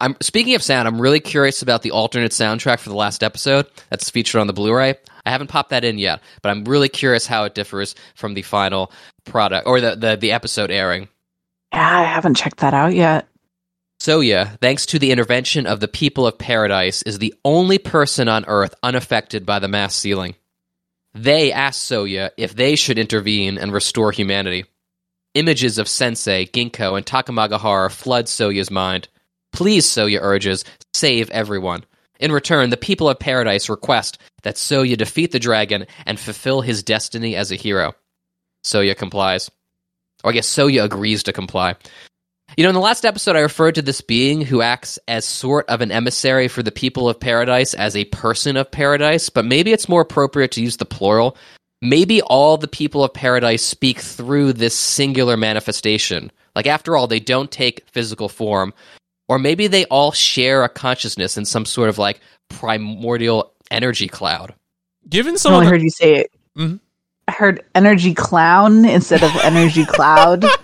I'm 0.00 0.16
speaking 0.20 0.54
of 0.54 0.62
sound. 0.62 0.88
I'm 0.88 1.00
really 1.00 1.20
curious 1.20 1.60
about 1.62 1.82
the 1.82 1.90
alternate 1.90 2.32
soundtrack 2.32 2.78
for 2.78 2.88
the 2.88 2.96
last 2.96 3.22
episode 3.22 3.66
that's 3.90 4.08
featured 4.08 4.40
on 4.40 4.46
the 4.46 4.52
Blu-ray. 4.52 4.94
I 5.26 5.30
haven't 5.30 5.48
popped 5.48 5.70
that 5.70 5.84
in 5.84 5.98
yet, 5.98 6.22
but 6.40 6.48
I'm 6.48 6.64
really 6.64 6.88
curious 6.88 7.26
how 7.26 7.44
it 7.44 7.54
differs 7.54 7.94
from 8.14 8.34
the 8.34 8.42
final 8.42 8.90
product 9.24 9.66
or 9.66 9.80
the 9.80 9.96
the, 9.96 10.16
the 10.16 10.32
episode 10.32 10.70
airing. 10.70 11.08
yeah, 11.72 12.00
I 12.00 12.04
haven't 12.04 12.36
checked 12.36 12.58
that 12.58 12.72
out 12.72 12.94
yet. 12.94 13.28
Soya, 14.00 14.58
thanks 14.60 14.86
to 14.86 14.98
the 14.98 15.12
intervention 15.12 15.66
of 15.66 15.80
the 15.80 15.88
people 15.88 16.26
of 16.26 16.38
paradise, 16.38 17.02
is 17.02 17.18
the 17.18 17.34
only 17.44 17.76
person 17.76 18.28
on 18.28 18.46
Earth 18.46 18.74
unaffected 18.82 19.44
by 19.44 19.58
the 19.58 19.68
mass 19.68 19.94
sealing. 19.94 20.34
They 21.12 21.52
asked 21.52 21.90
Soya 21.90 22.30
if 22.38 22.54
they 22.54 22.76
should 22.76 22.98
intervene 22.98 23.58
and 23.58 23.74
restore 23.74 24.10
humanity. 24.10 24.64
Images 25.34 25.76
of 25.76 25.86
Sensei, 25.86 26.46
Ginkgo, 26.46 26.96
and 26.96 27.04
Takamagahara 27.04 27.90
flood 27.90 28.24
Soya's 28.24 28.70
mind. 28.70 29.08
Please, 29.52 29.86
Soya 29.86 30.18
urges, 30.20 30.64
save 30.94 31.30
everyone. 31.30 31.84
In 32.18 32.32
return, 32.32 32.70
the 32.70 32.76
people 32.76 33.08
of 33.08 33.18
paradise 33.18 33.68
request 33.68 34.18
that 34.42 34.56
Soya 34.56 34.96
defeat 34.96 35.32
the 35.32 35.38
dragon 35.38 35.86
and 36.06 36.20
fulfill 36.20 36.60
his 36.60 36.82
destiny 36.82 37.34
as 37.34 37.50
a 37.50 37.56
hero. 37.56 37.94
Soya 38.64 38.96
complies. 38.96 39.50
Or 40.22 40.30
I 40.30 40.34
guess 40.34 40.48
Soya 40.48 40.84
agrees 40.84 41.22
to 41.24 41.32
comply. 41.32 41.76
You 42.56 42.64
know, 42.64 42.70
in 42.70 42.74
the 42.74 42.80
last 42.80 43.04
episode, 43.04 43.36
I 43.36 43.40
referred 43.40 43.76
to 43.76 43.82
this 43.82 44.00
being 44.00 44.42
who 44.42 44.60
acts 44.60 44.98
as 45.06 45.24
sort 45.24 45.68
of 45.68 45.80
an 45.80 45.92
emissary 45.92 46.48
for 46.48 46.62
the 46.62 46.72
people 46.72 47.08
of 47.08 47.20
paradise 47.20 47.74
as 47.74 47.94
a 47.94 48.04
person 48.06 48.56
of 48.56 48.70
paradise, 48.70 49.30
but 49.30 49.44
maybe 49.44 49.72
it's 49.72 49.88
more 49.88 50.00
appropriate 50.00 50.50
to 50.52 50.62
use 50.62 50.76
the 50.76 50.84
plural. 50.84 51.36
Maybe 51.80 52.20
all 52.22 52.56
the 52.56 52.68
people 52.68 53.04
of 53.04 53.14
paradise 53.14 53.64
speak 53.64 54.00
through 54.00 54.54
this 54.54 54.76
singular 54.76 55.36
manifestation. 55.36 56.32
Like, 56.56 56.66
after 56.66 56.96
all, 56.96 57.06
they 57.06 57.20
don't 57.20 57.50
take 57.50 57.88
physical 57.88 58.28
form. 58.28 58.74
Or 59.30 59.38
maybe 59.38 59.68
they 59.68 59.84
all 59.84 60.10
share 60.10 60.64
a 60.64 60.68
consciousness 60.68 61.36
in 61.38 61.44
some 61.44 61.64
sort 61.64 61.88
of 61.88 61.98
like 61.98 62.18
primordial 62.48 63.52
energy 63.70 64.08
cloud. 64.08 64.56
given 65.08 65.34
I 65.34 65.36
some 65.36 65.52
of 65.52 65.58
only 65.58 65.66
the, 65.66 65.70
heard 65.70 65.82
you 65.82 65.90
say 65.90 66.14
it. 66.16 66.32
Mhm. 66.58 66.80
I 67.28 67.32
heard 67.32 67.64
energy 67.76 68.12
clown 68.12 68.84
instead 68.84 69.22
of 69.22 69.30
energy 69.44 69.84
cloud. 69.86 70.44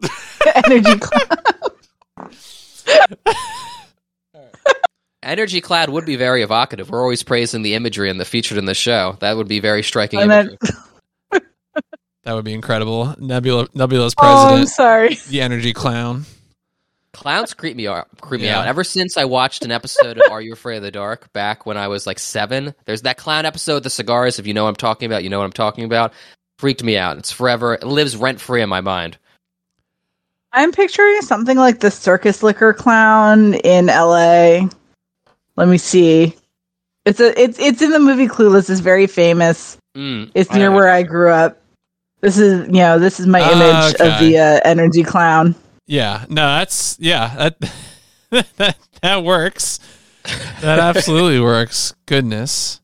energy 0.54 0.96
cloud. 1.00 1.72
Energy 5.22 5.60
cloud 5.60 5.90
would 5.90 6.06
be 6.06 6.16
very 6.16 6.42
evocative. 6.42 6.90
We're 6.90 7.02
always 7.02 7.22
praising 7.24 7.60
the 7.62 7.74
imagery 7.74 8.08
and 8.08 8.18
the 8.20 8.24
featured 8.24 8.56
in 8.56 8.64
the 8.64 8.74
show. 8.74 9.16
That 9.20 9.36
would 9.36 9.48
be 9.48 9.60
very 9.60 9.82
striking 9.82 10.20
And 10.20 10.30
then- 10.30 10.56
imagery. 11.32 11.48
that 12.24 12.32
would 12.34 12.44
be 12.44 12.54
incredible 12.54 13.14
nebula 13.18 13.66
nebula's 13.74 14.14
Oh, 14.16 14.54
I'm 14.56 14.66
sorry. 14.66 15.16
the 15.28 15.40
energy 15.40 15.72
clown 15.72 16.24
Clowns 17.12 17.54
creep 17.54 17.76
me 17.76 17.88
out. 17.88 18.06
Creep 18.20 18.40
me 18.40 18.46
Yeah. 18.46 18.60
out. 18.60 18.66
Ever 18.68 18.84
since 18.84 19.16
I 19.16 19.24
watched 19.24 19.64
an 19.64 19.72
episode 19.72 20.18
of 20.18 20.30
Are 20.30 20.40
You 20.40 20.52
Afraid 20.52 20.76
of 20.76 20.82
the 20.82 20.90
Dark 20.92 21.32
back 21.32 21.66
when 21.66 21.76
I 21.76 21.88
was 21.88 22.06
like 22.06 22.18
seven, 22.18 22.74
there's 22.84 23.02
that 23.02 23.16
clown 23.16 23.46
episode, 23.46 23.82
The 23.82 23.90
Cigars. 23.90 24.38
If 24.38 24.46
you 24.46 24.54
know 24.54 24.62
what 24.64 24.68
I'm 24.70 24.76
talking 24.76 25.06
about, 25.06 25.24
you 25.24 25.28
know 25.30 25.38
what 25.38 25.44
I'm 25.44 25.52
talking 25.52 25.84
about. 25.84 26.12
Freaked 26.58 26.84
me 26.84 26.96
out. 26.96 27.18
It's 27.18 27.32
forever. 27.32 27.74
It 27.74 27.84
lives 27.84 28.16
rent 28.16 28.40
free 28.40 28.62
in 28.62 28.68
my 28.68 28.80
mind. 28.80 29.18
I'm 30.52 30.72
picturing 30.72 31.20
something 31.22 31.56
like 31.56 31.80
the 31.80 31.90
circus 31.90 32.42
liquor 32.42 32.72
clown 32.72 33.54
in 33.54 33.86
LA. 33.86 34.68
Let 35.56 35.68
me 35.68 35.78
see. 35.78 36.34
It's 37.06 37.18
a 37.20 37.40
it's 37.40 37.58
it's 37.58 37.80
in 37.82 37.90
the 37.90 37.98
movie 37.98 38.28
Clueless. 38.28 38.68
It's 38.68 38.80
very 38.80 39.06
famous. 39.06 39.78
Mm, 39.96 40.30
It's 40.34 40.52
near 40.52 40.68
know 40.70 40.76
where 40.76 40.90
I 40.90 41.02
grew 41.02 41.30
up. 41.30 41.60
This 42.20 42.36
is 42.38 42.66
you 42.66 42.74
know 42.74 42.98
this 42.98 43.18
is 43.20 43.26
my 43.26 43.40
image 43.40 43.94
of 43.94 44.00
Okay. 44.00 44.30
the 44.32 44.38
uh, 44.38 44.60
energy 44.64 45.02
clown. 45.02 45.54
Yeah. 45.90 46.24
No 46.28 46.42
that's 46.42 46.96
yeah 47.00 47.34
that 47.36 47.72
that 48.56 48.76
that 49.02 49.24
works. 49.24 49.80
That 50.60 50.78
absolutely 50.96 51.40
works. 51.40 51.94
Goodness. 52.06 52.80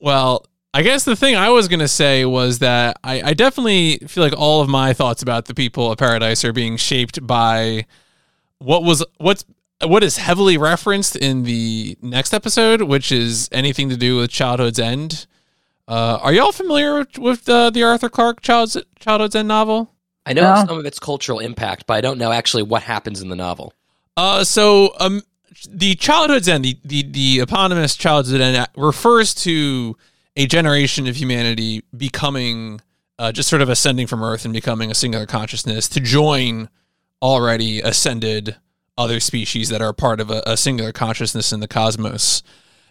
Well 0.00 0.46
i 0.72 0.82
guess 0.82 1.04
the 1.04 1.16
thing 1.16 1.34
i 1.34 1.50
was 1.50 1.66
going 1.66 1.80
to 1.80 1.88
say 1.88 2.24
was 2.24 2.60
that 2.60 2.96
I, 3.02 3.30
I 3.30 3.34
definitely 3.34 3.98
feel 4.06 4.22
like 4.22 4.38
all 4.38 4.60
of 4.60 4.68
my 4.68 4.92
thoughts 4.92 5.20
about 5.20 5.46
the 5.46 5.54
people 5.54 5.90
of 5.90 5.98
paradise 5.98 6.44
are 6.44 6.52
being 6.52 6.76
shaped 6.76 7.26
by 7.26 7.86
what 8.58 8.84
was 8.84 9.04
what's 9.18 9.44
what 9.84 10.04
is 10.04 10.18
heavily 10.18 10.56
referenced 10.56 11.16
in 11.16 11.42
the 11.42 11.98
next 12.00 12.32
episode 12.32 12.82
which 12.82 13.10
is 13.10 13.48
anything 13.50 13.88
to 13.88 13.96
do 13.96 14.18
with 14.18 14.30
childhood's 14.30 14.78
end. 14.78 15.26
Uh, 15.88 16.20
are 16.22 16.32
y'all 16.32 16.52
familiar 16.52 16.98
with, 16.98 17.18
with 17.18 17.48
uh, 17.48 17.68
the 17.70 17.82
arthur 17.82 18.08
clarke 18.08 18.40
child's, 18.40 18.76
childhood's 19.00 19.34
end 19.34 19.48
novel 19.48 19.92
I 20.26 20.32
know 20.32 20.42
Yeah. 20.42 20.66
some 20.66 20.78
of 20.78 20.86
its 20.86 20.98
cultural 20.98 21.38
impact, 21.38 21.86
but 21.86 21.94
I 21.94 22.00
don't 22.00 22.18
know 22.18 22.32
actually 22.32 22.62
what 22.62 22.82
happens 22.82 23.20
in 23.22 23.28
the 23.28 23.36
novel. 23.36 23.72
Uh, 24.16 24.44
so 24.44 24.94
um, 25.00 25.22
the 25.68 25.94
childhood's 25.94 26.48
end, 26.48 26.64
the, 26.64 26.78
the 26.84 27.02
the 27.02 27.38
eponymous 27.40 27.96
childhood 27.96 28.40
end, 28.40 28.66
refers 28.76 29.34
to 29.34 29.96
a 30.36 30.46
generation 30.46 31.06
of 31.06 31.16
humanity 31.16 31.82
becoming 31.96 32.80
uh, 33.18 33.32
just 33.32 33.48
sort 33.48 33.62
of 33.62 33.68
ascending 33.68 34.06
from 34.06 34.22
Earth 34.22 34.44
and 34.44 34.52
becoming 34.54 34.90
a 34.90 34.94
singular 34.94 35.26
consciousness 35.26 35.88
to 35.88 36.00
join 36.00 36.68
already 37.22 37.80
ascended 37.80 38.56
other 38.96 39.20
species 39.20 39.68
that 39.70 39.80
are 39.82 39.92
part 39.92 40.20
of 40.20 40.30
a, 40.30 40.42
a 40.46 40.56
singular 40.56 40.92
consciousness 40.92 41.52
in 41.52 41.60
the 41.60 41.68
cosmos. 41.68 42.42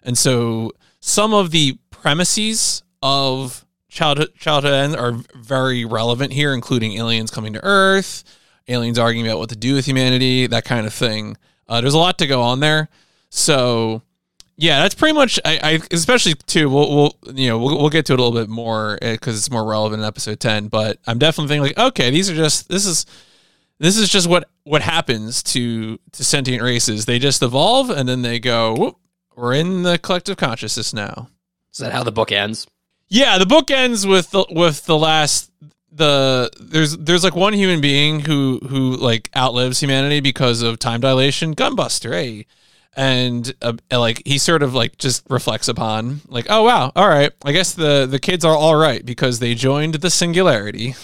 And 0.03 0.17
so 0.17 0.71
some 0.99 1.33
of 1.33 1.51
the 1.51 1.77
premises 1.91 2.83
of 3.01 3.65
childhood 3.89 4.33
childhood 4.35 4.73
end 4.73 4.95
are 4.95 5.13
very 5.35 5.83
relevant 5.83 6.31
here, 6.33 6.53
including 6.53 6.93
aliens 6.93 7.31
coming 7.31 7.53
to 7.53 7.63
Earth 7.63 8.23
aliens 8.69 8.99
arguing 8.99 9.27
about 9.27 9.39
what 9.39 9.49
to 9.49 9.55
do 9.55 9.75
with 9.75 9.85
humanity, 9.85 10.47
that 10.47 10.63
kind 10.63 10.85
of 10.85 10.93
thing. 10.93 11.35
Uh, 11.67 11.81
there's 11.81 11.93
a 11.93 11.97
lot 11.97 12.17
to 12.19 12.27
go 12.27 12.41
on 12.41 12.59
there. 12.59 12.87
So 13.29 14.01
yeah, 14.55 14.81
that's 14.81 14.95
pretty 14.95 15.13
much. 15.13 15.39
I, 15.43 15.59
I 15.63 15.79
especially 15.91 16.33
too. 16.33 16.69
We'll, 16.69 16.95
we'll 16.95 17.35
you 17.35 17.49
know 17.49 17.59
we'll, 17.59 17.77
we'll 17.77 17.89
get 17.89 18.05
to 18.07 18.13
it 18.13 18.19
a 18.19 18.23
little 18.23 18.39
bit 18.39 18.49
more 18.49 18.97
because 19.01 19.37
it's 19.37 19.51
more 19.51 19.65
relevant 19.65 20.01
in 20.01 20.07
episode 20.07 20.39
ten. 20.39 20.67
But 20.67 20.99
I'm 21.05 21.19
definitely 21.19 21.49
thinking 21.49 21.63
like, 21.63 21.87
okay, 21.87 22.09
these 22.09 22.29
are 22.29 22.35
just 22.35 22.69
this 22.69 22.85
is 22.85 23.05
this 23.79 23.97
is 23.97 24.09
just 24.09 24.27
what 24.27 24.49
what 24.63 24.81
happens 24.81 25.43
to 25.43 25.99
to 26.13 26.23
sentient 26.23 26.63
races. 26.63 27.05
They 27.05 27.19
just 27.19 27.41
evolve 27.41 27.89
and 27.89 28.07
then 28.07 28.21
they 28.21 28.39
go. 28.39 28.75
Whoop, 28.75 28.97
we're 29.35 29.53
in 29.53 29.83
the 29.83 29.97
collective 29.97 30.37
consciousness 30.37 30.93
now. 30.93 31.29
Is 31.71 31.79
that 31.79 31.91
how 31.91 32.03
the 32.03 32.11
book 32.11 32.31
ends? 32.31 32.67
Yeah, 33.09 33.37
the 33.37 33.45
book 33.45 33.71
ends 33.71 34.05
with 34.05 34.31
the 34.31 34.45
with 34.49 34.85
the 34.85 34.97
last 34.97 35.51
the 35.91 36.51
there's 36.59 36.95
there's 36.97 37.23
like 37.23 37.35
one 37.35 37.53
human 37.53 37.81
being 37.81 38.19
who 38.19 38.59
who 38.67 38.95
like 38.95 39.29
outlives 39.35 39.79
humanity 39.79 40.19
because 40.19 40.61
of 40.61 40.79
time 40.79 41.01
dilation. 41.01 41.55
Gunbuster, 41.55 42.11
hey, 42.11 42.45
and 42.95 43.53
uh, 43.61 43.73
like 43.91 44.21
he 44.25 44.37
sort 44.37 44.61
of 44.61 44.73
like 44.73 44.97
just 44.97 45.25
reflects 45.29 45.67
upon 45.67 46.21
like, 46.27 46.45
oh 46.49 46.63
wow, 46.63 46.91
all 46.95 47.07
right, 47.07 47.31
I 47.43 47.51
guess 47.51 47.73
the 47.73 48.05
the 48.05 48.19
kids 48.19 48.45
are 48.45 48.55
all 48.55 48.75
right 48.75 49.03
because 49.03 49.39
they 49.39 49.55
joined 49.55 49.95
the 49.95 50.09
singularity. 50.09 50.95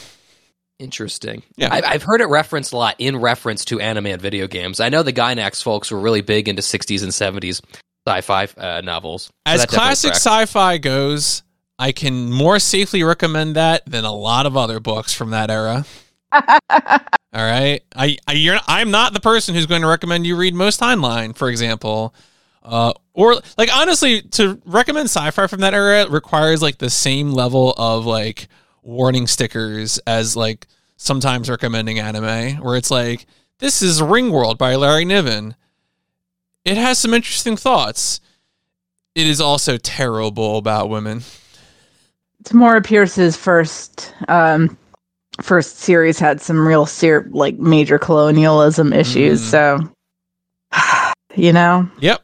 Interesting. 0.78 1.44
Yeah. 1.56 1.70
I've, 1.72 1.86
I've 1.86 2.04
heard 2.04 2.20
it 2.20 2.26
referenced 2.26 2.74
a 2.74 2.78
lot 2.78 2.96
in 3.00 3.16
reference 3.16 3.64
to 3.66 3.80
anime 3.80 4.08
and 4.08 4.22
video 4.22 4.46
games. 4.46 4.82
I 4.82 4.90
know 4.90 5.04
the 5.04 5.14
Gainax 5.14 5.64
folks 5.64 5.90
were 5.90 6.00
really 6.00 6.20
big 6.20 6.50
into 6.50 6.62
60s 6.62 7.02
and 7.02 7.14
70s 7.14 7.62
sci-fi 8.06 8.48
uh, 8.58 8.82
novels. 8.82 9.24
So 9.24 9.32
As 9.46 9.66
classic 9.68 10.16
sci-fi 10.16 10.78
goes, 10.78 11.44
I 11.78 11.92
can 11.92 12.32
more 12.32 12.60
safely 12.60 13.04
recommend 13.04 13.56
that 13.56 13.86
than 13.86 14.06
a 14.06 14.14
lot 14.14 14.46
of 14.46 14.56
other 14.56 14.80
books 14.80 15.14
from 15.14 15.32
that 15.32 15.50
era. 15.50 15.86
All 16.32 17.44
right, 17.44 17.82
I, 17.96 18.18
I 18.28 18.34
you're 18.34 18.60
I'm 18.68 18.92
not 18.92 19.14
the 19.14 19.20
person 19.20 19.56
who's 19.56 19.66
going 19.66 19.82
to 19.82 19.88
recommend 19.88 20.26
you 20.26 20.38
read 20.38 20.54
Most 20.54 20.80
Heinlein, 20.80 21.36
for 21.36 21.50
example, 21.50 22.16
uh, 22.64 22.94
or 23.14 23.36
like 23.58 23.70
honestly, 23.76 24.22
to 24.22 24.62
recommend 24.66 25.10
sci-fi 25.10 25.48
from 25.48 25.60
that 25.60 25.74
era 25.74 26.10
requires 26.10 26.62
like 26.62 26.78
the 26.78 26.90
same 26.90 27.32
level 27.32 27.74
of 27.78 28.06
like 28.06 28.48
warning 28.84 29.28
stickers 29.28 29.98
as 30.08 30.38
like 30.38 30.68
sometimes 30.96 31.50
recommending 31.50 32.00
anime, 32.00 32.58
where 32.64 32.78
it's 32.78 32.92
like 32.92 33.26
this 33.60 33.82
is 33.82 34.02
Ringworld 34.02 34.58
by 34.58 34.76
Larry 34.76 35.04
Niven. 35.04 35.56
It 36.64 36.78
has 36.78 36.98
some 36.98 37.14
interesting 37.14 37.58
thoughts. 37.58 38.22
It 39.14 39.28
is 39.28 39.40
also 39.40 39.78
terrible 39.78 40.58
about 40.58 40.90
women. 40.90 41.22
Tamora 42.46 42.84
Pierce's 42.84 43.36
first 43.36 44.14
um, 44.28 44.78
first 45.42 45.80
series 45.80 46.20
had 46.20 46.42
some 46.42 46.66
real 46.66 46.86
ser- 46.86 47.28
like 47.32 47.58
major 47.58 48.00
colonialism 48.00 48.94
issues. 48.94 49.42
Mm. 49.52 49.90
So, 50.72 51.14
you 51.36 51.52
know, 51.52 51.90
Yep. 52.00 52.22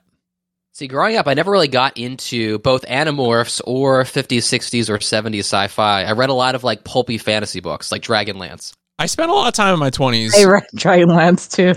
See, 0.74 0.88
growing 0.88 1.18
up, 1.18 1.28
I 1.28 1.34
never 1.34 1.52
really 1.52 1.68
got 1.68 1.98
into 1.98 2.58
both 2.60 2.86
Animorphs 2.86 3.62
or 3.66 4.04
50s, 4.04 4.38
60s, 4.38 4.90
or 4.90 4.98
70s 4.98 5.40
sci-fi. 5.40 6.06
I 6.06 6.14
read 6.14 6.30
a 6.30 6.34
lot 6.34 6.56
of 6.56 6.64
like 6.64 6.84
pulpy 6.84 7.18
fantasy 7.18 7.60
books, 7.60 7.92
like 7.92 8.02
Dragonlance. 8.02 8.72
I 8.98 9.08
spent 9.08 9.30
a 9.30 9.34
lot 9.34 9.48
of 9.48 9.54
time 9.54 9.74
in 9.74 9.80
my 9.80 9.90
20s 9.90 10.32
I 10.36 10.46
read 10.46 10.64
Dragonlance 10.76 11.52
too. 11.52 11.76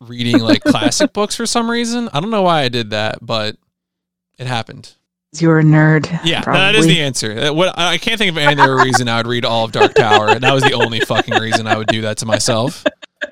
reading 0.06 0.40
like 0.40 0.62
classic 0.62 1.12
books 1.12 1.36
for 1.36 1.46
some 1.46 1.70
reason. 1.70 2.08
I 2.12 2.20
don't 2.20 2.30
know 2.30 2.42
why 2.42 2.62
I 2.62 2.68
did 2.68 2.90
that, 2.90 3.24
but 3.24 3.56
it 4.38 4.46
happened. 4.46 4.94
You're 5.38 5.58
a 5.58 5.62
nerd. 5.62 6.06
Yeah, 6.24 6.42
probably. 6.42 6.60
that 6.60 6.74
is 6.74 6.86
the 6.86 7.00
answer. 7.02 7.38
Uh, 7.38 7.52
What 7.52 7.78
I 7.78 7.98
can't 7.98 8.16
think 8.18 8.30
of 8.30 8.38
any 8.38 8.60
other 8.60 8.76
reason 8.76 9.08
I 9.08 9.18
would 9.18 9.26
read 9.26 9.44
all 9.44 9.64
of 9.64 9.72
Dark 9.72 9.94
Tower. 9.94 10.28
and 10.30 10.40
That 10.42 10.54
was 10.54 10.62
the 10.62 10.72
only 10.72 11.00
fucking 11.00 11.34
reason 11.34 11.66
I 11.66 11.76
would 11.76 11.88
do 11.88 12.00
that 12.02 12.16
to 12.18 12.26
myself. 12.26 12.82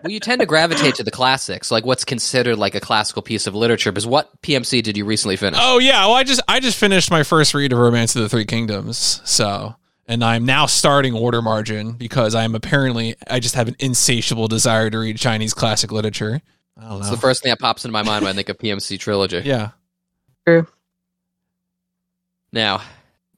well, 0.03 0.11
you 0.13 0.21
tend 0.21 0.41
to 0.41 0.47
gravitate 0.47 0.97
to 0.97 1.03
the 1.05 1.11
classics, 1.11 1.71
like 1.71 1.87
what's 1.87 2.05
considered 2.05 2.57
like 2.59 2.75
a 2.75 2.81
classical 2.81 3.23
piece 3.23 3.47
of 3.47 3.55
literature. 3.55 3.93
Because 3.93 4.07
what 4.07 4.31
PMC 4.43 4.83
did 4.83 4.97
you 4.99 5.07
recently 5.07 5.37
finish? 5.37 5.59
Oh 5.63 5.79
yeah, 5.79 6.05
well 6.07 6.15
I 6.17 6.25
just 6.25 6.43
I 6.47 6.61
just 6.61 6.79
finished 6.79 7.11
my 7.11 7.23
first 7.23 7.55
read 7.55 7.73
of 7.73 7.79
Romance 7.79 8.15
of 8.15 8.21
the 8.23 8.29
Three 8.29 8.45
Kingdoms. 8.45 9.23
So, 9.25 9.75
and 10.07 10.23
I'm 10.23 10.45
now 10.45 10.67
starting 10.67 11.15
Water 11.15 11.41
Margin 11.41 11.93
because 11.93 12.35
I'm 12.35 12.55
apparently 12.55 13.15
I 13.31 13.41
just 13.41 13.55
have 13.55 13.69
an 13.69 13.77
insatiable 13.79 14.49
desire 14.49 14.91
to 14.91 14.99
read 14.99 15.17
Chinese 15.17 15.55
classic 15.55 15.91
literature. 15.93 16.43
I 16.79 16.91
don't 16.91 16.99
It's 17.01 17.09
the 17.09 17.17
first 17.17 17.43
thing 17.43 17.49
that 17.51 17.59
pops 17.59 17.87
into 17.87 17.93
my 17.93 18.03
mind 18.03 18.23
when 18.23 18.33
I 18.33 18.37
think 18.37 18.51
of 18.51 18.59
PMC 18.59 18.99
trilogy. 19.01 19.41
yeah. 19.47 19.71
True. 20.47 20.67
Now, 22.53 22.83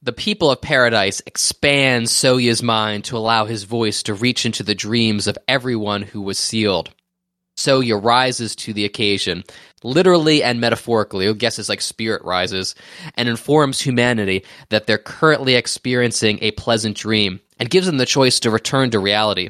the 0.01 0.13
people 0.13 0.49
of 0.49 0.61
paradise 0.61 1.21
expand 1.25 2.05
Soya's 2.05 2.63
mind 2.63 3.03
to 3.05 3.17
allow 3.17 3.45
his 3.45 3.63
voice 3.63 4.03
to 4.03 4.13
reach 4.13 4.45
into 4.45 4.63
the 4.63 4.75
dreams 4.75 5.27
of 5.27 5.37
everyone 5.47 6.03
who 6.03 6.21
was 6.21 6.39
sealed. 6.39 6.93
Soya 7.57 8.01
rises 8.01 8.55
to 8.55 8.71
the 8.71 8.85
occasion, 8.85 9.43
literally 9.83 10.41
and 10.41 10.61
metaphorically, 10.61 11.27
I 11.27 11.33
guess 11.33 11.59
it's 11.59 11.67
like 11.67 11.81
spirit 11.81 12.23
rises, 12.23 12.73
and 13.15 13.27
informs 13.27 13.81
humanity 13.81 14.45
that 14.69 14.87
they're 14.87 14.97
currently 14.97 15.55
experiencing 15.55 16.39
a 16.41 16.51
pleasant 16.51 16.95
dream 16.95 17.41
and 17.59 17.69
gives 17.69 17.85
them 17.85 17.97
the 17.97 18.05
choice 18.05 18.39
to 18.41 18.49
return 18.49 18.91
to 18.91 18.99
reality. 18.99 19.49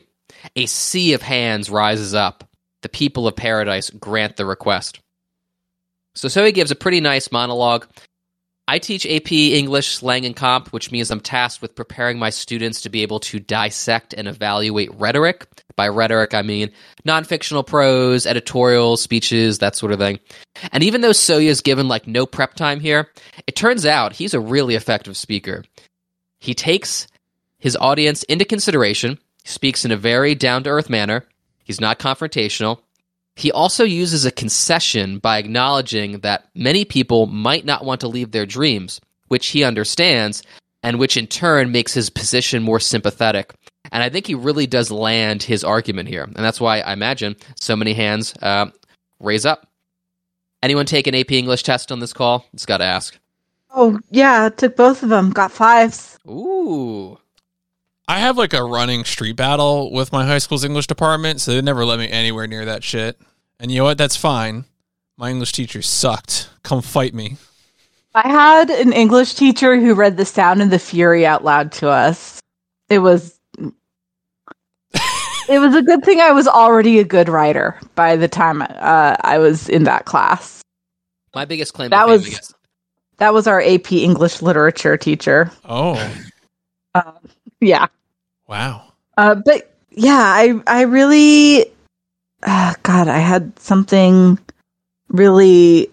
A 0.56 0.66
sea 0.66 1.14
of 1.14 1.22
hands 1.22 1.70
rises 1.70 2.16
up. 2.16 2.50
The 2.82 2.90
people 2.90 3.28
of 3.28 3.36
paradise 3.36 3.92
grant 3.92 4.38
the 4.38 4.46
request. 4.46 5.00
So 6.16 6.28
Soya 6.28 6.54
gives 6.54 6.72
a 6.72 6.76
pretty 6.76 7.02
nice 7.02 7.32
monologue 7.32 7.86
I 8.70 8.78
teach 8.78 9.04
AP 9.08 9.32
English, 9.32 10.04
Lang, 10.04 10.28
and 10.28 10.36
Comp, 10.36 10.68
which 10.68 10.92
means 10.92 11.10
I'm 11.10 11.22
tasked 11.22 11.60
with 11.60 11.74
preparing 11.74 12.20
my 12.20 12.30
students 12.30 12.82
to 12.82 12.90
be 12.90 13.02
able 13.02 13.20
to 13.22 13.40
dissect 13.40 14.14
and 14.14 14.28
evaluate 14.28 14.94
rhetoric. 14.94 15.48
By 15.76 15.88
rhetoric, 15.88 16.36
I 16.36 16.44
mean 16.44 16.70
non 17.04 17.24
fictional 17.24 17.64
prose, 17.64 18.28
editorials, 18.28 19.02
speeches, 19.02 19.58
that 19.58 19.76
sort 19.76 19.92
of 19.92 19.98
thing. 19.98 20.20
And 20.72 20.84
even 20.84 21.02
though 21.02 21.14
Soya's 21.14 21.62
given 21.62 21.88
like 21.88 22.06
no 22.06 22.28
prep 22.28 22.54
time 22.54 22.80
here, 22.80 23.10
it 23.48 23.56
turns 23.56 23.88
out 23.88 24.14
he's 24.14 24.36
a 24.36 24.40
really 24.40 24.76
effective 24.76 25.18
speaker. 25.18 25.64
He 26.40 26.54
takes 26.54 27.08
his 27.58 27.76
audience 27.76 28.22
into 28.24 28.46
consideration, 28.46 29.18
speaks 29.46 29.84
in 29.84 29.92
a 29.92 29.98
very 29.98 30.36
down 30.36 30.62
to 30.66 30.70
earth 30.70 30.92
manner, 30.92 31.26
he's 31.64 31.82
not 31.82 31.98
confrontational, 31.98 32.82
he 33.36 33.52
also 33.52 33.84
uses 33.84 34.26
a 34.26 34.32
concession 34.32 35.20
by 35.20 35.38
acknowledging 35.38 36.20
that 36.20 36.50
many 36.56 36.86
people 36.86 37.26
might 37.26 37.66
not 37.66 37.86
want 37.86 38.02
to 38.02 38.08
leave 38.08 38.32
their 38.32 38.46
dreams, 38.46 39.00
which 39.28 39.48
he 39.48 39.64
understands, 39.64 40.44
and 40.84 41.00
which 41.00 41.18
in 41.18 41.28
turn 41.28 41.72
makes 41.72 41.94
his 41.94 42.10
position 42.10 42.64
more 42.64 42.80
sympathetic. 42.80 43.54
And 43.92 44.04
I 44.04 44.10
think 44.10 44.28
he 44.28 44.36
really 44.36 44.68
does 44.68 44.92
land 44.92 45.44
his 45.44 45.64
argument 45.64 46.10
here. 46.10 46.24
And 46.24 46.36
that's 46.36 46.60
why 46.62 46.80
I 46.80 46.94
imagine 46.94 47.36
so 47.56 47.76
many 47.76 47.94
hands 47.94 48.34
uh, 48.42 48.68
raise 49.20 49.46
up. 49.46 49.68
Anyone 50.62 50.86
take 50.86 51.08
an 51.08 51.16
AP 51.16 51.32
English 51.32 51.64
test 51.64 51.92
on 51.92 52.00
this 52.00 52.14
call? 52.14 52.46
Just 52.54 52.68
got 52.68 52.78
to 52.78 52.84
ask. 52.84 53.18
Oh 53.72 54.00
yeah, 54.10 54.50
took 54.50 54.76
both 54.76 55.04
of 55.04 55.10
them. 55.10 55.30
Got 55.30 55.52
fives. 55.52 56.18
Ooh. 56.28 57.19
I 58.10 58.18
have 58.18 58.40
like 58.40 58.54
a 58.56 58.64
running 58.64 59.04
street 59.06 59.36
battle 59.36 59.92
with 59.92 60.12
my 60.12 60.26
high 60.26 60.40
school's 60.40 60.64
English 60.64 60.88
department, 60.88 61.42
so 61.42 61.52
they 61.54 61.62
never 61.62 61.86
let 61.86 62.00
me 62.00 62.10
anywhere 62.10 62.48
near 62.48 62.66
that 62.66 62.84
shit. 62.84 63.20
And 63.60 63.70
you 63.72 63.78
know 63.78 63.84
what? 63.84 64.00
That's 64.00 64.16
fine. 64.16 64.66
My 65.16 65.30
English 65.30 65.52
teacher 65.52 65.84
sucked. 65.84 66.50
Come 66.64 66.82
fight 66.82 67.14
me. 67.14 67.38
I 68.16 68.28
had 68.28 68.72
an 68.72 68.94
English 68.94 69.36
teacher 69.36 69.80
who 69.80 69.94
read 69.94 70.18
The 70.18 70.26
Sound 70.26 70.60
and 70.60 70.72
the 70.72 70.80
Fury 70.80 71.24
out 71.24 71.44
loud 71.44 71.72
to 71.74 71.90
us. 71.90 72.40
It 72.90 72.98
was 72.98 73.40
it 73.62 75.60
was 75.60 75.76
a 75.76 75.84
good 75.84 76.04
thing 76.04 76.20
I 76.20 76.32
was 76.32 76.48
already 76.48 76.98
a 76.98 77.04
good 77.04 77.30
writer 77.30 77.80
by 77.94 78.16
the 78.16 78.28
time 78.28 78.64
uh, 78.64 79.18
I 79.22 79.38
was 79.38 79.70
in 79.70 79.84
that 79.84 80.06
class. 80.06 80.62
My 81.36 81.46
biggest 81.46 81.76
claim 81.76 81.92
That 81.92 82.06
to 82.08 82.20
fame, 82.20 82.32
was- 82.32 82.54
That 83.18 83.34
was 83.36 83.46
our 83.46 83.62
AP 83.62 83.92
English 83.92 84.42
literature 84.42 84.98
teacher. 84.98 85.52
Oh, 85.64 85.94
Uh, 86.96 87.12
yeah. 87.62 87.86
Wow. 88.50 88.92
Uh, 89.18 89.36
but 89.36 89.74
yeah, 89.92 90.22
I 90.22 90.62
I 90.68 90.82
really, 90.82 91.66
uh, 92.44 92.74
God, 92.84 93.08
I 93.08 93.20
had 93.20 93.58
something 93.60 94.38
really 95.10 95.88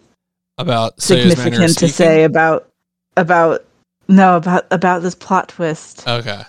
About 0.58 0.96
Soya's 0.96 1.36
manner 1.36 1.64
of 1.64 1.70
significant 1.70 1.78
to 1.78 1.88
say 1.88 2.24
about 2.24 2.68
about 3.16 3.64
no 4.08 4.36
about 4.36 4.66
about 4.70 5.02
this 5.02 5.14
plot 5.14 5.48
twist. 5.48 6.08
Okay. 6.08 6.42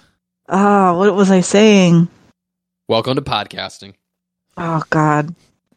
Oh, 0.50 0.98
what 0.98 1.14
was 1.14 1.30
I 1.30 1.42
saying? 1.42 2.08
Welcome 2.88 3.16
to 3.16 3.22
podcasting. 3.22 3.96
Oh 4.56 4.82
God, 4.90 5.36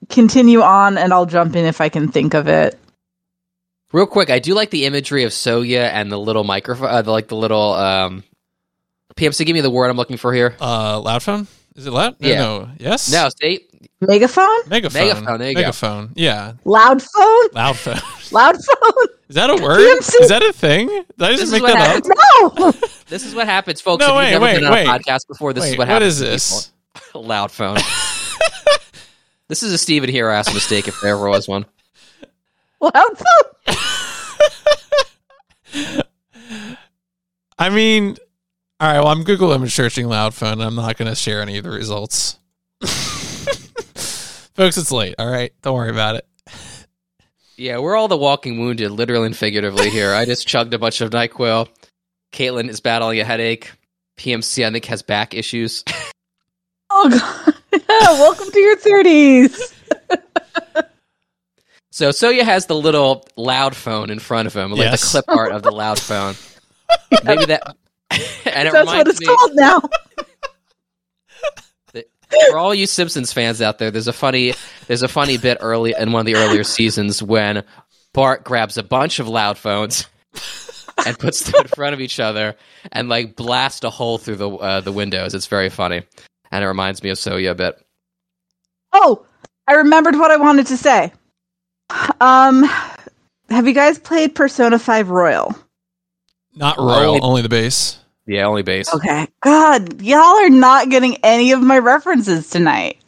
continue 0.09 0.63
on, 0.63 0.97
and 0.97 1.13
I'll 1.13 1.27
jump 1.27 1.57
in 1.57 1.65
if 1.65 1.81
I 1.81 1.89
can 1.89 2.09
think 2.09 2.35
of 2.35 2.47
it. 2.47 2.79
Real 3.93 4.07
quick, 4.07 4.31
I 4.31 4.39
do 4.39 4.55
like 4.55 4.71
the 4.71 4.85
imagery 4.87 5.25
of 5.25 5.33
Soya 5.33 5.91
and 5.91 6.13
the 6.13 6.19
little 6.19 6.45
microphone, 6.45 6.89
uh, 6.89 7.03
the, 7.03 7.11
like 7.11 7.27
the 7.27 7.35
little 7.35 7.73
um, 7.73 8.23
PMC. 9.17 9.45
Give 9.47 9.55
me 9.55 9.61
the 9.61 9.71
word 9.71 9.91
I'm 9.91 9.97
looking 9.97 10.17
for 10.17 10.33
here. 10.33 10.57
Uh, 10.61 11.01
loud 11.01 11.23
phone? 11.23 11.47
Is 11.77 11.87
it 11.87 11.93
loud? 11.93 12.17
No, 12.21 12.29
Yeah. 12.29 12.39
No. 12.39 12.69
Yes. 12.79 13.11
No, 13.13 13.29
see, 13.41 13.61
Megaphone, 14.01 14.49
Megaphone. 14.69 15.09
Megaphone, 15.09 15.39
there 15.39 15.49
you 15.49 15.55
go. 15.55 15.61
Megaphone. 15.61 16.13
Yeah. 16.15 16.55
loud 16.65 17.03
phone, 17.03 17.49
Loud 17.53 17.77
phone. 17.77 17.99
loud 18.33 18.57
phone. 18.57 19.07
Is 19.29 19.37
that 19.37 19.51
a 19.51 19.55
word? 19.63 19.79
PMC. 19.79 20.21
Is 20.23 20.29
that 20.29 20.43
a 20.43 20.53
thing? 20.53 20.89
Did 20.89 21.05
I 21.21 21.37
just 21.37 21.41
This 21.41 21.43
is 21.43 21.53
make 21.53 21.63
what 21.63 21.75
that 21.75 21.97
up? 21.97 22.07
happens. 22.07 22.83
No, 22.83 22.89
this 23.09 23.25
is 23.25 23.35
what 23.35 23.47
happens, 23.47 23.81
folks. 23.81 24.05
No, 24.05 24.13
if 24.13 24.17
wait, 24.19 24.31
you've 24.33 24.41
never 24.41 24.45
wait, 24.45 24.55
been 24.57 24.65
on 24.65 24.73
wait. 24.73 24.87
a 24.87 24.91
podcast 24.91 25.29
before, 25.29 25.53
this 25.53 25.63
Wait, 25.63 25.73
is 25.73 25.79
what 25.79 25.87
what 25.87 25.89
happens. 25.89 26.21
is 26.21 26.21
to 26.21 26.25
this? 26.25 26.73
Loud 27.15 27.53
phone. 27.53 27.77
this 29.49 29.63
is 29.63 29.73
a 29.73 29.79
Stephen 29.79 30.11
Hero 30.11 30.33
ass 30.35 30.53
mistake 30.53 30.89
if 30.89 31.01
there 31.01 31.15
ever 31.15 31.29
was 31.29 31.47
one. 31.47 31.65
Loud 32.81 32.93
phone. 32.95 33.77
I 37.59 37.69
mean, 37.69 38.17
all 38.81 38.89
right. 38.89 38.99
Well, 38.99 39.09
I'm 39.09 39.25
Google 39.25 39.53
image 39.53 39.75
searching 39.75 40.07
loud 40.09 40.35
phone. 40.35 40.61
I'm 40.61 40.75
not 40.75 40.97
going 40.97 41.09
to 41.09 41.15
share 41.15 41.43
any 41.43 41.59
of 41.59 41.65
the 41.65 41.71
results. 41.71 42.39
Folks, 44.55 44.77
it's 44.79 44.91
late. 44.91 45.15
All 45.19 45.31
right. 45.31 45.53
Don't 45.63 45.75
worry 45.75 45.91
about 45.91 46.17
it. 46.17 46.27
Yeah, 47.57 47.79
we're 47.79 47.95
all 47.97 48.09
the 48.09 48.17
walking 48.17 48.59
wounded, 48.59 48.91
literally 48.91 49.27
and 49.27 49.37
figuratively 49.37 49.91
here. 49.91 50.15
I 50.15 50.25
just 50.25 50.49
chugged 50.49 50.73
a 50.73 50.79
bunch 50.79 51.03
of 51.03 51.11
NyQuil. 51.11 51.69
Caitlin 52.33 52.71
is 52.71 52.81
battling 52.81 53.21
a 53.21 53.25
headache. 53.25 53.71
PMC, 54.17 54.67
I 54.67 54.71
think, 54.71 54.85
has 54.87 55.03
back 55.03 55.35
issues. 55.35 55.85
Oh 56.93 57.09
god. 57.09 57.55
Welcome 57.89 58.51
to 58.51 58.59
your 58.59 58.77
thirties. 58.77 59.73
So 61.93 62.09
Soya 62.09 62.43
has 62.43 62.67
the 62.67 62.75
little 62.75 63.25
loud 63.37 63.77
phone 63.77 64.11
in 64.11 64.19
front 64.19 64.49
of 64.49 64.55
him, 64.57 64.73
like 64.73 64.81
Yes. 64.81 65.01
the 65.13 65.23
clip 65.23 65.25
art 65.29 65.53
of 65.53 65.63
the 65.63 65.71
loud 65.71 66.01
phone. 66.01 66.35
Maybe 67.23 67.45
that. 67.45 67.77
and 68.45 68.69
it 68.69 68.73
That's 68.73 68.87
what 68.87 69.09
it's 69.09 69.21
me, 69.21 69.27
called 69.27 69.53
now. 69.55 69.81
for 72.51 72.59
all 72.59 72.75
you 72.75 72.87
Simpsons 72.87 73.33
fans 73.33 73.61
out 73.63 73.79
there, 73.79 73.91
there's 73.91 74.09
a 74.09 74.13
funny 74.13 74.55
there's 74.87 75.03
a 75.03 75.09
funny 75.09 75.37
bit 75.39 75.59
early 75.61 75.95
in 75.99 76.13
one 76.13 76.21
of 76.21 76.27
the 76.27 76.37
earlier 76.37 76.65
seasons 76.65 77.23
when 77.23 77.65
Bart 78.13 78.45
grabs 78.45 78.77
a 78.79 78.83
bunch 78.83 79.19
of 79.19 79.29
loud 79.29 79.59
phones 79.59 80.07
and 81.07 81.19
puts 81.19 81.43
them 81.45 81.61
in 81.63 81.69
front 81.69 81.95
of 81.95 82.01
each 82.01 82.19
other 82.21 82.57
and 82.93 83.09
like 83.09 83.37
blast 83.37 83.85
a 83.85 83.91
hole 83.91 84.19
through 84.19 84.37
the 84.37 84.51
uh, 84.51 84.81
the 84.81 84.93
windows. 84.93 85.35
It's 85.35 85.47
very 85.47 85.69
funny, 85.69 86.03
and 86.51 86.65
it 86.65 86.69
reminds 86.69 87.03
me 87.03 87.11
of 87.11 87.19
Soya 87.19 87.53
a 87.53 87.55
bit. 87.55 87.81
Oh, 88.93 89.25
I 89.69 89.75
remembered 89.75 90.17
what 90.17 90.31
I 90.33 90.37
wanted 90.37 90.67
to 90.69 90.77
say. 90.77 91.13
Um, 92.21 92.65
have 93.49 93.67
you 93.67 93.75
guys 93.75 93.99
played 93.99 94.35
Persona 94.35 94.79
Five 94.79 95.11
Royal? 95.11 95.55
Not 96.55 96.79
royal, 96.79 97.15
Only- 97.15 97.21
only 97.21 97.43
the 97.43 97.49
base. 97.49 98.00
Yeah, 98.31 98.47
only 98.47 98.63
base. 98.63 98.95
Okay. 98.95 99.27
God, 99.43 100.01
y'all 100.01 100.21
are 100.21 100.49
not 100.49 100.89
getting 100.89 101.17
any 101.25 101.51
of 101.51 101.61
my 101.61 101.79
references 101.79 102.49
tonight. 102.49 102.99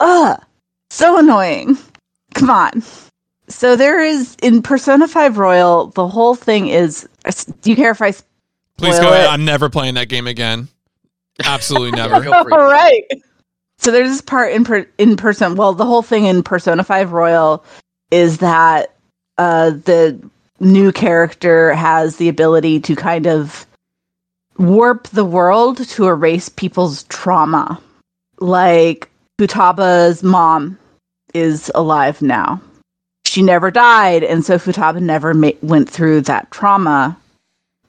Ugh. 0.00 0.42
So 0.88 1.18
annoying. 1.18 1.76
Come 2.34 2.48
on. 2.48 2.82
So 3.48 3.76
there 3.76 4.00
is 4.00 4.38
in 4.42 4.62
Persona 4.62 5.06
5 5.08 5.36
Royal, 5.36 5.88
the 5.88 6.08
whole 6.08 6.34
thing 6.34 6.68
is 6.68 7.06
do 7.60 7.68
you 7.68 7.76
care 7.76 7.90
if 7.90 8.00
I 8.00 8.12
Please 8.78 8.96
Spoil 8.96 9.00
go 9.02 9.08
ahead. 9.12 9.26
it. 9.26 9.30
I'm 9.30 9.44
never 9.44 9.68
playing 9.68 9.96
that 9.96 10.08
game 10.08 10.26
again. 10.26 10.68
Absolutely 11.44 11.90
never. 11.98 12.22
Go 12.22 12.42
for 12.42 12.48
it. 12.48 12.52
All 12.54 12.64
right. 12.64 13.04
So 13.76 13.90
there's 13.90 14.08
this 14.08 14.22
part 14.22 14.52
in 14.54 14.64
per- 14.64 14.88
in 14.96 15.18
person. 15.18 15.54
Well, 15.54 15.74
the 15.74 15.84
whole 15.84 16.00
thing 16.00 16.24
in 16.24 16.42
Persona 16.42 16.82
5 16.82 17.12
Royal 17.12 17.62
is 18.10 18.38
that 18.38 18.94
uh, 19.36 19.72
the 19.72 20.18
new 20.60 20.92
character 20.92 21.74
has 21.74 22.16
the 22.16 22.30
ability 22.30 22.80
to 22.80 22.96
kind 22.96 23.26
of 23.26 23.66
warp 24.60 25.08
the 25.08 25.24
world 25.24 25.78
to 25.88 26.06
erase 26.06 26.48
people's 26.48 27.04
trauma. 27.04 27.80
Like 28.38 29.10
Futaba's 29.38 30.22
mom 30.22 30.78
is 31.34 31.72
alive 31.74 32.20
now. 32.20 32.60
She 33.24 33.42
never 33.42 33.70
died, 33.70 34.22
and 34.22 34.44
so 34.44 34.58
Futaba 34.58 35.00
never 35.00 35.34
ma- 35.34 35.50
went 35.62 35.88
through 35.88 36.22
that 36.22 36.50
trauma. 36.50 37.16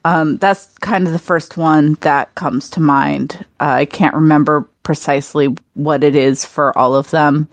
Um, 0.04 0.38
that's 0.38 0.66
kind 0.78 1.06
of 1.06 1.12
the 1.12 1.18
first 1.18 1.56
one 1.56 1.94
that 2.00 2.34
comes 2.34 2.70
to 2.70 2.80
mind. 2.80 3.44
Uh, 3.60 3.76
I 3.78 3.84
can't 3.84 4.14
remember 4.14 4.62
precisely 4.82 5.54
what 5.74 6.02
it 6.02 6.16
is 6.16 6.44
for 6.44 6.76
all 6.76 6.94
of 6.94 7.10
them. 7.10 7.48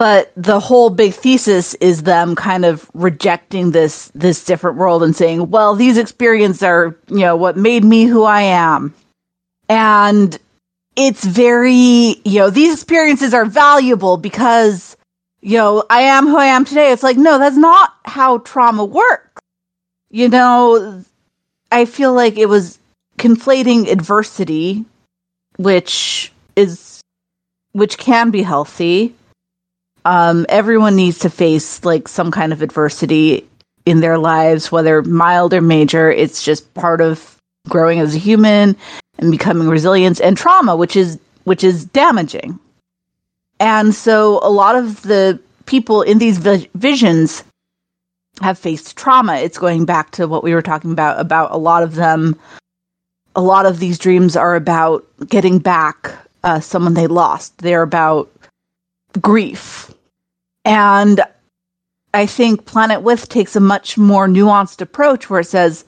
But 0.00 0.32
the 0.34 0.60
whole 0.60 0.88
big 0.88 1.12
thesis 1.12 1.74
is 1.74 2.04
them 2.04 2.34
kind 2.34 2.64
of 2.64 2.90
rejecting 2.94 3.72
this 3.72 4.10
this 4.14 4.42
different 4.46 4.78
world 4.78 5.02
and 5.02 5.14
saying, 5.14 5.50
"Well, 5.50 5.74
these 5.74 5.98
experiences 5.98 6.62
are, 6.62 6.96
you 7.08 7.18
know, 7.18 7.36
what 7.36 7.58
made 7.58 7.84
me 7.84 8.06
who 8.06 8.24
I 8.24 8.40
am." 8.40 8.94
And 9.68 10.38
it's 10.96 11.22
very, 11.26 12.16
you 12.24 12.38
know, 12.38 12.48
these 12.48 12.72
experiences 12.72 13.34
are 13.34 13.44
valuable 13.44 14.16
because, 14.16 14.96
you 15.42 15.58
know, 15.58 15.84
I 15.90 16.00
am 16.00 16.26
who 16.26 16.38
I 16.38 16.46
am 16.46 16.64
today. 16.64 16.92
It's 16.92 17.02
like, 17.02 17.18
no, 17.18 17.38
that's 17.38 17.58
not 17.58 17.92
how 18.06 18.38
trauma 18.38 18.86
works. 18.86 19.42
You 20.10 20.30
know, 20.30 21.04
I 21.70 21.84
feel 21.84 22.14
like 22.14 22.38
it 22.38 22.48
was 22.48 22.78
conflating 23.18 23.86
adversity, 23.90 24.86
which 25.58 26.32
is 26.56 27.02
which 27.72 27.98
can 27.98 28.30
be 28.30 28.42
healthy. 28.42 29.14
Um, 30.04 30.46
everyone 30.48 30.96
needs 30.96 31.18
to 31.20 31.30
face 31.30 31.84
like 31.84 32.08
some 32.08 32.30
kind 32.30 32.52
of 32.52 32.62
adversity 32.62 33.46
in 33.86 34.00
their 34.00 34.18
lives, 34.18 34.70
whether 34.72 35.02
mild 35.02 35.54
or 35.54 35.60
major. 35.60 36.10
It's 36.10 36.42
just 36.42 36.72
part 36.74 37.00
of 37.00 37.36
growing 37.68 38.00
as 38.00 38.14
a 38.14 38.18
human 38.18 38.76
and 39.18 39.30
becoming 39.30 39.68
resilient 39.68 40.20
and 40.20 40.36
trauma, 40.36 40.76
which 40.76 40.96
is 40.96 41.18
which 41.44 41.64
is 41.64 41.84
damaging. 41.84 42.58
And 43.58 43.94
so 43.94 44.40
a 44.42 44.50
lot 44.50 44.76
of 44.76 45.02
the 45.02 45.40
people 45.66 46.02
in 46.02 46.18
these 46.18 46.38
vi- 46.38 46.68
visions 46.74 47.44
have 48.40 48.58
faced 48.58 48.96
trauma. 48.96 49.36
It's 49.36 49.58
going 49.58 49.84
back 49.84 50.12
to 50.12 50.26
what 50.26 50.42
we 50.42 50.54
were 50.54 50.62
talking 50.62 50.92
about 50.92 51.20
about 51.20 51.52
a 51.52 51.58
lot 51.58 51.82
of 51.82 51.94
them. 51.94 52.38
A 53.36 53.42
lot 53.42 53.66
of 53.66 53.78
these 53.78 53.98
dreams 53.98 54.36
are 54.36 54.56
about 54.56 55.06
getting 55.28 55.58
back 55.58 56.10
uh, 56.42 56.60
someone 56.60 56.94
they 56.94 57.06
lost. 57.06 57.56
They're 57.58 57.82
about 57.82 58.30
grief, 59.20 59.92
and 60.64 61.20
I 62.12 62.26
think 62.26 62.66
Planet 62.66 63.02
With 63.02 63.28
takes 63.28 63.56
a 63.56 63.60
much 63.60 63.96
more 63.96 64.28
nuanced 64.28 64.80
approach 64.80 65.30
where 65.30 65.40
it 65.40 65.46
says, 65.46 65.84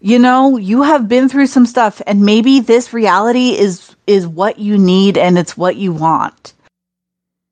you 0.00 0.18
know, 0.18 0.56
you 0.56 0.82
have 0.82 1.08
been 1.08 1.28
through 1.28 1.48
some 1.48 1.66
stuff, 1.66 2.00
and 2.06 2.22
maybe 2.24 2.60
this 2.60 2.92
reality 2.92 3.58
is 3.58 3.94
is 4.06 4.26
what 4.26 4.58
you 4.58 4.78
need 4.78 5.18
and 5.18 5.38
it's 5.38 5.56
what 5.56 5.76
you 5.76 5.92
want, 5.92 6.54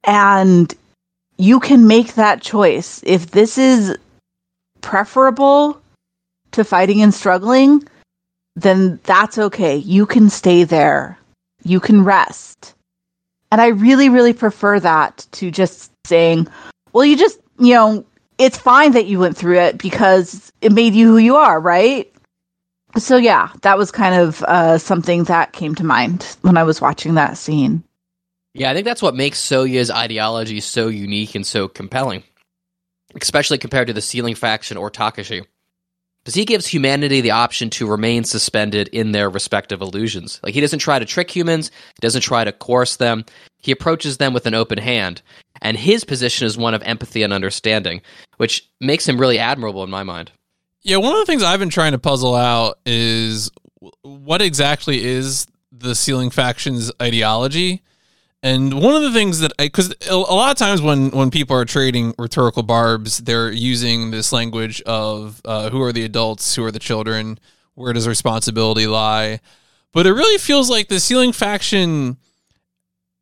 and 0.04 0.74
you 1.38 1.60
can 1.60 1.86
make 1.86 2.14
that 2.14 2.40
choice 2.40 3.02
if 3.04 3.32
this 3.32 3.58
is 3.58 3.96
preferable 4.80 5.80
to 6.52 6.64
fighting 6.64 7.02
and 7.02 7.12
struggling, 7.12 7.82
then 8.54 8.98
that's 9.02 9.36
okay. 9.36 9.76
You 9.76 10.06
can 10.06 10.30
stay 10.30 10.64
there. 10.64 11.18
You 11.64 11.80
can 11.80 12.04
rest. 12.04 12.72
And 13.52 13.60
I 13.60 13.68
really, 13.68 14.08
really 14.08 14.32
prefer 14.32 14.80
that 14.80 15.26
to 15.32 15.50
just 15.50 15.92
saying, 16.04 16.48
well, 16.92 17.04
you 17.04 17.16
just, 17.16 17.38
you 17.58 17.74
know, 17.74 18.04
it's 18.38 18.58
fine 18.58 18.92
that 18.92 19.06
you 19.06 19.18
went 19.18 19.36
through 19.36 19.58
it 19.58 19.78
because 19.78 20.52
it 20.60 20.72
made 20.72 20.94
you 20.94 21.08
who 21.08 21.18
you 21.18 21.36
are, 21.36 21.60
right? 21.60 22.12
So, 22.98 23.16
yeah, 23.16 23.50
that 23.62 23.78
was 23.78 23.90
kind 23.90 24.14
of 24.14 24.42
uh, 24.44 24.78
something 24.78 25.24
that 25.24 25.52
came 25.52 25.74
to 25.76 25.84
mind 25.84 26.36
when 26.42 26.56
I 26.56 26.62
was 26.62 26.80
watching 26.80 27.14
that 27.14 27.36
scene. 27.36 27.84
Yeah, 28.54 28.70
I 28.70 28.74
think 28.74 28.86
that's 28.86 29.02
what 29.02 29.14
makes 29.14 29.38
Soya's 29.38 29.90
ideology 29.90 30.60
so 30.60 30.88
unique 30.88 31.34
and 31.34 31.46
so 31.46 31.68
compelling, 31.68 32.22
especially 33.20 33.58
compared 33.58 33.88
to 33.88 33.92
the 33.92 34.00
Sealing 34.00 34.34
faction 34.34 34.78
or 34.78 34.90
Takashi. 34.90 35.44
Because 36.26 36.34
he 36.34 36.44
gives 36.44 36.66
humanity 36.66 37.20
the 37.20 37.30
option 37.30 37.70
to 37.70 37.86
remain 37.86 38.24
suspended 38.24 38.88
in 38.88 39.12
their 39.12 39.30
respective 39.30 39.80
illusions. 39.80 40.40
Like, 40.42 40.54
he 40.54 40.60
doesn't 40.60 40.80
try 40.80 40.98
to 40.98 41.04
trick 41.04 41.30
humans, 41.30 41.70
he 41.94 42.00
doesn't 42.00 42.22
try 42.22 42.42
to 42.42 42.50
coerce 42.50 42.96
them, 42.96 43.24
he 43.58 43.70
approaches 43.70 44.16
them 44.16 44.34
with 44.34 44.44
an 44.44 44.52
open 44.52 44.76
hand. 44.76 45.22
And 45.62 45.76
his 45.76 46.02
position 46.02 46.44
is 46.44 46.58
one 46.58 46.74
of 46.74 46.82
empathy 46.82 47.22
and 47.22 47.32
understanding, 47.32 48.02
which 48.38 48.68
makes 48.80 49.08
him 49.08 49.20
really 49.20 49.38
admirable 49.38 49.84
in 49.84 49.90
my 49.90 50.02
mind. 50.02 50.32
Yeah, 50.82 50.96
one 50.96 51.12
of 51.12 51.20
the 51.20 51.26
things 51.26 51.44
I've 51.44 51.60
been 51.60 51.70
trying 51.70 51.92
to 51.92 51.98
puzzle 51.98 52.34
out 52.34 52.80
is 52.84 53.48
what 54.02 54.42
exactly 54.42 55.04
is 55.04 55.46
the 55.70 55.94
sealing 55.94 56.30
faction's 56.30 56.90
ideology. 57.00 57.84
And 58.42 58.80
one 58.80 58.94
of 58.94 59.02
the 59.02 59.12
things 59.12 59.40
that, 59.40 59.52
I, 59.58 59.64
because 59.64 59.94
a 60.08 60.16
lot 60.16 60.50
of 60.50 60.56
times 60.56 60.80
when 60.80 61.10
when 61.10 61.30
people 61.30 61.56
are 61.56 61.64
trading 61.64 62.14
rhetorical 62.18 62.62
barbs, 62.62 63.18
they're 63.18 63.50
using 63.50 64.10
this 64.10 64.32
language 64.32 64.82
of 64.82 65.40
uh, 65.44 65.70
who 65.70 65.82
are 65.82 65.92
the 65.92 66.04
adults, 66.04 66.54
who 66.54 66.64
are 66.64 66.70
the 66.70 66.78
children, 66.78 67.38
where 67.74 67.92
does 67.92 68.06
responsibility 68.06 68.86
lie. 68.86 69.40
But 69.92 70.06
it 70.06 70.12
really 70.12 70.38
feels 70.38 70.70
like 70.70 70.88
the 70.88 71.00
sealing 71.00 71.32
faction. 71.32 72.18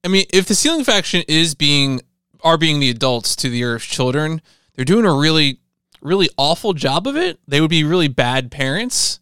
I 0.05 0.09
mean, 0.09 0.27
if 0.33 0.47
the 0.47 0.55
sealing 0.55 0.85
faction 0.85 1.23
is 1.29 1.55
being 1.55 2.01
are 2.43 2.59
being 2.59 2.81
the 2.81 2.91
adults 2.91 3.35
to 3.37 3.49
the 3.49 3.65
Earth's 3.65 3.87
children, 3.87 4.43
they're 4.75 4.85
doing 4.85 5.07
a 5.07 5.15
really 5.15 5.61
really 6.03 6.29
awful 6.37 6.75
job 6.75 7.07
of 7.07 7.17
it. 7.17 7.41
They 7.49 7.61
would 7.61 7.71
be 7.71 7.83
really 7.83 8.09
bad 8.09 8.51
parents. 8.51 9.19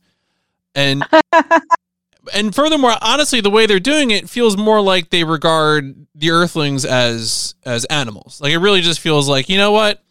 And 0.75 1.05
and 2.35 2.55
furthermore, 2.55 2.95
honestly, 3.01 3.41
the 3.41 3.51
way 3.51 3.67
they're 3.67 3.81
doing 3.81 4.11
it 4.11 4.29
feels 4.29 4.57
more 4.57 4.81
like 4.81 5.11
they 5.11 5.25
regard 5.25 6.07
the 6.15 6.31
earthlings 6.31 6.85
as 6.85 7.55
as 7.65 7.85
animals. 7.87 8.41
Like 8.41 8.53
it 8.53 8.59
really 8.59 8.81
just 8.81 9.01
feels 9.01 9.29
like, 9.29 9.49
you 9.49 9.57
know 9.57 9.73
what? 9.73 10.03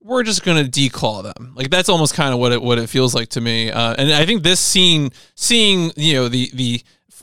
We're 0.00 0.22
just 0.22 0.44
gonna 0.44 0.64
declaw 0.64 1.22
them. 1.22 1.52
Like 1.54 1.70
that's 1.70 1.88
almost 1.88 2.14
kind 2.14 2.32
of 2.32 2.40
what 2.40 2.52
it 2.52 2.62
what 2.62 2.78
it 2.78 2.88
feels 2.88 3.14
like 3.14 3.28
to 3.30 3.40
me. 3.40 3.70
Uh, 3.70 3.94
and 3.98 4.12
I 4.12 4.24
think 4.24 4.42
this 4.42 4.60
scene, 4.60 5.10
seeing 5.34 5.92
you 5.96 6.14
know 6.14 6.28
the 6.28 6.50
the 6.54 6.82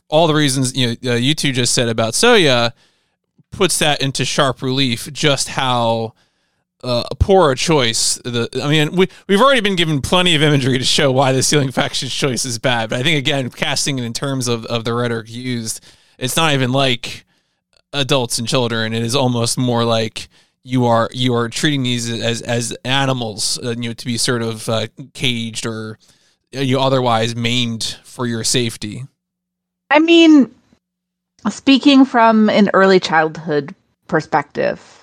all 0.10 0.28
the 0.28 0.36
reasons 0.36 0.76
you 0.76 0.98
know 1.04 1.14
uh, 1.14 1.16
you 1.16 1.34
two 1.34 1.52
just 1.52 1.74
said 1.74 1.90
about 1.90 2.14
Soya 2.14 2.74
puts 3.52 3.80
that 3.80 4.02
into 4.02 4.26
sharp 4.26 4.62
relief 4.62 5.12
just 5.14 5.48
how 5.48 6.14
uh, 6.84 7.04
a 7.12 7.56
choice. 7.56 8.16
The 8.24 8.50
I 8.62 8.68
mean, 8.70 8.96
we 8.96 9.08
we've 9.28 9.42
already 9.42 9.62
been 9.62 9.76
given 9.76 10.02
plenty 10.02 10.36
of 10.36 10.42
imagery 10.42 10.78
to 10.78 10.84
show 10.84 11.12
why 11.12 11.32
the 11.32 11.42
sealing 11.42 11.72
Faction's 11.72 12.14
choice 12.14 12.46
is 12.46 12.60
bad. 12.60 12.90
But 12.90 13.00
I 13.00 13.04
think 13.04 13.18
again, 13.18 13.50
casting 13.50 14.00
it 14.00 14.04
in 14.04 14.14
terms 14.14 14.48
of 14.48 14.66
of 14.66 14.84
the 14.84 14.94
rhetoric 14.94 15.30
used, 15.30 15.84
it's 16.18 16.36
not 16.36 16.54
even 16.54 16.72
like 16.72 17.26
adults 17.94 18.38
and 18.40 18.48
children. 18.48 18.94
It 18.94 19.04
is 19.04 19.16
almost 19.16 19.58
more 19.58 19.86
like 19.86 20.28
you 20.64 20.86
are 20.86 21.10
you 21.14 21.34
are 21.36 21.50
treating 21.50 21.84
these 21.84 22.10
as 22.10 22.42
as 22.42 22.76
animals, 22.84 23.60
uh, 23.64 23.72
you 23.72 23.90
know, 23.90 23.94
to 23.94 24.06
be 24.06 24.18
sort 24.18 24.42
of 24.42 24.68
uh, 24.68 24.88
caged 25.14 25.66
or 25.66 25.98
uh, 26.56 26.60
you 26.60 26.80
otherwise 26.80 27.36
maimed 27.36 27.98
for 28.04 28.26
your 28.26 28.44
safety. 28.44 29.06
I 29.90 30.00
mean, 30.00 30.54
speaking 31.50 32.06
from 32.06 32.50
an 32.50 32.70
early 32.74 33.00
childhood 33.00 33.76
perspective, 34.08 35.03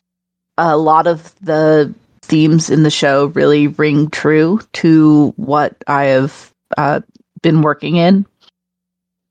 a 0.61 0.77
lot 0.77 1.07
of 1.07 1.35
the 1.41 1.93
themes 2.23 2.71
in 2.71 2.83
the 2.83 2.91
show 2.91 3.27
really 3.27 3.67
ring 3.67 4.09
true 4.11 4.61
to 4.75 5.33
what 5.37 5.75
I 5.87 6.05
have 6.05 6.53
uh, 6.77 7.01
been 7.43 7.63
working 7.63 7.97
in. 7.97 8.27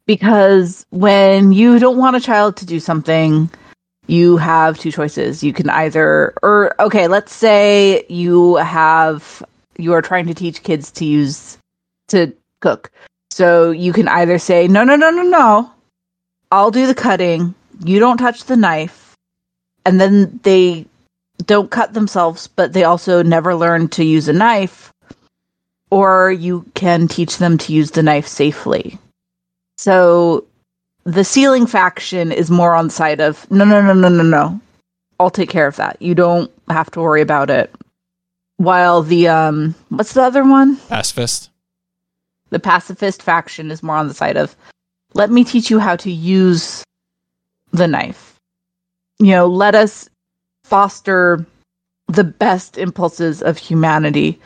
Because 0.06 0.86
when 0.90 1.52
you 1.52 1.78
don't 1.78 1.98
want 1.98 2.16
a 2.16 2.20
child 2.20 2.58
to 2.58 2.66
do 2.66 2.80
something, 2.80 3.50
you 4.08 4.38
have 4.38 4.80
two 4.80 4.92
choices. 4.92 5.44
You 5.44 5.54
can 5.54 5.70
either, 5.70 6.34
or 6.42 6.76
okay, 6.82 7.08
let's 7.08 7.32
say 7.32 8.06
you 8.10 8.56
have, 8.56 9.44
you 9.78 9.94
are 9.94 10.02
trying 10.02 10.26
to 10.26 10.34
teach 10.34 10.64
kids 10.64 10.90
to 10.94 11.06
use, 11.06 11.60
to 12.08 12.34
cook. 12.60 12.92
So 13.30 13.70
you 13.70 13.94
can 13.94 14.08
either 14.08 14.40
say, 14.40 14.68
no, 14.68 14.84
no, 14.84 14.96
no, 14.96 15.12
no, 15.12 15.22
no, 15.22 15.72
I'll 16.52 16.72
do 16.72 16.88
the 16.88 16.96
cutting. 16.96 17.54
You 17.86 18.00
don't 18.00 18.18
touch 18.18 18.46
the 18.46 18.58
knife. 18.58 19.16
And 19.86 20.02
then 20.02 20.40
they 20.44 20.86
don't 21.46 21.72
cut 21.72 21.94
themselves, 21.94 22.48
but 22.48 22.74
they 22.74 22.84
also 22.84 23.24
never 23.24 23.56
learn 23.56 23.88
to 23.90 24.04
use 24.04 24.28
a 24.28 24.34
knife. 24.34 24.94
Or 25.92 26.32
you 26.32 26.66
can 26.76 27.08
teach 27.08 27.38
them 27.38 27.58
to 27.60 27.74
use 27.74 27.92
the 27.92 28.04
knife 28.04 28.28
safely. 28.28 29.00
So 29.78 30.46
the 31.06 31.24
sealing 31.24 31.66
faction 31.66 32.32
is 32.32 32.52
more 32.52 32.76
on 32.76 32.88
the 32.88 32.94
side 32.94 33.22
of 33.22 33.50
no, 33.50 33.66
no, 33.66 33.82
no, 33.82 33.94
no, 33.94 34.10
no, 34.10 34.24
no. 34.24 34.62
I'll 35.20 35.30
take 35.30 35.50
care 35.50 35.68
of 35.68 35.76
that. 35.78 36.02
You 36.02 36.14
don't 36.14 36.52
have 36.70 36.92
to 36.92 37.02
worry 37.02 37.22
about 37.22 37.50
it. 37.50 37.74
While 38.58 39.02
the 39.02 39.28
um, 39.28 39.74
what's 39.90 40.14
the 40.14 40.22
other 40.22 40.44
one? 40.44 40.78
Pacifist. 40.88 41.50
The 42.52 42.60
pacifist 42.60 43.24
faction 43.24 43.72
is 43.72 43.82
more 43.82 43.96
on 43.96 44.08
the 44.08 44.14
side 44.14 44.38
of 44.38 44.56
let 45.14 45.32
me 45.32 45.44
teach 45.44 45.70
you 45.70 45.80
how 45.80 45.96
to 45.98 46.12
use 46.12 46.84
the 47.72 47.88
knife. 47.88 48.36
You 49.20 49.32
know, 49.32 49.48
let 49.48 49.76
us 49.76 50.10
foster 50.70 51.46
the 52.08 52.24
best 52.24 52.78
impulses 52.78 53.42
of 53.42 53.58
humanity. 53.58 54.40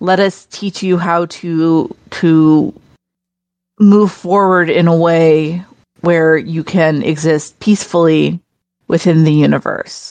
Let 0.00 0.20
us 0.20 0.46
teach 0.50 0.82
you 0.82 0.98
how 0.98 1.26
to 1.26 1.94
to 2.10 2.80
move 3.78 4.12
forward 4.12 4.70
in 4.70 4.86
a 4.86 4.96
way 4.96 5.64
where 6.02 6.36
you 6.36 6.62
can 6.62 7.02
exist 7.02 7.58
peacefully 7.60 8.40
within 8.88 9.24
the 9.24 9.32
universe. 9.32 10.10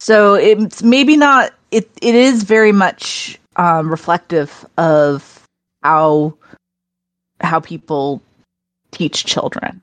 So 0.00 0.34
it's 0.34 0.82
maybe 0.82 1.16
not 1.16 1.52
it 1.70 1.90
it 2.02 2.14
is 2.14 2.42
very 2.42 2.72
much 2.72 3.38
um, 3.56 3.90
reflective 3.90 4.66
of 4.76 5.46
how 5.82 6.34
how 7.40 7.60
people 7.60 8.22
teach 8.90 9.24
children. 9.24 9.80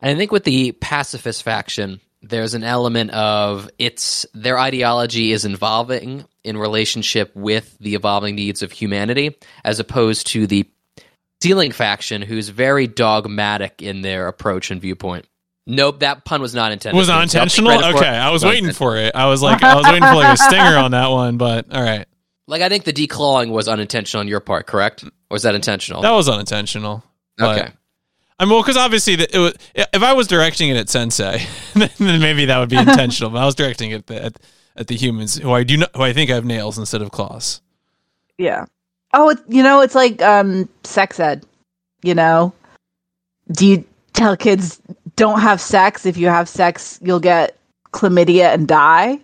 And 0.00 0.10
I 0.10 0.14
think 0.14 0.32
with 0.32 0.44
the 0.44 0.72
pacifist 0.72 1.42
faction, 1.42 2.00
there's 2.22 2.54
an 2.54 2.64
element 2.64 3.10
of 3.12 3.70
it's 3.78 4.26
their 4.34 4.58
ideology 4.58 5.32
is 5.32 5.44
evolving 5.44 6.24
in 6.44 6.56
relationship 6.56 7.34
with 7.34 7.76
the 7.80 7.94
evolving 7.94 8.34
needs 8.34 8.62
of 8.62 8.72
humanity, 8.72 9.36
as 9.64 9.80
opposed 9.80 10.26
to 10.28 10.46
the 10.46 10.68
Sealing 11.42 11.72
faction, 11.72 12.20
who's 12.20 12.50
very 12.50 12.86
dogmatic 12.86 13.80
in 13.80 14.02
their 14.02 14.28
approach 14.28 14.70
and 14.70 14.78
viewpoint. 14.78 15.26
Nope, 15.66 16.00
that 16.00 16.26
pun 16.26 16.42
was 16.42 16.54
not 16.54 16.70
intended. 16.70 16.98
Was 16.98 17.08
not 17.08 17.22
intentional. 17.22 17.72
Okay, 17.72 18.06
I 18.06 18.28
was 18.28 18.44
waiting 18.44 18.72
for 18.72 18.98
it. 18.98 19.14
I 19.14 19.24
was 19.26 19.40
like, 19.40 19.62
I 19.62 19.74
was 19.74 19.86
waiting 19.86 20.02
for 20.02 20.14
like 20.16 20.34
a 20.34 20.36
stinger 20.42 20.76
on 20.76 20.90
that 20.90 21.08
one, 21.08 21.38
but 21.38 21.74
all 21.74 21.82
right. 21.82 22.06
Like, 22.46 22.60
I 22.60 22.68
think 22.68 22.84
the 22.84 22.92
declawing 22.92 23.52
was 23.52 23.68
unintentional 23.68 24.20
on 24.20 24.28
your 24.28 24.40
part, 24.40 24.66
correct? 24.66 25.02
Or 25.04 25.10
was 25.30 25.44
that 25.44 25.54
intentional? 25.54 26.02
That 26.02 26.10
was 26.10 26.28
unintentional. 26.28 27.02
okay. 27.40 27.70
I 28.40 28.44
mean, 28.44 28.54
well, 28.54 28.62
because 28.62 28.78
obviously, 28.78 29.16
the, 29.16 29.28
was, 29.34 29.54
if 29.74 30.02
I 30.02 30.14
was 30.14 30.26
directing 30.26 30.70
it 30.70 30.76
at 30.78 30.88
Sensei, 30.88 31.46
then 31.74 31.90
maybe 31.98 32.46
that 32.46 32.58
would 32.58 32.70
be 32.70 32.78
intentional. 32.78 33.30
but 33.30 33.38
I 33.38 33.44
was 33.44 33.54
directing 33.54 33.90
it 33.90 34.10
at, 34.10 34.38
at 34.76 34.86
the 34.86 34.96
humans 34.96 35.36
who 35.36 35.52
I 35.52 35.62
do 35.62 35.76
not, 35.76 35.94
who 35.94 36.02
I 36.02 36.14
think 36.14 36.30
have 36.30 36.46
nails 36.46 36.78
instead 36.78 37.02
of 37.02 37.10
claws. 37.10 37.60
Yeah. 38.38 38.64
Oh, 39.12 39.28
it, 39.28 39.40
you 39.46 39.62
know, 39.62 39.82
it's 39.82 39.94
like 39.94 40.22
um 40.22 40.70
sex 40.84 41.20
ed. 41.20 41.44
You 42.02 42.14
know, 42.14 42.54
do 43.52 43.66
you 43.66 43.84
tell 44.14 44.38
kids 44.38 44.80
don't 45.16 45.40
have 45.40 45.60
sex? 45.60 46.06
If 46.06 46.16
you 46.16 46.28
have 46.28 46.48
sex, 46.48 46.98
you'll 47.02 47.20
get 47.20 47.58
chlamydia 47.92 48.54
and 48.54 48.66
die. 48.66 49.20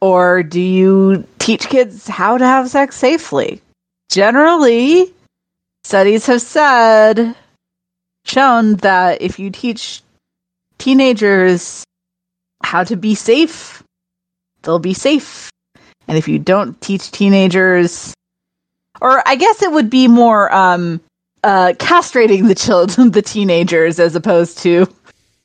Or 0.00 0.42
do 0.42 0.60
you 0.60 1.24
teach 1.38 1.68
kids 1.68 2.08
how 2.08 2.36
to 2.36 2.44
have 2.44 2.68
sex 2.68 2.96
safely? 2.96 3.62
Generally, 4.08 5.12
studies 5.84 6.26
have 6.26 6.42
said 6.42 7.36
shown 8.24 8.76
that 8.76 9.22
if 9.22 9.38
you 9.38 9.50
teach 9.50 10.02
teenagers 10.78 11.84
how 12.62 12.84
to 12.84 12.96
be 12.96 13.14
safe, 13.14 13.82
they'll 14.62 14.78
be 14.78 14.94
safe. 14.94 15.50
And 16.08 16.18
if 16.18 16.28
you 16.28 16.38
don't 16.38 16.80
teach 16.80 17.10
teenagers 17.10 18.14
or 19.00 19.26
I 19.26 19.34
guess 19.34 19.62
it 19.62 19.72
would 19.72 19.90
be 19.90 20.08
more 20.08 20.52
um 20.54 21.00
uh 21.44 21.72
castrating 21.78 22.48
the 22.48 22.54
children 22.54 23.10
the 23.12 23.22
teenagers 23.22 23.98
as 23.98 24.14
opposed 24.14 24.58
to 24.58 24.86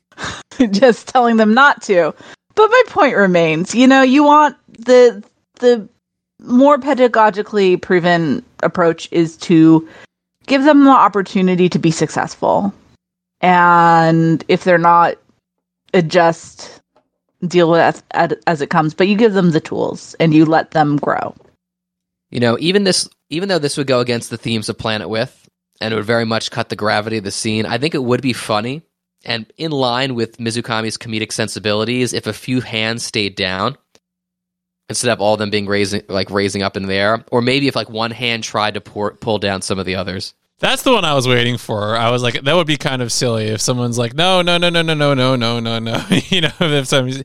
just 0.70 1.08
telling 1.08 1.36
them 1.36 1.54
not 1.54 1.82
to. 1.82 2.14
But 2.54 2.70
my 2.70 2.82
point 2.88 3.16
remains, 3.16 3.74
you 3.74 3.86
know, 3.86 4.02
you 4.02 4.24
want 4.24 4.56
the 4.72 5.22
the 5.60 5.88
more 6.40 6.78
pedagogically 6.78 7.80
proven 7.80 8.44
approach 8.62 9.08
is 9.10 9.36
to 9.38 9.88
give 10.48 10.64
them 10.64 10.84
the 10.84 10.90
opportunity 10.90 11.68
to 11.68 11.78
be 11.78 11.90
successful. 11.90 12.72
And 13.40 14.44
if 14.48 14.64
they're 14.64 14.78
not, 14.78 15.16
adjust, 15.94 16.80
deal 17.46 17.70
with 17.70 18.02
it 18.14 18.42
as 18.46 18.60
it 18.60 18.70
comes. 18.70 18.94
But 18.94 19.08
you 19.08 19.16
give 19.16 19.34
them 19.34 19.52
the 19.52 19.60
tools 19.60 20.14
and 20.18 20.34
you 20.34 20.44
let 20.44 20.72
them 20.72 20.96
grow. 20.96 21.34
You 22.30 22.40
know, 22.40 22.56
even 22.60 22.84
this, 22.84 23.08
even 23.30 23.48
though 23.48 23.58
this 23.58 23.76
would 23.76 23.86
go 23.86 24.00
against 24.00 24.30
the 24.30 24.36
themes 24.36 24.68
of 24.68 24.76
Planet 24.76 25.08
With, 25.08 25.48
and 25.80 25.92
it 25.92 25.96
would 25.96 26.04
very 26.04 26.24
much 26.24 26.50
cut 26.50 26.68
the 26.68 26.76
gravity 26.76 27.18
of 27.18 27.24
the 27.24 27.30
scene, 27.30 27.64
I 27.64 27.78
think 27.78 27.94
it 27.94 28.02
would 28.02 28.20
be 28.20 28.32
funny 28.32 28.82
and 29.24 29.50
in 29.56 29.70
line 29.70 30.14
with 30.14 30.38
Mizukami's 30.38 30.98
comedic 30.98 31.32
sensibilities 31.32 32.12
if 32.12 32.26
a 32.26 32.32
few 32.32 32.60
hands 32.60 33.04
stayed 33.04 33.34
down 33.34 33.76
instead 34.88 35.10
of 35.10 35.20
all 35.20 35.34
of 35.34 35.38
them 35.38 35.50
being 35.50 35.66
raising 35.66 36.02
like 36.08 36.30
raising 36.30 36.62
up 36.62 36.76
in 36.76 36.86
the 36.86 36.94
air, 36.94 37.24
or 37.30 37.42
maybe 37.42 37.68
if 37.68 37.76
like 37.76 37.90
one 37.90 38.10
hand 38.10 38.44
tried 38.44 38.74
to 38.74 38.80
pour, 38.80 39.12
pull 39.14 39.38
down 39.38 39.62
some 39.62 39.78
of 39.78 39.86
the 39.86 39.94
others. 39.94 40.34
That's 40.60 40.82
the 40.82 40.92
one 40.92 41.04
I 41.04 41.14
was 41.14 41.28
waiting 41.28 41.56
for. 41.56 41.96
I 41.96 42.10
was 42.10 42.22
like, 42.22 42.42
that 42.42 42.54
would 42.54 42.66
be 42.66 42.76
kind 42.76 43.00
of 43.00 43.12
silly 43.12 43.46
if 43.46 43.60
someone's 43.60 43.96
like, 43.96 44.14
no, 44.14 44.42
no, 44.42 44.58
no, 44.58 44.70
no, 44.70 44.82
no, 44.82 44.92
no, 44.92 45.14
no, 45.14 45.36
no, 45.36 45.60
no, 45.60 45.78
no. 45.78 46.04
you 46.10 46.40
know, 46.40 46.50
if 46.60 46.88
some, 46.88 47.04
I 47.06 47.08
mean, 47.08 47.24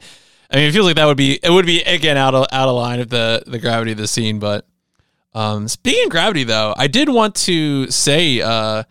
it 0.52 0.72
feels 0.72 0.86
like 0.86 0.98
that 0.98 1.06
would 1.06 1.18
be, 1.18 1.40
it 1.42 1.50
would 1.50 1.66
be 1.66 1.82
again 1.82 2.16
out 2.16 2.36
of 2.36 2.46
out 2.52 2.70
of 2.70 2.76
line 2.76 3.00
of 3.00 3.10
the 3.10 3.44
the 3.48 3.58
gravity 3.58 3.92
of 3.92 3.98
the 3.98 4.08
scene. 4.08 4.40
But 4.40 4.68
um, 5.34 5.68
speaking 5.68 6.06
of 6.06 6.10
gravity, 6.12 6.44
though, 6.44 6.76
I 6.78 6.88
did 6.88 7.10
want 7.10 7.34
to 7.36 7.90
say, 7.90 8.42
uh, 8.42 8.84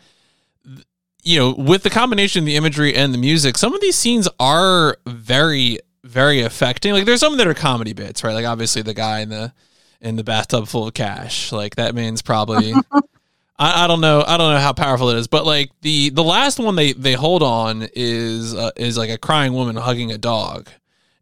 you 1.23 1.39
know, 1.39 1.55
with 1.57 1.85
the 1.85 1.91
combination 1.91 2.41
of 2.41 2.47
the 2.47 2.57
imagery 2.57 2.95
and 2.97 3.15
the 3.15 3.19
music, 3.19 3.57
some 3.57 3.75
of 3.75 3.81
these 3.81 3.97
scenes 3.97 4.29
are 4.41 4.97
very, 5.07 5.79
very 6.13 6.43
affecting. 6.43 6.93
Like, 6.93 7.07
there's 7.07 7.21
some 7.21 7.37
that 7.39 7.47
are 7.47 7.55
comedy 7.55 7.93
bits, 7.93 8.23
right? 8.23 8.35
Like, 8.35 8.47
obviously, 8.47 8.83
the 8.83 8.95
guy 8.95 9.21
in 9.21 9.31
the 9.31 9.53
in 10.01 10.17
the 10.17 10.25
bathtub 10.25 10.67
full 10.69 10.87
of 10.89 10.95
cash, 10.95 11.53
like 11.53 11.77
that 11.77 11.95
man's 11.95 12.23
probably. 12.23 12.75
I, 13.59 13.85
I 13.85 13.87
don't 13.87 14.01
know. 14.01 14.25
I 14.27 14.37
don't 14.37 14.53
know 14.53 14.59
how 14.59 14.73
powerful 14.73 15.11
it 15.11 15.19
is, 15.19 15.29
but 15.29 15.47
like 15.47 15.71
the 15.83 16.11
the 16.11 16.25
last 16.25 16.59
one 16.59 16.75
they 16.75 16.93
they 16.93 17.13
hold 17.13 17.43
on 17.43 17.89
is 17.95 18.55
uh, 18.55 18.73
is 18.77 18.99
like 18.99 19.11
a 19.11 19.19
crying 19.19 19.53
woman 19.53 19.77
hugging 19.77 20.11
a 20.11 20.19
dog, 20.19 20.69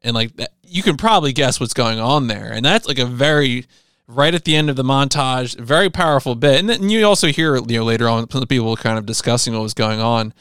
and 0.03 0.15
like 0.15 0.35
that, 0.37 0.53
you 0.63 0.83
can 0.83 0.97
probably 0.97 1.33
guess 1.33 1.61
what's 1.61 1.75
going 1.75 2.01
on 2.01 2.29
there, 2.29 2.51
and 2.53 2.65
that's 2.65 2.89
like 2.89 2.99
a 2.99 3.05
very 3.05 3.67
right 4.07 4.35
at 4.35 4.45
the 4.45 4.57
end 4.57 4.71
of 4.71 4.77
the 4.77 4.83
montage, 4.83 5.59
very 5.59 5.91
powerful 5.91 6.35
bit, 6.35 6.59
and 6.59 6.69
then 6.69 6.89
you 6.89 7.05
also 7.05 7.29
hear 7.29 7.57
you 7.57 7.79
know 7.79 7.85
later 7.85 8.09
on 8.09 8.27
people 8.27 8.75
kind 8.77 8.99
of 8.99 9.07
discussing 9.07 9.53
what 9.53 9.63
was 9.63 9.75
going 9.75 10.01
on. 10.01 10.33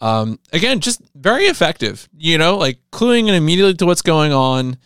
Um, 0.00 0.38
again, 0.52 0.80
just 0.80 1.00
very 1.14 1.44
effective. 1.44 2.08
You 2.16 2.38
know, 2.38 2.56
like 2.56 2.78
cluing 2.92 3.28
in 3.28 3.34
immediately 3.34 3.74
to 3.74 3.86
what's 3.86 4.02
going 4.02 4.32
on, 4.32 4.76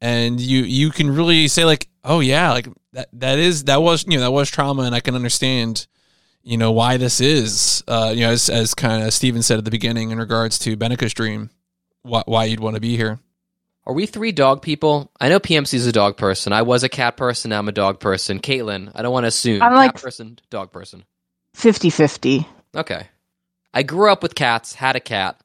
and 0.00 0.40
you 0.40 0.62
you 0.62 0.90
can 0.90 1.14
really 1.14 1.48
say 1.48 1.64
like, 1.64 1.88
oh 2.04 2.20
yeah, 2.20 2.52
like 2.52 2.68
that 2.92 3.08
that 3.14 3.38
is 3.38 3.64
that 3.64 3.82
was 3.82 4.04
you 4.06 4.14
know 4.14 4.20
that 4.20 4.32
was 4.32 4.50
trauma, 4.50 4.82
and 4.82 4.94
I 4.94 5.00
can 5.00 5.14
understand 5.14 5.86
you 6.42 6.56
know 6.56 6.72
why 6.72 6.96
this 6.96 7.20
is 7.20 7.84
uh 7.86 8.12
you 8.14 8.22
know 8.22 8.30
as, 8.30 8.48
as 8.48 8.72
kind 8.74 9.04
of 9.04 9.12
Stephen 9.12 9.42
said 9.42 9.58
at 9.58 9.64
the 9.66 9.70
beginning 9.70 10.10
in 10.10 10.18
regards 10.18 10.58
to 10.60 10.74
Benica's 10.74 11.12
dream 11.12 11.50
why, 12.02 12.22
why 12.24 12.44
you'd 12.44 12.60
want 12.60 12.76
to 12.76 12.80
be 12.80 12.96
here. 12.96 13.18
Are 13.86 13.92
we 13.92 14.06
three 14.06 14.32
dog 14.32 14.62
people? 14.62 15.10
I 15.20 15.28
know 15.28 15.40
PMC's 15.40 15.86
a 15.86 15.92
dog 15.92 16.16
person. 16.16 16.52
I 16.52 16.62
was 16.62 16.82
a 16.82 16.88
cat 16.88 17.16
person. 17.16 17.50
Now 17.50 17.58
I'm 17.58 17.68
a 17.68 17.72
dog 17.72 17.98
person. 18.00 18.38
Caitlin, 18.40 18.90
I 18.94 19.02
don't 19.02 19.12
want 19.12 19.24
to 19.24 19.28
assume. 19.28 19.62
I'm 19.62 19.74
like- 19.74 19.94
cat 19.94 20.02
person, 20.02 20.38
dog 20.48 20.70
person. 20.72 21.04
50 21.54 21.90
50. 21.90 22.46
Okay. 22.76 23.08
I 23.72 23.82
grew 23.82 24.10
up 24.10 24.22
with 24.22 24.34
cats, 24.34 24.74
had 24.74 24.96
a 24.96 25.00
cat, 25.00 25.40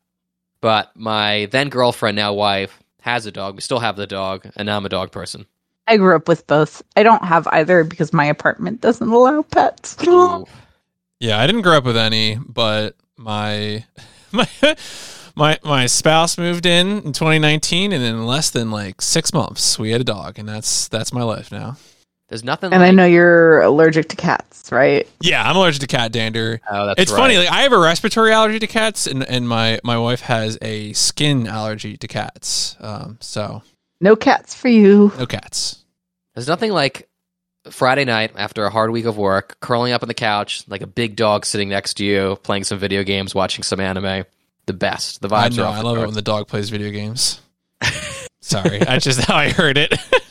but 0.61 0.91
my 0.95 1.47
then 1.51 1.69
girlfriend, 1.69 2.15
now 2.15 2.33
wife, 2.33 2.81
has 3.01 3.25
a 3.25 3.31
dog. 3.31 3.55
We 3.55 3.61
still 3.61 3.79
have 3.79 3.95
the 3.95 4.07
dog, 4.07 4.47
and 4.55 4.65
now 4.65 4.77
I'm 4.77 4.85
a 4.85 4.89
dog 4.89 5.11
person. 5.11 5.45
I 5.87 5.97
grew 5.97 6.15
up 6.15 6.27
with 6.27 6.47
both. 6.47 6.81
I 6.95 7.03
don't 7.03 7.23
have 7.23 7.47
either 7.47 7.83
because 7.83 8.11
my 8.11 8.25
apartment 8.25 8.81
doesn't 8.81 9.07
allow 9.07 9.43
pets. 9.43 9.95
Yeah, 11.19 11.39
I 11.39 11.47
didn't 11.47 11.61
grow 11.61 11.77
up 11.77 11.85
with 11.85 11.95
any, 11.95 12.35
but 12.35 12.95
my 13.15 13.85
my 14.31 14.47
my 15.35 15.57
my 15.63 15.85
spouse 15.85 16.37
moved 16.37 16.65
in 16.65 16.99
in 16.99 17.13
2019, 17.13 17.93
and 17.93 18.03
in 18.03 18.25
less 18.25 18.49
than 18.49 18.69
like 18.69 19.01
six 19.01 19.33
months, 19.33 19.79
we 19.79 19.91
had 19.91 20.01
a 20.01 20.05
dog, 20.05 20.37
and 20.37 20.47
that's 20.47 20.87
that's 20.89 21.13
my 21.13 21.23
life 21.23 21.51
now. 21.51 21.77
There's 22.27 22.43
nothing 22.43 22.73
And 22.73 22.81
like. 22.81 22.89
I 22.89 22.91
know 22.91 23.05
you're 23.05 23.61
allergic 23.61 24.09
to 24.09 24.15
cats, 24.15 24.71
right? 24.71 25.07
Yeah, 25.21 25.47
I'm 25.47 25.55
allergic 25.55 25.81
to 25.81 25.87
cat 25.87 26.11
dander. 26.11 26.59
Oh, 26.69 26.87
that's 26.87 27.01
it's 27.01 27.11
right. 27.11 27.17
funny. 27.19 27.37
Like 27.37 27.49
I 27.51 27.61
have 27.61 27.71
a 27.71 27.77
respiratory 27.77 28.33
allergy 28.33 28.57
to 28.59 28.67
cats, 28.67 29.05
and, 29.05 29.23
and 29.23 29.47
my 29.47 29.79
my 29.83 29.97
wife 29.97 30.21
has 30.21 30.57
a 30.61 30.93
skin 30.93 31.45
allergy 31.47 31.97
to 31.97 32.07
cats. 32.07 32.75
Um, 32.79 33.17
so 33.21 33.61
No 34.01 34.15
cats 34.15 34.55
for 34.55 34.69
you. 34.69 35.11
no 35.19 35.25
cats. 35.27 35.83
There's 36.33 36.47
nothing 36.47 36.71
like 36.71 37.07
Friday 37.69 38.05
night 38.05 38.31
after 38.35 38.65
a 38.65 38.69
hard 38.71 38.89
week 38.91 39.05
of 39.05 39.17
work, 39.17 39.57
curling 39.59 39.93
up 39.93 40.01
on 40.01 40.07
the 40.07 40.13
couch, 40.15 40.63
like 40.67 40.81
a 40.81 40.87
big 40.87 41.15
dog 41.15 41.45
sitting 41.45 41.69
next 41.69 41.95
to 41.95 42.05
you, 42.05 42.37
playing 42.43 42.63
some 42.63 42.79
video 42.79 43.03
games, 43.03 43.35
watching 43.35 43.63
some 43.63 43.79
anime. 43.79 44.25
The 44.65 44.73
best. 44.73 45.21
The 45.21 45.27
vibes. 45.27 45.33
I 45.33 45.49
vibes 45.49 45.57
know. 45.57 45.63
are 45.63 45.67
off 45.67 45.75
I 45.75 45.77
the 45.79 45.85
love 45.85 45.97
it 45.99 46.05
when 46.05 46.13
the 46.15 46.21
dog 46.23 46.47
plays 46.47 46.71
video 46.71 46.89
games. 46.89 47.39
Sorry, 48.41 48.79
that's 48.79 49.03
just 49.05 49.21
how 49.21 49.35
I 49.35 49.49
heard 49.51 49.77
it. 49.77 49.93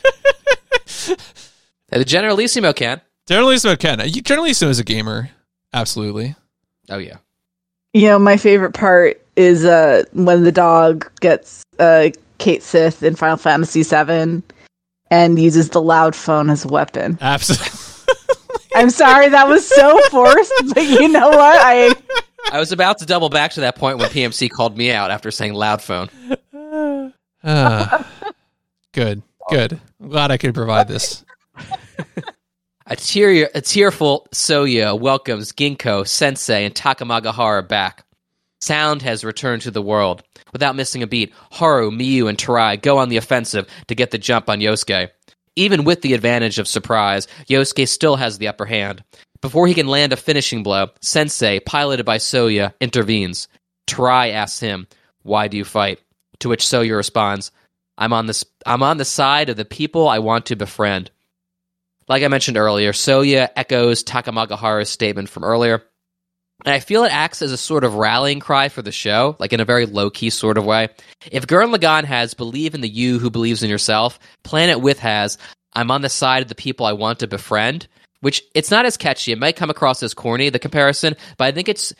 Hey, 1.89 1.99
the 1.99 2.05
Generalissimo 2.05 2.73
can. 2.73 3.01
Generalissimo 3.27 3.75
Ken. 3.75 3.99
You- 4.05 4.21
Generalissimo 4.21 4.69
is 4.71 4.79
a 4.79 4.83
gamer. 4.83 5.29
Absolutely. 5.73 6.35
Oh 6.89 6.97
yeah. 6.97 7.17
You 7.93 8.07
know, 8.07 8.19
my 8.19 8.37
favorite 8.37 8.73
part 8.73 9.21
is 9.35 9.65
uh 9.65 10.03
when 10.13 10.43
the 10.43 10.51
dog 10.51 11.09
gets 11.21 11.63
uh 11.79 12.09
Cait 12.37 12.63
Sith 12.63 13.03
in 13.03 13.15
Final 13.15 13.37
Fantasy 13.37 13.83
VII 13.83 14.41
and 15.11 15.39
uses 15.39 15.69
the 15.69 15.81
loud 15.81 16.15
phone 16.15 16.49
as 16.49 16.65
a 16.65 16.67
weapon. 16.67 17.17
Absolutely. 17.21 17.79
I'm 18.75 18.89
sorry 18.89 19.29
that 19.29 19.47
was 19.47 19.67
so 19.67 19.99
forced, 20.09 20.51
but 20.73 20.83
you 20.83 21.07
know 21.07 21.29
what? 21.29 21.59
I 21.61 21.93
I 22.51 22.59
was 22.59 22.71
about 22.71 22.99
to 22.99 23.05
double 23.05 23.29
back 23.29 23.51
to 23.53 23.61
that 23.61 23.75
point 23.75 23.97
when 23.97 24.09
PMC 24.09 24.49
called 24.49 24.77
me 24.77 24.91
out 24.91 25.11
after 25.11 25.31
saying 25.31 25.53
loud 25.53 25.81
phone. 25.81 26.09
Ah. 27.43 28.05
good. 28.91 29.21
Good. 29.49 29.79
I'm 30.01 30.09
glad 30.09 30.31
I 30.31 30.37
could 30.37 30.53
provide 30.53 30.87
this. 30.87 31.23
A, 32.87 32.95
tear, 32.95 33.49
a 33.55 33.61
tearful 33.61 34.27
Soya 34.31 34.99
welcomes 34.99 35.51
Ginkgo, 35.51 36.07
Sensei, 36.07 36.65
and 36.65 36.75
Takamagahara 36.75 37.67
back. 37.67 38.05
Sound 38.61 39.01
has 39.01 39.23
returned 39.23 39.63
to 39.63 39.71
the 39.71 39.81
world. 39.81 40.23
Without 40.53 40.75
missing 40.75 41.03
a 41.03 41.07
beat, 41.07 41.33
Haru, 41.51 41.91
Miyu, 41.91 42.29
and 42.29 42.37
Tarai 42.37 42.77
go 42.77 42.97
on 42.97 43.09
the 43.09 43.17
offensive 43.17 43.67
to 43.87 43.95
get 43.95 44.11
the 44.11 44.17
jump 44.17 44.49
on 44.49 44.59
Yosuke. 44.59 45.09
Even 45.55 45.83
with 45.83 46.01
the 46.01 46.13
advantage 46.13 46.59
of 46.59 46.67
surprise, 46.67 47.27
Yosuke 47.49 47.87
still 47.87 48.17
has 48.17 48.37
the 48.37 48.47
upper 48.47 48.65
hand. 48.65 49.03
Before 49.41 49.67
he 49.67 49.73
can 49.73 49.87
land 49.87 50.13
a 50.13 50.17
finishing 50.17 50.63
blow, 50.63 50.89
Sensei, 51.01 51.59
piloted 51.59 52.05
by 52.05 52.17
Soya, 52.17 52.73
intervenes. 52.79 53.47
Tarai 53.87 54.31
asks 54.31 54.59
him, 54.59 54.87
"Why 55.23 55.47
do 55.47 55.57
you 55.57 55.65
fight?" 55.65 55.99
To 56.39 56.49
which 56.49 56.63
Soya 56.63 56.95
responds, 56.95 57.51
"I'm 57.97 58.13
on 58.13 58.25
this. 58.25 58.43
I'm 58.65 58.83
on 58.83 58.97
the 58.97 59.05
side 59.05 59.49
of 59.49 59.57
the 59.57 59.65
people 59.65 60.07
I 60.07 60.19
want 60.19 60.45
to 60.47 60.55
befriend." 60.55 61.11
Like 62.07 62.23
I 62.23 62.27
mentioned 62.27 62.57
earlier, 62.57 62.91
Soya 62.91 63.49
echoes 63.55 64.03
Takamagahara's 64.03 64.89
statement 64.89 65.29
from 65.29 65.43
earlier. 65.43 65.83
And 66.63 66.73
I 66.73 66.79
feel 66.79 67.03
it 67.03 67.11
acts 67.11 67.41
as 67.41 67.51
a 67.51 67.57
sort 67.57 67.83
of 67.83 67.95
rallying 67.95 68.39
cry 68.39 68.69
for 68.69 68.81
the 68.81 68.91
show, 68.91 69.35
like 69.39 69.51
in 69.51 69.59
a 69.59 69.65
very 69.65 69.85
low 69.85 70.09
key 70.09 70.29
sort 70.29 70.57
of 70.57 70.65
way. 70.65 70.87
If 71.31 71.47
Gurren 71.47 71.75
Lagann 71.75 72.05
has 72.05 72.33
Believe 72.33 72.75
in 72.75 72.81
the 72.81 72.89
You 72.89 73.19
Who 73.19 73.29
Believes 73.29 73.61
in 73.61 73.69
Yourself, 73.69 74.19
Planet 74.43 74.79
With 74.79 74.99
has 74.99 75.37
I'm 75.73 75.91
on 75.91 76.01
the 76.01 76.09
side 76.09 76.41
of 76.41 76.47
the 76.47 76.55
people 76.55 76.85
I 76.85 76.93
want 76.93 77.19
to 77.19 77.27
befriend, 77.27 77.87
which 78.21 78.41
it's 78.53 78.71
not 78.71 78.85
as 78.85 78.97
catchy. 78.97 79.33
It 79.33 79.39
might 79.39 79.57
come 79.57 79.69
across 79.69 80.01
as 80.01 80.13
corny, 80.13 80.49
the 80.49 80.59
comparison, 80.59 81.15
but 81.37 81.45
I 81.45 81.51
think 81.51 81.69
it's. 81.69 81.93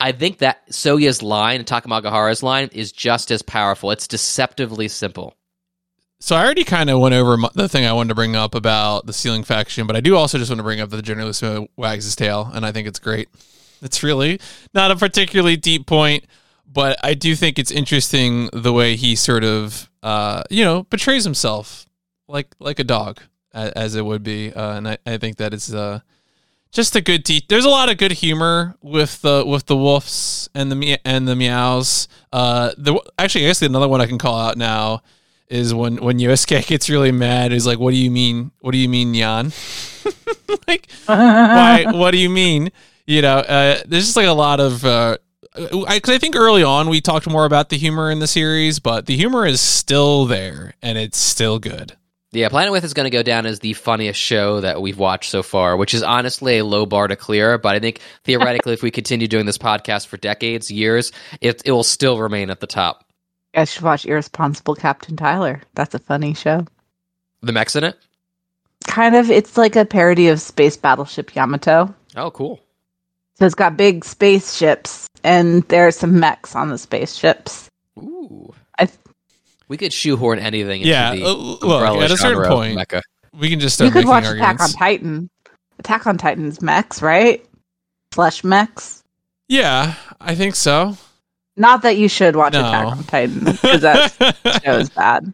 I 0.00 0.12
think 0.12 0.38
that 0.38 0.64
Soya's 0.68 1.24
line 1.24 1.58
and 1.58 1.66
Takamagahara's 1.66 2.44
line 2.44 2.68
is 2.72 2.92
just 2.92 3.32
as 3.32 3.42
powerful. 3.42 3.90
It's 3.90 4.06
deceptively 4.06 4.86
simple. 4.86 5.34
So 6.20 6.34
I 6.34 6.44
already 6.44 6.64
kind 6.64 6.90
of 6.90 6.98
went 7.00 7.14
over 7.14 7.36
the 7.54 7.68
thing 7.68 7.84
I 7.84 7.92
wanted 7.92 8.08
to 8.08 8.14
bring 8.16 8.34
up 8.34 8.54
about 8.54 9.06
the 9.06 9.12
sealing 9.12 9.44
faction, 9.44 9.86
but 9.86 9.94
I 9.94 10.00
do 10.00 10.16
also 10.16 10.36
just 10.36 10.50
want 10.50 10.58
to 10.58 10.64
bring 10.64 10.80
up 10.80 10.90
that 10.90 10.96
the 10.96 11.02
Generalissimo 11.02 11.68
wags 11.76 12.04
his 12.04 12.16
tail, 12.16 12.50
and 12.52 12.66
I 12.66 12.72
think 12.72 12.88
it's 12.88 12.98
great. 12.98 13.28
It's 13.80 14.02
really 14.02 14.40
not 14.74 14.90
a 14.90 14.96
particularly 14.96 15.56
deep 15.56 15.86
point, 15.86 16.24
but 16.66 16.98
I 17.04 17.14
do 17.14 17.36
think 17.36 17.56
it's 17.58 17.70
interesting 17.70 18.50
the 18.52 18.72
way 18.72 18.96
he 18.96 19.14
sort 19.14 19.44
of, 19.44 19.88
uh, 20.02 20.42
you 20.50 20.64
know, 20.64 20.82
betrays 20.84 21.22
himself 21.22 21.86
like 22.26 22.48
like 22.58 22.80
a 22.80 22.84
dog, 22.84 23.20
as, 23.52 23.94
it 23.94 24.04
would 24.04 24.24
be, 24.24 24.52
uh, 24.52 24.76
and 24.76 24.88
I, 24.88 24.98
I 25.06 25.16
think 25.18 25.36
that 25.36 25.54
it's 25.54 25.72
uh, 25.72 26.00
just 26.72 26.96
a 26.96 27.00
good. 27.00 27.22
De- 27.22 27.44
There's 27.48 27.64
a 27.64 27.70
lot 27.70 27.88
of 27.88 27.96
good 27.96 28.12
humor 28.12 28.76
with 28.82 29.22
the 29.22 29.44
with 29.46 29.66
the 29.66 29.76
wolves 29.76 30.50
and 30.54 30.70
the 30.70 30.76
me- 30.76 30.98
and 31.04 31.28
the 31.28 31.36
meows. 31.36 32.08
Uh, 32.32 32.72
the 32.76 33.00
actually, 33.18 33.44
I 33.44 33.48
guess 33.48 33.62
another 33.62 33.88
one 33.88 34.00
I 34.00 34.06
can 34.06 34.18
call 34.18 34.38
out 34.38 34.58
now 34.58 35.02
is 35.50 35.74
when 35.74 35.96
when 35.96 36.18
Yosuke 36.18 36.66
gets 36.66 36.90
really 36.90 37.12
mad. 37.12 37.52
He's 37.52 37.66
like, 37.66 37.78
"What 37.78 37.92
do 37.92 37.96
you 37.96 38.10
mean? 38.10 38.52
What 38.60 38.72
do 38.72 38.78
you 38.78 38.88
mean, 38.88 39.14
Yan? 39.14 39.52
like, 40.68 40.90
why? 41.06 41.86
What 41.90 42.10
do 42.12 42.18
you 42.18 42.30
mean? 42.30 42.70
You 43.06 43.22
know, 43.22 43.38
uh, 43.38 43.80
there's 43.86 44.04
just 44.04 44.16
like 44.16 44.26
a 44.26 44.32
lot 44.32 44.60
of. 44.60 44.84
Uh, 44.84 45.18
I, 45.56 45.98
cause 45.98 46.14
I 46.14 46.18
think 46.18 46.36
early 46.36 46.62
on 46.62 46.88
we 46.88 47.00
talked 47.00 47.28
more 47.28 47.44
about 47.44 47.68
the 47.68 47.76
humor 47.76 48.10
in 48.10 48.20
the 48.20 48.28
series, 48.28 48.78
but 48.78 49.06
the 49.06 49.16
humor 49.16 49.44
is 49.44 49.60
still 49.60 50.24
there 50.26 50.74
and 50.82 50.96
it's 50.96 51.18
still 51.18 51.58
good. 51.58 51.96
Yeah, 52.30 52.50
Planet 52.50 52.72
With 52.72 52.84
is 52.84 52.92
going 52.92 53.04
to 53.04 53.10
go 53.10 53.22
down 53.22 53.46
as 53.46 53.60
the 53.60 53.72
funniest 53.72 54.20
show 54.20 54.60
that 54.60 54.82
we've 54.82 54.98
watched 54.98 55.30
so 55.30 55.42
far, 55.42 55.78
which 55.78 55.94
is 55.94 56.02
honestly 56.02 56.58
a 56.58 56.64
low 56.64 56.84
bar 56.84 57.08
to 57.08 57.16
clear. 57.16 57.56
But 57.56 57.74
I 57.74 57.78
think 57.78 58.00
theoretically, 58.24 58.74
if 58.74 58.82
we 58.82 58.90
continue 58.90 59.26
doing 59.26 59.46
this 59.46 59.56
podcast 59.56 60.06
for 60.08 60.18
decades, 60.18 60.70
years, 60.70 61.10
it, 61.40 61.62
it 61.64 61.72
will 61.72 61.82
still 61.82 62.18
remain 62.18 62.50
at 62.50 62.60
the 62.60 62.66
top. 62.66 63.07
I 63.54 63.64
should 63.64 63.82
watch 63.82 64.04
Irresponsible 64.04 64.74
Captain 64.74 65.16
Tyler. 65.16 65.62
That's 65.74 65.94
a 65.94 65.98
funny 65.98 66.34
show. 66.34 66.66
The 67.42 67.52
mechs 67.52 67.76
in 67.76 67.84
it? 67.84 67.96
Kind 68.86 69.16
of, 69.16 69.30
it's 69.30 69.56
like 69.56 69.76
a 69.76 69.84
parody 69.84 70.28
of 70.28 70.40
Space 70.40 70.76
Battleship 70.76 71.34
Yamato. 71.34 71.94
Oh, 72.16 72.30
cool. 72.30 72.60
So 73.38 73.46
it's 73.46 73.54
got 73.54 73.76
big 73.76 74.04
spaceships, 74.04 75.06
and 75.22 75.62
there 75.64 75.86
are 75.86 75.90
some 75.92 76.18
mechs 76.18 76.54
on 76.56 76.68
the 76.70 76.78
spaceships. 76.78 77.68
Ooh. 77.98 78.52
I 78.78 78.86
th- 78.86 78.98
we 79.68 79.76
could 79.76 79.92
shoehorn 79.92 80.38
anything 80.38 80.80
into 80.80 80.90
Yeah, 80.90 81.14
the 81.14 81.24
uh, 81.24 81.32
look, 81.32 81.62
umbrella 81.62 82.04
at 82.04 82.10
a 82.10 82.16
certain 82.16 82.44
point, 82.50 82.76
mecha. 82.78 83.02
we 83.34 83.50
can 83.50 83.60
just 83.60 83.76
start 83.76 83.86
you 83.86 83.92
could 83.92 83.98
making 84.00 84.08
watch 84.10 84.24
arguments. 84.24 84.64
Attack 84.64 84.68
on 84.68 84.78
Titan. 84.78 85.30
Attack 85.78 86.06
on 86.06 86.18
Titan's 86.18 86.62
mechs, 86.62 87.02
right? 87.02 87.44
Flesh 88.12 88.42
mechs. 88.42 89.04
Yeah, 89.48 89.94
I 90.20 90.34
think 90.34 90.54
so. 90.56 90.96
Not 91.58 91.82
that 91.82 91.96
you 91.98 92.08
should 92.08 92.36
watch 92.36 92.52
No. 92.54 92.60
Attack 92.60 92.86
on 92.86 93.04
Titan 93.04 93.44
because 93.44 93.80
that 93.82 94.62
show 94.64 94.78
is 94.78 94.90
bad. 94.90 95.32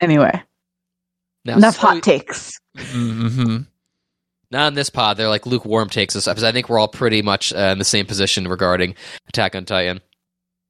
Anyway, 0.00 0.42
Now, 1.44 1.56
enough 1.56 1.74
so- 1.74 1.80
hot 1.88 2.02
takes. 2.02 2.58
hmm 2.78 3.58
Not 4.50 4.68
in 4.68 4.74
this 4.74 4.88
pod. 4.90 5.16
They're 5.16 5.28
like 5.28 5.44
lukewarm 5.46 5.88
takes 5.90 6.14
us 6.16 6.26
because 6.26 6.44
I 6.44 6.52
think 6.52 6.68
we're 6.68 6.78
all 6.78 6.88
pretty 6.88 7.22
much 7.22 7.52
uh, 7.52 7.70
in 7.72 7.78
the 7.78 7.84
same 7.84 8.06
position 8.06 8.48
regarding 8.48 8.94
Attack 9.28 9.54
on 9.56 9.64
Titan. 9.64 10.00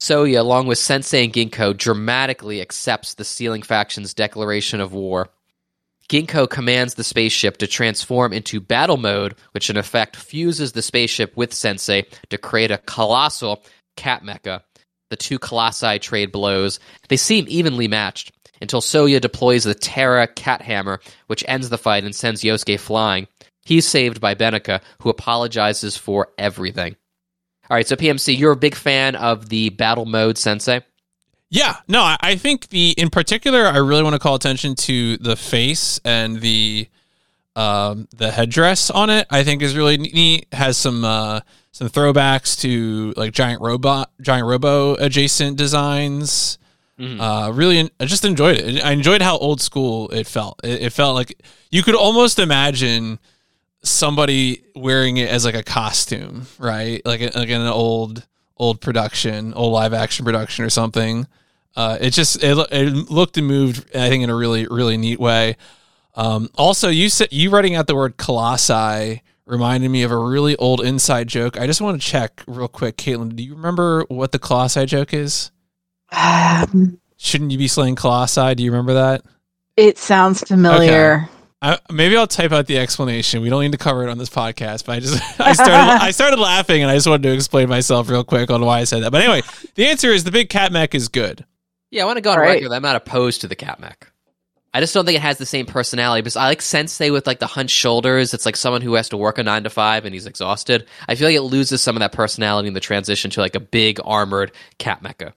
Soya, 0.01 0.41
along 0.41 0.66
with 0.66 0.79
Sensei 0.79 1.25
and 1.25 1.33
Ginkgo, 1.33 1.77
dramatically 1.77 2.61
accepts 2.61 3.14
the 3.14 3.25
Sealing 3.25 3.62
faction's 3.62 4.14
declaration 4.14 4.81
of 4.81 4.93
war. 4.93 5.29
Ginkgo 6.09 6.51
commands 6.51 6.95
the 6.95 7.05
spaceship 7.05 7.59
to 7.59 7.68
transform 7.68 8.33
into 8.33 8.61
battle 8.61 8.97
mode, 8.97 9.37
which 9.53 9.70
in 9.70 9.77
effect 9.77 10.16
fuses 10.16 10.73
the 10.73 10.83
spaceship 10.83 11.37
with 11.37 11.55
Sensei 11.55 12.05
to 12.31 12.37
create 12.39 12.73
a 12.73 12.79
colossal 12.79 13.62
cat 13.97 14.22
mecha. 14.22 14.62
The 15.11 15.16
two 15.16 15.38
colossi 15.38 15.99
trade 15.99 16.32
blows. 16.32 16.80
They 17.09 17.16
seem 17.16 17.45
evenly 17.49 17.88
matched 17.88 18.32
until 18.62 18.80
Soya 18.80 19.20
deploys 19.20 19.64
the 19.64 19.74
Terra 19.74 20.26
Cat 20.26 20.62
Hammer, 20.62 21.01
which 21.26 21.45
ends 21.49 21.68
the 21.68 21.76
fight 21.76 22.05
and 22.05 22.14
sends 22.14 22.43
Yosuke 22.43 22.80
flying. 22.80 23.26
He's 23.64 23.86
saved 23.86 24.20
by 24.20 24.34
Benica, 24.34 24.80
who 25.01 25.11
apologizes 25.11 25.97
for 25.97 26.28
everything. 26.38 26.97
All 27.68 27.76
right, 27.76 27.86
so 27.86 27.97
PMC, 27.97 28.38
you're 28.38 28.53
a 28.53 28.57
big 28.57 28.74
fan 28.74 29.16
of 29.16 29.49
the 29.49 29.70
battle 29.70 30.05
mode 30.05 30.38
Sensei. 30.38 30.80
Yeah, 31.51 31.76
no, 31.86 32.01
I, 32.01 32.16
I 32.20 32.36
think 32.36 32.68
the 32.68 32.93
in 32.93 33.11
particular, 33.11 33.66
I 33.66 33.76
really 33.76 34.03
want 34.03 34.14
to 34.14 34.18
call 34.18 34.34
attention 34.34 34.74
to 34.76 35.18
the 35.18 35.36
face 35.36 36.01
and 36.05 36.40
the 36.40 36.88
um, 37.55 38.09
the 38.16 38.30
headdress 38.30 38.90
on 38.90 39.11
it. 39.11 39.26
I 39.28 39.45
think 39.45 39.61
is 39.61 39.76
really 39.76 39.99
neat. 39.99 40.47
Has 40.53 40.78
some 40.78 41.05
uh, 41.05 41.40
some 41.83 41.91
throwbacks 41.91 42.61
to 42.61 43.12
like 43.16 43.33
giant 43.33 43.61
robot, 43.61 44.11
giant 44.20 44.47
robo 44.47 44.95
adjacent 44.95 45.57
designs. 45.57 46.59
Mhm. 46.99 47.20
Uh, 47.20 47.51
really, 47.53 47.91
I 47.99 48.05
just 48.05 48.24
enjoyed 48.24 48.59
it. 48.59 48.85
I 48.85 48.93
enjoyed 48.93 49.22
how 49.22 49.37
old 49.39 49.61
school 49.61 50.09
it 50.11 50.26
felt. 50.26 50.61
It, 50.62 50.83
it 50.83 50.93
felt 50.93 51.14
like 51.14 51.43
you 51.70 51.83
could 51.83 51.97
almost 51.97 52.39
imagine 52.39 53.18
somebody 53.83 54.62
wearing 54.76 55.16
it 55.16 55.28
as 55.28 55.45
like 55.45 55.57
a 55.57 55.62
costume, 55.64 56.47
right? 56.59 57.05
Like, 57.05 57.20
a, 57.20 57.37
like 57.37 57.49
an 57.49 57.62
old 57.62 58.26
old 58.57 58.80
production, 58.80 59.53
old 59.55 59.72
live 59.72 59.93
action 59.93 60.24
production 60.24 60.64
or 60.64 60.70
something. 60.70 61.26
Uh, 61.74 61.99
it 62.01 62.11
just 62.11 62.45
it, 62.45 62.57
it 62.70 63.11
looked 63.11 63.39
and 63.39 63.47
moved, 63.49 63.97
I 63.97 64.09
think, 64.09 64.22
in 64.22 64.30
a 64.30 64.37
really 64.37 64.66
really 64.68 64.97
neat 64.97 65.18
way. 65.18 65.57
Um, 66.14 66.49
also, 66.55 66.91
you 66.91 67.09
said 67.09 67.28
you 67.33 67.51
writing 67.51 67.74
out 67.74 67.89
the 67.89 67.97
word 67.97 68.18
colossi 68.18 69.22
reminded 69.47 69.90
me 69.90 70.03
of 70.03 70.11
a 70.11 70.16
really 70.18 70.57
old 70.57 70.80
inside 70.84 71.28
joke. 71.28 71.59
I 71.61 71.66
just 71.66 71.80
want 71.80 72.01
to 72.01 72.07
check 72.07 72.43
real 72.47 72.68
quick, 72.68 72.97
Caitlin. 72.97 73.34
Do 73.36 73.43
you 73.43 73.55
remember 73.55 74.05
what 74.09 74.32
the 74.32 74.38
colossi 74.38 74.86
joke 74.86 75.12
is? 75.14 75.51
Um, 76.11 77.01
Shouldn't 77.16 77.51
you 77.51 77.59
be 77.59 77.68
slaying 77.68 77.97
colossi? 77.97 78.55
Do 78.55 78.62
you 78.62 78.70
remember 78.70 78.95
that? 78.95 79.22
it 79.76 79.97
sounds 79.99 80.43
familiar. 80.43 81.28
I, 81.62 81.78
maybe 81.90 82.16
I'll 82.16 82.26
type 82.26 82.53
out 82.53 82.66
the 82.66 82.76
explanation. 82.78 83.40
We 83.40 83.49
don't 83.49 83.62
need 83.62 83.72
to 83.72 83.78
cover 83.78 84.03
it 84.07 84.11
on 84.11 84.18
this 84.18 84.28
podcast, 84.28 84.84
but 84.84 84.97
I 84.97 85.01
just 85.01 85.22
I 85.40 85.53
started 85.55 86.03
I 86.03 86.11
started 86.11 86.38
laughing 86.38 86.82
and 86.82 86.90
I 86.90 86.95
just 86.97 87.07
wanted 87.07 87.22
to 87.22 87.32
explain 87.34 87.68
myself 87.68 88.11
real 88.11 88.24
quick 88.24 88.51
on 88.51 88.62
why 88.64 88.80
I 88.80 88.84
said 88.84 89.03
that. 89.05 89.12
But 89.12 89.22
anyway, 89.22 89.43
the 89.76 89.86
answer 89.86 90.09
is 90.09 90.24
the 90.24 90.30
big 90.32 90.49
cat 90.51 90.72
mech 90.72 90.95
is 90.95 91.09
good. 91.09 91.47
Yeah, 91.90 92.03
I 92.03 92.07
want 92.07 92.16
to 92.18 92.20
go 92.20 92.32
on 92.32 92.38
Right. 92.38 92.55
record. 92.57 92.70
that 92.70 92.76
I'm 92.76 92.82
not 92.82 92.97
opposed 92.97 93.40
to 93.43 93.49
the 93.49 93.55
cat 93.55 93.80
mech. 93.80 94.12
I 94.75 94.81
just 94.81 94.95
don't 94.95 95.05
think 95.05 95.16
it 95.16 95.23
has 95.23 95.37
the 95.37 95.45
same 95.45 95.66
personality 95.66 96.23
because 96.23 96.37
I 96.37 96.47
like 96.47 96.62
Sensei 96.62 97.11
with 97.11 97.27
like 97.27 97.41
the 97.41 97.47
hunched 97.47 97.77
shoulders. 97.77 98.33
It's 98.33 98.47
like 98.47 98.57
someone 98.57 98.81
who 98.81 98.95
has 98.95 99.11
to 99.11 99.18
work 99.18 99.37
a 99.37 99.43
nine 99.43 99.64
to 99.64 99.70
five 99.70 100.07
and 100.07 100.14
he's 100.14 100.27
exhausted. 100.27 100.87
I 101.07 101.14
feel 101.14 101.29
like 101.29 101.37
it 101.37 101.43
loses 101.43 101.83
some 101.83 101.95
of 101.95 102.01
that 102.01 102.12
personality 102.12 102.68
in 102.68 102.75
the 102.75 102.81
transition 102.81 103.31
to 103.33 103.41
like 103.41 103.55
a 103.55 103.61
big 103.61 104.01
armored 104.03 104.53
cat 104.79 105.03
mecha. 105.03 105.35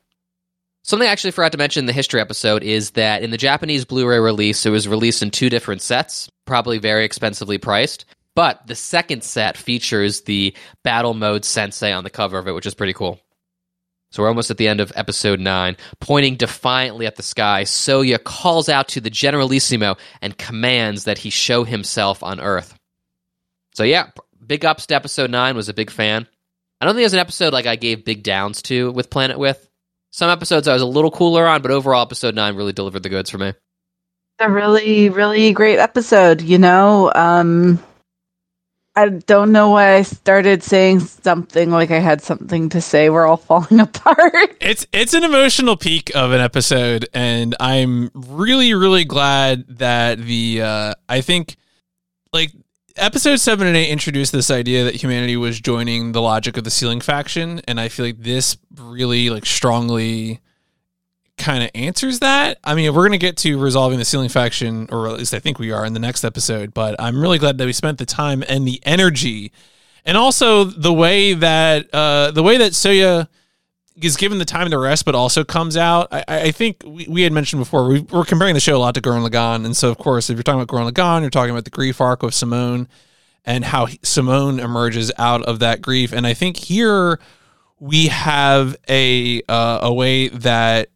Something 0.84 1.10
I 1.10 1.12
actually 1.12 1.32
forgot 1.32 1.52
to 1.52 1.58
mention 1.58 1.82
in 1.82 1.86
the 1.88 1.94
history 1.94 2.22
episode 2.22 2.64
is 2.64 2.92
that 2.92 3.24
in 3.24 3.32
the 3.32 3.38
Japanese 3.38 3.86
Blu-ray 3.86 4.20
release, 4.20 4.66
it 4.66 4.70
was 4.70 4.88
released 4.88 5.24
in 5.24 5.32
two 5.32 5.50
different 5.50 5.82
sets, 5.82 6.30
probably 6.46 6.78
very 6.78 7.04
expensively 7.04 7.58
priced. 7.58 8.06
But 8.36 8.68
the 8.68 8.76
second 8.76 9.24
set 9.24 9.58
features 9.58 10.22
the 10.22 10.56
battle 10.84 11.14
mode 11.14 11.44
Sensei 11.44 11.92
on 11.92 12.04
the 12.04 12.10
cover 12.10 12.38
of 12.38 12.48
it, 12.48 12.52
which 12.52 12.68
is 12.68 12.76
pretty 12.76 12.94
cool. 12.94 13.20
So 14.12 14.24
we're 14.24 14.30
almost 14.30 14.52
at 14.52 14.58
the 14.58 14.68
end 14.68 14.80
of 14.80 14.94
episode 14.96 15.40
9. 15.40 15.76
Pointing 16.00 16.36
defiantly 16.36 17.06
at 17.06 17.18
the 17.18 17.24
sky, 17.24 17.64
Soya 17.64 18.24
calls 18.24 18.70
out 18.70 18.88
to 18.90 19.02
the 19.02 19.10
Generalissimo 19.10 19.98
and 20.22 20.38
commands 20.38 21.04
that 21.04 21.18
he 21.18 21.30
show 21.30 21.64
himself 21.66 22.24
on 22.24 22.40
Earth. 22.40 22.74
So 23.74 23.84
yeah, 23.84 24.12
big 24.46 24.64
ups 24.64 24.86
to 24.88 24.96
episode 24.96 25.32
9, 25.32 25.56
was 25.56 25.68
a 25.68 25.74
big 25.74 25.90
fan. 25.92 26.28
I 26.80 26.86
don't 26.86 26.94
think 26.94 27.02
there's 27.02 27.14
an 27.14 27.20
episode 27.20 27.52
like 27.52 27.66
I 27.66 27.76
gave 27.76 28.06
big 28.06 28.24
downs 28.24 28.62
to 28.64 28.92
with 28.92 29.10
Planet 29.10 29.38
With. 29.38 29.70
Some 30.12 30.30
episodes 30.30 30.68
I 30.70 30.74
was 30.74 30.82
a 30.82 30.86
little 30.86 31.12
cooler 31.12 31.46
on, 31.46 31.62
but 31.62 31.72
overall 31.72 32.02
episode 32.02 32.36
9 32.36 32.56
really 32.56 32.72
delivered 32.74 33.04
the 33.04 33.10
goods 33.10 33.30
for 33.30 33.38
me. 33.38 33.54
a 34.40 34.50
really 34.50 35.10
really 35.10 35.52
great 35.54 35.80
episode 35.80 36.42
you 36.42 36.58
know 36.58 37.12
um 37.16 37.82
i 38.96 39.10
don't 39.10 39.52
know 39.52 39.70
why 39.70 39.96
i 39.96 40.02
started 40.02 40.64
saying 40.64 41.00
something 41.00 41.72
like 41.72 41.92
i 41.92 42.00
had 42.00 42.22
something 42.22 42.70
to 42.70 42.82
say. 42.82 43.10
We're 43.10 43.26
all 43.26 43.38
falling 43.52 43.80
apart. 43.80 44.56
It's 44.62 44.86
it's 44.94 45.14
an 45.14 45.24
emotional 45.24 45.76
peak 45.78 46.12
of 46.16 46.32
an 46.32 46.42
episode, 46.42 47.08
and 47.14 47.56
I'm 47.60 48.12
really 48.14 48.74
really 48.74 49.06
glad 49.06 49.66
that 49.80 50.20
the 50.20 50.62
uh, 50.62 50.94
I 51.10 51.22
think 51.22 51.58
like 52.32 52.52
episode 52.96 53.38
seven 53.38 53.68
and 53.68 53.76
eight 53.76 53.90
introduced 53.90 54.32
this 54.32 54.52
idea 54.52 54.86
that 54.86 54.96
humanity 54.96 55.38
was 55.38 55.60
joining 55.60 56.12
the 56.12 56.22
logic 56.22 56.58
of 56.58 56.64
the 56.64 56.72
sealing 56.72 57.02
faction, 57.02 57.62
and 57.68 57.80
I 57.80 57.90
feel 57.90 58.06
like 58.06 58.20
this 58.20 58.58
really 58.78 59.30
like 59.30 59.46
strongly 59.46 60.40
kind 61.38 61.64
of 61.64 61.70
answers 61.76 62.20
that. 62.20 62.60
I 62.64 62.76
mean, 62.76 62.94
we're 62.94 63.06
gonna 63.06 63.18
get 63.18 63.38
to 63.38 63.58
resolving 63.58 64.00
the 64.00 64.06
sealing 64.06 64.30
faction, 64.30 64.88
or 64.92 65.08
at 65.08 65.18
least 65.18 65.34
I 65.34 65.40
think 65.40 65.60
we 65.60 65.72
are 65.72 65.86
in 65.86 65.94
the 65.94 66.00
next 66.00 66.24
episode. 66.24 66.74
But 66.74 66.96
I'm 67.00 67.20
really 67.22 67.38
glad 67.38 67.58
that 67.58 67.66
we 67.66 67.74
spent 67.74 67.98
the 67.98 68.06
time 68.06 68.44
and 68.48 68.68
the 68.68 68.80
energy, 68.84 69.52
and 70.06 70.18
also 70.18 70.64
the 70.64 70.94
way 70.94 71.34
that 71.34 71.94
uh, 71.94 72.32
the 72.32 72.44
way 72.44 72.58
that 72.58 72.72
Soya 72.72 73.28
is 74.02 74.18
given 74.18 74.40
the 74.40 74.46
time 74.46 74.70
to 74.70 74.78
rest, 74.78 75.06
but 75.06 75.16
also 75.16 75.44
comes 75.44 75.78
out. 75.78 76.10
I, 76.12 76.24
I 76.28 76.52
think 76.52 76.84
we, 76.86 77.08
we 77.10 77.22
had 77.22 77.32
mentioned 77.32 77.62
before 77.62 77.88
we, 77.88 78.02
we're 78.02 78.26
comparing 78.26 78.54
the 78.54 78.60
show 78.60 78.76
a 78.76 78.80
lot 78.80 78.94
to 78.96 79.02
Gurren 79.02 79.28
Lagann, 79.28 79.66
and 79.66 79.76
so 79.76 79.90
of 79.90 79.98
course, 79.98 80.30
if 80.30 80.36
you're 80.36 80.44
talking 80.44 80.62
about 80.62 80.74
Gurren 80.74 80.92
Lagann, 80.92 81.22
you're 81.22 81.30
talking 81.30 81.52
about 81.52 81.64
the 81.66 81.70
grief 81.70 82.02
arc 82.02 82.24
of 82.24 82.34
Simone 82.34 82.88
and 83.46 83.64
how 83.64 83.86
he- 83.86 84.00
Simone 84.04 84.60
emerges 84.60 85.12
out 85.18 85.44
of 85.44 85.60
that 85.60 85.82
grief. 85.82 86.12
And 86.12 86.26
I 86.26 86.34
think 86.34 86.58
here 86.58 87.20
we 87.80 88.08
have 88.08 88.76
a 88.90 89.42
uh, 89.48 89.80
a 89.84 89.94
way 89.94 90.30
that 90.30 90.90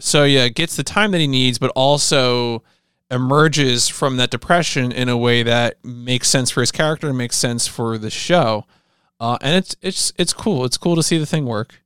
Soya 0.00 0.54
gets 0.54 0.76
the 0.76 0.84
time 0.84 1.10
that 1.10 1.20
he 1.20 1.26
needs, 1.26 1.58
but 1.58 1.70
also 1.70 2.62
emerges 3.10 3.88
from 3.88 4.16
that 4.18 4.30
depression 4.30 4.92
in 4.92 5.08
a 5.08 5.16
way 5.16 5.42
that 5.42 5.82
makes 5.84 6.28
sense 6.28 6.50
for 6.50 6.60
his 6.60 6.70
character 6.70 7.08
and 7.08 7.18
makes 7.18 7.36
sense 7.36 7.66
for 7.66 7.98
the 7.98 8.10
show. 8.10 8.66
Uh, 9.20 9.38
and 9.40 9.56
it's 9.56 9.76
it's 9.82 10.12
it's 10.16 10.32
cool. 10.32 10.64
It's 10.64 10.76
cool 10.76 10.94
to 10.96 11.02
see 11.02 11.18
the 11.18 11.26
thing 11.26 11.44
work. 11.46 11.82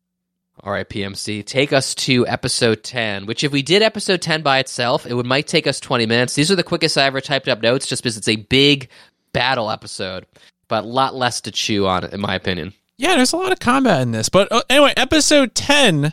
All 0.61 0.73
right, 0.73 0.89
PMC, 0.89 1.45
take 1.45 1.73
us 1.73 1.95
to 1.95 2.27
episode 2.29 2.85
10, 2.85 3.27
which 3.27 3.43
if 3.43 3.51
we 3.51 3.63
did 3.63 3.83
episode 3.83 4.21
10 4.23 4.43
by 4.43 4.59
itself, 4.59 5.07
it 5.07 5.15
would 5.15 5.27
might 5.27 5.49
take 5.49 5.67
us 5.67 5.81
20 5.81 6.07
minutes. 6.07 6.35
These 6.35 6.53
are 6.53 6.57
the 6.57 6.63
quickest 6.63 6.99
I 6.99 7.05
ever 7.05 7.21
typed 7.21 7.49
up 7.49 7.63
notes 7.63 7.87
just 7.87 8.03
because 8.03 8.17
it's 8.17 8.29
a 8.29 8.37
big 8.37 8.89
battle 9.33 9.71
episode, 9.71 10.27
but 10.69 10.85
a 10.85 10.87
lot 10.87 11.17
less 11.17 11.41
to 11.43 11.51
chew 11.51 11.87
on, 11.87 12.05
in 12.05 12.21
my 12.21 12.35
opinion. 12.35 12.75
Yeah, 12.97 13.17
there's 13.17 13.33
a 13.33 13.39
lot 13.39 13.51
of 13.51 13.59
combat 13.59 14.03
in 14.03 14.13
this. 14.13 14.29
But 14.29 14.53
uh, 14.53 14.63
anyway, 14.71 14.93
episode 14.97 15.55
10, 15.57 16.13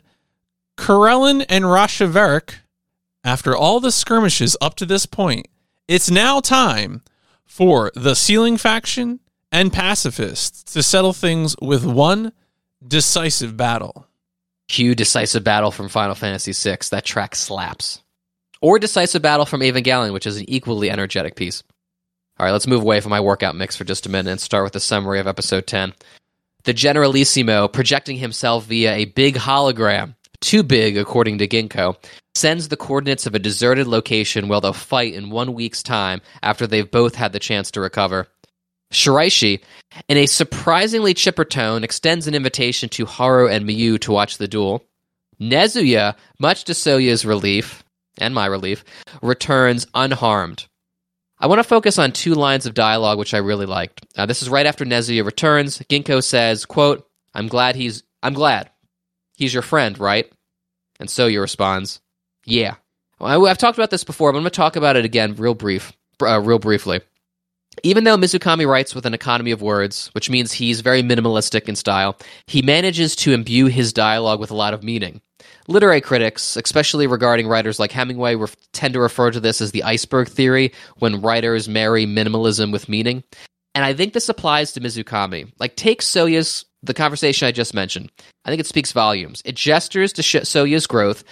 Corellin 0.79 1.45
and 1.49 1.65
Rashaverik, 1.65 2.55
after 3.23 3.55
all 3.55 3.81
the 3.81 3.91
skirmishes 3.91 4.55
up 4.61 4.75
to 4.75 4.85
this 4.85 5.05
point, 5.05 5.47
it's 5.89 6.09
now 6.09 6.39
time 6.39 7.03
for 7.45 7.91
the 7.95 8.15
Sealing 8.15 8.55
faction 8.55 9.19
and 9.51 9.73
pacifists 9.73 10.63
to 10.73 10.81
settle 10.81 11.11
things 11.11 11.55
with 11.61 11.85
one 11.85 12.31
decisive 12.85 13.57
battle. 13.57 14.07
Cue 14.69 14.95
Decisive 14.95 15.43
Battle 15.43 15.71
from 15.71 15.89
Final 15.89 16.15
Fantasy 16.15 16.53
VI. 16.53 16.77
That 16.91 17.03
track 17.03 17.35
slaps. 17.35 18.01
Or 18.61 18.79
Decisive 18.79 19.21
Battle 19.21 19.45
from 19.45 19.61
Evangelion, 19.61 20.13
which 20.13 20.27
is 20.27 20.37
an 20.37 20.45
equally 20.47 20.89
energetic 20.89 21.35
piece. 21.35 21.61
All 22.39 22.45
right, 22.45 22.51
let's 22.51 22.67
move 22.67 22.83
away 22.83 23.01
from 23.01 23.09
my 23.09 23.19
workout 23.19 23.55
mix 23.55 23.75
for 23.75 23.83
just 23.83 24.05
a 24.05 24.09
minute 24.09 24.29
and 24.31 24.39
start 24.39 24.63
with 24.63 24.75
a 24.75 24.79
summary 24.79 25.19
of 25.19 25.27
episode 25.27 25.67
10. 25.67 25.93
The 26.63 26.73
Generalissimo, 26.73 27.67
projecting 27.67 28.17
himself 28.17 28.65
via 28.65 28.93
a 28.93 29.05
big 29.05 29.35
hologram, 29.35 30.15
too 30.41 30.63
big 30.63 30.97
according 30.97 31.37
to 31.39 31.47
Ginkgo, 31.47 31.95
sends 32.35 32.67
the 32.67 32.77
coordinates 32.77 33.25
of 33.25 33.35
a 33.35 33.39
deserted 33.39 33.87
location 33.87 34.47
where 34.47 34.61
they'll 34.61 34.73
fight 34.73 35.13
in 35.13 35.29
one 35.29 35.53
week's 35.53 35.83
time 35.83 36.21
after 36.41 36.65
they've 36.65 36.89
both 36.89 37.15
had 37.15 37.33
the 37.33 37.39
chance 37.39 37.71
to 37.71 37.81
recover. 37.81 38.27
Shiraishi, 38.91 39.61
in 40.07 40.17
a 40.17 40.25
surprisingly 40.25 41.13
chipper 41.13 41.45
tone, 41.45 41.83
extends 41.83 42.27
an 42.27 42.35
invitation 42.35 42.89
to 42.89 43.05
Haru 43.05 43.47
and 43.47 43.67
Miyu 43.67 43.99
to 44.01 44.11
watch 44.11 44.37
the 44.37 44.47
duel. 44.47 44.83
Nezuya, 45.39 46.15
much 46.39 46.65
to 46.65 46.73
Soya's 46.73 47.25
relief, 47.25 47.83
and 48.19 48.33
my 48.33 48.45
relief, 48.45 48.83
returns 49.21 49.87
unharmed. 49.93 50.65
I 51.39 51.47
want 51.47 51.59
to 51.59 51.63
focus 51.63 51.97
on 51.97 52.11
two 52.11 52.33
lines 52.33 52.65
of 52.65 52.73
dialogue 52.73 53.17
which 53.17 53.33
I 53.33 53.37
really 53.37 53.65
liked. 53.65 54.05
Uh, 54.17 54.25
this 54.25 54.41
is 54.41 54.49
right 54.49 54.65
after 54.65 54.83
Nezuya 54.83 55.23
returns. 55.23 55.79
Ginkgo 55.79 56.21
says, 56.21 56.65
quote, 56.65 57.07
I'm 57.33 57.47
glad 57.47 57.75
he's 57.75 58.03
I'm 58.21 58.33
glad. 58.33 58.69
He's 59.39 59.53
your 59.53 59.63
friend, 59.63 59.97
right? 59.97 60.29
And 60.99 61.07
Soya 61.07 61.39
responds, 61.39 62.01
Yeah. 62.45 62.75
Well, 63.19 63.47
I've 63.47 63.57
talked 63.57 63.77
about 63.77 63.89
this 63.89 64.03
before, 64.03 64.33
but 64.33 64.37
I'm 64.37 64.43
going 64.43 64.51
to 64.51 64.55
talk 64.55 64.75
about 64.75 64.97
it 64.97 65.05
again 65.05 65.35
real 65.35 65.53
brief, 65.53 65.93
uh, 66.21 66.41
real 66.41 66.59
briefly. 66.59 66.99
Even 67.83 68.03
though 68.03 68.17
Mizukami 68.17 68.67
writes 68.67 68.93
with 68.93 69.05
an 69.05 69.13
economy 69.13 69.51
of 69.51 69.61
words, 69.61 70.07
which 70.11 70.29
means 70.29 70.51
he's 70.51 70.81
very 70.81 71.01
minimalistic 71.01 71.69
in 71.69 71.77
style, 71.77 72.17
he 72.47 72.61
manages 72.61 73.15
to 73.15 73.31
imbue 73.31 73.67
his 73.67 73.93
dialogue 73.93 74.41
with 74.41 74.51
a 74.51 74.55
lot 74.55 74.73
of 74.73 74.83
meaning. 74.83 75.21
Literary 75.69 76.01
critics, 76.01 76.57
especially 76.57 77.07
regarding 77.07 77.47
writers 77.47 77.79
like 77.79 77.93
Hemingway, 77.93 78.35
ref- 78.35 78.57
tend 78.73 78.93
to 78.93 78.99
refer 78.99 79.31
to 79.31 79.39
this 79.39 79.61
as 79.61 79.71
the 79.71 79.83
iceberg 79.83 80.27
theory 80.27 80.73
when 80.97 81.21
writers 81.21 81.69
marry 81.69 82.05
minimalism 82.05 82.73
with 82.73 82.89
meaning. 82.89 83.23
And 83.73 83.85
I 83.85 83.93
think 83.93 84.11
this 84.11 84.27
applies 84.27 84.73
to 84.73 84.81
Mizukami. 84.81 85.49
Like, 85.59 85.77
take 85.77 86.01
Soya's, 86.01 86.65
the 86.83 86.93
conversation 86.93 87.47
I 87.47 87.51
just 87.51 87.73
mentioned. 87.73 88.11
I 88.45 88.49
think 88.49 88.59
it 88.59 88.67
speaks 88.67 88.91
volumes. 88.91 89.41
It 89.45 89.55
gestures 89.55 90.13
to 90.13 90.23
Soya's 90.23 90.87
growth 90.87 91.23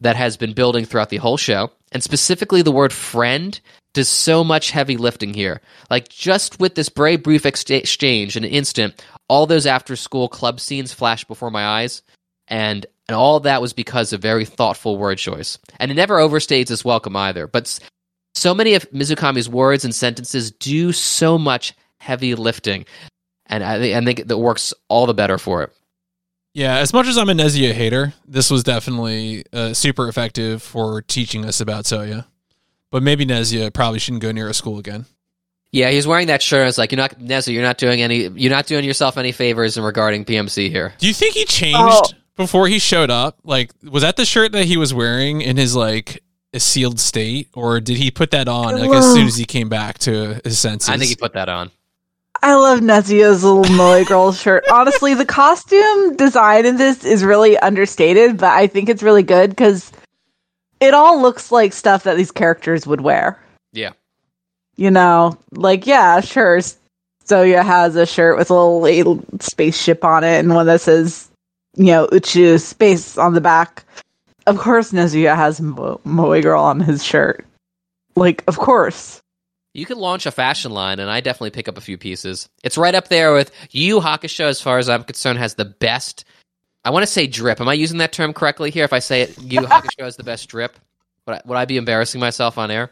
that 0.00 0.16
has 0.16 0.36
been 0.36 0.52
building 0.52 0.84
throughout 0.84 1.10
the 1.10 1.16
whole 1.16 1.36
show, 1.36 1.70
and 1.92 2.02
specifically 2.02 2.62
the 2.62 2.72
word 2.72 2.92
friend 2.92 3.60
does 3.94 4.08
so 4.08 4.44
much 4.44 4.70
heavy 4.70 4.96
lifting 4.96 5.34
here. 5.34 5.60
Like 5.90 6.08
just 6.08 6.60
with 6.60 6.74
this 6.74 6.88
brief 6.88 7.46
ex- 7.46 7.64
exchange 7.70 8.36
in 8.36 8.44
an 8.44 8.50
instant, 8.50 9.02
all 9.28 9.46
those 9.46 9.66
after 9.66 9.96
school 9.96 10.28
club 10.28 10.60
scenes 10.60 10.92
flashed 10.92 11.26
before 11.26 11.50
my 11.50 11.64
eyes, 11.64 12.02
and 12.46 12.86
and 13.08 13.16
all 13.16 13.40
that 13.40 13.62
was 13.62 13.72
because 13.72 14.12
of 14.12 14.20
very 14.20 14.44
thoughtful 14.44 14.98
word 14.98 15.18
choice. 15.18 15.58
And 15.80 15.90
it 15.90 15.94
never 15.94 16.18
overstates 16.18 16.70
its 16.70 16.84
welcome 16.84 17.16
either. 17.16 17.46
But 17.46 17.78
So 18.34 18.54
many 18.54 18.74
of 18.74 18.88
Mizukami's 18.92 19.48
words 19.48 19.84
and 19.84 19.94
sentences 19.94 20.52
do 20.52 20.92
so 20.92 21.38
much 21.38 21.74
heavy 21.98 22.34
lifting, 22.36 22.86
and 23.48 23.62
I, 23.64 23.78
thi- 23.78 23.94
I 23.94 24.04
think 24.04 24.26
that 24.26 24.38
works 24.38 24.74
all 24.88 25.06
the 25.06 25.14
better 25.14 25.38
for 25.38 25.62
it. 25.62 25.72
Yeah, 26.54 26.76
as 26.78 26.92
much 26.92 27.06
as 27.06 27.16
I'm 27.18 27.28
a 27.28 27.32
Nezia 27.34 27.72
hater, 27.72 28.14
this 28.26 28.50
was 28.50 28.64
definitely 28.64 29.44
uh, 29.52 29.74
super 29.74 30.08
effective 30.08 30.62
for 30.62 31.02
teaching 31.02 31.44
us 31.44 31.60
about 31.60 31.84
Soya. 31.84 32.24
But 32.90 33.02
maybe 33.02 33.24
Nezia 33.26 33.72
probably 33.72 33.98
shouldn't 33.98 34.22
go 34.22 34.32
near 34.32 34.48
a 34.48 34.54
school 34.54 34.78
again. 34.78 35.04
Yeah, 35.70 35.90
he's 35.90 36.06
wearing 36.06 36.28
that 36.28 36.40
shirt. 36.40 36.66
It's 36.66 36.78
like 36.78 36.90
you're 36.90 36.96
not 36.96 37.18
Nezza, 37.18 37.52
you're 37.52 37.62
not 37.62 37.76
doing 37.78 38.00
any, 38.00 38.28
you're 38.28 38.50
not 38.50 38.66
doing 38.66 38.84
yourself 38.84 39.18
any 39.18 39.32
favors 39.32 39.76
in 39.76 39.84
regarding 39.84 40.24
PMC 40.24 40.70
here. 40.70 40.94
Do 40.98 41.06
you 41.06 41.12
think 41.14 41.34
he 41.34 41.44
changed 41.44 41.76
Oh. 41.78 42.04
before 42.36 42.66
he 42.66 42.78
showed 42.78 43.10
up? 43.10 43.36
Like, 43.44 43.70
was 43.88 44.02
that 44.02 44.16
the 44.16 44.24
shirt 44.24 44.52
that 44.52 44.64
he 44.64 44.78
was 44.78 44.94
wearing 44.94 45.42
in 45.42 45.58
his 45.58 45.76
like 45.76 46.22
a 46.54 46.58
sealed 46.60 46.98
state, 46.98 47.48
or 47.52 47.78
did 47.80 47.98
he 47.98 48.10
put 48.10 48.30
that 48.30 48.48
on 48.48 48.78
like 48.80 48.90
as 48.90 49.12
soon 49.12 49.26
as 49.26 49.36
he 49.36 49.44
came 49.44 49.68
back 49.68 49.98
to 49.98 50.40
his 50.42 50.58
senses? 50.58 50.88
I 50.88 50.96
think 50.96 51.10
he 51.10 51.16
put 51.16 51.34
that 51.34 51.50
on. 51.50 51.70
I 52.42 52.54
love 52.54 52.80
Nezia's 52.80 53.42
little 53.42 53.70
Moe 53.74 54.04
girl 54.04 54.32
shirt. 54.32 54.64
Honestly, 54.70 55.14
the 55.14 55.26
costume 55.26 56.16
design 56.16 56.66
in 56.66 56.76
this 56.76 57.04
is 57.04 57.24
really 57.24 57.58
understated, 57.58 58.38
but 58.38 58.50
I 58.50 58.66
think 58.68 58.88
it's 58.88 59.02
really 59.02 59.24
good 59.24 59.50
because 59.50 59.90
it 60.80 60.94
all 60.94 61.20
looks 61.20 61.50
like 61.50 61.72
stuff 61.72 62.04
that 62.04 62.16
these 62.16 62.30
characters 62.30 62.86
would 62.86 63.00
wear. 63.00 63.40
Yeah. 63.72 63.92
You 64.76 64.90
know, 64.90 65.36
like 65.52 65.86
yeah, 65.86 66.20
sure. 66.20 66.60
Soya 67.24 67.62
has 67.62 67.96
a 67.96 68.06
shirt 68.06 68.38
with 68.38 68.50
a 68.50 68.54
little, 68.54 68.80
little 68.80 69.24
spaceship 69.40 70.04
on 70.04 70.24
it, 70.24 70.38
and 70.38 70.54
one 70.54 70.66
that 70.66 70.80
says, 70.80 71.28
you 71.76 71.86
know, 71.86 72.06
Uchu 72.06 72.58
space 72.60 73.18
on 73.18 73.34
the 73.34 73.40
back. 73.40 73.84
Of 74.46 74.58
course, 74.58 74.92
Nezuya 74.92 75.36
has 75.36 75.60
Mo- 75.60 76.00
Moe 76.04 76.40
girl 76.40 76.62
on 76.62 76.80
his 76.80 77.04
shirt. 77.04 77.44
Like, 78.16 78.42
of 78.46 78.56
course. 78.56 79.20
You 79.78 79.86
could 79.86 79.96
launch 79.96 80.26
a 80.26 80.32
fashion 80.32 80.72
line, 80.72 80.98
and 80.98 81.08
I 81.08 81.20
definitely 81.20 81.50
pick 81.50 81.68
up 81.68 81.78
a 81.78 81.80
few 81.80 81.96
pieces. 81.96 82.48
It's 82.64 82.76
right 82.76 82.94
up 82.94 83.08
there 83.08 83.32
with 83.32 83.52
Yu 83.70 83.84
Yu 83.84 84.00
Hakusho, 84.00 84.44
as 84.44 84.60
far 84.60 84.78
as 84.78 84.88
I'm 84.88 85.04
concerned, 85.04 85.38
has 85.38 85.54
the 85.54 85.64
best. 85.64 86.24
I 86.84 86.90
want 86.90 87.04
to 87.04 87.06
say 87.06 87.28
drip. 87.28 87.60
Am 87.60 87.68
I 87.68 87.74
using 87.74 87.98
that 87.98 88.12
term 88.12 88.32
correctly 88.32 88.70
here? 88.70 88.84
If 88.84 88.92
I 88.92 88.98
say 88.98 89.22
it, 89.22 89.38
Yu 89.40 89.60
Yu 89.60 89.66
Hakusho 89.66 90.02
has 90.02 90.16
the 90.16 90.24
best 90.24 90.48
drip, 90.48 90.76
would 91.26 91.36
I, 91.36 91.42
would 91.44 91.56
I 91.56 91.64
be 91.64 91.76
embarrassing 91.76 92.20
myself 92.20 92.58
on 92.58 92.70
air? 92.72 92.90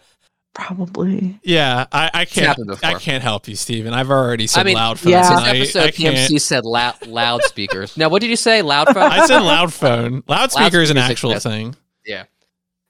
Probably. 0.54 1.38
Yeah, 1.42 1.86
I, 1.90 2.10
I 2.14 2.24
can't. 2.24 2.58
I 2.82 2.94
can't 2.94 3.22
help 3.22 3.48
you, 3.48 3.56
Steven. 3.56 3.92
I've 3.92 4.10
already 4.10 4.46
said 4.46 4.60
I 4.60 4.64
mean, 4.64 4.74
loud 4.74 4.98
phone 4.98 5.12
Yeah. 5.12 5.52
This 5.52 5.74
episode, 5.74 5.88
I 5.88 5.90
can't. 5.90 6.16
PMC 6.16 6.40
said 6.40 6.64
loud, 6.64 7.06
loudspeakers. 7.06 7.96
now, 7.96 8.08
what 8.08 8.22
did 8.22 8.30
you 8.30 8.36
say? 8.36 8.62
Loud 8.62 8.86
phone? 8.86 9.10
I 9.10 9.26
said 9.26 9.40
loud 9.40 9.72
phone. 9.72 10.22
Loudspeaker 10.28 10.80
is 10.80 10.90
an 10.90 10.96
actual 10.96 11.32
exist. 11.32 11.46
thing. 11.46 11.76
Yeah. 12.06 12.24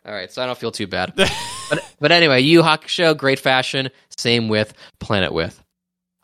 All 0.07 0.13
right, 0.15 0.31
so 0.33 0.43
I 0.43 0.47
don't 0.47 0.57
feel 0.59 0.71
too 0.73 0.87
bad. 0.87 1.13
but 1.17 1.95
but 2.01 2.13
anyway, 2.13 2.41
Yu 2.41 2.63
Hakusho, 2.63 3.17
great 3.17 3.41
fashion. 3.41 3.91
Same 4.17 4.49
with 4.49 4.73
Planet 5.01 5.33
With. 5.33 5.61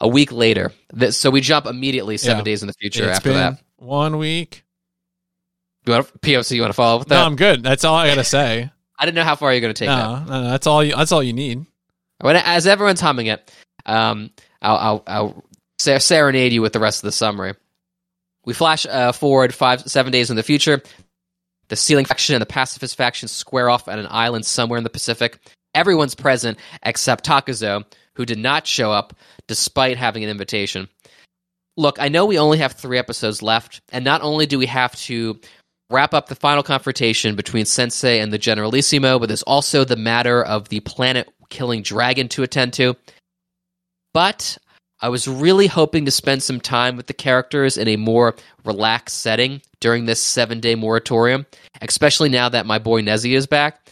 A 0.01 0.09
week 0.09 0.33
later, 0.33 0.73
th- 0.99 1.13
so 1.15 1.31
we 1.31 1.41
jump 1.41 1.67
immediately 1.67 2.17
seven 2.17 2.39
Yeah. 2.39 2.45
days 2.45 2.63
in 2.63 2.67
the 2.67 2.75
future 2.75 3.09
It's 3.09 3.19
after 3.19 3.33
that. 3.35 3.61
one 3.77 4.19
week. 4.19 4.65
You 5.87 5.93
want 5.95 6.21
POC? 6.21 6.53
You 6.57 6.61
want 6.61 6.71
to 6.71 6.75
follow 6.75 6.95
up 6.97 7.01
with 7.01 7.09
that? 7.09 7.17
No. 7.21 7.27
I'm 7.27 7.37
good. 7.37 7.63
That's 7.63 7.85
all 7.85 7.95
I 7.97 8.09
gotta 8.09 8.25
say. 8.25 8.71
I 8.99 9.05
didn't 9.05 9.17
know 9.17 9.25
how 9.25 9.35
far 9.35 9.53
you're 9.53 9.61
going 9.61 9.75
to 9.75 9.79
take 9.79 9.89
that. 9.89 9.97
No, 10.05 10.25
no, 10.25 10.43
no, 10.45 10.51
that's 10.51 10.67
all. 10.69 10.85
You, 10.85 10.95
that's 10.95 11.11
all 11.11 11.25
you 11.25 11.33
need. 11.33 11.67
When, 12.21 12.37
as 12.37 12.69
everyone's 12.69 13.01
humming 13.01 13.27
it, 13.27 13.51
um, 13.85 14.31
I'll, 14.61 14.77
I'll, 14.77 15.03
I'll 15.09 15.45
ser- 15.81 15.99
serenade 15.99 16.53
you 16.53 16.63
with 16.63 16.73
the 16.73 16.79
rest 16.79 17.03
of 17.03 17.09
the 17.09 17.13
summary. 17.13 17.55
We 18.45 18.55
flash 18.55 18.87
uh, 18.87 19.11
forward 19.11 19.53
five, 19.53 19.81
seven 19.91 20.13
days 20.13 20.31
in 20.31 20.37
the 20.37 20.45
future. 20.45 20.83
The 21.73 21.77
Sealing 21.77 22.05
faction 22.05 22.35
and 22.35 22.43
the 22.43 22.45
Pacifist 22.45 22.99
faction 22.99 23.29
square 23.29 23.71
off 23.71 23.89
at 23.89 23.99
an 23.99 24.07
island 24.11 24.45
somewhere 24.45 24.77
in 24.77 24.85
the 24.85 24.91
Pacific. 24.91 25.39
Everyone's 25.75 26.15
present 26.15 26.59
except 26.83 27.25
Takezo, 27.25 27.87
who 28.15 28.27
did 28.27 28.37
not 28.37 28.67
show 28.67 28.93
up 28.93 29.17
despite 29.49 29.97
having 29.97 30.23
an 30.23 30.29
invitation. 30.29 30.87
Look, 31.79 31.97
I 31.99 32.11
know 32.11 32.27
we 32.27 32.39
only 32.39 32.59
have 32.59 32.73
three 32.73 32.99
episodes 32.99 33.41
left, 33.41 33.81
and 33.91 34.05
not 34.05 34.21
only 34.21 34.45
do 34.45 34.59
we 34.59 34.67
have 34.67 34.95
to 34.97 35.41
wrap 35.89 36.13
up 36.13 36.29
the 36.29 36.35
final 36.35 36.63
confrontation 36.63 37.37
between 37.37 37.65
Sensei 37.65 38.21
and 38.21 38.31
the 38.31 38.37
Generalissimo, 38.37 39.19
but 39.19 39.29
there's 39.31 39.43
also 39.45 39.83
the 39.83 39.97
matter 39.97 40.43
of 40.43 40.69
the 40.69 40.81
planet 40.81 41.27
killing 41.49 41.81
dragon 41.81 42.29
to 42.29 42.43
attend 42.43 42.75
to. 42.75 42.97
But 44.13 44.59
I 45.01 45.09
was 45.09 45.27
really 45.27 45.69
hoping 45.69 46.05
to 46.05 46.11
spend 46.11 46.43
some 46.43 46.61
time 46.61 46.99
with 46.99 47.07
the 47.07 47.15
characters 47.15 47.79
in 47.79 47.89
a 47.89 47.97
more 47.97 48.35
relaxed 48.63 49.23
setting 49.23 49.63
during 49.83 50.07
this 50.07 50.23
seven 50.23 50.61
day 50.61 50.75
moratorium, 50.75 51.45
especially 51.83 52.31
now 52.31 52.49
that 52.49 52.65
my 52.65 52.79
boy 52.79 53.03
Nezzy 53.03 53.37
is 53.37 53.47
back. 53.47 53.91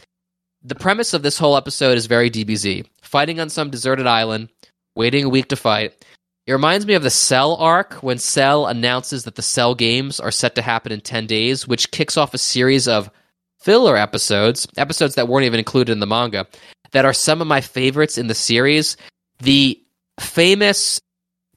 The 0.63 0.75
premise 0.75 1.13
of 1.13 1.23
this 1.23 1.37
whole 1.37 1.57
episode 1.57 1.99
is 1.99 2.07
very 2.07 2.31
DBZ 2.31 2.87
fighting 3.03 3.41
on 3.41 3.51
some 3.51 3.71
deserted 3.71 4.07
island, 4.07 4.49
waiting 4.95 5.25
a 5.25 5.29
week 5.29 5.49
to 5.49 5.57
fight. 5.57 6.07
It 6.47 6.53
reminds 6.53 6.87
me 6.87 6.95
of 6.95 7.03
the 7.03 7.11
Cell 7.11 7.57
arc 7.57 7.95
when 8.03 8.19
Cell 8.19 8.67
announces 8.67 9.25
that 9.25 9.35
the 9.35 9.43
Cell 9.43 9.75
games 9.75 10.21
are 10.21 10.31
set 10.31 10.55
to 10.55 10.63
happen 10.63 10.93
in 10.93 11.01
10 11.01 11.27
days, 11.27 11.67
which 11.67 11.91
kicks 11.91 12.17
off 12.17 12.35
a 12.35 12.39
series 12.39 12.89
of 12.89 13.11
filler 13.59 13.97
episodes, 13.97 14.67
episodes 14.77 15.17
that 15.17 15.29
weren't 15.29 15.45
even 15.45 15.59
included 15.59 15.93
in 15.93 16.01
the 16.01 16.07
manga, 16.07 16.47
that 16.93 17.05
are 17.05 17.13
some 17.13 17.41
of 17.41 17.47
my 17.47 17.61
favorites 17.61 18.17
in 18.17 18.29
the 18.29 18.35
series. 18.35 18.97
The 19.41 19.81
famous 20.19 21.01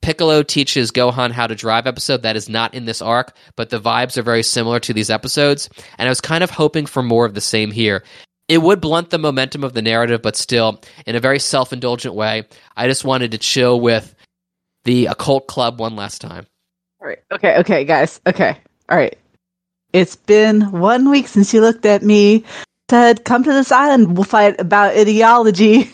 Piccolo 0.03 0.43
teaches 0.43 0.91
Gohan 0.91 1.31
how 1.31 1.47
to 1.47 1.55
drive 1.55 1.87
episode 1.87 2.21
that 2.23 2.35
is 2.35 2.49
not 2.49 2.73
in 2.73 2.83
this 2.83 3.01
arc, 3.01 3.33
but 3.55 3.69
the 3.69 3.79
vibes 3.79 4.17
are 4.17 4.21
very 4.21 4.43
similar 4.43 4.79
to 4.81 4.93
these 4.93 5.09
episodes, 5.09 5.69
and 5.97 6.07
I 6.07 6.11
was 6.11 6.19
kind 6.19 6.43
of 6.43 6.49
hoping 6.49 6.85
for 6.85 7.01
more 7.01 7.25
of 7.25 7.33
the 7.33 7.41
same 7.41 7.71
here. 7.71 8.03
It 8.49 8.57
would 8.57 8.81
blunt 8.81 9.11
the 9.11 9.17
momentum 9.17 9.63
of 9.63 9.71
the 9.71 9.81
narrative, 9.81 10.21
but 10.21 10.35
still, 10.35 10.81
in 11.07 11.15
a 11.15 11.21
very 11.21 11.39
self 11.39 11.71
indulgent 11.71 12.15
way, 12.15 12.43
I 12.75 12.87
just 12.87 13.05
wanted 13.05 13.31
to 13.31 13.37
chill 13.37 13.79
with 13.79 14.13
the 14.83 15.05
occult 15.05 15.47
club 15.47 15.79
one 15.79 15.95
last 15.95 16.19
time. 16.19 16.45
All 17.01 17.07
right. 17.07 17.19
Okay. 17.31 17.57
Okay, 17.59 17.85
guys. 17.85 18.19
Okay. 18.27 18.57
All 18.89 18.97
right. 18.97 19.17
It's 19.93 20.17
been 20.17 20.69
one 20.71 21.09
week 21.09 21.29
since 21.29 21.53
you 21.53 21.61
looked 21.61 21.85
at 21.85 22.03
me, 22.03 22.43
said, 22.89 23.23
"Come 23.23 23.45
to 23.45 23.53
this 23.53 23.71
island. 23.71 24.17
We'll 24.17 24.25
fight 24.25 24.59
about 24.59 24.97
ideology." 24.97 25.89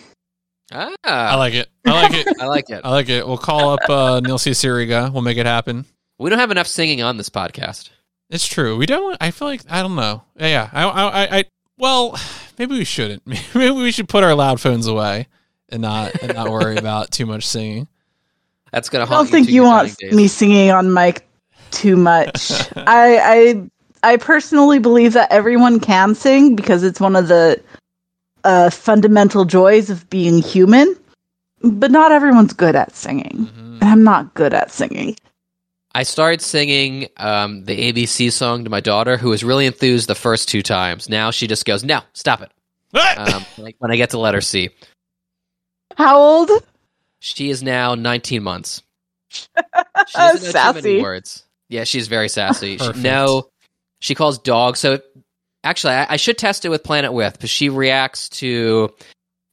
Ah, 0.71 0.93
I 1.03 1.35
like 1.35 1.53
it. 1.55 1.67
I 1.89 2.01
like 2.03 2.13
it. 2.13 2.41
I 2.41 2.45
like 2.45 2.69
it. 2.69 2.81
I 2.83 2.89
like 2.89 3.09
it. 3.09 3.27
We'll 3.27 3.37
call 3.37 3.71
up 3.71 3.79
uh, 3.89 4.21
Nilsi 4.21 4.51
Siriga. 4.51 5.11
We'll 5.11 5.21
make 5.21 5.37
it 5.37 5.45
happen. 5.45 5.85
We 6.17 6.29
don't 6.29 6.39
have 6.39 6.51
enough 6.51 6.67
singing 6.67 7.01
on 7.01 7.17
this 7.17 7.29
podcast. 7.29 7.89
It's 8.29 8.47
true. 8.47 8.77
We 8.77 8.85
don't. 8.85 9.17
I 9.19 9.31
feel 9.31 9.47
like 9.47 9.61
I 9.69 9.81
don't 9.81 9.95
know. 9.95 10.23
Yeah. 10.35 10.47
yeah. 10.47 10.69
I. 10.71 10.83
I. 10.83 11.03
I, 11.03 11.37
I 11.39 11.43
well, 11.77 12.19
maybe 12.57 12.77
we 12.77 12.83
shouldn't. 12.83 13.25
Maybe 13.55 13.71
we 13.71 13.91
should 13.91 14.09
put 14.09 14.23
our 14.23 14.35
loud 14.35 14.59
phones 14.59 14.85
away 14.85 15.27
and 15.69 15.81
not 15.81 16.21
and 16.21 16.33
not 16.33 16.49
worry 16.49 16.75
about 16.77 17.09
too 17.09 17.25
much 17.25 17.47
singing. 17.47 17.87
That's 18.71 18.89
gonna. 18.89 19.05
I 19.05 19.07
don't 19.07 19.15
haunt 19.15 19.29
think 19.29 19.49
you 19.49 19.63
want 19.63 19.97
days. 19.97 20.13
me 20.13 20.27
singing 20.27 20.69
on 20.71 20.93
mic 20.93 21.25
too 21.71 21.95
much. 21.95 22.51
I, 22.75 23.63
I 24.03 24.11
I 24.13 24.17
personally 24.17 24.79
believe 24.79 25.13
that 25.13 25.31
everyone 25.31 25.79
can 25.79 26.15
sing 26.15 26.55
because 26.55 26.83
it's 26.83 26.99
one 26.99 27.15
of 27.15 27.27
the 27.29 27.61
uh, 28.43 28.69
fundamental 28.69 29.45
joys 29.45 29.89
of 29.89 30.09
being 30.09 30.41
human. 30.41 30.95
But 31.61 31.91
not 31.91 32.11
everyone's 32.11 32.53
good 32.53 32.75
at 32.75 32.95
singing, 32.95 33.49
and 33.55 33.83
I'm 33.83 34.03
not 34.03 34.33
good 34.33 34.53
at 34.53 34.71
singing. 34.71 35.15
I 35.93 36.03
started 36.03 36.41
singing 36.41 37.07
um, 37.17 37.65
the 37.65 37.91
ABC 37.91 38.31
song 38.31 38.63
to 38.63 38.69
my 38.69 38.79
daughter, 38.79 39.17
who 39.17 39.29
was 39.29 39.43
really 39.43 39.65
enthused 39.65 40.07
the 40.07 40.15
first 40.15 40.47
two 40.47 40.61
times. 40.61 41.09
Now 41.09 41.31
she 41.31 41.47
just 41.47 41.65
goes, 41.65 41.83
"No, 41.83 42.01
stop 42.13 42.41
it." 42.41 42.51
Um, 43.17 43.45
like 43.57 43.75
when 43.79 43.91
I 43.91 43.97
get 43.97 44.11
to 44.11 44.19
letter 44.19 44.41
C, 44.41 44.69
How 45.97 46.17
old? 46.17 46.49
she 47.19 47.49
is 47.49 47.61
now 47.61 47.95
19 47.95 48.41
months. 48.43 48.81
She 50.07 50.17
doesn't 50.17 50.43
know 50.43 50.51
too 50.51 50.67
many 50.73 50.81
Sassy. 50.81 51.01
words. 51.01 51.43
Yeah, 51.67 51.83
she's 51.83 52.07
very 52.07 52.29
sassy. 52.29 52.77
She, 52.77 52.91
no, 52.93 53.49
she 53.99 54.15
calls 54.15 54.39
dog. 54.39 54.75
So 54.75 55.01
actually, 55.63 55.93
I, 55.93 56.13
I 56.13 56.15
should 56.15 56.37
test 56.37 56.65
it 56.65 56.69
with 56.69 56.83
Planet 56.83 57.13
With 57.13 57.33
because 57.33 57.49
she 57.51 57.69
reacts 57.69 58.29
to. 58.29 58.91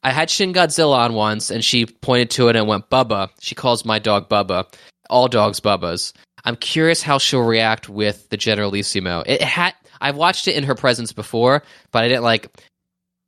I 0.07 0.12
had 0.12 0.30
Shin 0.30 0.52
Godzilla 0.52 0.98
on 0.98 1.14
once, 1.14 1.50
and 1.50 1.64
she 1.64 1.84
pointed 1.84 2.30
to 2.30 2.46
it 2.46 2.54
and 2.54 2.68
went 2.68 2.88
Bubba. 2.90 3.28
She 3.40 3.57
calls 3.57 3.84
my 3.84 3.98
dog 3.98 4.28
Bubba. 4.28 4.72
All 5.11 5.26
dogs 5.26 5.59
Bubbas. 5.59 6.12
I'm 6.44 6.54
curious 6.54 7.02
how 7.02 7.18
she'll 7.18 7.42
react 7.42 7.88
with 7.88 8.28
the 8.28 8.36
Generalissimo. 8.36 9.24
It 9.26 9.42
had 9.42 9.74
I've 10.00 10.14
watched 10.14 10.46
it 10.46 10.54
in 10.54 10.62
her 10.62 10.76
presence 10.76 11.12
before, 11.12 11.64
but 11.90 12.04
I 12.04 12.09
didn't 12.09 12.22
like 12.22 12.57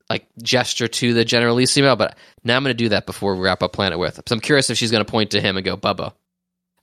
like 0.09 0.29
gesture 0.41 0.87
to 0.87 1.15
the 1.15 1.25
Generalissimo. 1.25 1.97
But 1.97 2.17
now 2.45 2.57
I'm 2.57 2.63
going 2.63 2.71
to 2.71 2.85
do 2.85 2.91
that 2.91 3.07
before 3.07 3.35
we 3.35 3.41
wrap 3.41 3.61
up 3.65 3.73
Planet 3.73 3.99
with. 3.99 4.21
So 4.29 4.33
I'm 4.33 4.41
curious 4.41 4.71
if 4.71 4.79
she's 4.79 4.93
going 4.93 5.05
to 5.05 5.11
point 5.11 5.33
to 5.33 5.41
him 5.41 5.57
and 5.57 5.67
go 5.67 5.77
Bubba. 5.77 6.13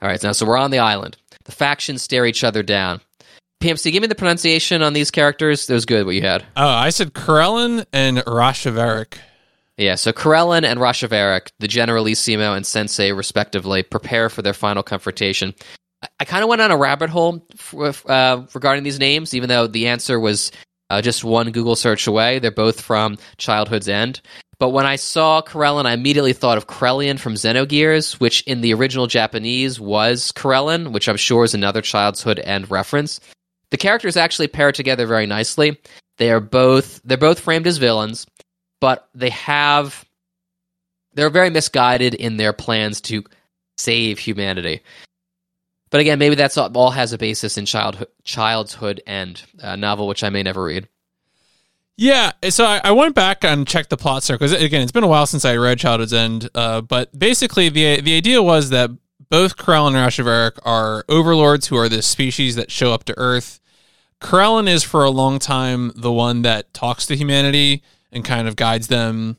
All 0.01 0.09
right, 0.09 0.21
now 0.21 0.33
so 0.33 0.45
we're 0.45 0.57
on 0.57 0.71
the 0.71 0.79
island. 0.79 1.15
The 1.45 1.53
factions 1.53 2.01
stare 2.01 2.25
each 2.25 2.43
other 2.43 2.63
down. 2.63 2.99
PMC, 3.61 3.93
give 3.93 4.01
me 4.01 4.07
the 4.07 4.15
pronunciation 4.15 4.81
on 4.81 4.91
these 4.91 5.09
characters. 5.09 5.67
That 5.67 5.73
was 5.73 5.85
good. 5.85 6.05
What 6.05 6.15
you 6.15 6.21
had. 6.21 6.43
Oh, 6.57 6.67
I 6.67 6.89
said 6.89 7.13
Krellin 7.13 7.85
and 7.93 8.17
Rashaverak. 8.17 9.19
Yeah, 9.77 9.95
so 9.95 10.13
Karellen 10.13 10.63
and 10.63 10.79
Rashaverak, 10.79 11.49
the 11.59 11.67
Generalissimo 11.67 12.53
and 12.53 12.65
Sensei, 12.65 13.11
respectively, 13.11 13.83
prepare 13.83 14.29
for 14.29 14.41
their 14.41 14.53
final 14.53 14.83
confrontation. 14.83 15.53
I, 16.19 16.25
kind 16.25 16.43
of 16.43 16.49
went 16.49 16.61
on 16.61 16.71
a 16.71 16.77
rabbit 16.77 17.09
hole 17.09 17.45
uh, 18.07 18.43
regarding 18.53 18.83
these 18.83 18.99
names, 18.99 19.33
even 19.33 19.49
though 19.49 19.67
the 19.67 19.87
answer 19.87 20.19
was 20.19 20.51
uh, 20.89 21.01
just 21.01 21.23
one 21.23 21.51
Google 21.51 21.75
search 21.75 22.07
away. 22.07 22.39
They're 22.39 22.51
both 22.51 22.79
from 22.79 23.17
Childhood's 23.37 23.89
End. 23.89 24.21
But 24.59 24.69
when 24.69 24.85
I 24.85 24.95
saw 24.95 25.41
Karellen, 25.41 25.85
I 25.85 25.93
immediately 25.93 26.31
thought 26.31 26.57
of 26.57 26.67
Krelian 26.67 27.19
from 27.19 27.33
Xenogears, 27.33 28.19
which 28.19 28.41
in 28.43 28.61
the 28.61 28.73
original 28.73 29.07
Japanese 29.07 29.79
was 29.79 30.31
Karellen, 30.31 30.93
which 30.93 31.09
I'm 31.09 31.17
sure 31.17 31.43
is 31.43 31.53
another 31.53 31.81
childhood 31.81 32.39
end 32.39 32.71
reference. 32.71 33.19
The 33.71 33.77
characters 33.77 34.15
actually 34.15 34.47
pair 34.47 34.71
together 34.71 35.05
very 35.07 35.25
nicely. 35.25 35.77
They 36.17 36.31
are 36.31 36.39
both 36.39 37.01
they're 37.03 37.17
both 37.17 37.41
framed 37.41 37.67
as 37.67 37.77
villains, 37.77 38.25
but 38.85 39.09
they 39.15 39.31
have 39.31 40.05
they're 41.15 41.31
very 41.31 41.49
misguided 41.49 42.13
in 42.13 42.37
their 42.37 42.53
plans 42.53 43.01
to 43.01 43.23
save 43.79 44.19
humanity. 44.19 44.81
But 45.89 46.01
again, 46.01 46.19
maybe 46.19 46.35
that's 46.35 46.55
all, 46.55 46.69
all 46.77 46.91
has 46.91 47.11
a 47.11 47.17
basis 47.17 47.57
in 47.57 47.65
childhood 47.65 48.09
childhood 48.23 49.01
and 49.07 49.41
uh, 49.59 49.75
novel, 49.75 50.07
which 50.07 50.23
I 50.23 50.29
may 50.29 50.43
never 50.43 50.63
read. 50.65 50.87
Yeah, 51.97 52.33
so 52.51 52.63
I, 52.63 52.79
I 52.83 52.91
went 52.91 53.15
back 53.15 53.43
and 53.43 53.65
checked 53.65 53.89
the 53.89 53.97
plot 53.97 54.21
circle. 54.21 54.47
'cause 54.47 54.61
Again, 54.61 54.83
it's 54.83 54.91
been 54.91 55.03
a 55.03 55.07
while 55.07 55.25
since 55.25 55.45
I 55.45 55.55
read 55.55 55.79
Childhood's 55.79 56.13
End, 56.13 56.47
uh, 56.53 56.81
but 56.81 57.17
basically 57.17 57.69
the 57.69 58.01
the 58.01 58.15
idea 58.15 58.43
was 58.43 58.69
that 58.69 58.91
both 59.31 59.57
Karellen 59.57 59.95
and 59.95 59.95
Rashaverak 59.95 60.59
are 60.63 61.05
overlords 61.09 61.69
who 61.69 61.75
are 61.75 61.89
this 61.89 62.05
species 62.05 62.55
that 62.55 62.69
show 62.69 62.93
up 62.93 63.03
to 63.05 63.17
Earth. 63.17 63.59
Karellen 64.21 64.67
is 64.69 64.83
for 64.83 65.03
a 65.03 65.09
long 65.09 65.39
time 65.39 65.91
the 65.95 66.11
one 66.11 66.43
that 66.43 66.71
talks 66.71 67.07
to 67.07 67.15
humanity 67.15 67.81
and 68.15 68.25
kind 68.25 68.47
of 68.47 68.55
guides 68.55 68.87
them 68.87 69.37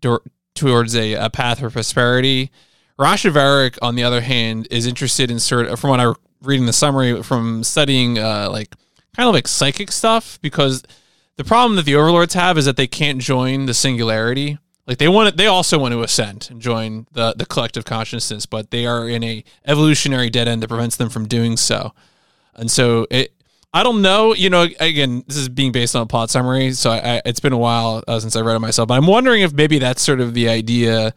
dor- 0.00 0.22
towards 0.54 0.96
a, 0.96 1.12
a 1.14 1.30
path 1.30 1.62
of 1.62 1.72
prosperity. 1.74 2.50
Rashaverak, 2.98 3.78
on 3.82 3.94
the 3.94 4.02
other 4.02 4.22
hand, 4.22 4.66
is 4.70 4.86
interested 4.86 5.30
in 5.30 5.38
sort 5.38 5.66
of, 5.66 5.78
from 5.78 5.90
what 5.90 6.00
I'm 6.00 6.14
reading 6.42 6.66
the 6.66 6.72
summary 6.72 7.22
from 7.22 7.62
studying 7.64 8.18
uh, 8.18 8.48
like 8.50 8.74
kind 9.16 9.28
of 9.28 9.34
like 9.34 9.48
psychic 9.48 9.92
stuff 9.92 10.38
because 10.42 10.82
the 11.36 11.44
problem 11.44 11.76
that 11.76 11.84
the 11.84 11.96
overlords 11.96 12.34
have 12.34 12.58
is 12.58 12.64
that 12.64 12.76
they 12.76 12.86
can't 12.86 13.20
join 13.20 13.66
the 13.66 13.74
singularity. 13.74 14.58
Like 14.86 14.98
they 14.98 15.08
want 15.08 15.30
to, 15.30 15.36
they 15.36 15.46
also 15.46 15.78
want 15.78 15.92
to 15.92 16.02
ascend 16.02 16.48
and 16.50 16.60
join 16.60 17.06
the 17.12 17.34
the 17.36 17.46
collective 17.46 17.84
consciousness, 17.84 18.44
but 18.46 18.70
they 18.70 18.86
are 18.86 19.08
in 19.08 19.24
a 19.24 19.42
evolutionary 19.66 20.28
dead 20.28 20.46
end 20.46 20.62
that 20.62 20.68
prevents 20.68 20.96
them 20.96 21.08
from 21.08 21.26
doing 21.26 21.56
so. 21.56 21.92
And 22.54 22.70
so 22.70 23.06
it, 23.10 23.32
I 23.74 23.82
don't 23.82 24.02
know. 24.02 24.34
You 24.34 24.50
know, 24.50 24.68
again, 24.78 25.24
this 25.26 25.36
is 25.36 25.48
being 25.48 25.72
based 25.72 25.96
on 25.96 26.02
a 26.02 26.06
plot 26.06 26.30
summary, 26.30 26.70
so 26.72 26.90
I, 26.90 27.16
I, 27.16 27.22
it's 27.24 27.40
been 27.40 27.52
a 27.52 27.58
while 27.58 28.04
uh, 28.06 28.20
since 28.20 28.36
I 28.36 28.40
read 28.40 28.54
it 28.54 28.60
myself. 28.60 28.86
But 28.86 28.94
I'm 28.94 29.08
wondering 29.08 29.42
if 29.42 29.52
maybe 29.52 29.80
that's 29.80 30.00
sort 30.00 30.20
of 30.20 30.32
the 30.32 30.48
idea 30.48 31.12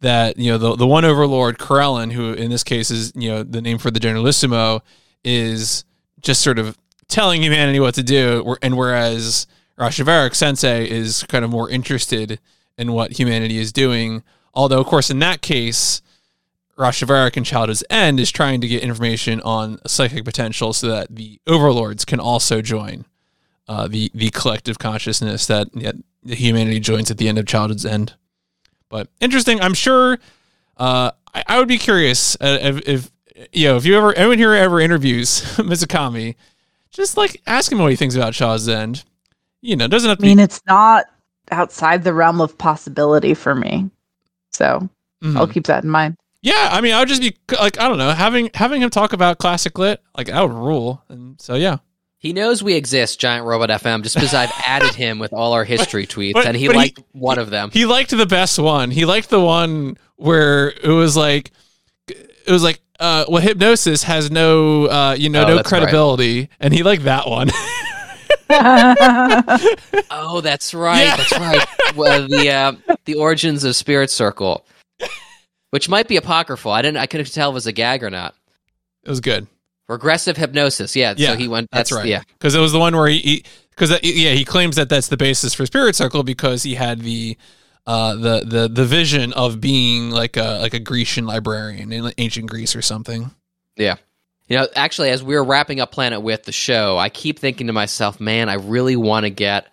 that 0.00 0.36
you 0.36 0.52
know 0.52 0.58
the 0.58 0.76
the 0.76 0.86
one 0.86 1.06
overlord 1.06 1.56
Karellen, 1.56 2.12
who 2.12 2.34
in 2.34 2.50
this 2.50 2.62
case 2.62 2.90
is 2.90 3.14
you 3.16 3.30
know 3.30 3.42
the 3.42 3.62
name 3.62 3.78
for 3.78 3.90
the 3.90 3.98
Generalissimo, 3.98 4.82
is 5.24 5.84
just 6.20 6.42
sort 6.42 6.58
of 6.58 6.76
telling 7.08 7.42
humanity 7.42 7.80
what 7.80 7.94
to 7.94 8.02
do, 8.02 8.56
and 8.60 8.76
whereas 8.76 9.46
Rashaverak 9.78 10.34
Sensei 10.34 10.90
is 10.90 11.22
kind 11.24 11.46
of 11.46 11.50
more 11.50 11.70
interested 11.70 12.38
in 12.76 12.92
what 12.92 13.12
humanity 13.12 13.56
is 13.56 13.72
doing. 13.72 14.22
Although, 14.52 14.80
of 14.80 14.86
course, 14.86 15.08
in 15.08 15.18
that 15.20 15.40
case, 15.40 16.02
Rashaverak 16.82 17.36
in 17.36 17.44
Childhood's 17.44 17.84
End 17.88 18.18
is 18.18 18.30
trying 18.30 18.60
to 18.60 18.68
get 18.68 18.82
information 18.82 19.40
on 19.42 19.78
psychic 19.86 20.24
potential 20.24 20.72
so 20.72 20.88
that 20.88 21.14
the 21.14 21.40
overlords 21.46 22.04
can 22.04 22.20
also 22.20 22.60
join 22.60 23.04
uh, 23.68 23.86
the 23.88 24.10
the 24.14 24.30
collective 24.30 24.78
consciousness 24.78 25.46
that 25.46 25.68
yeah, 25.74 25.92
the 26.22 26.34
humanity 26.34 26.80
joins 26.80 27.10
at 27.10 27.18
the 27.18 27.28
end 27.28 27.38
of 27.38 27.46
Childhood's 27.46 27.86
End. 27.86 28.14
But 28.88 29.08
interesting. 29.20 29.60
I'm 29.60 29.74
sure. 29.74 30.18
Uh, 30.76 31.12
I, 31.34 31.44
I 31.46 31.58
would 31.58 31.68
be 31.68 31.78
curious 31.78 32.36
uh, 32.40 32.58
if, 32.60 32.88
if 32.88 33.10
you 33.52 33.68
know 33.68 33.76
if 33.76 33.86
you 33.86 33.96
ever 33.96 34.12
anyone 34.14 34.38
here 34.38 34.52
ever 34.52 34.80
interviews 34.80 35.40
Mizukami, 35.56 36.34
just 36.90 37.16
like 37.16 37.40
ask 37.46 37.70
him 37.70 37.78
what 37.78 37.90
he 37.90 37.96
thinks 37.96 38.14
about 38.16 38.34
Childhood's 38.34 38.68
End. 38.68 39.04
You 39.60 39.76
know, 39.76 39.86
doesn't 39.86 40.08
have 40.08 40.18
I 40.18 40.20
to 40.20 40.22
be 40.22 40.28
mean, 40.28 40.40
it's 40.40 40.60
not 40.66 41.06
outside 41.52 42.02
the 42.02 42.12
realm 42.12 42.40
of 42.40 42.58
possibility 42.58 43.34
for 43.34 43.54
me. 43.54 43.90
So 44.52 44.88
Mhm. 45.22 45.36
I'll 45.36 45.46
keep 45.46 45.66
that 45.66 45.84
in 45.84 45.90
mind. 45.90 46.16
Yeah, 46.42 46.68
I 46.72 46.80
mean, 46.80 46.92
I 46.92 46.98
would 46.98 47.08
just 47.08 47.22
be 47.22 47.36
like, 47.60 47.78
I 47.78 47.88
don't 47.88 47.98
know, 47.98 48.10
having 48.10 48.50
having 48.54 48.82
him 48.82 48.90
talk 48.90 49.12
about 49.12 49.38
classic 49.38 49.78
lit, 49.78 50.02
like 50.16 50.26
that 50.26 50.40
would 50.40 50.52
rule. 50.52 51.02
And 51.08 51.40
so, 51.40 51.54
yeah, 51.54 51.78
He 52.18 52.32
knows 52.32 52.62
we 52.64 52.74
exist, 52.74 53.20
Giant 53.20 53.46
Robot 53.46 53.68
FM, 53.70 54.02
just 54.02 54.16
because 54.16 54.34
I've 54.34 54.50
added 54.66 54.94
him 54.94 55.18
with 55.20 55.32
all 55.32 55.52
our 55.52 55.64
history 55.64 56.04
tweets, 56.06 56.32
but- 56.34 56.46
and 56.46 56.56
he 56.56 56.66
but 56.66 56.72
he- 56.74 56.78
liked 56.78 57.00
one 57.12 57.38
of 57.38 57.50
them. 57.50 57.70
he 57.72 57.86
liked 57.86 58.10
the 58.10 58.26
best 58.26 58.58
one. 58.58 58.90
He 58.90 59.04
liked 59.04 59.30
the 59.30 59.40
one 59.40 59.96
where 60.16 60.70
it 60.70 60.88
was 60.88 61.16
like, 61.16 61.52
it 62.08 62.48
was 62.50 62.62
like, 62.64 62.80
uh, 62.98 63.24
well, 63.28 63.40
hypnosis 63.42 64.02
has 64.04 64.30
no, 64.30 64.86
uh, 64.86 65.16
you 65.18 65.28
know, 65.28 65.44
Oh, 65.44 65.48
no 65.48 65.56
that's 65.56 65.70
right. 65.70 65.78
credibility, 65.80 66.48
and 66.60 66.74
he 66.74 66.82
liked 66.82 67.04
that 67.04 67.28
one. 67.28 67.50
Oh, 70.10 70.40
that's 70.42 70.74
right. 70.74 71.00
Yeah. 71.04 71.16
That's 71.16 71.32
right. 71.38 71.66
Well, 71.96 72.26
the 72.28 72.50
uh, 72.50 72.72
the 73.06 73.14
origins 73.14 73.64
of 73.64 73.74
Spirit 73.76 74.10
Circle, 74.10 74.64
which 75.72 75.88
might 75.88 76.06
be 76.06 76.16
apocryphal. 76.16 76.70
I 76.70 76.82
didn't. 76.82 76.98
I 76.98 77.06
couldn't 77.06 77.32
tell 77.32 77.48
if 77.48 77.52
it 77.52 77.54
was 77.54 77.66
a 77.66 77.72
gag 77.72 78.04
or 78.04 78.10
not. 78.10 78.34
it 79.04 79.10
was 79.10 79.20
good. 79.20 79.46
Regressive 79.88 80.36
hypnosis. 80.36 80.94
Yeah. 80.94 81.14
Yeah, 81.16 81.32
so 81.32 81.36
he 81.36 81.48
went. 81.48 81.68
That's, 81.72 81.90
That's, 81.90 82.00
right. 82.00 82.08
Yeah. 82.08 82.22
because 82.38 82.54
it 82.54 82.60
was 82.60 82.72
the 82.72 82.78
one 82.78 82.94
where 82.94 83.08
he, 83.08 83.44
because 83.70 83.90
yeah, 84.02 84.32
he 84.32 84.44
claims 84.44 84.76
that 84.76 84.88
that's 84.88 85.08
the 85.08 85.16
basis 85.16 85.54
for 85.54 85.66
Spirit 85.66 85.96
Circle 85.96 86.22
because 86.22 86.62
he 86.62 86.76
had 86.76 87.00
the. 87.00 87.36
Uh, 87.84 88.14
the 88.14 88.44
the 88.46 88.68
the 88.68 88.84
vision 88.84 89.32
of 89.32 89.60
being 89.60 90.10
like 90.10 90.36
a 90.36 90.60
like 90.60 90.72
a 90.72 90.78
Grecian 90.78 91.26
librarian 91.26 91.92
in 91.92 92.12
ancient 92.16 92.48
Greece 92.48 92.76
or 92.76 92.82
something. 92.82 93.32
Yeah. 93.76 93.96
You 94.46 94.58
know, 94.58 94.68
actually, 94.76 95.10
as 95.10 95.24
we 95.24 95.34
were 95.34 95.42
wrapping 95.42 95.80
up 95.80 95.90
Planet 95.90 96.22
with 96.22 96.44
the 96.44 96.52
show, 96.52 96.96
I 96.96 97.08
keep 97.08 97.40
thinking 97.40 97.66
to 97.66 97.72
myself, 97.72 98.20
man, 98.20 98.48
I 98.48 98.54
really 98.54 98.94
want 98.94 99.24
to 99.24 99.30
get 99.30 99.66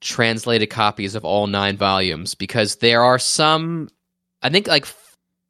translated 0.00 0.70
copies 0.70 1.14
of 1.14 1.24
all 1.24 1.46
nine 1.46 1.76
volumes 1.76 2.34
because 2.34 2.76
there 2.76 3.04
are 3.04 3.18
some, 3.18 3.88
I 4.42 4.48
think 4.48 4.66
like 4.66 4.86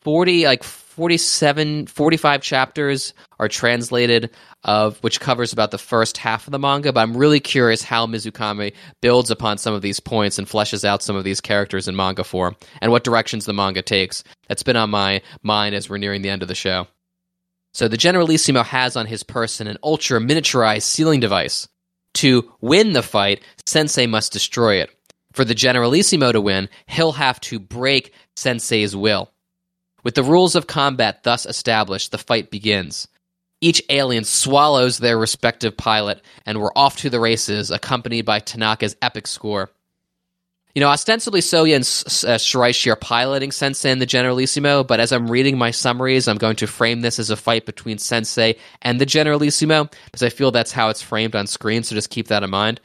40, 0.03 0.45
like 0.45 0.63
47, 0.63 1.87
45 1.87 2.43
chapters 2.43 3.15
are 3.39 3.49
translated 3.49 4.31
of 4.65 4.99
which 4.99 5.21
covers 5.21 5.53
about 5.53 5.71
the 5.71 5.79
first 5.79 6.19
half 6.19 6.47
of 6.47 6.53
the 6.53 6.59
manga. 6.59 6.93
But 6.93 7.01
I'm 7.01 7.17
really 7.17 7.41
curious 7.41 7.83
how 7.83 8.07
Mizukami 8.07 8.75
builds 9.01 9.31
upon 9.31 9.59
some 9.59 9.75
of 9.75 9.83
these 9.83 10.01
points 10.01 10.39
and 10.39 10.47
fleshes 10.47 10.85
out 10.85 11.03
some 11.03 11.17
of 11.17 11.25
these 11.25 11.41
characters 11.41 11.89
in 11.89 11.97
manga 11.97 12.25
form 12.25 12.57
and 12.81 12.93
what 12.93 13.05
directions 13.05 13.47
the 13.47 13.53
manga 13.53 13.83
takes. 13.83 14.23
That's 14.49 14.63
been 14.63 14.77
on 14.77 14.91
my 14.91 15.23
mind 15.43 15.75
as 15.75 15.89
we're 15.89 15.99
nearing 15.99 16.23
the 16.23 16.31
end 16.31 16.43
of 16.43 16.49
the 16.49 16.55
show. 16.55 16.87
So 17.75 17.89
the 17.89 17.97
Generalissimo 17.97 18.63
has 18.63 18.97
on 18.97 19.07
his 19.07 19.23
person 19.23 19.67
an 19.67 19.79
ultra 19.83 20.21
miniaturized 20.21 20.83
sealing 20.83 21.21
device. 21.21 21.69
To 22.15 22.53
win 22.61 22.93
the 22.93 23.03
fight, 23.03 23.43
Sensei 23.65 24.07
must 24.07 24.35
destroy 24.35 24.77
it. 24.77 24.91
For 25.33 25.47
the 25.47 25.55
Generalissimo 25.55 26.33
to 26.33 26.41
win, 26.43 26.69
he'll 26.87 27.13
have 27.13 27.41
to 27.43 27.59
break 27.59 28.13
Sensei's 28.37 28.95
will. 28.95 29.32
With 30.03 30.15
the 30.15 30.23
rules 30.23 30.55
of 30.55 30.67
combat 30.67 31.23
thus 31.23 31.47
established, 31.47 32.11
the 32.11 32.19
fight 32.19 32.51
begins. 32.51 33.09
Each 33.61 33.81
alien 33.89 34.25
swallows 34.25 34.99
their 34.99 35.17
respective 35.17 35.77
pilot, 35.77 36.21
and 36.45 36.61
we're 36.61 36.73
off 36.75 36.97
to 36.99 37.11
the 37.11 37.21
races, 37.21 37.71
accompanied 37.71 38.25
by 38.25 38.41
Tanaka's 38.41 38.97
epic 39.01 39.29
score. 39.29 39.71
You 40.75 40.81
know, 40.81 40.89
ostensibly 40.89 41.41
Soya 41.41 41.77
and 41.77 41.83
uh, 41.83 42.39
Shiraishi 42.39 42.91
are 42.91 42.97
piloting 42.97 43.53
Sensei 43.53 43.91
and 43.93 44.01
the 44.01 44.07
Generalissimo, 44.07 44.83
but 44.83 45.01
as 45.01 45.13
I'm 45.13 45.31
reading 45.31 45.59
my 45.59 45.71
summaries, 45.71 46.27
I'm 46.27 46.39
going 46.39 46.57
to 46.57 46.67
frame 46.67 47.03
this 47.03 47.19
as 47.19 47.31
a 47.31 47.37
fight 47.37 47.67
between 47.67 47.99
Sensei 47.99 48.57
and 48.81 49.01
the 49.01 49.07
Generalissimo, 49.07 49.89
because 50.07 50.23
I 50.23 50.31
feel 50.31 50.51
that's 50.51 50.73
how 50.73 50.89
it's 50.89 51.03
framed 51.03 51.37
on 51.37 51.47
screen, 51.47 51.83
so 51.83 51.95
just 51.95 52.11
keep 52.11 52.29
that 52.29 52.43
in 52.43 52.51
mind. 52.51 52.81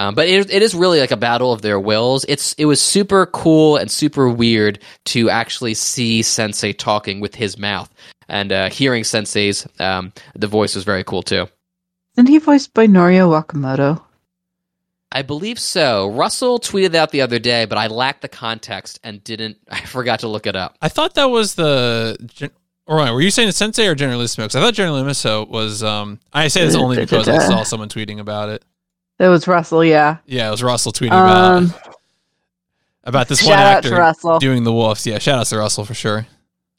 Um, 0.00 0.14
but 0.14 0.28
it, 0.28 0.50
it 0.50 0.62
is 0.62 0.74
really 0.74 0.98
like 0.98 1.10
a 1.10 1.16
battle 1.16 1.52
of 1.52 1.60
their 1.60 1.78
wills. 1.78 2.24
It's 2.26 2.54
it 2.54 2.64
was 2.64 2.80
super 2.80 3.26
cool 3.26 3.76
and 3.76 3.90
super 3.90 4.30
weird 4.30 4.78
to 5.06 5.28
actually 5.28 5.74
see 5.74 6.22
Sensei 6.22 6.72
talking 6.72 7.20
with 7.20 7.34
his 7.34 7.58
mouth 7.58 7.92
and 8.26 8.50
uh, 8.50 8.70
hearing 8.70 9.04
Sensei's 9.04 9.66
um, 9.78 10.12
the 10.34 10.46
voice 10.46 10.74
was 10.74 10.84
very 10.84 11.04
cool 11.04 11.22
too. 11.22 11.46
Isn't 12.16 12.28
he 12.28 12.38
voiced 12.38 12.72
by 12.72 12.86
Norio 12.86 13.28
Wakamoto? 13.28 14.02
I 15.12 15.20
believe 15.20 15.58
so. 15.58 16.08
Russell 16.08 16.58
tweeted 16.60 16.94
out 16.94 17.10
the 17.10 17.20
other 17.20 17.38
day, 17.38 17.66
but 17.66 17.76
I 17.76 17.88
lacked 17.88 18.22
the 18.22 18.28
context 18.28 19.00
and 19.04 19.22
didn't. 19.22 19.58
I 19.70 19.80
forgot 19.82 20.20
to 20.20 20.28
look 20.28 20.46
it 20.46 20.56
up. 20.56 20.78
I 20.80 20.88
thought 20.88 21.14
that 21.16 21.26
was 21.30 21.56
the. 21.56 22.16
gen- 22.34 22.52
Or 22.86 22.96
were 23.12 23.20
you 23.20 23.30
saying 23.30 23.52
Sensei 23.52 23.86
or 23.86 23.94
Generalissimo? 23.94 24.46
Because 24.46 24.56
I 24.56 24.60
thought 24.60 24.74
Generalissimo 24.74 25.44
was. 25.44 25.82
Um, 25.82 26.20
I 26.32 26.48
say 26.48 26.64
this 26.64 26.74
only 26.74 26.96
because 26.96 27.28
I 27.28 27.38
saw 27.46 27.64
someone 27.64 27.90
tweeting 27.90 28.18
about 28.18 28.48
it. 28.48 28.64
It 29.20 29.28
was 29.28 29.46
Russell, 29.46 29.84
yeah. 29.84 30.16
Yeah, 30.26 30.48
it 30.48 30.50
was 30.50 30.62
Russell 30.62 30.92
tweeting 30.92 31.08
about 31.08 31.56
Um, 31.58 31.74
about 33.04 33.28
this 33.28 33.42
one 33.42 33.52
shout 33.52 33.66
out 33.66 33.76
actor 33.76 33.90
to 33.90 33.96
Russell. 33.96 34.38
doing 34.38 34.64
the 34.64 34.72
wolves. 34.72 35.06
Yeah, 35.06 35.18
shout 35.18 35.38
out 35.38 35.46
to 35.46 35.58
Russell 35.58 35.84
for 35.84 35.94
sure. 35.94 36.26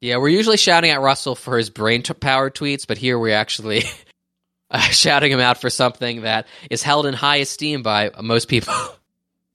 Yeah, 0.02 0.18
we're 0.18 0.30
usually 0.30 0.58
shouting 0.58 0.90
at 0.90 1.00
Russell 1.02 1.36
for 1.36 1.58
his 1.58 1.70
brain 1.70 2.02
power 2.02 2.50
tweets, 2.50 2.88
but 2.88 2.98
here 2.98 3.20
we're 3.20 3.36
actually 3.36 3.84
uh, 4.72 4.80
shouting 4.80 5.32
him 5.32 5.40
out 5.40 5.62
for 5.62 5.70
something 5.70 6.24
that 6.24 6.48
is 6.72 6.82
held 6.82 7.06
in 7.06 7.14
high 7.14 7.38
esteem 7.38 7.84
by 7.84 8.10
most 8.22 8.48
people. 8.48 8.74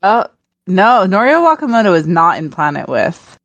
Oh 0.03 0.27
no, 0.69 1.07
Norio 1.09 1.41
Wakamoto 1.43 1.97
is 1.97 2.07
not 2.07 2.37
in 2.39 2.51
Planet 2.51 2.87
with. 2.89 3.39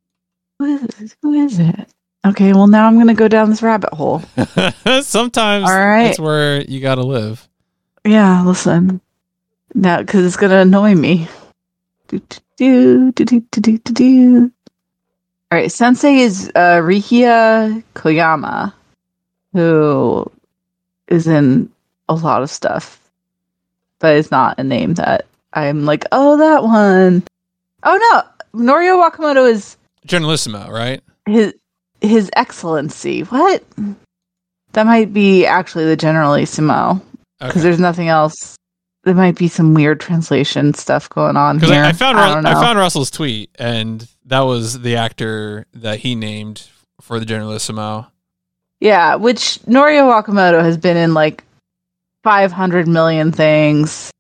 Who 0.60 0.66
is, 1.00 1.16
who 1.24 1.34
is 1.34 1.58
it? 1.58 1.88
Okay, 2.28 2.52
well 2.54 2.68
now 2.68 2.86
I'm 2.88 2.98
gonna 3.00 3.16
go 3.16 3.28
down 3.30 3.50
this 3.50 3.64
rabbit 3.64 3.94
hole. 3.94 4.22
Sometimes 5.02 5.68
All 5.68 5.76
right. 5.76 6.04
that's 6.08 6.20
where 6.20 6.62
you 6.62 6.82
got 6.82 6.96
to 6.96 7.04
live. 7.04 7.48
Yeah, 8.06 8.44
listen. 8.44 9.02
Now, 9.74 10.00
because 10.00 10.26
it's 10.26 10.38
gonna 10.38 10.60
annoy 10.60 10.96
me. 10.96 11.28
Do, 12.08 12.20
do, 12.58 13.12
do, 13.12 13.26
do, 13.26 13.40
do, 13.40 13.62
do, 13.62 13.78
do, 13.78 13.94
do. 13.94 14.52
All 15.52 15.58
right, 15.58 15.72
Sensei 15.72 16.18
is 16.20 16.50
uh, 16.56 16.80
Rikiya 16.82 17.84
Koyama, 17.96 18.74
who 19.54 20.30
is 21.08 21.28
in 21.28 21.70
a 22.10 22.14
lot 22.16 22.42
of 22.42 22.50
stuff, 22.50 23.00
but 24.00 24.16
it's 24.16 24.32
not 24.32 24.60
a 24.60 24.64
name 24.64 24.94
that 24.96 25.26
I'm 25.54 25.86
like, 25.86 26.06
oh, 26.12 26.38
that 26.38 26.64
one. 26.64 27.24
Oh 27.84 28.24
no, 28.54 28.62
Norio 28.64 28.98
Wakamoto 29.10 29.50
is 29.50 29.78
Generalissimo, 30.06 30.70
right? 30.70 31.02
his 31.28 31.54
his 32.02 32.30
excellency. 32.36 33.22
What? 33.24 33.64
That 34.74 34.86
might 34.86 35.14
be 35.14 35.46
actually 35.46 35.86
the 35.86 35.98
generalissimo 35.98 37.02
because 37.40 37.52
Okay. 37.58 37.60
there's 37.62 37.80
nothing 37.80 38.08
else. 38.08 38.56
There 39.04 39.16
might 39.16 39.36
be 39.36 39.48
some 39.48 39.74
weird 39.74 40.00
translation 40.00 40.74
stuff 40.76 41.10
going 41.10 41.36
on 41.36 41.60
here. 41.60 41.84
I, 41.84 41.90
I 41.90 41.92
found 41.94 42.20
I 42.20 42.40
Ru- 42.40 42.48
I, 42.48 42.54
found 42.54 42.78
Russell's 42.78 43.10
tweet, 43.10 43.50
and 43.58 44.08
that 44.26 44.42
was 44.42 44.82
the 44.82 44.96
actor 44.98 45.66
that 45.74 46.00
he 46.00 46.14
named 46.16 46.68
for 47.02 47.20
the 47.20 47.26
Generalissimo. 47.26 48.08
Yeah, 48.80 49.16
which 49.16 49.60
Norio 49.68 50.04
Wakamoto 50.12 50.62
has 50.64 50.78
been 50.78 50.98
in 50.98 51.14
like 51.16 51.44
500 52.24 52.88
million 52.88 53.32
things. 53.32 54.12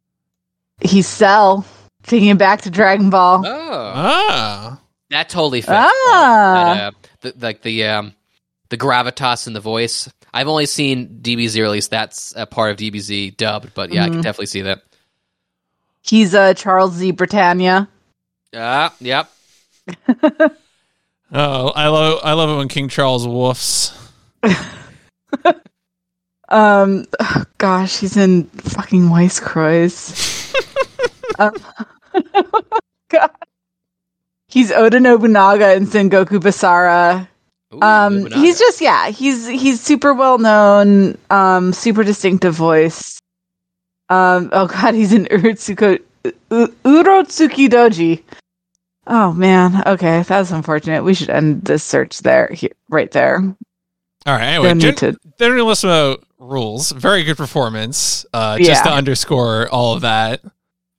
He's 0.81 1.07
Cell, 1.07 1.63
taking 2.03 2.29
it 2.29 2.37
back 2.39 2.61
to 2.61 2.71
Dragon 2.71 3.11
Ball. 3.11 3.43
Oh, 3.45 3.91
Ah, 3.95 4.79
that 5.11 5.29
totally 5.29 5.61
fits. 5.61 5.73
Ah. 5.73 6.73
That, 6.73 6.93
uh, 6.93 7.07
the, 7.21 7.33
like 7.45 7.61
the 7.61 7.85
um, 7.85 8.13
the 8.72 8.77
gravitas 8.77 9.45
in 9.45 9.53
the 9.53 9.60
voice. 9.60 10.10
I've 10.34 10.48
only 10.48 10.65
seen 10.65 11.19
DBZ, 11.22 11.61
or 11.61 11.65
at 11.65 11.72
least 11.72 11.91
that's 11.91 12.34
a 12.35 12.48
part 12.48 12.72
of 12.72 12.77
DBZ 12.77 13.38
dubbed. 13.38 13.73
But 13.76 13.93
yeah, 13.93 14.06
I 14.06 14.10
can 14.10 14.19
Mhm. 14.19 14.23
definitely 14.23 14.45
see 14.48 14.61
that. 14.61 14.81
He's 16.02 16.34
uh, 16.34 16.56
Charles 16.56 16.93
zi 16.95 17.11
Britannia. 17.11 17.88
Ah, 18.56 18.93
yep. 18.99 19.30
oh, 21.31 21.68
I 21.69 21.88
love 21.88 22.19
I 22.23 22.34
love 22.34 22.49
it 22.49 22.57
when 22.57 22.68
King 22.68 22.89
Charles 22.89 23.27
woofs. 23.27 23.95
Um, 26.49 27.06
gosh, 27.60 27.98
he's 27.99 28.18
in 28.18 28.43
fucking 28.43 29.10
Weiss 29.10 29.39
Kreuz. 29.39 30.53
um, 31.39 31.53
God. 33.10 33.31
He's 34.48 34.69
Oda 34.69 34.99
Nobunaga 34.99 35.73
in 35.77 35.88
Sengoku 35.88 36.41
Basara. 36.41 37.30
Ooh, 37.73 37.81
Um, 37.81 38.26
he's 38.31 38.60
just 38.60 38.81
yeah, 38.81 39.10
he's 39.10 39.48
he's 39.48 39.81
super 39.81 40.14
well 40.14 40.38
known, 40.38 41.18
um, 41.30 41.73
super 41.73 42.03
distinctive 42.03 42.53
voice. 42.53 43.19
Um, 44.10 44.49
oh 44.52 44.68
god, 44.81 44.93
he's 44.93 45.14
in 45.14 45.26
Urotsuko 45.26 45.99
U- 46.26 46.76
Urotsuki 46.84 47.69
Doji. 47.69 48.23
Oh 49.07 49.31
man, 49.34 49.84
okay, 49.88 50.23
that's 50.23 50.52
unfortunate. 50.52 51.03
We 51.03 51.14
should 51.14 51.30
end 51.30 51.64
this 51.64 51.84
search 51.84 52.19
there, 52.19 52.48
here, 52.53 52.72
right 52.89 53.10
there. 53.11 53.38
All 54.26 54.35
right, 54.35 54.43
anyway, 54.43 54.69
Don't 54.76 54.98
Gen-. 54.98 55.18
Generalissimo 55.39 56.18
rules. 56.39 56.91
Very 56.91 57.23
good 57.23 57.38
performance. 57.38 58.26
Uh, 58.34 58.57
just 58.60 58.84
to 58.84 58.91
underscore 58.91 59.68
all 59.69 59.93
of 59.95 60.02
that. 60.02 60.41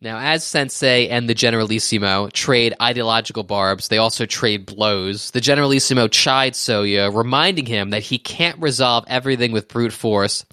Now, 0.02 0.18
as 0.18 0.42
Sensei 0.42 1.08
and 1.08 1.28
the 1.28 1.34
Generalissimo 1.34 2.28
trade 2.30 2.74
ideological 2.82 3.44
barbs, 3.44 3.86
they 3.86 3.98
also 3.98 4.26
trade 4.26 4.66
blows. 4.66 5.30
The 5.30 5.40
Generalissimo 5.40 6.08
chides 6.08 6.58
Soya, 6.58 7.14
reminding 7.14 7.66
him 7.66 7.90
that 7.90 8.02
he 8.02 8.18
can't 8.18 8.60
resolve 8.60 9.04
everything 9.06 9.52
with 9.52 9.68
brute 9.68 9.92
force. 9.92 10.44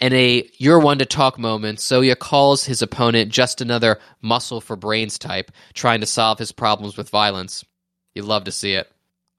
In 0.00 0.12
a 0.12 0.48
you're 0.58 0.78
one 0.78 0.98
to 0.98 1.04
talk 1.04 1.40
moment, 1.40 1.80
Soya 1.80 2.16
calls 2.16 2.64
his 2.64 2.82
opponent 2.82 3.32
just 3.32 3.60
another 3.60 3.98
muscle 4.20 4.60
for 4.60 4.76
brains 4.76 5.18
type, 5.18 5.50
trying 5.74 6.00
to 6.00 6.06
solve 6.06 6.38
his 6.38 6.52
problems 6.52 6.96
with 6.96 7.10
violence. 7.10 7.64
You 8.14 8.22
love 8.22 8.44
to 8.44 8.52
see 8.52 8.74
it. 8.74 8.88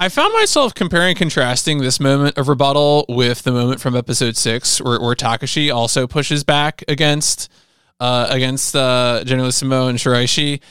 I 0.01 0.09
found 0.09 0.33
myself 0.33 0.73
comparing 0.73 1.15
contrasting 1.15 1.77
this 1.77 2.01
moment 2.01 2.37
of 2.37 2.49
rebuttal 2.49 3.05
with 3.07 3.43
the 3.43 3.53
moment 3.53 3.79
from 3.79 3.95
episode 3.95 4.35
six, 4.35 4.81
where, 4.81 4.99
where 4.99 5.15
Takashi 5.15 5.73
also 5.73 6.07
pushes 6.07 6.43
back 6.43 6.83
against 6.89 7.49
uh, 7.99 8.28
against 8.30 8.76
uh, 8.76 9.24
Generalissimo 9.26 9.88
and 9.88 9.98
Shiraishi, 9.98 10.61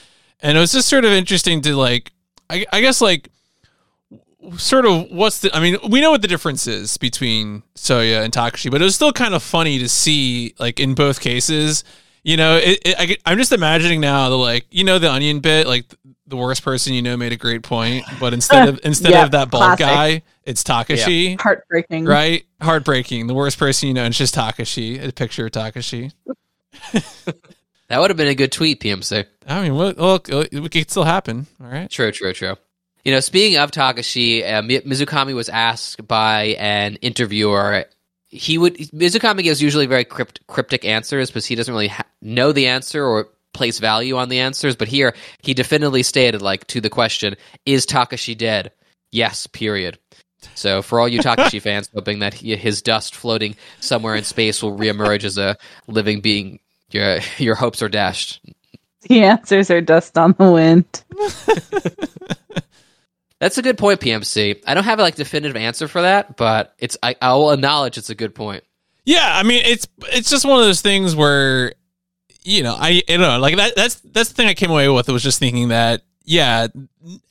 and 0.40 0.56
it 0.56 0.60
was 0.60 0.72
just 0.72 0.88
sort 0.88 1.04
of 1.04 1.12
interesting 1.12 1.60
to 1.62 1.76
like, 1.76 2.12
I, 2.50 2.66
I 2.72 2.80
guess 2.80 3.00
like, 3.00 3.28
sort 4.56 4.86
of 4.86 5.10
what's 5.10 5.40
the? 5.40 5.54
I 5.54 5.60
mean, 5.60 5.76
we 5.88 6.00
know 6.00 6.10
what 6.10 6.22
the 6.22 6.28
difference 6.28 6.66
is 6.66 6.96
between 6.96 7.62
Soya 7.76 8.24
and 8.24 8.32
Takashi, 8.32 8.70
but 8.70 8.80
it 8.80 8.84
was 8.84 8.94
still 8.94 9.12
kind 9.12 9.34
of 9.34 9.42
funny 9.42 9.78
to 9.78 9.88
see 9.88 10.54
like 10.58 10.80
in 10.80 10.94
both 10.94 11.20
cases. 11.20 11.84
You 12.24 12.36
know, 12.36 12.56
it, 12.56 12.78
it, 12.84 12.94
I, 12.98 13.16
I'm 13.32 13.38
just 13.38 13.50
imagining 13.50 14.00
now 14.00 14.28
the 14.28 14.36
like, 14.38 14.66
you 14.70 14.84
know, 14.84 14.98
the 15.00 15.10
onion 15.10 15.40
bit, 15.40 15.66
like 15.66 15.86
the 16.26 16.36
worst 16.36 16.62
person 16.62 16.94
you 16.94 17.02
know 17.02 17.16
made 17.16 17.32
a 17.32 17.36
great 17.36 17.62
point, 17.62 18.06
but 18.18 18.32
instead 18.32 18.64
of 18.64 18.78
instead 18.84 19.14
Yeah, 19.14 19.24
of 19.24 19.32
that 19.32 19.50
bald 19.50 19.76
classic. 19.76 19.76
guy, 19.76 20.22
it's 20.44 20.62
Takashi, 20.62 21.40
Heartbreaking, 21.40 22.04
right? 22.04 22.44
Heartbreaking. 22.60 23.26
The 23.26 23.34
worst 23.34 23.58
person 23.58 23.88
you 23.88 23.94
know, 23.94 24.04
and 24.04 24.12
it's 24.12 24.18
just 24.18 24.34
Takashi. 24.34 25.04
A 25.06 25.12
picture 25.12 25.46
of 25.46 25.52
Takashi. 25.52 26.12
That 27.92 28.00
would 28.00 28.08
have 28.08 28.16
been 28.16 28.28
a 28.28 28.34
good 28.34 28.52
tweet, 28.52 28.80
PMC. 28.80 29.26
I 29.46 29.60
mean, 29.60 29.74
well, 29.74 29.92
well, 29.98 30.20
it 30.26 30.70
could 30.70 30.90
still 30.90 31.04
happen. 31.04 31.46
All 31.60 31.66
right. 31.66 31.90
True, 31.90 32.10
true, 32.10 32.32
true. 32.32 32.56
You 33.04 33.12
know, 33.12 33.20
speaking 33.20 33.58
of 33.58 33.70
Takashi, 33.70 34.42
uh, 34.42 34.62
Mizukami 34.62 35.34
was 35.34 35.50
asked 35.50 36.08
by 36.08 36.56
an 36.58 36.96
interviewer. 37.02 37.84
He 38.28 38.56
would 38.56 38.76
Mizukami 38.78 39.42
gives 39.42 39.60
usually 39.60 39.84
very 39.84 40.06
crypt, 40.06 40.40
cryptic 40.46 40.86
answers 40.86 41.28
because 41.28 41.44
he 41.44 41.54
doesn't 41.54 41.74
really 41.74 41.88
ha- 41.88 42.06
know 42.22 42.52
the 42.52 42.68
answer 42.68 43.04
or 43.04 43.28
place 43.52 43.78
value 43.78 44.16
on 44.16 44.30
the 44.30 44.38
answers. 44.38 44.74
But 44.74 44.88
here, 44.88 45.14
he 45.42 45.52
definitively 45.52 46.02
stated, 46.02 46.40
like 46.40 46.66
to 46.68 46.80
the 46.80 46.88
question, 46.88 47.36
"Is 47.66 47.84
Takashi 47.84 48.34
dead?" 48.34 48.72
Yes. 49.10 49.46
Period. 49.46 49.98
So 50.54 50.82
for 50.82 51.00
all 51.00 51.08
you 51.08 51.20
Takashi 51.20 51.60
fans, 51.62 51.90
hoping 51.94 52.20
that 52.20 52.34
he, 52.34 52.54
his 52.56 52.82
dust 52.82 53.14
floating 53.14 53.56
somewhere 53.80 54.14
in 54.14 54.24
space 54.24 54.62
will 54.62 54.76
reemerge 54.76 55.24
as 55.24 55.38
a 55.38 55.56
living 55.86 56.20
being, 56.20 56.60
your 56.90 57.20
your 57.38 57.54
hopes 57.54 57.82
are 57.82 57.88
dashed. 57.88 58.40
The 59.02 59.22
answers 59.24 59.70
are 59.70 59.80
dust 59.80 60.16
on 60.16 60.34
the 60.38 60.50
wind. 60.50 61.04
That's 63.40 63.58
a 63.58 63.62
good 63.62 63.76
point, 63.76 64.00
PMC. 64.00 64.62
I 64.68 64.74
don't 64.74 64.84
have 64.84 65.00
a 65.00 65.02
like 65.02 65.16
definitive 65.16 65.56
answer 65.56 65.88
for 65.88 66.02
that, 66.02 66.36
but 66.36 66.74
it's 66.78 66.96
I, 67.02 67.16
I 67.20 67.34
will 67.34 67.50
acknowledge 67.50 67.98
it's 67.98 68.10
a 68.10 68.14
good 68.14 68.36
point. 68.36 68.62
Yeah, 69.04 69.28
I 69.28 69.42
mean, 69.42 69.64
it's 69.66 69.88
it's 70.12 70.30
just 70.30 70.44
one 70.44 70.60
of 70.60 70.64
those 70.64 70.80
things 70.80 71.16
where, 71.16 71.74
you 72.44 72.62
know, 72.62 72.76
I, 72.78 73.02
I 73.08 73.16
don't 73.16 73.20
know, 73.20 73.40
like 73.40 73.56
that. 73.56 73.74
That's 73.74 73.96
that's 73.96 74.28
the 74.28 74.34
thing 74.36 74.46
I 74.46 74.54
came 74.54 74.70
away 74.70 74.88
with. 74.88 75.08
Was 75.08 75.24
just 75.24 75.40
thinking 75.40 75.68
that, 75.68 76.02
yeah, 76.24 76.68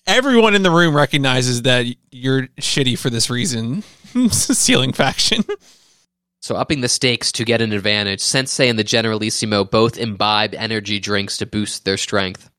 everyone 0.06 0.56
in 0.56 0.64
the 0.64 0.72
room 0.72 0.96
recognizes 0.96 1.64
that 1.64 1.86
you're 2.12 2.48
shitty 2.60 2.98
for 2.98 3.10
this 3.10 3.30
reason. 3.30 3.82
Sealing 4.32 4.94
faction. 4.94 5.44
So 6.42 6.56
upping 6.56 6.82
the 6.82 6.90
stakes 6.90 7.32
to 7.34 7.46
get 7.46 7.62
an 7.62 7.72
advantage, 7.72 8.20
Sensei 8.20 8.68
and 8.68 8.78
the 8.78 8.84
Generalissimo 8.84 9.64
both 9.64 9.98
imbibe 9.98 10.56
energy 10.56 11.00
drinks 11.00 11.38
to 11.38 11.46
boost 11.46 11.86
their 11.86 11.98
strength. 11.98 12.50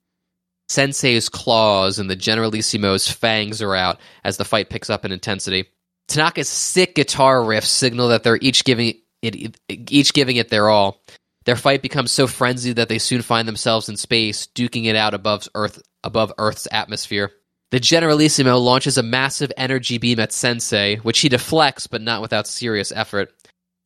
Sensei's 0.69 1.29
claws 1.29 1.99
and 1.99 2.09
the 2.09 2.17
Generalissimo's 2.17 3.11
fangs 3.11 3.61
are 3.61 3.75
out 3.75 4.01
as 4.25 4.37
the 4.37 4.45
fight 4.45 4.71
picks 4.71 4.89
up 4.89 5.05
in 5.05 5.13
intensity. 5.13 5.67
Tanaka's 6.09 6.49
sick 6.49 6.95
guitar 6.95 7.41
riffs 7.41 7.65
signal 7.65 8.09
that 8.09 8.23
they're 8.23 8.39
each 8.41 8.65
giving 8.65 8.95
it 9.21 9.57
each 9.69 10.15
giving 10.15 10.37
it 10.37 10.49
their 10.49 10.69
all. 10.69 11.03
Their 11.44 11.56
fight 11.56 11.82
becomes 11.82 12.12
so 12.12 12.27
frenzied 12.27 12.77
that 12.77 12.89
they 12.89 12.98
soon 12.98 13.23
find 13.23 13.48
themselves 13.48 13.89
in 13.89 13.97
space, 13.97 14.48
duking 14.55 14.86
it 14.86 14.97
out 14.97 15.14
above 15.14 15.48
Earth 15.55 15.82
above 16.05 16.32
Earth's 16.39 16.69
atmosphere. 16.70 17.32
The 17.70 17.81
Generalissimo 17.81 18.59
launches 18.59 18.98
a 18.98 19.02
massive 19.02 19.52
energy 19.56 19.98
beam 19.98 20.20
at 20.20 20.32
Sensei, 20.32 20.97
which 20.97 21.20
he 21.20 21.28
deflects 21.28 21.86
but 21.86 22.02
not 22.02 22.20
without 22.20 22.47
serious 22.47 22.93
effort. 22.93 23.32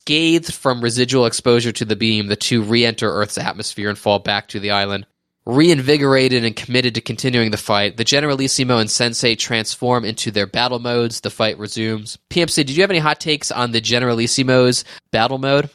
Scathed 0.01 0.53
from 0.53 0.81
residual 0.81 1.25
exposure 1.25 1.71
to 1.71 1.85
the 1.85 1.95
beam, 1.95 2.27
the 2.27 2.35
two 2.35 2.61
re 2.61 2.85
enter 2.85 3.09
Earth's 3.09 3.37
atmosphere 3.37 3.89
and 3.89 3.97
fall 3.97 4.19
back 4.19 4.49
to 4.49 4.59
the 4.59 4.71
island. 4.71 5.05
Reinvigorated 5.45 6.43
and 6.43 6.55
committed 6.55 6.95
to 6.95 7.01
continuing 7.01 7.51
the 7.51 7.57
fight, 7.57 7.95
the 7.95 8.03
Generalissimo 8.03 8.79
and 8.79 8.91
Sensei 8.91 9.35
transform 9.35 10.03
into 10.03 10.31
their 10.31 10.47
battle 10.47 10.79
modes. 10.79 11.21
The 11.21 11.29
fight 11.29 11.57
resumes. 11.57 12.17
PMC, 12.29 12.55
did 12.55 12.71
you 12.71 12.83
have 12.83 12.89
any 12.89 12.99
hot 12.99 13.21
takes 13.21 13.49
on 13.51 13.71
the 13.71 13.79
Generalissimo's 13.79 14.83
battle 15.11 15.37
mode? 15.37 15.69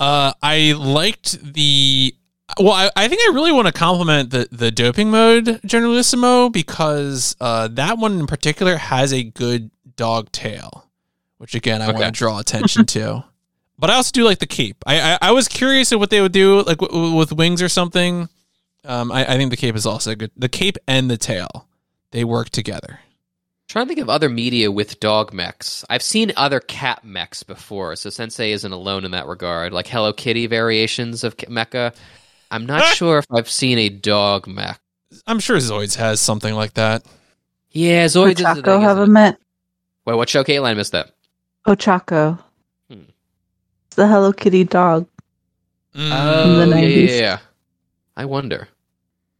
Uh, 0.00 0.32
I 0.42 0.72
liked 0.72 1.38
the. 1.54 2.14
Well, 2.58 2.72
I, 2.72 2.90
I 2.96 3.06
think 3.06 3.20
I 3.28 3.32
really 3.32 3.52
want 3.52 3.66
to 3.68 3.72
compliment 3.72 4.30
the 4.30 4.48
the 4.50 4.70
doping 4.72 5.10
mode 5.10 5.60
Generalissimo 5.64 6.48
because 6.48 7.36
uh, 7.40 7.68
that 7.68 7.98
one 7.98 8.18
in 8.18 8.26
particular 8.26 8.76
has 8.76 9.12
a 9.12 9.22
good 9.22 9.70
dog 9.94 10.32
tail, 10.32 10.88
which 11.38 11.54
again 11.54 11.80
I 11.82 11.86
want 11.92 11.98
to 12.06 12.10
draw 12.18 12.38
attention 12.40 12.86
to. 12.86 13.24
But 13.78 13.88
I 13.88 13.94
also 13.94 14.10
do 14.12 14.24
like 14.24 14.40
the 14.40 14.46
cape. 14.46 14.76
I 14.84 15.12
I, 15.12 15.18
I 15.22 15.30
was 15.32 15.48
curious 15.48 15.90
at 15.90 15.98
what 15.98 16.10
they 16.10 16.20
would 16.20 16.32
do 16.32 16.58
like 16.64 16.76
w- 16.76 16.92
w- 16.92 17.16
with 17.16 17.32
wings 17.32 17.62
or 17.62 17.68
something. 17.70 18.28
Um, 18.84 19.10
I, 19.10 19.24
I 19.24 19.36
think 19.38 19.50
the 19.50 19.56
cape 19.56 19.74
is 19.74 19.86
also 19.86 20.14
good. 20.14 20.30
The 20.36 20.50
cape 20.50 20.76
and 20.86 21.10
the 21.10 21.16
tail, 21.16 21.66
they 22.10 22.22
work 22.22 22.50
together. 22.50 23.00
Trying 23.70 23.84
to 23.84 23.88
think 23.90 24.00
of 24.00 24.10
other 24.10 24.28
media 24.28 24.72
with 24.72 24.98
dog 24.98 25.32
mechs. 25.32 25.84
I've 25.88 26.02
seen 26.02 26.32
other 26.36 26.58
cat 26.58 27.04
mechs 27.04 27.44
before, 27.44 27.94
so 27.94 28.10
Sensei 28.10 28.50
isn't 28.50 28.72
alone 28.72 29.04
in 29.04 29.12
that 29.12 29.28
regard. 29.28 29.72
Like 29.72 29.86
Hello 29.86 30.12
Kitty 30.12 30.48
variations 30.48 31.22
of 31.22 31.36
Mecha. 31.36 31.94
I'm 32.50 32.66
not 32.66 32.84
sure 32.96 33.18
if 33.18 33.26
I've 33.30 33.48
seen 33.48 33.78
a 33.78 33.88
dog 33.88 34.48
mech. 34.48 34.80
I'm 35.24 35.38
sure 35.38 35.58
Zoids 35.58 35.94
has 35.94 36.20
something 36.20 36.52
like 36.52 36.74
that. 36.74 37.04
Yeah, 37.70 38.06
Zoids 38.06 38.40
is 38.40 38.56
the 38.56 38.62
thing, 38.64 38.80
have 38.80 38.98
a 38.98 39.02
it? 39.02 39.06
met 39.06 39.38
Wait, 40.04 40.16
what 40.16 40.28
show, 40.28 40.42
Caitlin? 40.42 40.64
I 40.70 40.74
missed 40.74 40.90
that. 40.90 41.12
Pochacco. 41.64 42.40
Hmm. 42.90 43.02
It's 43.86 43.94
the 43.94 44.08
Hello 44.08 44.32
Kitty 44.32 44.64
dog. 44.64 45.06
Mm. 45.94 46.10
Oh, 46.12 46.64
yeah, 46.64 46.74
yeah, 46.74 46.86
yeah, 46.86 47.20
yeah. 47.20 47.38
I 48.16 48.24
wonder. 48.24 48.66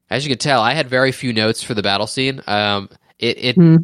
As 0.08 0.24
you 0.24 0.30
can 0.30 0.38
tell, 0.38 0.60
I 0.60 0.74
had 0.74 0.88
very 0.88 1.10
few 1.10 1.32
notes 1.32 1.64
for 1.64 1.74
the 1.74 1.82
battle 1.82 2.06
scene. 2.06 2.40
Um, 2.46 2.90
it, 3.18 3.38
it 3.44 3.54
Hmm. 3.56 3.78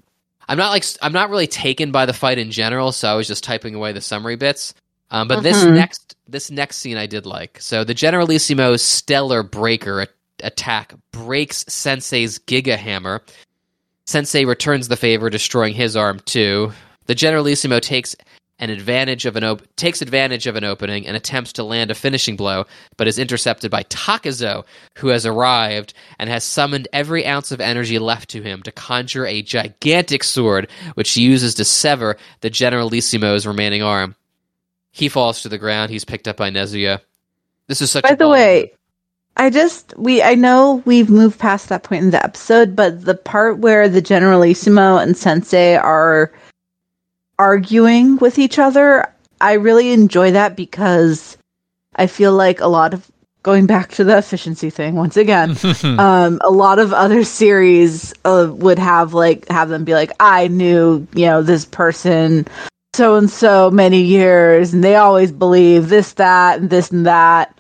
I'm 0.49 0.59
not 0.59 0.71
like 0.71 0.85
I'm 1.03 1.13
not 1.13 1.31
really 1.31 1.47
taken 1.47 1.91
by 1.91 2.07
the 2.07 2.13
fight 2.13 2.39
in 2.39 2.51
general, 2.51 2.93
so 2.93 3.09
I 3.09 3.15
was 3.15 3.27
just 3.27 3.45
typing 3.45 3.75
away 3.75 3.93
the 3.93 4.01
summary 4.01 4.37
bits. 4.37 4.75
Um, 5.11 5.29
but 5.29 5.43
this 5.43 5.57
Mhm. 5.63 5.75
next 5.75 6.17
this 6.29 6.51
next 6.51 6.79
scene 6.79 6.97
I 6.97 7.07
did 7.07 7.27
like. 7.27 7.59
So 7.61 7.85
the 7.85 7.95
Generalissimo's 7.95 8.83
stellar 8.83 9.43
breaker 9.43 10.03
a- 10.03 10.09
attack 10.43 10.95
breaks 11.13 11.65
Sensei's 11.69 12.39
Giga 12.41 12.77
Hammer. 12.77 13.23
Sensei 14.07 14.45
returns 14.45 14.89
the 14.89 14.97
favor, 14.97 15.31
destroying 15.31 15.75
his 15.75 15.97
arm 15.97 16.21
too. 16.27 16.73
The 17.07 17.15
Generalissimo 17.15 17.79
takes 17.81 18.15
an 18.59 18.71
advantage 18.71 19.27
of 19.27 19.37
an 19.37 19.45
op- 19.45 19.63
takes 19.77 20.01
advantage 20.01 20.47
of 20.47 20.57
an 20.57 20.65
opening 20.65 21.07
and 21.07 21.17
attempts 21.17 21.53
to 21.55 21.63
land 21.63 21.91
a 21.91 21.95
finishing 21.95 22.37
blow, 22.37 22.65
but 22.97 23.07
is 23.07 23.19
intercepted 23.19 23.71
by 23.71 23.83
Takezo, 23.85 24.65
who 24.97 25.09
has 25.09 25.27
arrived 25.27 25.93
and 26.19 26.31
has 26.31 26.45
summoned 26.45 26.89
every 26.93 27.27
ounce 27.27 27.53
of 27.53 27.61
energy 27.61 27.99
left 27.99 28.31
to 28.31 28.43
him 28.43 28.63
to 28.63 28.73
conjure 28.73 29.27
a 29.27 29.43
gigantic 29.43 30.25
sword, 30.25 30.69
which 30.95 31.13
he 31.13 31.23
uses 31.23 31.55
to 31.55 31.65
sever 31.65 32.17
the 32.41 32.51
Generalissimo's 32.51 33.47
remaining 33.47 33.83
arm. 33.83 34.15
He 34.91 35.09
falls 35.11 35.43
to 35.43 35.51
the 35.51 35.59
ground. 35.59 35.91
He's 35.91 36.05
picked 36.07 36.27
up 36.27 36.39
by 36.39 36.51
Nezuya. 36.51 37.01
This 37.67 37.83
is 37.83 37.91
such. 37.91 38.05
By 38.05 38.15
the 38.15 38.29
way, 38.29 38.73
I 39.37 39.51
just 39.51 39.93
we 39.99 40.23
I 40.23 40.35
know 40.35 40.83
we've 40.87 41.11
moved 41.11 41.39
past 41.39 41.69
that 41.69 41.83
point 41.83 42.05
in 42.05 42.11
the 42.11 42.25
episode, 42.25 42.75
but 42.75 43.05
the 43.05 43.15
part 43.15 43.59
where 43.59 43.89
the 43.89 44.01
Generalissimo 44.01 44.97
and 44.97 45.17
Sensei 45.17 45.77
are 45.77 46.33
arguing 47.39 48.17
with 48.17 48.39
each 48.39 48.59
other, 48.59 49.13
I 49.41 49.55
really 49.55 49.93
enjoy 49.93 50.33
that 50.33 50.57
because 50.57 51.37
I 51.95 52.07
feel 52.07 52.33
like 52.33 52.61
a 52.61 52.67
lot 52.67 52.95
of 52.95 53.11
going 53.43 53.67
back 53.67 53.93
to 53.93 54.03
the 54.03 54.19
efficiency 54.19 54.71
thing 54.71 54.97
once 54.97 55.17
again. 55.17 55.57
um, 55.85 56.41
a 56.43 56.51
lot 56.51 56.79
of 56.79 56.93
other 56.93 57.23
series 57.25 58.13
uh, 58.25 58.49
would 58.51 58.79
have 58.79 59.15
like 59.15 59.49
have 59.49 59.69
them 59.69 59.85
be 59.85 59.95
like, 59.95 60.11
I 60.19 60.49
knew 60.49 61.07
you 61.15 61.27
know 61.27 61.43
this 61.43 61.65
person 61.65 62.47
so 62.95 63.17
and 63.17 63.31
so 63.31 63.71
many 63.71 64.03
years, 64.03 64.73
and 64.73 64.83
they 64.83 64.97
always 64.97 65.31
believe 65.31 65.89
this, 65.89 66.15
that, 66.15 66.59
and 66.59 66.71
this 66.71 66.91
and 66.91 67.07
that. 67.07 67.57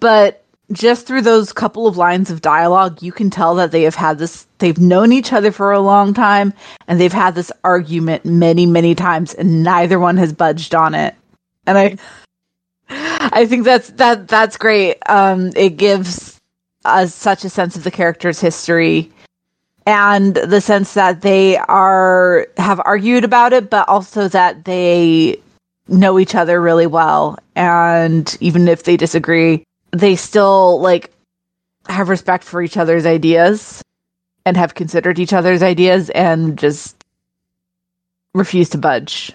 But 0.00 0.42
just 0.72 1.06
through 1.06 1.22
those 1.22 1.52
couple 1.52 1.86
of 1.86 1.96
lines 1.96 2.30
of 2.30 2.42
dialogue, 2.42 3.02
you 3.02 3.12
can 3.12 3.30
tell 3.30 3.54
that 3.56 3.72
they 3.72 3.82
have 3.82 3.94
had 3.94 4.18
this. 4.18 4.46
They've 4.58 4.78
known 4.78 5.12
each 5.12 5.32
other 5.32 5.52
for 5.52 5.72
a 5.72 5.80
long 5.80 6.14
time, 6.14 6.52
and 6.86 7.00
they've 7.00 7.12
had 7.12 7.34
this 7.34 7.50
argument 7.64 8.24
many, 8.24 8.66
many 8.66 8.94
times, 8.94 9.34
and 9.34 9.62
neither 9.62 9.98
one 9.98 10.16
has 10.16 10.32
budged 10.32 10.74
on 10.74 10.94
it. 10.94 11.14
And 11.66 11.78
I, 11.78 11.96
I 13.32 13.46
think 13.46 13.64
that's 13.64 13.90
that 13.92 14.28
that's 14.28 14.56
great. 14.56 14.98
Um, 15.08 15.50
it 15.56 15.76
gives 15.76 16.38
us 16.84 17.14
such 17.14 17.44
a 17.44 17.50
sense 17.50 17.76
of 17.76 17.84
the 17.84 17.90
character's 17.90 18.40
history 18.40 19.10
and 19.86 20.34
the 20.36 20.60
sense 20.60 20.94
that 20.94 21.22
they 21.22 21.56
are 21.56 22.46
have 22.56 22.80
argued 22.84 23.24
about 23.24 23.52
it 23.52 23.70
but 23.70 23.86
also 23.88 24.28
that 24.28 24.64
they 24.64 25.38
know 25.88 26.18
each 26.18 26.34
other 26.34 26.60
really 26.60 26.86
well 26.86 27.38
and 27.56 28.36
even 28.40 28.68
if 28.68 28.84
they 28.84 28.96
disagree 28.96 29.62
they 29.92 30.16
still 30.16 30.80
like 30.80 31.12
have 31.88 32.08
respect 32.08 32.44
for 32.44 32.62
each 32.62 32.76
other's 32.76 33.06
ideas 33.06 33.82
and 34.46 34.56
have 34.56 34.74
considered 34.74 35.18
each 35.18 35.32
other's 35.32 35.62
ideas 35.62 36.10
and 36.10 36.58
just 36.58 37.04
refuse 38.34 38.70
to 38.70 38.78
budge 38.78 39.32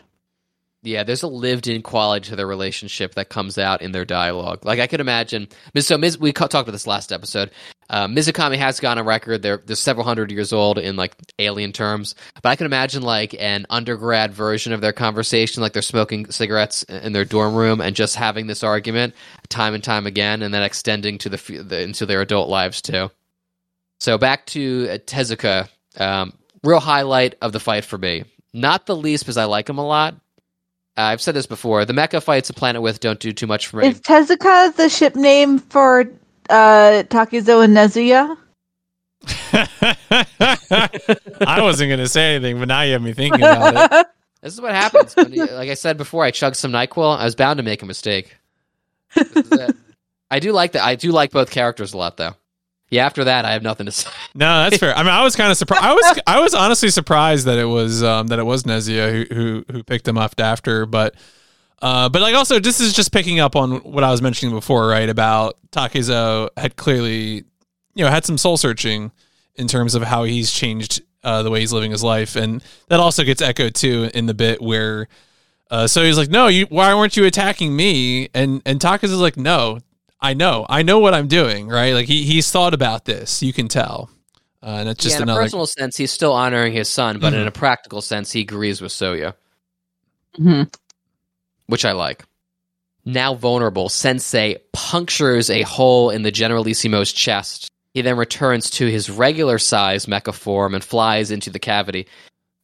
Yeah, 0.86 1.04
there's 1.04 1.24
a 1.24 1.28
lived-in 1.28 1.82
quality 1.82 2.30
to 2.30 2.36
their 2.36 2.46
relationship 2.46 3.16
that 3.16 3.30
comes 3.30 3.58
out 3.58 3.82
in 3.82 3.92
their 3.92 4.06
dialogue. 4.06 4.64
Like 4.64 4.80
I 4.80 4.86
could 4.88 5.00
imagine. 5.02 5.48
So 5.78 5.98
Miz, 5.98 6.20
we 6.20 6.32
talked 6.32 6.54
about 6.54 6.72
this 6.72 6.86
last 6.86 7.12
episode. 7.12 7.50
Uh, 7.90 8.08
Mizukami 8.08 8.58
has 8.58 8.80
gone 8.80 9.00
on 9.00 9.06
record. 9.06 9.42
They're 9.42 9.58
they're 9.58 9.76
several 9.76 10.06
hundred 10.06 10.32
years 10.32 10.54
old 10.54 10.78
in 10.78 10.96
like 10.96 11.16
alien 11.40 11.72
terms, 11.72 12.14
but 12.42 12.50
I 12.50 12.56
can 12.56 12.68
imagine 12.68 13.02
like 13.02 13.36
an 13.40 13.66
undergrad 13.70 14.34
version 14.34 14.74
of 14.74 14.82
their 14.82 14.94
conversation, 14.94 15.62
like 15.62 15.74
they're 15.74 15.82
smoking 15.82 16.30
cigarettes 16.32 16.84
in 16.84 17.14
their 17.14 17.26
dorm 17.26 17.56
room 17.56 17.82
and 17.82 17.96
just 17.96 18.16
having 18.16 18.48
this 18.48 18.64
argument 18.64 19.16
time 19.50 19.74
and 19.74 19.84
time 19.84 20.06
again, 20.06 20.42
and 20.42 20.54
then 20.54 20.64
extending 20.64 21.18
to 21.20 21.30
the, 21.30 21.64
the 21.64 21.82
into 21.82 22.06
their 22.06 22.22
adult 22.22 22.48
lives 22.48 22.82
too. 22.82 23.10
So 24.00 24.18
back 24.18 24.46
to 24.48 24.88
uh, 24.92 24.98
Tezuka. 25.00 25.68
Um, 25.98 26.34
real 26.64 26.80
highlight 26.80 27.36
of 27.42 27.54
the 27.54 27.60
fight 27.60 27.86
for 27.86 27.98
me. 27.98 28.26
Not 28.54 28.86
the 28.86 28.96
least 28.96 29.24
because 29.24 29.38
I 29.38 29.46
like 29.46 29.70
him 29.70 29.78
a 29.78 29.86
lot. 29.86 30.16
Uh, 30.98 31.02
I've 31.02 31.22
said 31.22 31.36
this 31.36 31.46
before. 31.46 31.84
The 31.86 31.94
mecha 31.94 32.24
fights 32.24 32.48
the 32.48 32.54
planet 32.54 32.82
with 32.82 33.00
don't 33.02 33.20
do 33.20 33.34
too 33.34 33.48
much 33.48 33.68
for 33.68 33.78
me. 33.78 33.88
is 33.88 34.00
tezuka 34.02 34.76
the 34.76 34.90
ship 34.90 35.16
name 35.16 35.60
for 35.60 36.02
uh 36.50 37.04
takezo 37.10 37.64
and 37.64 37.76
nezuya 37.76 38.38
I 41.48 41.62
wasn't 41.62 41.90
gonna 41.90 42.08
say 42.08 42.36
anything, 42.36 42.60
but 42.60 42.68
now 42.68 42.82
you 42.82 42.94
have 42.94 43.02
me 43.02 43.14
thinking 43.14 43.42
about 43.42 43.92
it. 43.92 44.08
This 44.42 44.54
is 44.54 44.62
what 44.62 44.76
happens. 44.76 45.16
When 45.16 45.34
you- 45.34 45.48
like 45.48 45.70
I 45.70 45.74
said 45.74 45.98
before, 45.98 46.24
I 46.24 46.30
chugged 46.30 46.56
some 46.56 46.72
Nyquil. 46.72 47.18
I 47.18 47.26
was 47.26 47.34
bound 47.34 47.58
to 47.58 47.64
make 47.64 47.82
a 47.82 47.86
mistake. 47.88 48.38
This 49.16 49.32
is 49.32 49.52
it. 49.52 49.76
I 50.30 50.38
do 50.38 50.52
like 50.52 50.74
that. 50.74 50.84
I 50.84 50.94
do 50.94 51.12
like 51.12 51.32
both 51.32 51.50
characters 51.50 51.94
a 51.94 51.98
lot, 51.98 52.18
though. 52.18 52.36
Yeah, 52.90 53.06
after 53.06 53.24
that, 53.24 53.46
I 53.46 53.54
have 53.54 53.64
nothing 53.64 53.88
to 53.88 53.92
say. 53.92 54.10
No, 54.36 54.64
that's 54.64 54.78
fair. 54.78 54.96
I 54.96 55.02
mean, 55.02 55.12
I 55.12 55.24
was 55.24 55.36
kind 55.36 55.52
of 55.52 55.58
surprised. 55.58 55.84
I 55.84 55.94
was, 55.94 56.20
I 56.28 56.40
was 56.40 56.54
honestly 56.54 56.90
surprised 56.90 57.46
that 57.46 57.58
it 57.58 57.66
was, 57.66 58.04
um, 58.04 58.28
that 58.28 58.40
it 58.40 58.46
was 58.46 58.64
Nezuya 58.64 59.12
who, 59.12 59.36
who, 59.36 59.66
who 59.72 59.84
picked 59.84 60.08
him 60.08 60.18
up 60.18 60.40
after. 60.40 60.86
But, 60.86 61.16
uh, 61.82 62.10
but 62.10 62.22
like 62.22 62.36
also, 62.36 62.60
this 62.60 62.80
is 62.80 62.94
just 62.94 63.12
picking 63.12 63.40
up 63.40 63.56
on 63.56 63.78
what 63.78 64.04
I 64.04 64.12
was 64.12 64.22
mentioning 64.22 64.54
before, 64.54 64.88
right? 64.88 65.10
About 65.10 65.58
Takezo 65.72 66.50
had 66.58 66.76
clearly, 66.76 67.44
you 67.96 68.04
know, 68.04 68.10
had 68.10 68.26
some 68.26 68.38
soul 68.38 68.58
searching 68.58 69.12
in 69.56 69.68
terms 69.68 69.96
of 69.96 70.04
how 70.04 70.24
he's 70.24 70.52
changed 70.52 71.02
uh, 71.24 71.44
the 71.44 71.50
way 71.50 71.60
he's 71.60 71.74
living 71.74 71.92
his 71.92 72.04
life, 72.04 72.36
and 72.36 72.64
that 72.88 73.00
also 73.00 73.24
gets 73.24 73.42
echoed 73.42 73.74
too 73.74 74.10
in 74.14 74.28
the 74.28 74.34
bit 74.34 74.62
where. 74.62 75.08
Uh, 75.72 75.88
so 75.88 76.04
he's 76.04 76.18
like, 76.18 76.30
"No, 76.30 76.48
you. 76.48 76.68
Why 76.70 76.94
weren't 76.94 77.18
you 77.18 77.26
attacking 77.26 77.76
me?" 77.76 78.30
And 78.36 78.62
and 78.66 78.80
Takezo's 78.80 79.14
like, 79.14 79.36
"No, 79.36 79.80
I 80.26 80.34
know. 80.34 80.66
I 80.68 80.82
know 80.82 81.00
what 81.00 81.14
I'm 81.14 81.28
doing, 81.28 81.68
right? 81.68 81.94
Like 81.94 82.08
he 82.08 82.24
he's 82.24 82.52
thought 82.52 82.74
about 82.74 83.06
this. 83.06 83.44
You 83.44 83.54
can 83.54 83.68
tell. 83.68 84.10
Uh, 84.64 84.78
and 84.80 84.90
it's 84.90 85.04
just 85.04 85.16
yeah, 85.18 85.22
in 85.22 85.30
a 85.30 85.32
another. 85.32 85.42
personal 85.44 85.68
sense, 85.68 85.96
he's 85.96 86.12
still 86.12 86.34
honoring 86.34 86.74
his 86.74 86.90
son, 86.90 87.20
but 87.20 87.34
Mhm. 87.34 87.42
in 87.42 87.48
a 87.48 87.52
practical 87.52 88.02
sense, 88.02 88.32
he 88.32 88.42
agrees 88.42 88.82
with 88.82 88.92
Soya, 88.92 89.36
Mhm. 90.40 90.74
which 91.68 91.86
I 91.86 91.92
like. 91.92 92.26
Now 93.06 93.36
vulnerable, 93.36 93.88
Sensei 93.90 94.58
punctures 94.74 95.52
a 95.52 95.62
hole 95.62 96.10
in 96.10 96.24
the 96.24 96.32
Generalissimo's 96.32 97.14
chest. 97.14 97.70
He 97.94 98.02
then 98.02 98.18
returns 98.18 98.72
to 98.72 98.88
his 98.88 99.10
regular 99.12 99.60
size 99.60 100.08
mecha 100.08 100.34
form 100.34 100.74
and 100.74 100.84
flies 100.84 101.30
into 101.30 101.52
the 101.52 101.60
cavity. 101.60 102.08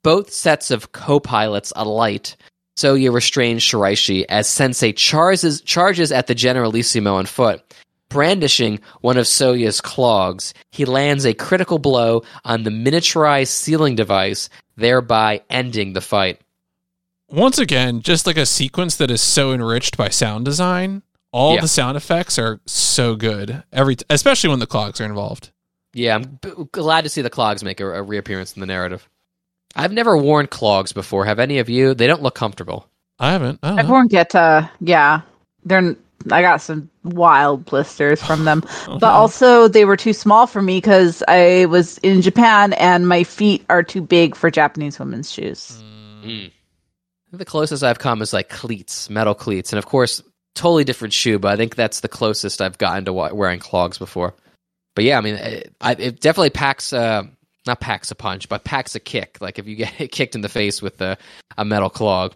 Both 0.04 0.34
sets 0.34 0.72
of 0.72 0.92
co-pilots 0.94 1.72
alight. 1.76 2.36
Soya 2.82 3.14
restrains 3.14 3.62
Shiraishi 3.62 4.26
as 4.28 4.50
Sensei 4.50 4.92
charges, 4.92 5.62
charges 5.62 6.12
at 6.12 6.26
the 6.26 6.34
Generalissimo 6.34 7.14
on 7.16 7.28
foot. 7.28 7.62
Brandishing 8.10 8.80
one 9.02 9.18
of 9.18 9.26
Soya's 9.26 9.80
clogs, 9.82 10.54
he 10.72 10.86
lands 10.86 11.24
a 11.26 11.34
critical 11.36 11.78
blow 11.78 12.24
on 12.44 12.64
the 12.64 12.72
miniaturized 12.72 13.50
sealing 13.50 13.96
device, 13.96 14.50
thereby 14.78 15.42
ending 15.50 15.94
the 15.94 16.02
fight. 16.02 16.42
Once 17.30 17.60
again, 17.60 18.02
just 18.02 18.26
like 18.26 18.36
a 18.38 18.46
sequence 18.48 18.96
that 18.98 19.12
is 19.12 19.22
so 19.22 19.54
enriched 19.54 19.96
by 19.96 20.10
sound 20.10 20.44
design. 20.44 21.04
All 21.32 21.54
Yeah. 21.56 21.62
the 21.62 21.68
sound 21.68 21.96
effects 21.96 22.38
are 22.40 22.60
so 22.66 23.16
good. 23.16 23.64
Every, 23.72 23.96
t- 23.96 24.06
especially 24.10 24.50
when 24.50 24.60
the 24.60 24.68
clogs 24.68 25.00
are 25.00 25.06
involved. 25.06 25.52
Yeah, 25.94 26.16
I'm 26.16 26.40
b- 26.42 26.52
glad 26.72 27.04
to 27.04 27.10
see 27.10 27.22
the 27.22 27.30
clogs 27.30 27.64
make 27.64 27.80
a, 27.80 27.88
a 27.88 28.02
reappearance 28.04 28.54
in 28.54 28.60
the 28.60 28.66
narrative. 28.66 29.08
I've 29.76 29.92
never 29.92 30.18
worn 30.18 30.48
clogs 30.48 30.92
before. 30.94 31.26
Have 31.26 31.40
any 31.40 31.60
of 31.60 31.70
you? 31.70 31.94
They 31.94 32.08
don't 32.08 32.22
look 32.22 32.36
comfortable. 32.36 32.88
I 33.20 33.32
haven't. 33.32 33.60
I 33.64 33.80
I've 33.80 33.86
know. 33.86 33.92
worn 33.92 34.08
Geta. 34.08 34.70
Yeah, 34.80 35.22
they're. 35.64 35.96
I 36.32 36.44
got 36.44 36.62
some 36.62 36.88
wild 37.04 37.66
blisters 37.66 38.22
from 38.22 38.46
them, 38.46 38.64
Oh, 38.88 39.00
but 39.00 39.12
also 39.12 39.68
they 39.68 39.86
were 39.86 39.98
too 39.98 40.14
small 40.14 40.46
for 40.46 40.62
me 40.62 40.78
because 40.78 41.24
I 41.28 41.66
was 41.66 41.98
in 42.00 42.22
Japan 42.22 42.74
and 42.74 43.08
my 43.08 43.24
feet 43.24 43.66
are 43.70 43.82
too 43.82 44.02
big 44.02 44.36
for 44.36 44.52
Japanese 44.52 45.00
women's 45.00 45.32
shoes. 45.32 45.82
Mm. 46.24 46.52
The 47.32 47.46
closest 47.46 47.84
I've 47.84 47.98
come 47.98 48.22
is 48.22 48.34
like 48.34 48.50
cleats, 48.50 49.10
metal 49.10 49.34
cleats, 49.34 49.72
and 49.74 49.80
of 49.80 49.88
course, 49.88 50.22
totally 50.54 50.84
different 50.84 51.14
shoe. 51.14 51.40
But 51.40 51.54
I 51.54 51.56
think 51.56 51.76
that's 51.76 52.02
the 52.02 52.08
closest 52.10 52.62
I've 52.62 52.78
gotten 52.78 53.06
to 53.06 53.14
wearing 53.14 53.60
clogs 53.60 53.98
before. 53.98 54.36
But 54.96 55.06
yeah, 55.06 55.18
I 55.18 55.22
mean, 55.22 55.36
it, 55.36 55.74
it 55.82 56.20
definitely 56.20 56.50
packs, 56.52 56.94
uh, 56.94 57.24
not 57.66 57.80
packs 57.80 58.12
a 58.12 58.16
punch, 58.16 58.50
but 58.50 58.64
packs 58.64 58.96
a 58.96 59.00
kick. 59.00 59.38
Like 59.42 59.60
if 59.60 59.68
you 59.68 59.76
get 59.76 59.94
kicked 60.12 60.36
in 60.36 60.42
the 60.42 60.50
face 60.50 60.82
with 60.82 61.02
a, 61.02 61.18
a 61.58 61.66
metal 61.66 61.90
clog. 61.90 62.34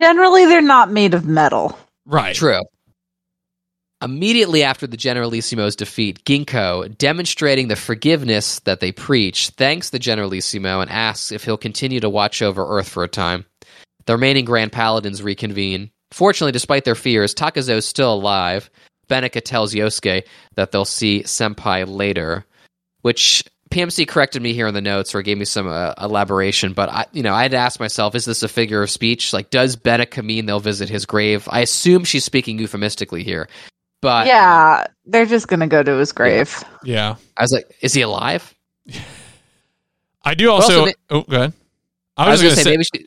Generally, 0.00 0.46
they're 0.46 0.60
not 0.62 0.90
made 0.90 1.14
of 1.14 1.26
metal. 1.26 1.78
right. 2.06 2.34
True. 2.34 2.60
Immediately 4.02 4.64
after 4.64 4.88
the 4.88 4.96
Generalissimo's 4.96 5.76
defeat, 5.76 6.24
Ginkgo, 6.24 6.98
demonstrating 6.98 7.68
the 7.68 7.76
forgiveness 7.76 8.58
that 8.60 8.80
they 8.80 8.90
preach, 8.90 9.50
thanks 9.50 9.90
the 9.90 10.00
Generalissimo 10.00 10.80
and 10.80 10.90
asks 10.90 11.30
if 11.30 11.44
he'll 11.44 11.56
continue 11.56 12.00
to 12.00 12.10
watch 12.10 12.42
over 12.42 12.66
Earth 12.66 12.88
for 12.88 13.04
a 13.04 13.08
time. 13.08 13.44
The 14.06 14.14
remaining 14.14 14.44
Grand 14.44 14.72
Paladins 14.72 15.22
reconvene. 15.22 15.92
Fortunately, 16.10 16.50
despite 16.50 16.84
their 16.84 16.96
fears, 16.96 17.32
Takezo 17.32 17.76
is 17.76 17.86
still 17.86 18.12
alive. 18.12 18.70
Benica 19.08 19.40
tells 19.40 19.72
Yosuke 19.72 20.24
that 20.56 20.72
they'll 20.72 20.84
see 20.84 21.22
Senpai 21.22 21.84
later, 21.88 22.44
which 23.02 23.44
PMC 23.72 24.06
corrected 24.06 24.42
me 24.42 24.52
here 24.52 24.66
in 24.66 24.74
the 24.74 24.80
notes 24.80 25.14
or 25.14 25.22
gave 25.22 25.38
me 25.38 25.44
some 25.44 25.66
uh, 25.66 25.94
elaboration, 26.00 26.72
but 26.72 26.88
I, 26.88 27.06
you 27.12 27.22
know, 27.22 27.32
I 27.34 27.42
had 27.42 27.50
to 27.52 27.56
ask 27.56 27.80
myself, 27.80 28.14
is 28.14 28.24
this 28.24 28.42
a 28.42 28.48
figure 28.48 28.82
of 28.82 28.90
speech? 28.90 29.32
Like, 29.32 29.50
does 29.50 29.76
Benica 29.76 30.22
mean 30.22 30.46
they'll 30.46 30.60
visit 30.60 30.88
his 30.88 31.06
grave? 31.06 31.48
I 31.50 31.60
assume 31.60 32.04
she's 32.04 32.24
speaking 32.24 32.58
euphemistically 32.58 33.24
here, 33.24 33.48
but 34.00 34.26
yeah, 34.26 34.86
they're 35.06 35.26
just 35.26 35.48
gonna 35.48 35.66
go 35.66 35.82
to 35.82 35.92
his 35.98 36.12
grave. 36.12 36.62
Yeah. 36.84 37.16
I 37.36 37.42
was 37.42 37.52
like, 37.52 37.74
is 37.80 37.94
he 37.94 38.02
alive? 38.02 38.54
I 40.24 40.34
do 40.34 40.50
also 40.50 40.80
also. 40.80 40.92
oh, 41.10 41.22
go 41.22 41.36
ahead. 41.36 41.52
I 42.16 42.30
was, 42.30 42.42
gonna, 42.42 42.54
say, 42.56 42.70
maybe 42.70 42.84
she. 42.84 43.06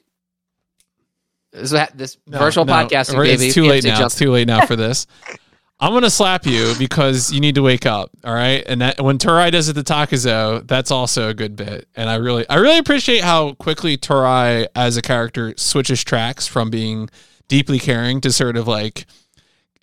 This, 1.51 1.71
this 1.93 2.17
No, 2.27 2.39
virtual 2.39 2.65
no, 2.65 2.73
podcasting, 2.73 3.25
it's 3.27 3.41
baby. 3.41 3.51
too 3.53 3.63
late 3.65 3.83
now. 3.83 3.97
jump- 3.97 4.05
It's 4.07 4.17
too 4.17 4.31
late 4.31 4.47
now 4.47 4.65
for 4.65 4.75
this. 4.75 5.07
I'm 5.79 5.91
gonna 5.91 6.09
slap 6.09 6.45
you 6.45 6.73
because 6.79 7.33
you 7.33 7.41
need 7.41 7.55
to 7.55 7.61
wake 7.61 7.85
up. 7.85 8.09
All 8.23 8.33
right, 8.33 8.63
and 8.65 8.81
that, 8.81 9.01
when 9.01 9.17
Torai 9.17 9.51
does 9.51 9.67
it 9.67 9.73
to 9.73 9.81
Takezo, 9.81 10.65
that's 10.65 10.89
also 10.89 11.29
a 11.29 11.33
good 11.33 11.55
bit. 11.55 11.87
And 11.95 12.09
I 12.09 12.15
really, 12.15 12.47
I 12.49 12.55
really 12.55 12.77
appreciate 12.77 13.23
how 13.23 13.53
quickly 13.55 13.97
Torai 13.97 14.67
as 14.73 14.95
a 14.95 15.01
character 15.01 15.53
switches 15.57 16.03
tracks 16.03 16.47
from 16.47 16.69
being 16.69 17.09
deeply 17.47 17.77
caring 17.77 18.21
to 18.21 18.31
sort 18.31 18.55
of 18.55 18.67
like, 18.67 19.05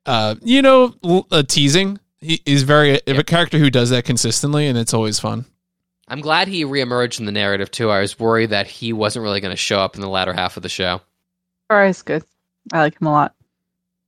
uh, 0.06 0.36
you 0.42 0.62
know, 0.62 0.94
l- 1.04 1.26
uh, 1.30 1.42
teasing. 1.42 2.00
He 2.20 2.40
is 2.46 2.62
very 2.62 3.00
a 3.06 3.22
character 3.22 3.58
who 3.58 3.68
does 3.68 3.90
that 3.90 4.04
consistently, 4.04 4.66
and 4.66 4.78
it's 4.78 4.94
always 4.94 5.20
fun. 5.20 5.44
I'm 6.08 6.20
glad 6.20 6.48
he 6.48 6.64
reemerged 6.64 7.20
in 7.20 7.26
the 7.26 7.32
narrative 7.32 7.70
too. 7.70 7.90
I 7.90 8.00
was 8.00 8.18
worried 8.18 8.50
that 8.50 8.66
he 8.66 8.92
wasn't 8.92 9.22
really 9.24 9.40
going 9.40 9.52
to 9.52 9.56
show 9.56 9.78
up 9.78 9.94
in 9.94 10.00
the 10.00 10.08
latter 10.08 10.32
half 10.32 10.56
of 10.56 10.62
the 10.62 10.68
show. 10.68 11.00
Alright, 11.70 12.02
good. 12.04 12.24
I 12.72 12.80
like 12.80 13.00
him 13.00 13.06
a 13.06 13.12
lot. 13.12 13.34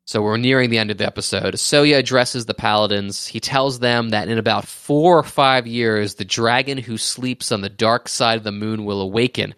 So 0.06 0.20
we're 0.20 0.36
nearing 0.36 0.68
the 0.68 0.78
end 0.78 0.90
of 0.90 0.98
the 0.98 1.06
episode. 1.06 1.54
Soya 1.54 1.98
addresses 1.98 2.44
the 2.44 2.54
paladins. 2.54 3.26
He 3.26 3.40
tells 3.40 3.78
them 3.78 4.10
that 4.10 4.28
in 4.28 4.36
about 4.36 4.66
four 4.66 5.18
or 5.18 5.22
five 5.22 5.66
years, 5.66 6.14
the 6.14 6.26
dragon 6.26 6.76
who 6.76 6.98
sleeps 6.98 7.50
on 7.50 7.62
the 7.62 7.70
dark 7.70 8.08
side 8.08 8.36
of 8.36 8.44
the 8.44 8.52
moon 8.52 8.84
will 8.84 9.00
awaken 9.00 9.54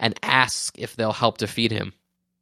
and 0.00 0.18
ask 0.22 0.76
if 0.78 0.96
they'll 0.96 1.12
help 1.12 1.38
defeat 1.38 1.70
him. 1.70 1.92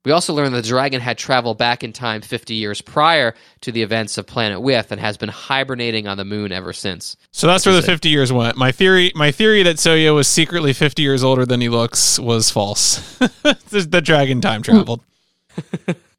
We 0.05 0.11
also 0.11 0.35
learn 0.35 0.51
that 0.51 0.63
the 0.63 0.69
dragon 0.69 1.01
had 1.01 1.17
traveled 1.17 1.59
back 1.59 1.85
in 1.85 1.93
time 1.93 2.23
50 2.23 2.55
years 2.55 2.81
prior 2.81 3.35
to 3.61 3.71
the 3.71 3.83
events 3.83 4.19
of 4.19 4.27
Planet 4.27 4.61
With 4.61 4.91
and 4.91 5.01
has 5.01 5.17
been 5.17 5.29
hibernating 5.29 6.09
on 6.09 6.17
the 6.17 6.25
moon 6.25 6.51
ever 6.51 6.73
since. 6.73 7.17
So 7.31 7.47
that's 7.47 7.65
where 7.65 7.75
the 7.75 7.83
50 7.83 8.09
years 8.09 8.33
went. 8.33 8.57
My 8.57 8.73
theory, 8.73 9.13
my 9.15 9.31
theory 9.31 9.63
that 9.63 9.77
Soya 9.77 10.13
was 10.13 10.27
secretly 10.27 10.73
50 10.73 11.03
years 11.03 11.23
older 11.23 11.47
than 11.47 11.61
he 11.61 11.69
looks 11.69 12.19
was 12.19 12.51
false. 12.51 13.17
the 13.19 13.87
the 13.91 14.01
dragon 14.01 14.41
time 14.41 14.63
traveled. 14.63 15.03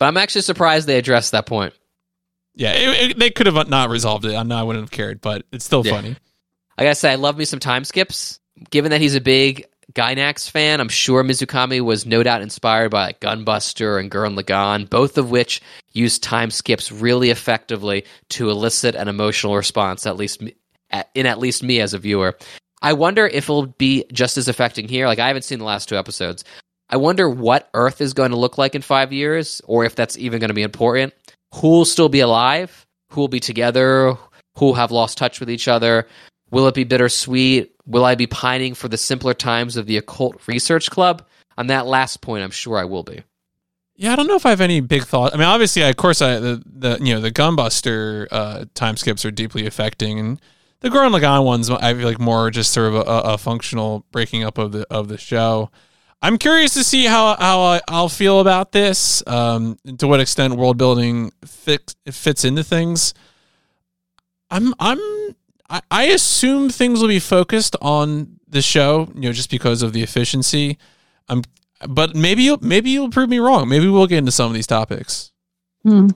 But 0.00 0.06
I'm 0.06 0.16
actually 0.16 0.42
surprised 0.42 0.88
they 0.88 0.98
addressed 0.98 1.30
that 1.32 1.46
point. 1.46 1.74
Yeah, 2.56 2.72
it, 2.72 3.10
it- 3.12 3.18
they 3.18 3.30
could 3.30 3.46
have 3.46 3.68
not 3.68 3.90
resolved 3.90 4.24
it. 4.24 4.34
I 4.34 4.42
know 4.42 4.56
I 4.56 4.64
wouldn't 4.64 4.82
have 4.82 4.90
cared, 4.90 5.20
but 5.20 5.44
it's 5.52 5.64
still 5.64 5.86
Yeah. 5.86 5.92
funny. 5.92 6.16
I 6.76 6.82
gotta 6.82 6.94
say, 6.96 7.12
I 7.12 7.16
love 7.16 7.36
me 7.36 7.44
some 7.44 7.60
time 7.60 7.84
skips. 7.84 8.40
Given 8.70 8.90
that 8.90 9.00
he's 9.00 9.14
a 9.14 9.20
big 9.20 9.66
Gainax 9.92 10.50
fan, 10.50 10.80
I'm 10.80 10.88
sure 10.88 11.22
Mizukami 11.22 11.80
was 11.82 12.06
no 12.06 12.22
doubt 12.22 12.42
inspired 12.42 12.90
by 12.90 13.06
like 13.06 13.20
Gunbuster 13.20 14.00
and 14.00 14.10
Gurren 14.10 14.38
Lagann, 14.38 14.88
both 14.88 15.18
of 15.18 15.30
which 15.30 15.60
use 15.92 16.18
time 16.18 16.50
skips 16.50 16.90
really 16.90 17.30
effectively 17.30 18.04
to 18.30 18.50
elicit 18.50 18.94
an 18.94 19.08
emotional 19.08 19.56
response, 19.56 20.06
at 20.06 20.16
least 20.16 20.42
in 21.14 21.26
at 21.26 21.38
least 21.38 21.62
me 21.62 21.80
as 21.80 21.92
a 21.92 21.98
viewer. 21.98 22.36
I 22.82 22.94
wonder 22.94 23.26
if 23.26 23.44
it'll 23.44 23.66
be 23.66 24.04
just 24.12 24.38
as 24.38 24.48
affecting 24.48 24.88
here. 24.88 25.06
Like 25.06 25.18
I 25.18 25.26
haven't 25.26 25.42
seen 25.42 25.58
the 25.58 25.64
last 25.66 25.88
two 25.88 25.96
episodes. 25.98 26.44
I 26.90 26.96
wonder 26.96 27.30
what 27.30 27.70
Earth 27.72 28.00
is 28.00 28.14
going 28.14 28.32
to 28.32 28.36
look 28.36 28.58
like 28.58 28.74
in 28.74 28.82
five 28.82 29.12
years, 29.12 29.62
or 29.64 29.84
if 29.84 29.94
that's 29.94 30.18
even 30.18 30.40
going 30.40 30.48
to 30.48 30.54
be 30.54 30.62
important. 30.62 31.14
Who'll 31.54 31.84
still 31.84 32.08
be 32.08 32.20
alive? 32.20 32.86
Who'll 33.12 33.28
be 33.28 33.40
together? 33.40 34.16
Who'll 34.56 34.74
have 34.74 34.90
lost 34.90 35.16
touch 35.16 35.38
with 35.38 35.48
each 35.48 35.68
other? 35.68 36.08
Will 36.50 36.66
it 36.66 36.74
be 36.74 36.84
bittersweet? 36.84 37.72
Will 37.86 38.04
I 38.04 38.16
be 38.16 38.26
pining 38.26 38.74
for 38.74 38.88
the 38.88 38.96
simpler 38.96 39.34
times 39.34 39.76
of 39.76 39.86
the 39.86 39.96
occult 39.96 40.46
research 40.48 40.90
club? 40.90 41.26
On 41.56 41.68
that 41.68 41.86
last 41.86 42.20
point, 42.22 42.42
I'm 42.42 42.50
sure 42.50 42.76
I 42.76 42.84
will 42.84 43.04
be. 43.04 43.22
Yeah, 43.94 44.12
I 44.12 44.16
don't 44.16 44.26
know 44.26 44.36
if 44.36 44.46
I 44.46 44.50
have 44.50 44.60
any 44.60 44.80
big 44.80 45.04
thought. 45.04 45.34
I 45.34 45.36
mean, 45.36 45.46
obviously, 45.46 45.82
of 45.82 45.96
course, 45.96 46.22
I 46.22 46.38
the, 46.40 46.62
the 46.66 46.98
you 47.00 47.14
know 47.14 47.20
the 47.20 47.30
Gunbuster 47.30 48.26
uh, 48.30 48.64
time 48.74 48.96
skips 48.96 49.24
are 49.24 49.30
deeply 49.30 49.66
affecting, 49.66 50.18
and 50.18 50.40
the 50.80 50.88
Gurren 50.88 51.16
Lagann 51.16 51.44
ones 51.44 51.68
I 51.68 51.92
feel 51.94 52.06
like 52.06 52.18
more 52.18 52.50
just 52.50 52.72
sort 52.72 52.88
of 52.88 52.94
a, 52.94 53.32
a 53.32 53.38
functional 53.38 54.06
breaking 54.10 54.42
up 54.42 54.56
of 54.58 54.72
the 54.72 54.86
of 54.90 55.08
the 55.08 55.18
show. 55.18 55.70
I'm 56.22 56.36
curious 56.36 56.74
to 56.74 56.84
see 56.84 57.06
how 57.06 57.36
how 57.36 57.80
I'll 57.88 58.08
feel 58.08 58.40
about 58.40 58.72
this. 58.72 59.22
Um, 59.26 59.78
and 59.86 59.98
to 60.00 60.06
what 60.06 60.20
extent 60.20 60.54
world 60.54 60.76
building 60.76 61.32
fit, 61.44 61.94
fits 62.10 62.44
into 62.44 62.62
things. 62.62 63.14
I'm 64.50 64.74
I'm 64.78 64.98
I, 65.70 65.80
I 65.90 66.04
assume 66.04 66.68
things 66.68 67.00
will 67.00 67.08
be 67.08 67.20
focused 67.20 67.76
on 67.80 68.40
the 68.48 68.60
show, 68.60 69.08
you 69.14 69.22
know, 69.22 69.32
just 69.32 69.50
because 69.50 69.82
of 69.82 69.92
the 69.92 70.02
efficiency. 70.02 70.76
I'm 71.28 71.42
but 71.88 72.14
maybe 72.14 72.42
you'll 72.42 72.58
maybe 72.60 72.90
you'll 72.90 73.10
prove 73.10 73.30
me 73.30 73.38
wrong. 73.38 73.68
Maybe 73.68 73.88
we'll 73.88 74.06
get 74.06 74.18
into 74.18 74.32
some 74.32 74.48
of 74.48 74.54
these 74.54 74.66
topics. 74.66 75.32
Hmm. 75.84 76.08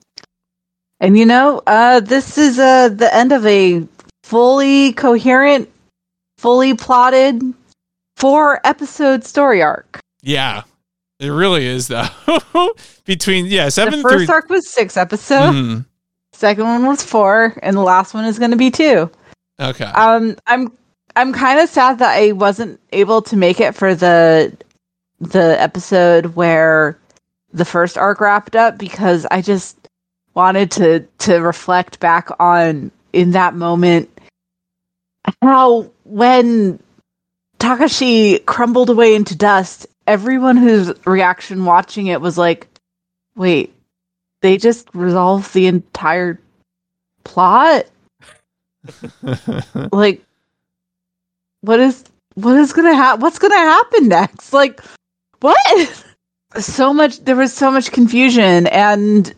And 1.01 1.17
you 1.17 1.25
know, 1.25 1.63
uh, 1.67 2.01
this 2.01 2.37
is 2.37 2.59
uh, 2.59 2.91
the 2.91 3.15
end 3.15 3.33
of 3.33 3.47
a 3.47 3.87
fully 4.23 4.93
coherent, 4.93 5.71
fully 6.37 6.75
plotted 6.75 7.43
four 8.25 8.59
episode 8.65 9.23
story 9.23 9.61
arc. 9.61 10.01
Yeah, 10.23 10.63
it 11.21 11.29
really 11.29 11.67
is 11.67 11.89
though. 11.89 12.09
Between 13.05 13.45
yeah, 13.45 13.69
seven 13.69 14.01
the 14.01 14.09
first 14.09 14.25
through. 14.25 14.35
arc 14.35 14.49
was 14.49 14.67
six 14.67 14.97
episodes. 14.97 15.55
Mhm. 15.55 15.85
Second 16.33 16.65
one 16.65 16.87
was 16.87 17.05
four, 17.05 17.55
and 17.63 17.77
the 17.77 17.83
last 17.83 18.15
one 18.15 18.25
is 18.25 18.39
going 18.39 18.51
to 18.53 18.57
be 18.57 18.71
two. 18.71 19.11
Okay. 19.61 19.85
Um, 19.85 20.37
I'm 20.47 20.73
I'm 21.17 21.35
kind 21.35 21.61
of 21.61 21.69
sad 21.69 21.99
that 21.99 22.17
I 22.17 22.33
wasn't 22.33 22.81
able 22.93 23.21
to 23.21 23.37
make 23.37 23.61
it 23.61 23.75
for 23.75 23.95
the 23.95 24.57
the 25.21 25.61
episode 25.61 26.35
where 26.35 26.99
the 27.53 27.67
first 27.67 27.99
arc 27.99 28.23
wrapped 28.23 28.57
up 28.57 28.79
because 28.79 29.27
I 29.31 29.43
just 29.43 29.77
wanted 30.33 30.71
to 30.71 31.01
to 31.19 31.41
reflect 31.41 32.01
back 32.01 32.31
on 32.41 32.91
in 33.13 33.33
that 33.33 33.55
moment 33.55 34.09
how 35.43 35.91
when 36.05 36.81
Takashi 37.65 38.45
crumbled 38.45 38.91
away 38.91 39.15
into 39.15 39.35
dust, 39.35 39.87
everyone 40.07 40.59
whose 40.59 40.93
reaction 41.07 41.65
watching 41.65 42.09
it 42.09 42.21
was 42.21 42.37
like, 42.37 42.69
"Wait, 43.37 43.73
they 44.43 44.59
just 44.59 44.87
resolved 44.93 45.55
the 45.55 45.67
entire 45.67 46.39
plot?" 47.25 47.87
like 49.93 50.23
what 51.63 51.81
is 51.81 52.05
what 52.35 52.55
is 52.55 52.75
gonna 52.75 52.95
happen 52.95 53.23
what's 53.23 53.39
gonna 53.39 53.57
happen 53.57 54.09
next? 54.09 54.53
Like 54.53 54.83
what? 55.41 56.05
So 56.57 56.95
much 56.95 57.19
there 57.25 57.35
was 57.35 57.53
so 57.53 57.73
much 57.73 57.91
confusion 57.91 58.69
and 58.69 59.35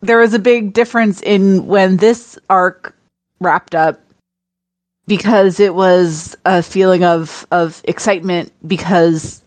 there 0.00 0.16
was 0.16 0.32
a 0.32 0.38
big 0.38 0.72
difference 0.72 1.20
in 1.20 1.66
when 1.66 1.98
this 1.98 2.38
arc 2.48 2.96
wrapped 3.38 3.74
up 3.74 4.00
because 5.08 5.58
it 5.58 5.74
was 5.74 6.36
a 6.44 6.62
feeling 6.62 7.02
of 7.02 7.46
of 7.50 7.80
excitement 7.84 8.52
because 8.66 9.42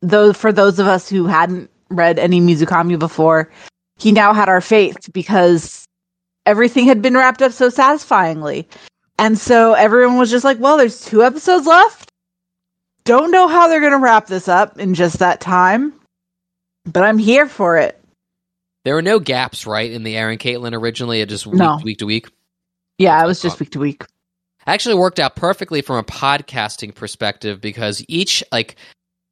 though 0.00 0.32
for 0.32 0.52
those 0.52 0.78
of 0.78 0.86
us 0.88 1.08
who 1.08 1.26
hadn't 1.26 1.70
read 1.90 2.18
any 2.18 2.40
Mizukami 2.40 2.98
before 2.98 3.50
he 3.98 4.12
now 4.12 4.32
had 4.32 4.48
our 4.48 4.60
faith 4.60 5.12
because 5.12 5.86
everything 6.44 6.86
had 6.86 7.02
been 7.02 7.14
wrapped 7.14 7.42
up 7.42 7.52
so 7.52 7.68
satisfyingly. 7.68 8.68
And 9.18 9.38
so 9.38 9.72
everyone 9.72 10.18
was 10.18 10.30
just 10.30 10.44
like, 10.44 10.60
well, 10.60 10.76
there's 10.76 11.04
two 11.04 11.22
episodes 11.22 11.66
left. 11.66 12.10
Don't 13.04 13.30
know 13.30 13.48
how 13.48 13.68
they're 13.68 13.80
going 13.80 13.92
to 13.92 13.98
wrap 13.98 14.26
this 14.26 14.48
up 14.48 14.78
in 14.78 14.94
just 14.94 15.20
that 15.20 15.40
time, 15.40 15.94
but 16.84 17.04
I'm 17.04 17.18
here 17.18 17.48
for 17.48 17.78
it. 17.78 17.98
There 18.84 18.94
were 18.94 19.02
no 19.02 19.18
gaps, 19.18 19.66
right, 19.66 19.90
in 19.90 20.02
the 20.02 20.16
Aaron 20.16 20.38
Caitlin 20.38 20.74
originally. 20.74 21.20
It 21.20 21.28
just 21.28 21.46
week, 21.46 21.58
No. 21.58 21.80
week 21.82 21.98
to 21.98 22.06
week. 22.06 22.28
Yeah, 22.98 23.22
it 23.22 23.26
was 23.26 23.40
just 23.40 23.58
week 23.58 23.70
to 23.70 23.78
week. 23.78 24.04
Actually 24.66 24.96
worked 24.96 25.20
out 25.20 25.36
perfectly 25.36 25.82
from 25.82 25.96
a 25.96 26.04
podcasting 26.04 26.94
perspective 26.94 27.60
because 27.60 28.04
each 28.08 28.42
like 28.52 28.76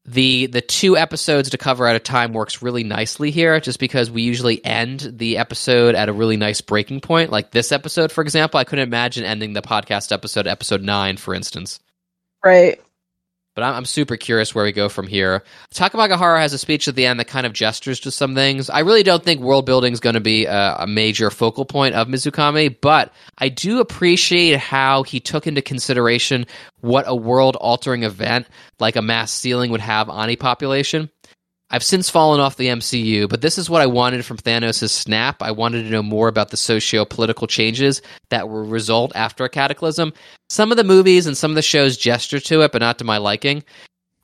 the 0.07 0.47
the 0.47 0.61
two 0.61 0.97
episodes 0.97 1.51
to 1.51 1.59
cover 1.59 1.87
at 1.87 1.97
a 1.97 2.01
time 2.01 2.33
works 2.33 2.61
really 2.61 2.85
nicely 2.85 3.31
here 3.31 3.59
just 3.59 3.79
because 3.79 4.11
we 4.11 4.23
usually 4.23 4.63
end 4.65 5.01
the 5.15 5.39
episode 5.39 5.95
at 5.95 6.11
a 6.11 6.13
really 6.13 6.37
nice 6.37 6.61
breaking 6.61 7.01
point 7.01 7.31
like 7.31 7.53
this 7.53 7.73
episode 7.73 8.13
for 8.13 8.21
example 8.21 8.61
i 8.61 8.65
couldn't 8.65 8.87
imagine 8.87 9.25
ending 9.25 9.55
the 9.55 9.63
podcast 9.63 10.13
episode 10.13 10.47
episode 10.47 10.83
9 10.83 11.17
for 11.17 11.35
instance 11.35 11.81
Right. 12.45 12.79
But 13.55 13.65
I'm, 13.65 13.75
I'm 13.75 13.85
super 13.85 14.17
curious 14.17 14.55
where 14.55 14.65
we 14.65 14.73
go 14.73 14.89
from 14.89 15.07
here. 15.07 15.45
Takamagahara 15.75 16.41
has 16.41 16.53
a 16.53 16.59
speech 16.59 16.89
at 16.89 16.95
the 16.95 17.07
end 17.07 17.21
that 17.21 17.27
kind 17.27 17.47
of 17.47 17.53
gestures 17.53 18.01
to 18.01 18.11
some 18.11 18.35
things. 18.35 18.69
I 18.69 18.81
really 18.81 19.03
don't 19.03 19.23
think 19.23 19.41
world 19.41 19.67
building 19.67 19.93
is 19.93 20.01
going 20.01 20.15
to 20.15 20.21
be 20.21 20.47
a, 20.47 20.77
a 20.81 20.87
major 20.87 21.31
focal 21.31 21.65
point 21.65 21.95
of 21.95 22.09
Mizukami, 22.09 22.77
but 22.81 23.13
I 23.39 23.49
do 23.49 23.81
appreciate 23.81 24.59
how 24.59 25.03
he 25.03 25.21
took 25.21 25.47
into 25.47 25.63
consideration 25.63 26.47
what 26.81 27.05
a 27.07 27.15
world 27.15 27.57
altering 27.57 28.03
event 28.03 28.47
like 28.79 28.97
a 28.97 29.03
mass 29.03 29.33
sealing 29.33 29.71
would 29.71 29.81
have 29.81 30.11
on 30.11 30.29
a 30.29 30.37
population. 30.37 31.11
I've 31.75 31.83
since 31.83 32.09
fallen 32.09 32.39
off 32.39 32.57
the 32.57 32.69
MCU, 32.69 33.29
but 33.29 33.41
this 33.41 33.59
is 33.59 33.69
what 33.69 33.83
I 33.83 33.87
wanted 33.87 34.25
from 34.25 34.37
Thanos' 34.37 34.91
snap. 34.91 35.43
I 35.43 35.51
wanted 35.51 35.83
to 35.83 35.91
know 35.91 36.05
more 36.05 36.29
about 36.29 36.51
the 36.51 36.57
socio 36.57 37.05
political 37.05 37.49
changes 37.49 38.01
that 38.29 38.49
will 38.49 38.65
result 38.65 39.11
after 39.17 39.45
a 39.45 39.49
cataclysm. 39.49 40.13
Some 40.49 40.71
of 40.71 40.77
the 40.77 40.85
movies 40.85 41.27
and 41.27 41.37
some 41.37 41.51
of 41.51 41.57
the 41.57 41.63
shows 41.63 41.97
gesture 41.97 42.39
to 42.39 42.61
it, 42.61 42.71
but 42.71 42.81
not 42.81 42.99
to 42.99 43.05
my 43.05 43.17
liking. 43.17 43.65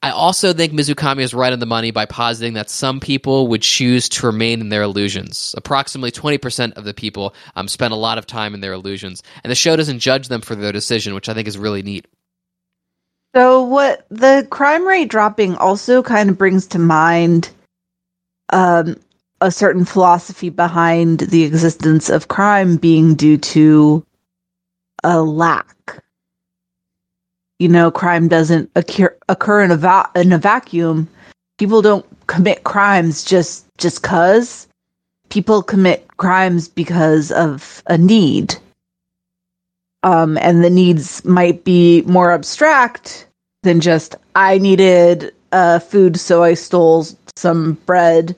I 0.00 0.10
also 0.10 0.52
think 0.52 0.72
Mizukami 0.72 1.22
is 1.22 1.34
right 1.34 1.52
on 1.52 1.58
the 1.58 1.66
money 1.66 1.90
by 1.90 2.06
positing 2.06 2.52
that 2.52 2.70
some 2.70 3.00
people 3.00 3.48
would 3.48 3.62
choose 3.62 4.08
to 4.10 4.26
remain 4.26 4.60
in 4.60 4.68
their 4.68 4.82
illusions. 4.82 5.52
Approximately 5.58 6.12
20% 6.12 6.74
of 6.74 6.84
the 6.84 6.94
people 6.94 7.34
um, 7.56 7.66
spend 7.66 7.92
a 7.92 7.96
lot 7.96 8.16
of 8.16 8.26
time 8.26 8.54
in 8.54 8.60
their 8.60 8.74
illusions, 8.74 9.24
and 9.42 9.50
the 9.50 9.56
show 9.56 9.74
doesn't 9.74 9.98
judge 9.98 10.28
them 10.28 10.40
for 10.40 10.54
their 10.54 10.70
decision, 10.70 11.16
which 11.16 11.28
I 11.28 11.34
think 11.34 11.48
is 11.48 11.58
really 11.58 11.82
neat. 11.82 12.06
So 13.34 13.62
what 13.62 14.06
the 14.10 14.46
crime 14.50 14.86
rate 14.86 15.08
dropping 15.08 15.54
also 15.56 16.02
kind 16.02 16.30
of 16.30 16.38
brings 16.38 16.66
to 16.68 16.78
mind 16.78 17.50
um, 18.52 18.96
a 19.40 19.50
certain 19.52 19.84
philosophy 19.84 20.50
behind 20.50 21.20
the 21.20 21.44
existence 21.44 22.10
of 22.10 22.28
crime 22.28 22.76
being 22.76 23.14
due 23.14 23.38
to 23.38 24.04
a 25.04 25.22
lack. 25.22 26.02
You 27.60 27.68
know, 27.68 27.90
crime 27.90 28.26
doesn't 28.26 28.70
occur, 28.74 29.16
occur 29.28 29.62
in 29.62 29.70
a 29.70 29.76
va- 29.76 30.10
in 30.16 30.32
a 30.32 30.38
vacuum. 30.38 31.08
People 31.58 31.82
don't 31.82 32.06
commit 32.26 32.64
crimes 32.64 33.22
just 33.22 33.66
just 33.78 34.02
cuz. 34.02 34.66
People 35.28 35.62
commit 35.62 36.08
crimes 36.16 36.68
because 36.68 37.30
of 37.30 37.82
a 37.86 37.96
need 37.96 38.56
um, 40.02 40.38
and 40.38 40.64
the 40.64 40.70
needs 40.70 41.24
might 41.24 41.64
be 41.64 42.02
more 42.02 42.32
abstract 42.32 43.26
than 43.62 43.80
just 43.80 44.14
I 44.34 44.58
needed 44.58 45.34
uh, 45.52 45.78
food, 45.78 46.18
so 46.18 46.42
I 46.42 46.54
stole 46.54 47.06
some 47.36 47.74
bread. 47.86 48.36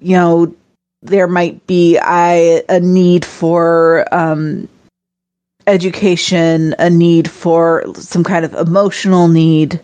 You 0.00 0.16
know, 0.16 0.54
there 1.02 1.26
might 1.26 1.66
be 1.66 1.98
I 1.98 2.62
a 2.68 2.80
need 2.80 3.24
for 3.24 4.06
um, 4.12 4.68
education, 5.66 6.74
a 6.78 6.90
need 6.90 7.30
for 7.30 7.84
some 7.94 8.24
kind 8.24 8.44
of 8.44 8.54
emotional 8.54 9.28
need, 9.28 9.80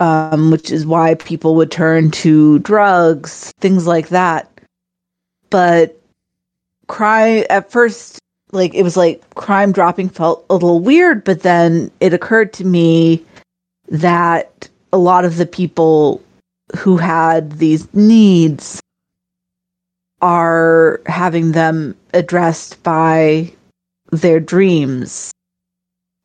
um, 0.00 0.50
which 0.50 0.72
is 0.72 0.86
why 0.86 1.14
people 1.14 1.54
would 1.54 1.70
turn 1.70 2.10
to 2.10 2.58
drugs, 2.60 3.52
things 3.60 3.86
like 3.86 4.08
that. 4.08 4.50
But 5.50 6.00
cry 6.88 7.46
at 7.50 7.70
first 7.70 8.18
like 8.54 8.74
it 8.74 8.82
was 8.82 8.96
like 8.96 9.22
crime 9.34 9.72
dropping 9.72 10.08
felt 10.08 10.44
a 10.48 10.54
little 10.54 10.80
weird, 10.80 11.24
but 11.24 11.42
then 11.42 11.90
it 12.00 12.14
occurred 12.14 12.52
to 12.54 12.64
me 12.64 13.24
that 13.88 14.68
a 14.92 14.98
lot 14.98 15.24
of 15.24 15.36
the 15.36 15.46
people 15.46 16.22
who 16.76 16.96
had 16.96 17.52
these 17.52 17.92
needs 17.94 18.80
are 20.22 21.00
having 21.06 21.52
them 21.52 21.96
addressed 22.14 22.82
by 22.82 23.52
their 24.10 24.40
dreams 24.40 25.32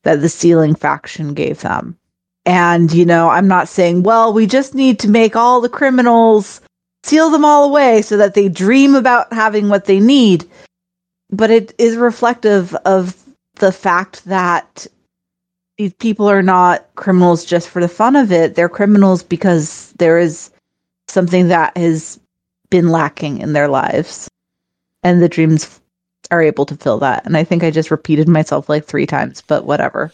that 0.03 0.22
the 0.22 0.30
sealing 0.30 0.76
faction 0.76 1.34
gave 1.34 1.61
them. 1.61 1.97
And, 2.45 2.91
you 2.93 3.06
know, 3.06 3.30
I'm 3.30 3.47
not 3.47 3.68
saying, 3.68 4.03
well, 4.03 4.31
we 4.31 4.47
just 4.47 4.73
need 4.73 4.99
to 4.99 5.10
make 5.10 5.35
all 5.35 5.60
the 5.60 5.69
criminals 5.69 6.61
seal 7.03 7.30
them 7.30 7.45
all 7.45 7.65
away 7.65 8.01
so 8.01 8.18
that 8.18 8.34
they 8.34 8.49
dream 8.49 8.95
about 8.95 9.31
having 9.34 9.69
what 9.69 9.85
they 9.85 9.99
need 9.99 10.45
but 11.30 11.51
it 11.51 11.73
is 11.77 11.95
reflective 11.95 12.76
of 12.85 13.15
the 13.56 13.72
fact 13.72 14.26
that 14.26 14.88
these 15.77 15.93
people 15.93 16.30
are 16.30 16.41
not 16.41 16.88
criminals 16.95 17.45
just 17.45 17.69
for 17.69 17.81
the 17.81 17.88
fun 17.88 18.15
of 18.15 18.31
it. 18.31 18.56
They're 18.56 18.69
criminals 18.69 19.23
because 19.23 19.93
there 19.93 20.18
is 20.18 20.51
something 21.07 21.47
that 21.47 21.77
has 21.77 22.19
been 22.69 22.89
lacking 22.89 23.39
in 23.39 23.53
their 23.53 23.68
lives. 23.68 24.27
And 25.03 25.22
the 25.22 25.30
dreams 25.30 25.80
are 26.31 26.41
able 26.41 26.65
to 26.65 26.76
fill 26.76 26.99
that. 26.99 27.26
And 27.26 27.38
I 27.38 27.43
think 27.43 27.64
I 27.64 27.72
just 27.72 27.91
repeated 27.91 28.27
myself 28.27 28.68
like 28.68 28.85
three 28.85 29.06
times, 29.06 29.41
but 29.41 29.65
whatever. 29.65 30.11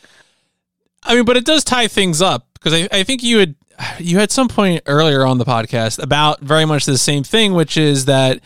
I 1.04 1.16
mean, 1.16 1.26
but 1.26 1.38
it 1.38 1.46
does 1.46 1.64
tie 1.64 1.88
things 1.88 2.22
up 2.22 2.48
because 2.54 2.74
I, 2.74 2.88
I 2.92 3.04
think 3.04 3.24
you 3.24 3.40
had 3.40 3.56
you 4.00 4.18
had 4.20 4.32
some 4.32 4.48
point 4.48 4.84
earlier 4.86 5.26
on 5.26 5.38
the 5.38 5.46
podcast 5.46 6.02
about 6.02 6.40
very 6.40 6.66
much 6.66 6.86
the 6.86 6.98
same 6.98 7.24
thing, 7.24 7.54
which 7.54 7.78
is 7.78 8.06
that 8.06 8.40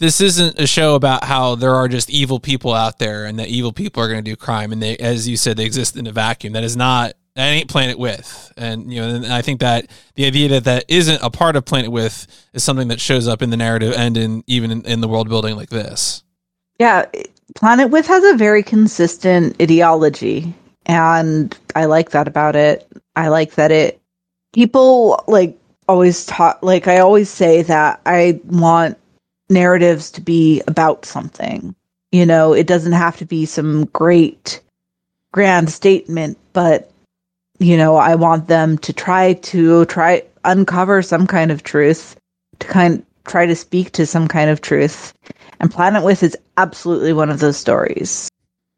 this 0.00 0.20
isn't 0.22 0.58
a 0.58 0.66
show 0.66 0.94
about 0.94 1.24
how 1.24 1.54
there 1.54 1.74
are 1.74 1.86
just 1.86 2.08
evil 2.08 2.40
people 2.40 2.72
out 2.72 2.98
there 2.98 3.26
and 3.26 3.38
that 3.38 3.48
evil 3.48 3.70
people 3.70 4.02
are 4.02 4.08
going 4.08 4.24
to 4.24 4.28
do 4.28 4.34
crime 4.34 4.72
and 4.72 4.82
they 4.82 4.96
as 4.96 5.28
you 5.28 5.36
said 5.36 5.56
they 5.56 5.66
exist 5.66 5.96
in 5.96 6.06
a 6.06 6.12
vacuum. 6.12 6.54
That 6.54 6.64
is 6.64 6.76
not 6.76 7.12
that 7.36 7.46
ain't 7.46 7.68
planet 7.68 7.98
with. 7.98 8.52
And 8.56 8.92
you 8.92 9.00
know 9.00 9.14
and 9.14 9.26
i 9.26 9.42
think 9.42 9.60
that 9.60 9.88
the 10.14 10.24
idea 10.24 10.48
that 10.48 10.64
that 10.64 10.86
isn't 10.88 11.22
a 11.22 11.30
part 11.30 11.54
of 11.54 11.66
planet 11.66 11.92
with 11.92 12.26
is 12.54 12.64
something 12.64 12.88
that 12.88 12.98
shows 12.98 13.28
up 13.28 13.42
in 13.42 13.50
the 13.50 13.56
narrative 13.58 13.94
and 13.96 14.16
in 14.16 14.42
even 14.46 14.70
in, 14.70 14.86
in 14.86 15.00
the 15.02 15.08
world 15.08 15.28
building 15.28 15.54
like 15.54 15.68
this. 15.68 16.24
Yeah 16.78 17.04
planet 17.54 17.90
with 17.90 18.06
has 18.06 18.24
a 18.24 18.36
very 18.36 18.62
consistent 18.62 19.60
ideology 19.60 20.52
and 20.86 21.56
i 21.76 21.84
like 21.84 22.10
that 22.10 22.26
about 22.26 22.56
it. 22.56 22.90
I 23.16 23.28
like 23.28 23.54
that 23.56 23.70
it 23.70 24.00
people 24.54 25.22
like 25.28 25.58
always 25.88 26.24
talk 26.24 26.58
like 26.62 26.88
i 26.88 26.98
always 26.98 27.28
say 27.28 27.62
that 27.62 28.00
i 28.06 28.40
want 28.46 28.96
narratives 29.50 30.10
to 30.12 30.20
be 30.20 30.62
about 30.66 31.04
something. 31.04 31.74
You 32.12 32.26
know, 32.26 32.52
it 32.52 32.66
doesn't 32.66 32.92
have 32.92 33.16
to 33.18 33.24
be 33.24 33.46
some 33.46 33.84
great 33.86 34.60
grand 35.32 35.70
statement, 35.70 36.38
but 36.52 36.90
you 37.58 37.76
know, 37.76 37.96
I 37.96 38.14
want 38.14 38.48
them 38.48 38.78
to 38.78 38.92
try 38.92 39.34
to 39.34 39.84
try 39.84 40.22
uncover 40.44 41.02
some 41.02 41.26
kind 41.26 41.50
of 41.50 41.62
truth, 41.62 42.16
to 42.60 42.66
kind 42.66 43.04
try 43.26 43.46
to 43.46 43.54
speak 43.54 43.92
to 43.92 44.06
some 44.06 44.28
kind 44.28 44.50
of 44.50 44.60
truth. 44.60 45.12
And 45.60 45.70
Planet 45.70 46.02
With 46.02 46.22
is 46.22 46.36
absolutely 46.56 47.12
one 47.12 47.30
of 47.30 47.38
those 47.38 47.56
stories. 47.56 48.30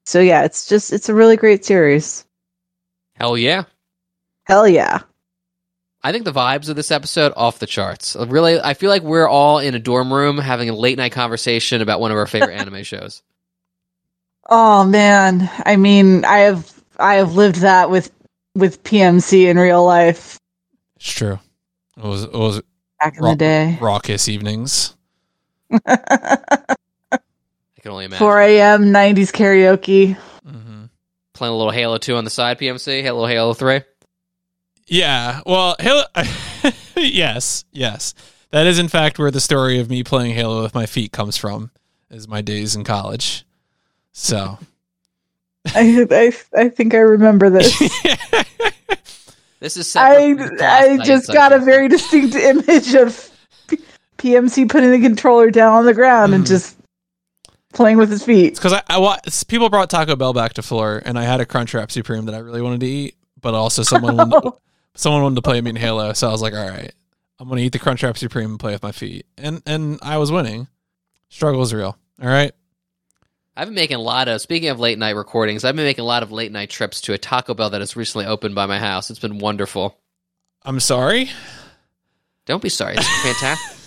So 0.05 0.21
yeah, 0.21 0.43
it's 0.45 0.67
just 0.67 0.93
it's 0.93 1.09
a 1.09 1.15
really 1.15 1.37
great 1.37 1.65
series. 1.65 2.25
Hell 3.15 3.39
yeah. 3.39 3.65
Hell 4.45 4.67
yeah. 4.67 5.03
I 6.05 6.11
think 6.11 6.25
the 6.25 6.33
vibes 6.33 6.69
of 6.69 6.77
this 6.77 6.91
episode 6.91 7.33
off 7.37 7.61
the 7.61 7.67
charts. 7.67 8.17
Really, 8.17 8.61
I 8.61 8.75
feel 8.75 8.91
like 8.91 9.03
we're 9.03 9.29
all 9.29 9.59
in 9.61 9.75
a 9.75 9.79
dorm 9.79 10.13
room 10.13 10.39
having 10.39 10.69
a 10.69 10.75
late 10.75 10.99
night 10.99 11.13
conversation 11.13 11.81
about 11.81 12.01
one 12.01 12.11
of 12.11 12.17
our 12.17 12.27
favorite 12.27 12.55
anime 12.61 12.83
shows. 12.83 13.23
Oh 14.49 14.85
man, 14.85 15.49
I 15.65 15.77
mean, 15.77 16.25
I 16.25 16.39
have 16.39 16.73
I 16.99 17.15
have 17.15 17.35
lived 17.35 17.57
that 17.57 17.91
with 17.91 18.11
with 18.55 18.83
PMC 18.83 19.45
in 19.47 19.59
real 19.59 19.85
life. 19.85 20.39
It's 20.97 21.13
true. 21.13 21.39
It 21.97 22.05
was 22.05 22.25
it 22.25 22.33
was 22.33 22.63
back 22.99 23.17
in 23.17 23.25
the 23.25 23.37
day. 23.37 23.79
Raucous 23.81 24.29
evenings. 24.29 24.97
I 25.87 26.59
can 27.81 27.91
only 27.91 28.05
imagine. 28.07 28.19
4 28.19 28.41
a.m. 28.41 28.85
90s 28.87 29.33
karaoke. 29.33 30.17
Mm-hmm. 30.47 30.85
Playing 31.33 31.55
a 31.55 31.57
little 31.57 31.73
Halo 31.73 31.99
2 31.99 32.15
on 32.17 32.25
the 32.25 32.31
side, 32.31 32.59
PMC. 32.59 33.03
Halo 33.03 33.27
Halo 33.27 33.55
3. 33.55 33.81
Yeah. 34.87 35.41
Well, 35.47 35.77
Halo. 35.79 36.05
yes, 36.97 37.65
yes. 37.73 38.15
That 38.51 38.67
is 38.67 38.79
in 38.79 38.89
fact 38.89 39.19
where 39.19 39.31
the 39.31 39.41
story 39.41 39.79
of 39.81 39.89
me 39.89 40.05
playing 40.05 40.35
Halo 40.35 40.63
with 40.63 40.75
my 40.75 40.87
feet 40.87 41.13
comes 41.13 41.37
from. 41.37 41.71
Is 42.11 42.29
my 42.29 42.43
days 42.43 42.77
in 42.77 42.85
college. 42.85 43.45
So. 44.13 44.59
I, 45.75 46.07
I 46.11 46.33
I 46.61 46.69
think 46.69 46.95
I 46.95 46.99
remember 46.99 47.49
this. 47.49 47.79
this 49.61 49.77
is. 49.77 49.97
I 49.97 50.35
I 50.61 50.99
just 51.05 51.33
got 51.33 51.53
a 51.53 51.59
very 51.59 51.89
distinct 51.89 52.35
image 52.35 52.95
of 52.95 53.31
P- 53.69 53.79
PMC 54.19 54.69
putting 54.69 54.91
the 54.91 55.01
controller 55.01 55.51
down 55.51 55.73
on 55.75 55.87
the 55.87 55.95
ground 55.95 56.33
mm. 56.33 56.37
and 56.37 56.47
just 56.47 56.77
playing 57.73 57.97
with 57.97 58.11
his 58.11 58.25
feet. 58.25 58.57
Because 58.57 58.73
I, 58.73 58.83
I 58.89 59.19
people 59.49 59.71
brought 59.71 59.89
Taco 59.89 60.17
Bell 60.17 60.33
back 60.33 60.55
to 60.55 60.63
floor, 60.63 61.01
and 61.05 61.19
I 61.19 61.23
had 61.23 61.41
a 61.41 61.47
Crunchwrap 61.47 61.91
Supreme 61.91 62.27
that 62.27 62.35
I 62.35 62.39
really 62.39 62.61
wanted 62.61 62.81
to 62.81 62.87
eat, 62.87 63.17
but 63.41 63.55
also 63.55 63.83
someone 63.83 64.17
wanted, 64.17 64.53
someone 64.95 65.23
wanted 65.23 65.37
to 65.37 65.43
play 65.43 65.61
me 65.61 65.71
in 65.71 65.77
Halo, 65.77 66.13
so 66.13 66.29
I 66.29 66.33
was 66.33 66.43
like, 66.43 66.55
all 66.55 66.69
right, 66.69 66.93
I'm 67.39 67.49
gonna 67.49 67.61
eat 67.61 67.73
the 67.73 67.79
Crunchwrap 67.79 68.17
Supreme 68.17 68.51
and 68.51 68.61
play 68.61 68.73
with 68.73 68.83
my 68.83 68.93
feet, 68.93 69.27
and 69.37 69.63
and 69.67 69.99
I 70.03 70.19
was 70.19 70.31
winning. 70.31 70.69
Struggle 71.29 71.63
is 71.63 71.73
real. 71.73 71.97
All 72.21 72.29
right. 72.29 72.53
I've 73.57 73.69
been 73.69 73.75
making 73.75 73.97
a 73.97 74.01
lot 74.01 74.29
of 74.29 74.41
speaking 74.41 74.71
of 74.71 74.81
late 74.81 74.99
night 74.99 75.15
recordings. 75.17 75.65
I've 75.65 75.77
been 75.77 75.85
making 75.85 76.03
a 76.03 76.07
lot 76.07 76.23
of 76.23 76.33
late 76.33 76.53
night 76.53 76.71
trips 76.71 77.03
to 77.03 77.13
a 77.13 77.19
Taco 77.19 77.53
Bell 77.53 77.71
that 77.71 77.81
has 77.81 77.97
recently 77.97 78.27
opened 78.27 78.55
by 78.55 78.67
my 78.67 78.79
house. 78.79 79.11
It's 79.11 79.19
been 79.19 79.39
wonderful. 79.39 79.99
I'm 80.63 80.81
sorry. 80.81 81.31
Don't 82.47 82.63
be 82.63 82.69
sorry. 82.69 82.95
It's 82.97 83.23
fantastic. 83.23 83.79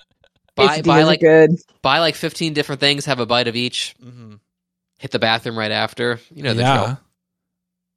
buy 0.54 0.82
buy 0.82 1.02
like 1.04 1.20
good. 1.20 1.50
buy 1.82 2.00
like 2.00 2.14
15 2.14 2.52
different 2.52 2.80
things. 2.80 3.06
Have 3.06 3.20
a 3.20 3.26
bite 3.26 3.48
of 3.48 3.56
each. 3.56 3.94
Mm-hmm. 4.04 4.34
Hit 4.98 5.10
the 5.10 5.18
bathroom 5.18 5.58
right 5.58 5.70
after. 5.70 6.20
You 6.30 6.42
know 6.42 6.54
the 6.54 6.62
yeah. 6.62 6.96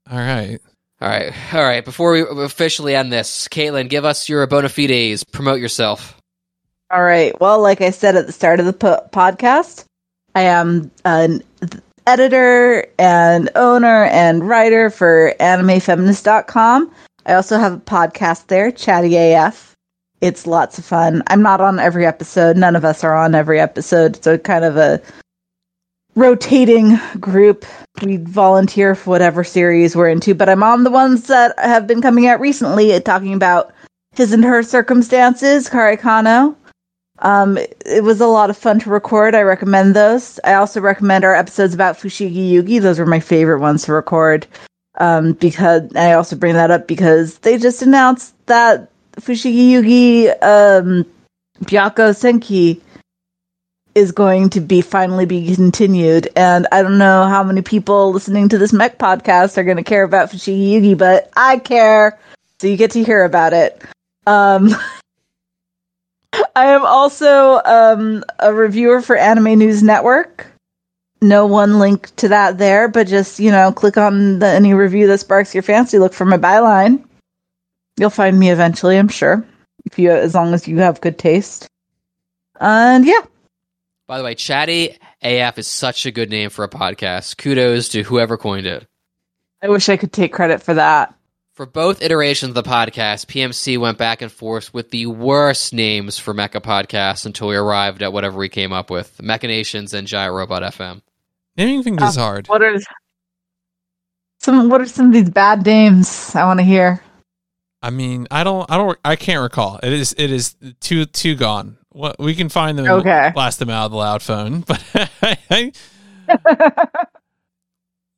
All 0.10 0.18
right. 0.18 0.60
All 1.02 1.08
right, 1.08 1.34
all 1.54 1.64
right. 1.64 1.86
Before 1.86 2.12
we 2.12 2.44
officially 2.44 2.94
end 2.94 3.12
this, 3.12 3.48
Caitlin, 3.48 3.90
give 3.90 4.04
us 4.04 4.28
your 4.28 4.46
bona 4.48 4.68
fides. 4.68 5.24
Promote 5.24 5.60
yourself. 5.60 6.18
All 6.92 7.04
right. 7.04 7.40
Well, 7.40 7.62
like 7.62 7.82
I 7.82 7.92
said 7.92 8.16
at 8.16 8.26
the 8.28 8.34
start 8.34 8.60
of 8.60 8.66
the 8.66 8.74
po- 8.74 9.08
podcast, 9.14 9.86
I 10.36 10.42
am 10.42 10.92
an 11.06 11.44
editor 12.06 12.86
and 12.98 13.50
owner 13.56 14.06
and 14.06 14.48
writer 14.48 14.90
for 14.90 15.34
animefeminist.com. 15.40 16.92
I 17.26 17.34
also 17.34 17.60
have 17.60 17.74
a 17.74 17.78
podcast 17.78 18.48
there, 18.48 18.72
Chatty 18.72 19.16
AF. 19.16 19.76
It's 20.22 20.48
lots 20.48 20.78
of 20.78 20.86
fun. 20.86 21.24
I'm 21.28 21.42
not 21.42 21.62
on 21.62 21.80
every 21.80 22.06
episode. 22.06 22.58
None 22.58 22.76
of 22.76 22.84
us 22.84 23.04
are 23.04 23.16
on 23.16 23.36
every 23.36 23.60
episode. 23.60 24.22
So 24.22 24.38
kind 24.38 24.66
of 24.66 24.76
a 24.76 25.02
rotating 26.16 27.00
group. 27.20 27.66
We 28.02 28.18
volunteer 28.18 28.96
for 28.96 29.10
whatever 29.10 29.44
series 29.44 29.96
we're 29.96 30.10
into, 30.10 30.34
but 30.34 30.50
I'm 30.50 30.64
on 30.64 30.84
the 30.84 30.92
ones 30.92 31.28
that 31.28 31.58
have 31.60 31.88
been 31.88 32.02
coming 32.02 32.28
out 32.28 32.40
recently 32.40 32.94
uh, 32.94 33.00
talking 33.00 33.34
about 33.34 33.74
his 34.14 34.32
and 34.32 34.44
her 34.44 34.64
circumstances, 34.64 35.70
Kare 35.70 35.98
Kano. 35.98 36.56
Um, 37.20 37.58
it 37.86 38.04
was 38.04 38.22
a 38.22 38.28
lot 38.28 38.50
of 38.50 38.58
fun 38.58 38.80
to 38.80 38.90
record. 38.90 39.36
I 39.36 39.42
recommend 39.42 39.96
those. 39.96 40.40
I 40.44 40.54
also 40.54 40.80
recommend 40.80 41.26
our 41.26 41.36
episodes 41.36 41.74
about 41.74 41.98
Fushigi 41.98 42.52
Yugi. 42.52 42.82
Those 42.82 43.00
were 43.00 43.06
my 43.06 43.20
favorite 43.20 43.60
ones 43.60 43.84
to 43.84 43.94
record. 43.94 44.48
Um, 44.98 45.34
because 45.34 45.96
I 45.96 46.14
also 46.14 46.36
bring 46.36 46.56
that 46.56 46.72
up 46.72 46.88
because 46.88 47.38
they 47.40 47.58
just 47.58 47.82
announced 47.82 48.34
that 48.48 48.90
Fushigi 49.14 49.70
Yugi, 49.70 50.30
um, 50.44 51.06
Byakko 51.64 52.12
Senki 52.14 52.82
is 54.00 54.12
going 54.14 54.50
to 54.52 54.62
be 54.62 54.82
finally 54.82 55.26
be 55.26 55.54
continued. 55.54 56.30
And 56.36 56.66
I 56.72 56.82
don't 56.82 56.98
know 56.98 57.28
how 57.28 57.44
many 57.44 57.62
people 57.62 58.12
listening 58.14 58.48
to 58.50 58.58
this 58.58 58.74
mech 58.74 58.98
podcast 58.98 59.58
are 59.58 59.64
going 59.64 59.78
to 59.78 59.84
care 59.84 60.04
about 60.04 60.32
Fushigi 60.32 60.72
Yugi, 60.72 60.98
but 60.98 61.30
I 61.36 61.60
care. 61.60 62.18
So 62.60 62.68
you 62.68 62.78
get 62.78 62.92
to 62.92 63.04
hear 63.04 63.24
about 63.26 63.54
it. 63.54 63.84
Um, 64.26 64.70
I 66.56 66.68
am 66.68 66.86
also 66.86 67.62
um, 67.66 68.24
a 68.40 68.54
reviewer 68.54 69.02
for 69.02 69.18
Anime 69.18 69.60
News 69.60 69.84
Network. 69.84 70.48
No 71.22 71.46
one 71.46 71.80
link 71.80 72.16
to 72.16 72.30
that 72.30 72.58
there, 72.58 72.88
but 72.88 73.08
just 73.08 73.40
you 73.40 73.52
know, 73.52 73.74
click 73.74 73.98
on 73.98 74.40
the, 74.40 74.48
any 74.48 74.74
review 74.74 75.08
that 75.08 75.20
sparks 75.20 75.54
your 75.54 75.64
fancy. 75.64 76.00
Look 76.00 76.14
for 76.14 76.26
my 76.26 76.38
byline. 76.38 77.04
You'll 77.98 78.10
find 78.10 78.40
me 78.40 78.50
eventually, 78.50 78.98
I'm 78.98 79.10
sure. 79.10 79.46
If 79.86 80.00
you, 80.00 80.12
as 80.12 80.34
long 80.34 80.54
as 80.54 80.68
you 80.68 80.78
have 80.78 81.02
good 81.02 81.18
taste. 81.18 81.68
And 82.62 83.06
yeah, 83.06 83.22
By 84.10 84.18
the 84.18 84.24
way, 84.24 84.34
Chatty 84.34 84.98
AF 85.22 85.60
is 85.60 85.68
such 85.68 86.08
a 86.08 86.12
good 86.12 86.32
name 86.32 86.50
for 86.50 86.64
a 86.64 86.68
podcast. 86.68 87.38
Kudos 87.38 87.90
to 87.90 88.02
whoever 88.02 88.38
coined 88.38 88.66
it. 88.66 88.88
I 89.62 89.70
wish 89.70 89.88
I 89.88 89.98
could 89.98 90.12
take 90.12 90.34
credit 90.34 90.64
for 90.64 90.74
that. 90.74 91.14
For 91.54 91.68
both 91.68 92.02
iterations 92.02 92.50
of 92.50 92.56
the 92.56 92.68
podcast, 92.68 93.28
PMC 93.28 93.78
went 93.78 94.00
back 94.00 94.24
and 94.24 94.32
forth 94.32 94.74
with 94.74 94.90
the 94.90 95.06
worst 95.06 95.76
names 95.76 96.18
for 96.18 96.34
Mecha 96.34 96.60
podcasts 96.60 97.28
until 97.28 97.50
we 97.50 97.56
arrived 97.56 98.02
at 98.02 98.12
whatever 98.12 98.40
we 98.40 98.50
came 98.50 98.74
up 98.74 98.90
with 98.90 99.22
Mechanations 99.22 99.94
and 99.94 100.08
Giant 100.08 100.34
Robot 100.34 100.64
FM. 100.64 101.04
Naming 101.56 101.78
um, 101.78 101.84
things 101.84 102.02
is 102.02 102.16
hard. 102.16 102.48
What 102.48 102.64
are 102.64 102.80
some? 104.40 104.70
What 104.70 104.82
are 104.82 104.88
some 104.88 105.06
of 105.06 105.14
these 105.14 105.30
bad 105.30 105.64
names? 105.64 106.36
I 106.36 106.46
want 106.46 106.60
to 106.60 106.64
hear. 106.64 107.00
I 107.84 107.92
mean, 107.92 108.28
I 108.32 108.44
don't, 108.44 108.72
I 108.72 108.78
don't, 108.78 108.98
I 109.06 109.16
can't 109.16 109.44
recall. 109.44 109.80
It 109.84 109.94
is, 109.94 110.16
it 110.18 110.32
is 110.32 110.56
too, 110.80 111.06
too 111.06 111.36
gone. 111.36 111.78
What 111.92 112.20
we 112.20 112.36
can 112.36 112.50
find 112.50 112.78
them, 112.78 112.86
and 112.86 112.94
Okay. 112.96 113.32
blast 113.34 113.60
them 113.60 113.70
out 113.70 113.86
of 113.86 113.92
the 113.92 113.98
loud 113.98 114.22
phone. 114.22 114.62
But 114.68 114.84
I, 115.22 115.72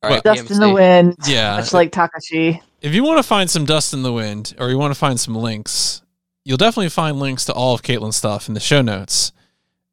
All 0.02 0.10
right, 0.10 0.22
Dust 0.22 0.50
in 0.50 0.58
the 0.58 0.72
wind. 0.72 1.16
yeah, 1.26 1.56
Much 1.56 1.72
like 1.72 1.92
Takashi. 1.92 2.60
if 2.80 2.92
you 2.92 3.04
want 3.04 3.18
to 3.18 3.22
find 3.22 3.48
some 3.48 3.64
dust 3.64 3.94
in 3.94 4.02
the 4.02 4.12
wind, 4.12 4.54
or 4.58 4.68
you 4.68 4.76
want 4.76 4.92
to 4.92 4.98
find 4.98 5.18
some 5.20 5.34
links, 5.36 6.02
you'll 6.44 6.56
definitely 6.56 6.88
find 6.88 7.18
links 7.20 7.44
to 7.44 7.52
all 7.52 7.72
of 7.74 7.82
Caitlin's 7.82 8.16
stuff 8.16 8.48
in 8.48 8.54
the 8.54 8.60
show 8.60 8.82
notes. 8.82 9.32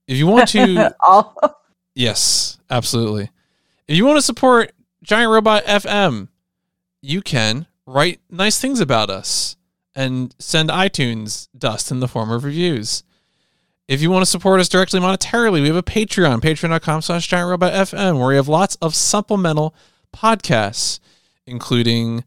If 0.07 0.18
you 0.18 0.26
want 0.26 0.47
to, 0.49 0.95
All 1.07 1.35
yes, 1.93 2.57
absolutely. 2.72 3.30
If 3.88 3.95
you 3.97 4.06
want 4.06 4.18
to 4.18 4.23
support 4.23 4.72
Giant 5.03 5.30
Robot 5.31 5.64
FM, 5.65 6.30
you 7.03 7.22
can 7.22 7.68
write 7.85 8.19
nice 8.31 8.60
things 8.60 8.80
about 8.80 9.11
us 9.11 9.56
and 9.95 10.34
send 10.39 10.69
iTunes 10.69 11.47
dust 11.56 11.91
in 11.91 11.99
the 11.99 12.07
form 12.07 12.31
of 12.31 12.43
reviews. 12.43 13.03
If 13.89 14.03
you 14.03 14.11
want 14.11 14.21
to 14.21 14.29
support 14.29 14.59
us 14.59 14.69
directly 14.69 14.99
monetarily, 14.99 15.63
we 15.63 15.67
have 15.67 15.75
a 15.75 15.81
Patreon, 15.81 16.41
patreon.com 16.41 17.01
slash 17.01 17.27
giantrobotfm, 17.27 18.19
where 18.19 18.27
we 18.27 18.35
have 18.35 18.47
lots 18.47 18.75
of 18.83 18.93
supplemental 18.93 19.73
podcasts, 20.15 20.99
including 21.47 22.23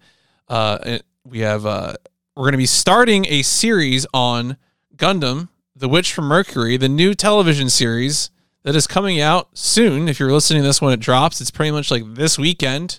uh, 0.49 0.99
we 1.23 1.39
have 1.39 1.65
uh, 1.65 1.95
we're 2.35 2.43
going 2.43 2.53
to 2.55 2.59
be 2.59 2.67
starting 2.67 3.27
a 3.29 3.43
series 3.43 4.09
on 4.13 4.57
Gundam, 4.97 5.51
The 5.77 5.89
Witch 5.89 6.13
from 6.13 6.25
Mercury, 6.25 6.77
the 6.77 6.89
new 6.89 7.15
television 7.15 7.71
series 7.71 8.33
that 8.65 8.75
is 8.75 8.89
coming 8.89 9.21
out 9.21 9.57
soon. 9.57 10.09
If 10.09 10.19
you're 10.19 10.33
listening 10.33 10.63
to 10.63 10.67
this 10.67 10.83
when 10.83 10.93
it 10.93 10.99
drops, 10.99 11.41
it's 11.41 11.53
pretty 11.53 11.71
much 11.71 11.93
like 11.93 12.03
this 12.15 12.37
weekend. 12.37 12.99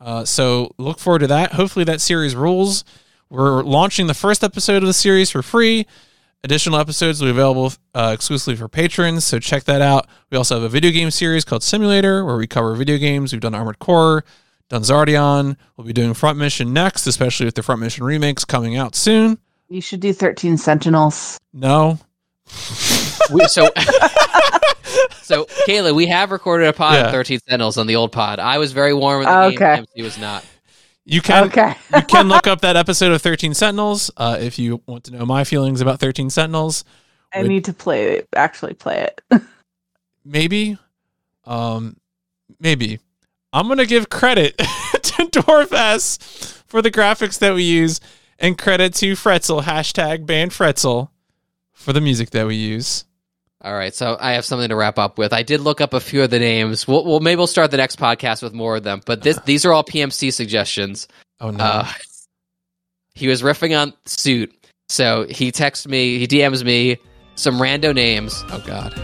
Uh, 0.00 0.24
so 0.24 0.72
look 0.78 0.98
forward 0.98 1.18
to 1.18 1.26
that. 1.26 1.52
Hopefully 1.52 1.84
that 1.84 2.00
series 2.00 2.34
rules. 2.34 2.86
We're 3.28 3.62
launching 3.62 4.06
the 4.06 4.14
first 4.14 4.42
episode 4.42 4.82
of 4.82 4.86
the 4.86 4.94
series 4.94 5.28
for 5.30 5.42
free. 5.42 5.86
Additional 6.44 6.78
episodes 6.78 7.20
will 7.20 7.26
be 7.26 7.30
available 7.32 7.72
uh, 7.94 8.12
exclusively 8.14 8.54
for 8.54 8.68
patrons, 8.68 9.24
so 9.24 9.40
check 9.40 9.64
that 9.64 9.82
out. 9.82 10.06
We 10.30 10.38
also 10.38 10.54
have 10.54 10.62
a 10.62 10.68
video 10.68 10.92
game 10.92 11.10
series 11.10 11.44
called 11.44 11.64
Simulator, 11.64 12.24
where 12.24 12.36
we 12.36 12.46
cover 12.46 12.74
video 12.76 12.96
games. 12.96 13.32
We've 13.32 13.40
done 13.40 13.56
Armored 13.56 13.80
Core, 13.80 14.24
done 14.68 14.82
Xardion. 14.82 15.56
We'll 15.76 15.86
be 15.86 15.92
doing 15.92 16.14
Front 16.14 16.38
Mission 16.38 16.72
next, 16.72 17.08
especially 17.08 17.46
with 17.46 17.56
the 17.56 17.62
Front 17.64 17.80
Mission 17.80 18.04
remakes 18.04 18.44
coming 18.44 18.76
out 18.76 18.94
soon. 18.94 19.38
you 19.68 19.80
should 19.80 19.98
do 19.98 20.12
thirteen 20.12 20.56
Sentinels. 20.56 21.38
No, 21.52 21.98
We, 23.32 23.44
so, 23.48 23.68
so 25.22 25.44
Kayla, 25.66 25.92
we 25.92 26.06
have 26.06 26.30
recorded 26.30 26.68
a 26.68 26.72
pod 26.72 26.94
Yeah. 26.94 27.06
of 27.06 27.10
13 27.12 27.40
Sentinels 27.40 27.76
on 27.76 27.86
the 27.88 27.96
old 27.96 28.12
pod. 28.12 28.38
I 28.38 28.58
was 28.58 28.70
very 28.72 28.94
warm 28.94 29.18
with 29.18 29.26
the 29.28 29.38
Okay. 29.46 29.56
game. 29.56 29.84
PMC 29.96 30.02
was 30.04 30.18
not. 30.18 30.44
You 31.10 31.22
can 31.22 31.44
Okay. 31.44 31.74
you 31.96 32.02
can 32.02 32.28
look 32.28 32.46
up 32.52 32.60
that 32.60 32.76
episode 32.76 33.12
of 33.12 33.22
Thirteen 33.22 33.54
Sentinels 33.54 34.10
uh, 34.18 34.36
if 34.40 34.58
you 34.58 34.82
want 34.86 35.04
to 35.04 35.12
know 35.12 35.24
my 35.24 35.42
feelings 35.44 35.80
about 35.80 36.00
Thirteen 36.00 36.28
Sentinels. 36.30 36.84
I 37.32 37.40
Would- 37.42 37.48
need 37.48 37.64
to 37.64 37.72
play 37.72 38.16
it. 38.18 38.28
Actually, 38.36 38.74
play 38.74 39.08
it. 39.08 39.20
maybe 40.24 40.76
um 41.46 41.96
maybe 42.60 43.00
i'm 43.54 43.66
gonna 43.66 43.86
give 43.86 44.10
credit 44.10 44.58
to 44.58 45.24
DuarfS 45.30 46.62
for 46.66 46.82
the 46.82 46.90
graphics 46.90 47.38
that 47.38 47.54
we 47.54 47.62
use 47.62 47.98
and 48.38 48.58
credit 48.58 48.92
to 48.94 49.12
fretzl 49.14 49.62
hashtag 49.62 50.26
band 50.26 50.50
fretzl 50.50 51.08
for 51.72 51.94
the 51.94 52.00
music 52.02 52.28
that 52.30 52.46
we 52.46 52.56
use 52.56 53.06
All 53.60 53.74
right, 53.74 53.92
so 53.92 54.16
I 54.20 54.34
have 54.34 54.44
something 54.44 54.68
to 54.68 54.76
wrap 54.76 54.98
up 54.98 55.18
with. 55.18 55.32
I 55.32 55.42
did 55.42 55.60
look 55.60 55.80
up 55.80 55.92
a 55.92 55.98
few 55.98 56.22
of 56.22 56.30
the 56.30 56.38
names. 56.38 56.86
We'll, 56.86 57.04
well 57.04 57.18
maybe 57.18 57.38
we'll 57.38 57.48
start 57.48 57.72
the 57.72 57.76
next 57.76 57.98
podcast 57.98 58.40
with 58.40 58.52
more 58.52 58.76
of 58.76 58.84
them. 58.84 59.00
But 59.04 59.22
this, 59.22 59.38
these 59.46 59.64
are 59.64 59.72
all 59.72 59.82
PMC 59.82 60.32
suggestions. 60.32 61.08
oh 61.40 61.50
no 61.50 61.64
Uh, 61.64 61.88
he 63.14 63.26
was 63.26 63.42
riffing 63.42 63.76
on 63.76 63.94
suit, 64.06 64.54
so 64.88 65.26
he 65.28 65.50
texts 65.50 65.88
me, 65.88 66.18
he 66.18 66.28
DMs 66.28 66.62
me 66.64 66.98
some 67.34 67.58
rando 67.58 67.92
names: 67.92 68.44
oh 68.50 68.62
god 68.64 68.94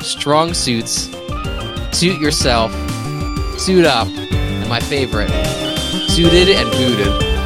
strong 0.04 0.54
suits, 0.54 1.08
suit 1.90 2.20
yourself, 2.20 2.70
suit 3.58 3.84
up, 3.84 4.06
and 4.06 4.68
my 4.68 4.78
favorite, 4.78 5.28
suited 6.08 6.48
and 6.50 6.70
booted. 6.70 7.37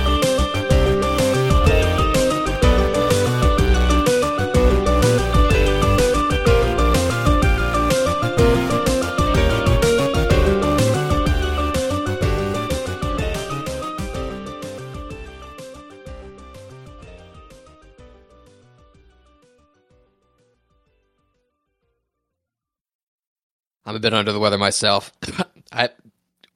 I'm 23.93 23.97
a 23.97 24.01
bit 24.01 24.15
under 24.15 24.33
the 24.33 24.39
weather 24.39 24.57
myself. 24.57 25.13
I 25.73 25.91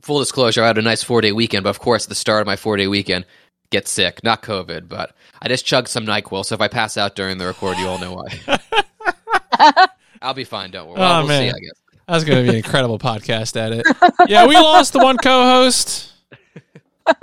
full 0.01 0.21
disclosure, 0.21 0.63
I 0.63 0.69
had 0.69 0.79
a 0.79 0.83
nice 0.83 1.03
four 1.03 1.21
day 1.21 1.33
weekend, 1.33 1.65
but 1.65 1.71
of 1.71 1.79
course, 1.81 2.05
at 2.05 2.09
the 2.09 2.15
start 2.15 2.41
of 2.41 2.47
my 2.47 2.57
four 2.57 2.79
day 2.79 2.87
weekend, 2.87 3.27
get 3.71 3.87
sick. 3.87 4.25
Not 4.25 4.43
COVID, 4.43 4.89
but 4.89 5.15
I 5.43 5.49
just 5.49 5.67
chugged 5.67 5.89
some 5.89 6.07
Nyquil. 6.07 6.47
So 6.47 6.55
if 6.55 6.63
I 6.63 6.69
pass 6.69 6.97
out 6.97 7.15
during 7.15 7.37
the 7.37 7.45
record, 7.45 7.77
you 7.77 7.87
all 7.89 7.99
know 7.99 8.15
why. 8.15 9.87
I'll 10.23 10.33
be 10.35 10.45
fine. 10.45 10.71
Don't 10.71 10.89
worry. 10.89 10.99
Well, 10.99 11.13
Oh, 11.13 11.19
we'll 11.21 11.29
man. 11.29 11.43
see. 11.43 11.49
I 11.51 11.61
guess. 11.61 11.73
that 12.07 12.15
was 12.15 12.25
gonna 12.25 12.43
be 12.43 12.49
an 12.49 12.55
incredible 12.55 12.99
podcast 12.99 13.55
edit 13.57 13.85
yeah 14.29 14.47
we 14.47 14.55
lost 14.55 14.93
the 14.95 14.99
one 15.01 15.17
co-host 15.19 16.13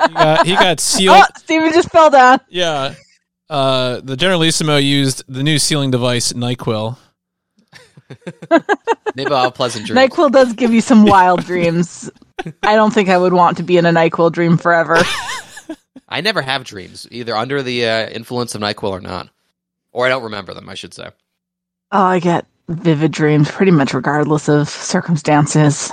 he 0.05 0.13
got, 0.13 0.45
he 0.45 0.53
got 0.55 0.79
sealed 0.79 1.17
Oh, 1.19 1.25
Stephen 1.37 1.71
just 1.73 1.89
fell 1.89 2.09
down. 2.11 2.39
yeah 2.49 2.93
uh 3.49 3.99
the 4.03 4.15
generalissimo 4.17 4.77
used 4.77 5.23
the 5.27 5.41
new 5.41 5.57
sealing 5.57 5.89
device 5.89 6.33
nyquil 6.33 6.97
Maybe 9.15 9.31
I'll 9.31 9.43
have 9.43 9.47
a 9.47 9.51
pleasant 9.51 9.85
dream. 9.85 9.97
Nyquil 9.97 10.31
does 10.31 10.53
give 10.53 10.73
you 10.73 10.81
some 10.81 11.05
wild 11.05 11.45
dreams. 11.45 12.09
I 12.63 12.75
don't 12.75 12.93
think 12.93 13.09
I 13.09 13.17
would 13.17 13.33
want 13.33 13.57
to 13.57 13.63
be 13.63 13.77
in 13.77 13.85
a 13.85 13.91
NyQuil 13.91 14.31
dream 14.31 14.57
forever. 14.57 14.97
I 16.09 16.21
never 16.21 16.41
have 16.41 16.63
dreams, 16.63 17.07
either 17.11 17.35
under 17.35 17.63
the 17.63 17.85
uh, 17.87 18.09
influence 18.09 18.55
of 18.55 18.61
NyQuil 18.61 18.91
or 18.91 19.01
not. 19.01 19.29
Or 19.91 20.05
I 20.05 20.09
don't 20.09 20.23
remember 20.23 20.53
them, 20.53 20.69
I 20.69 20.73
should 20.75 20.93
say. 20.93 21.09
Oh, 21.91 22.03
I 22.03 22.19
get 22.19 22.45
vivid 22.67 23.11
dreams 23.11 23.49
pretty 23.49 23.71
much 23.71 23.93
regardless 23.93 24.49
of 24.49 24.67
circumstances. 24.69 25.91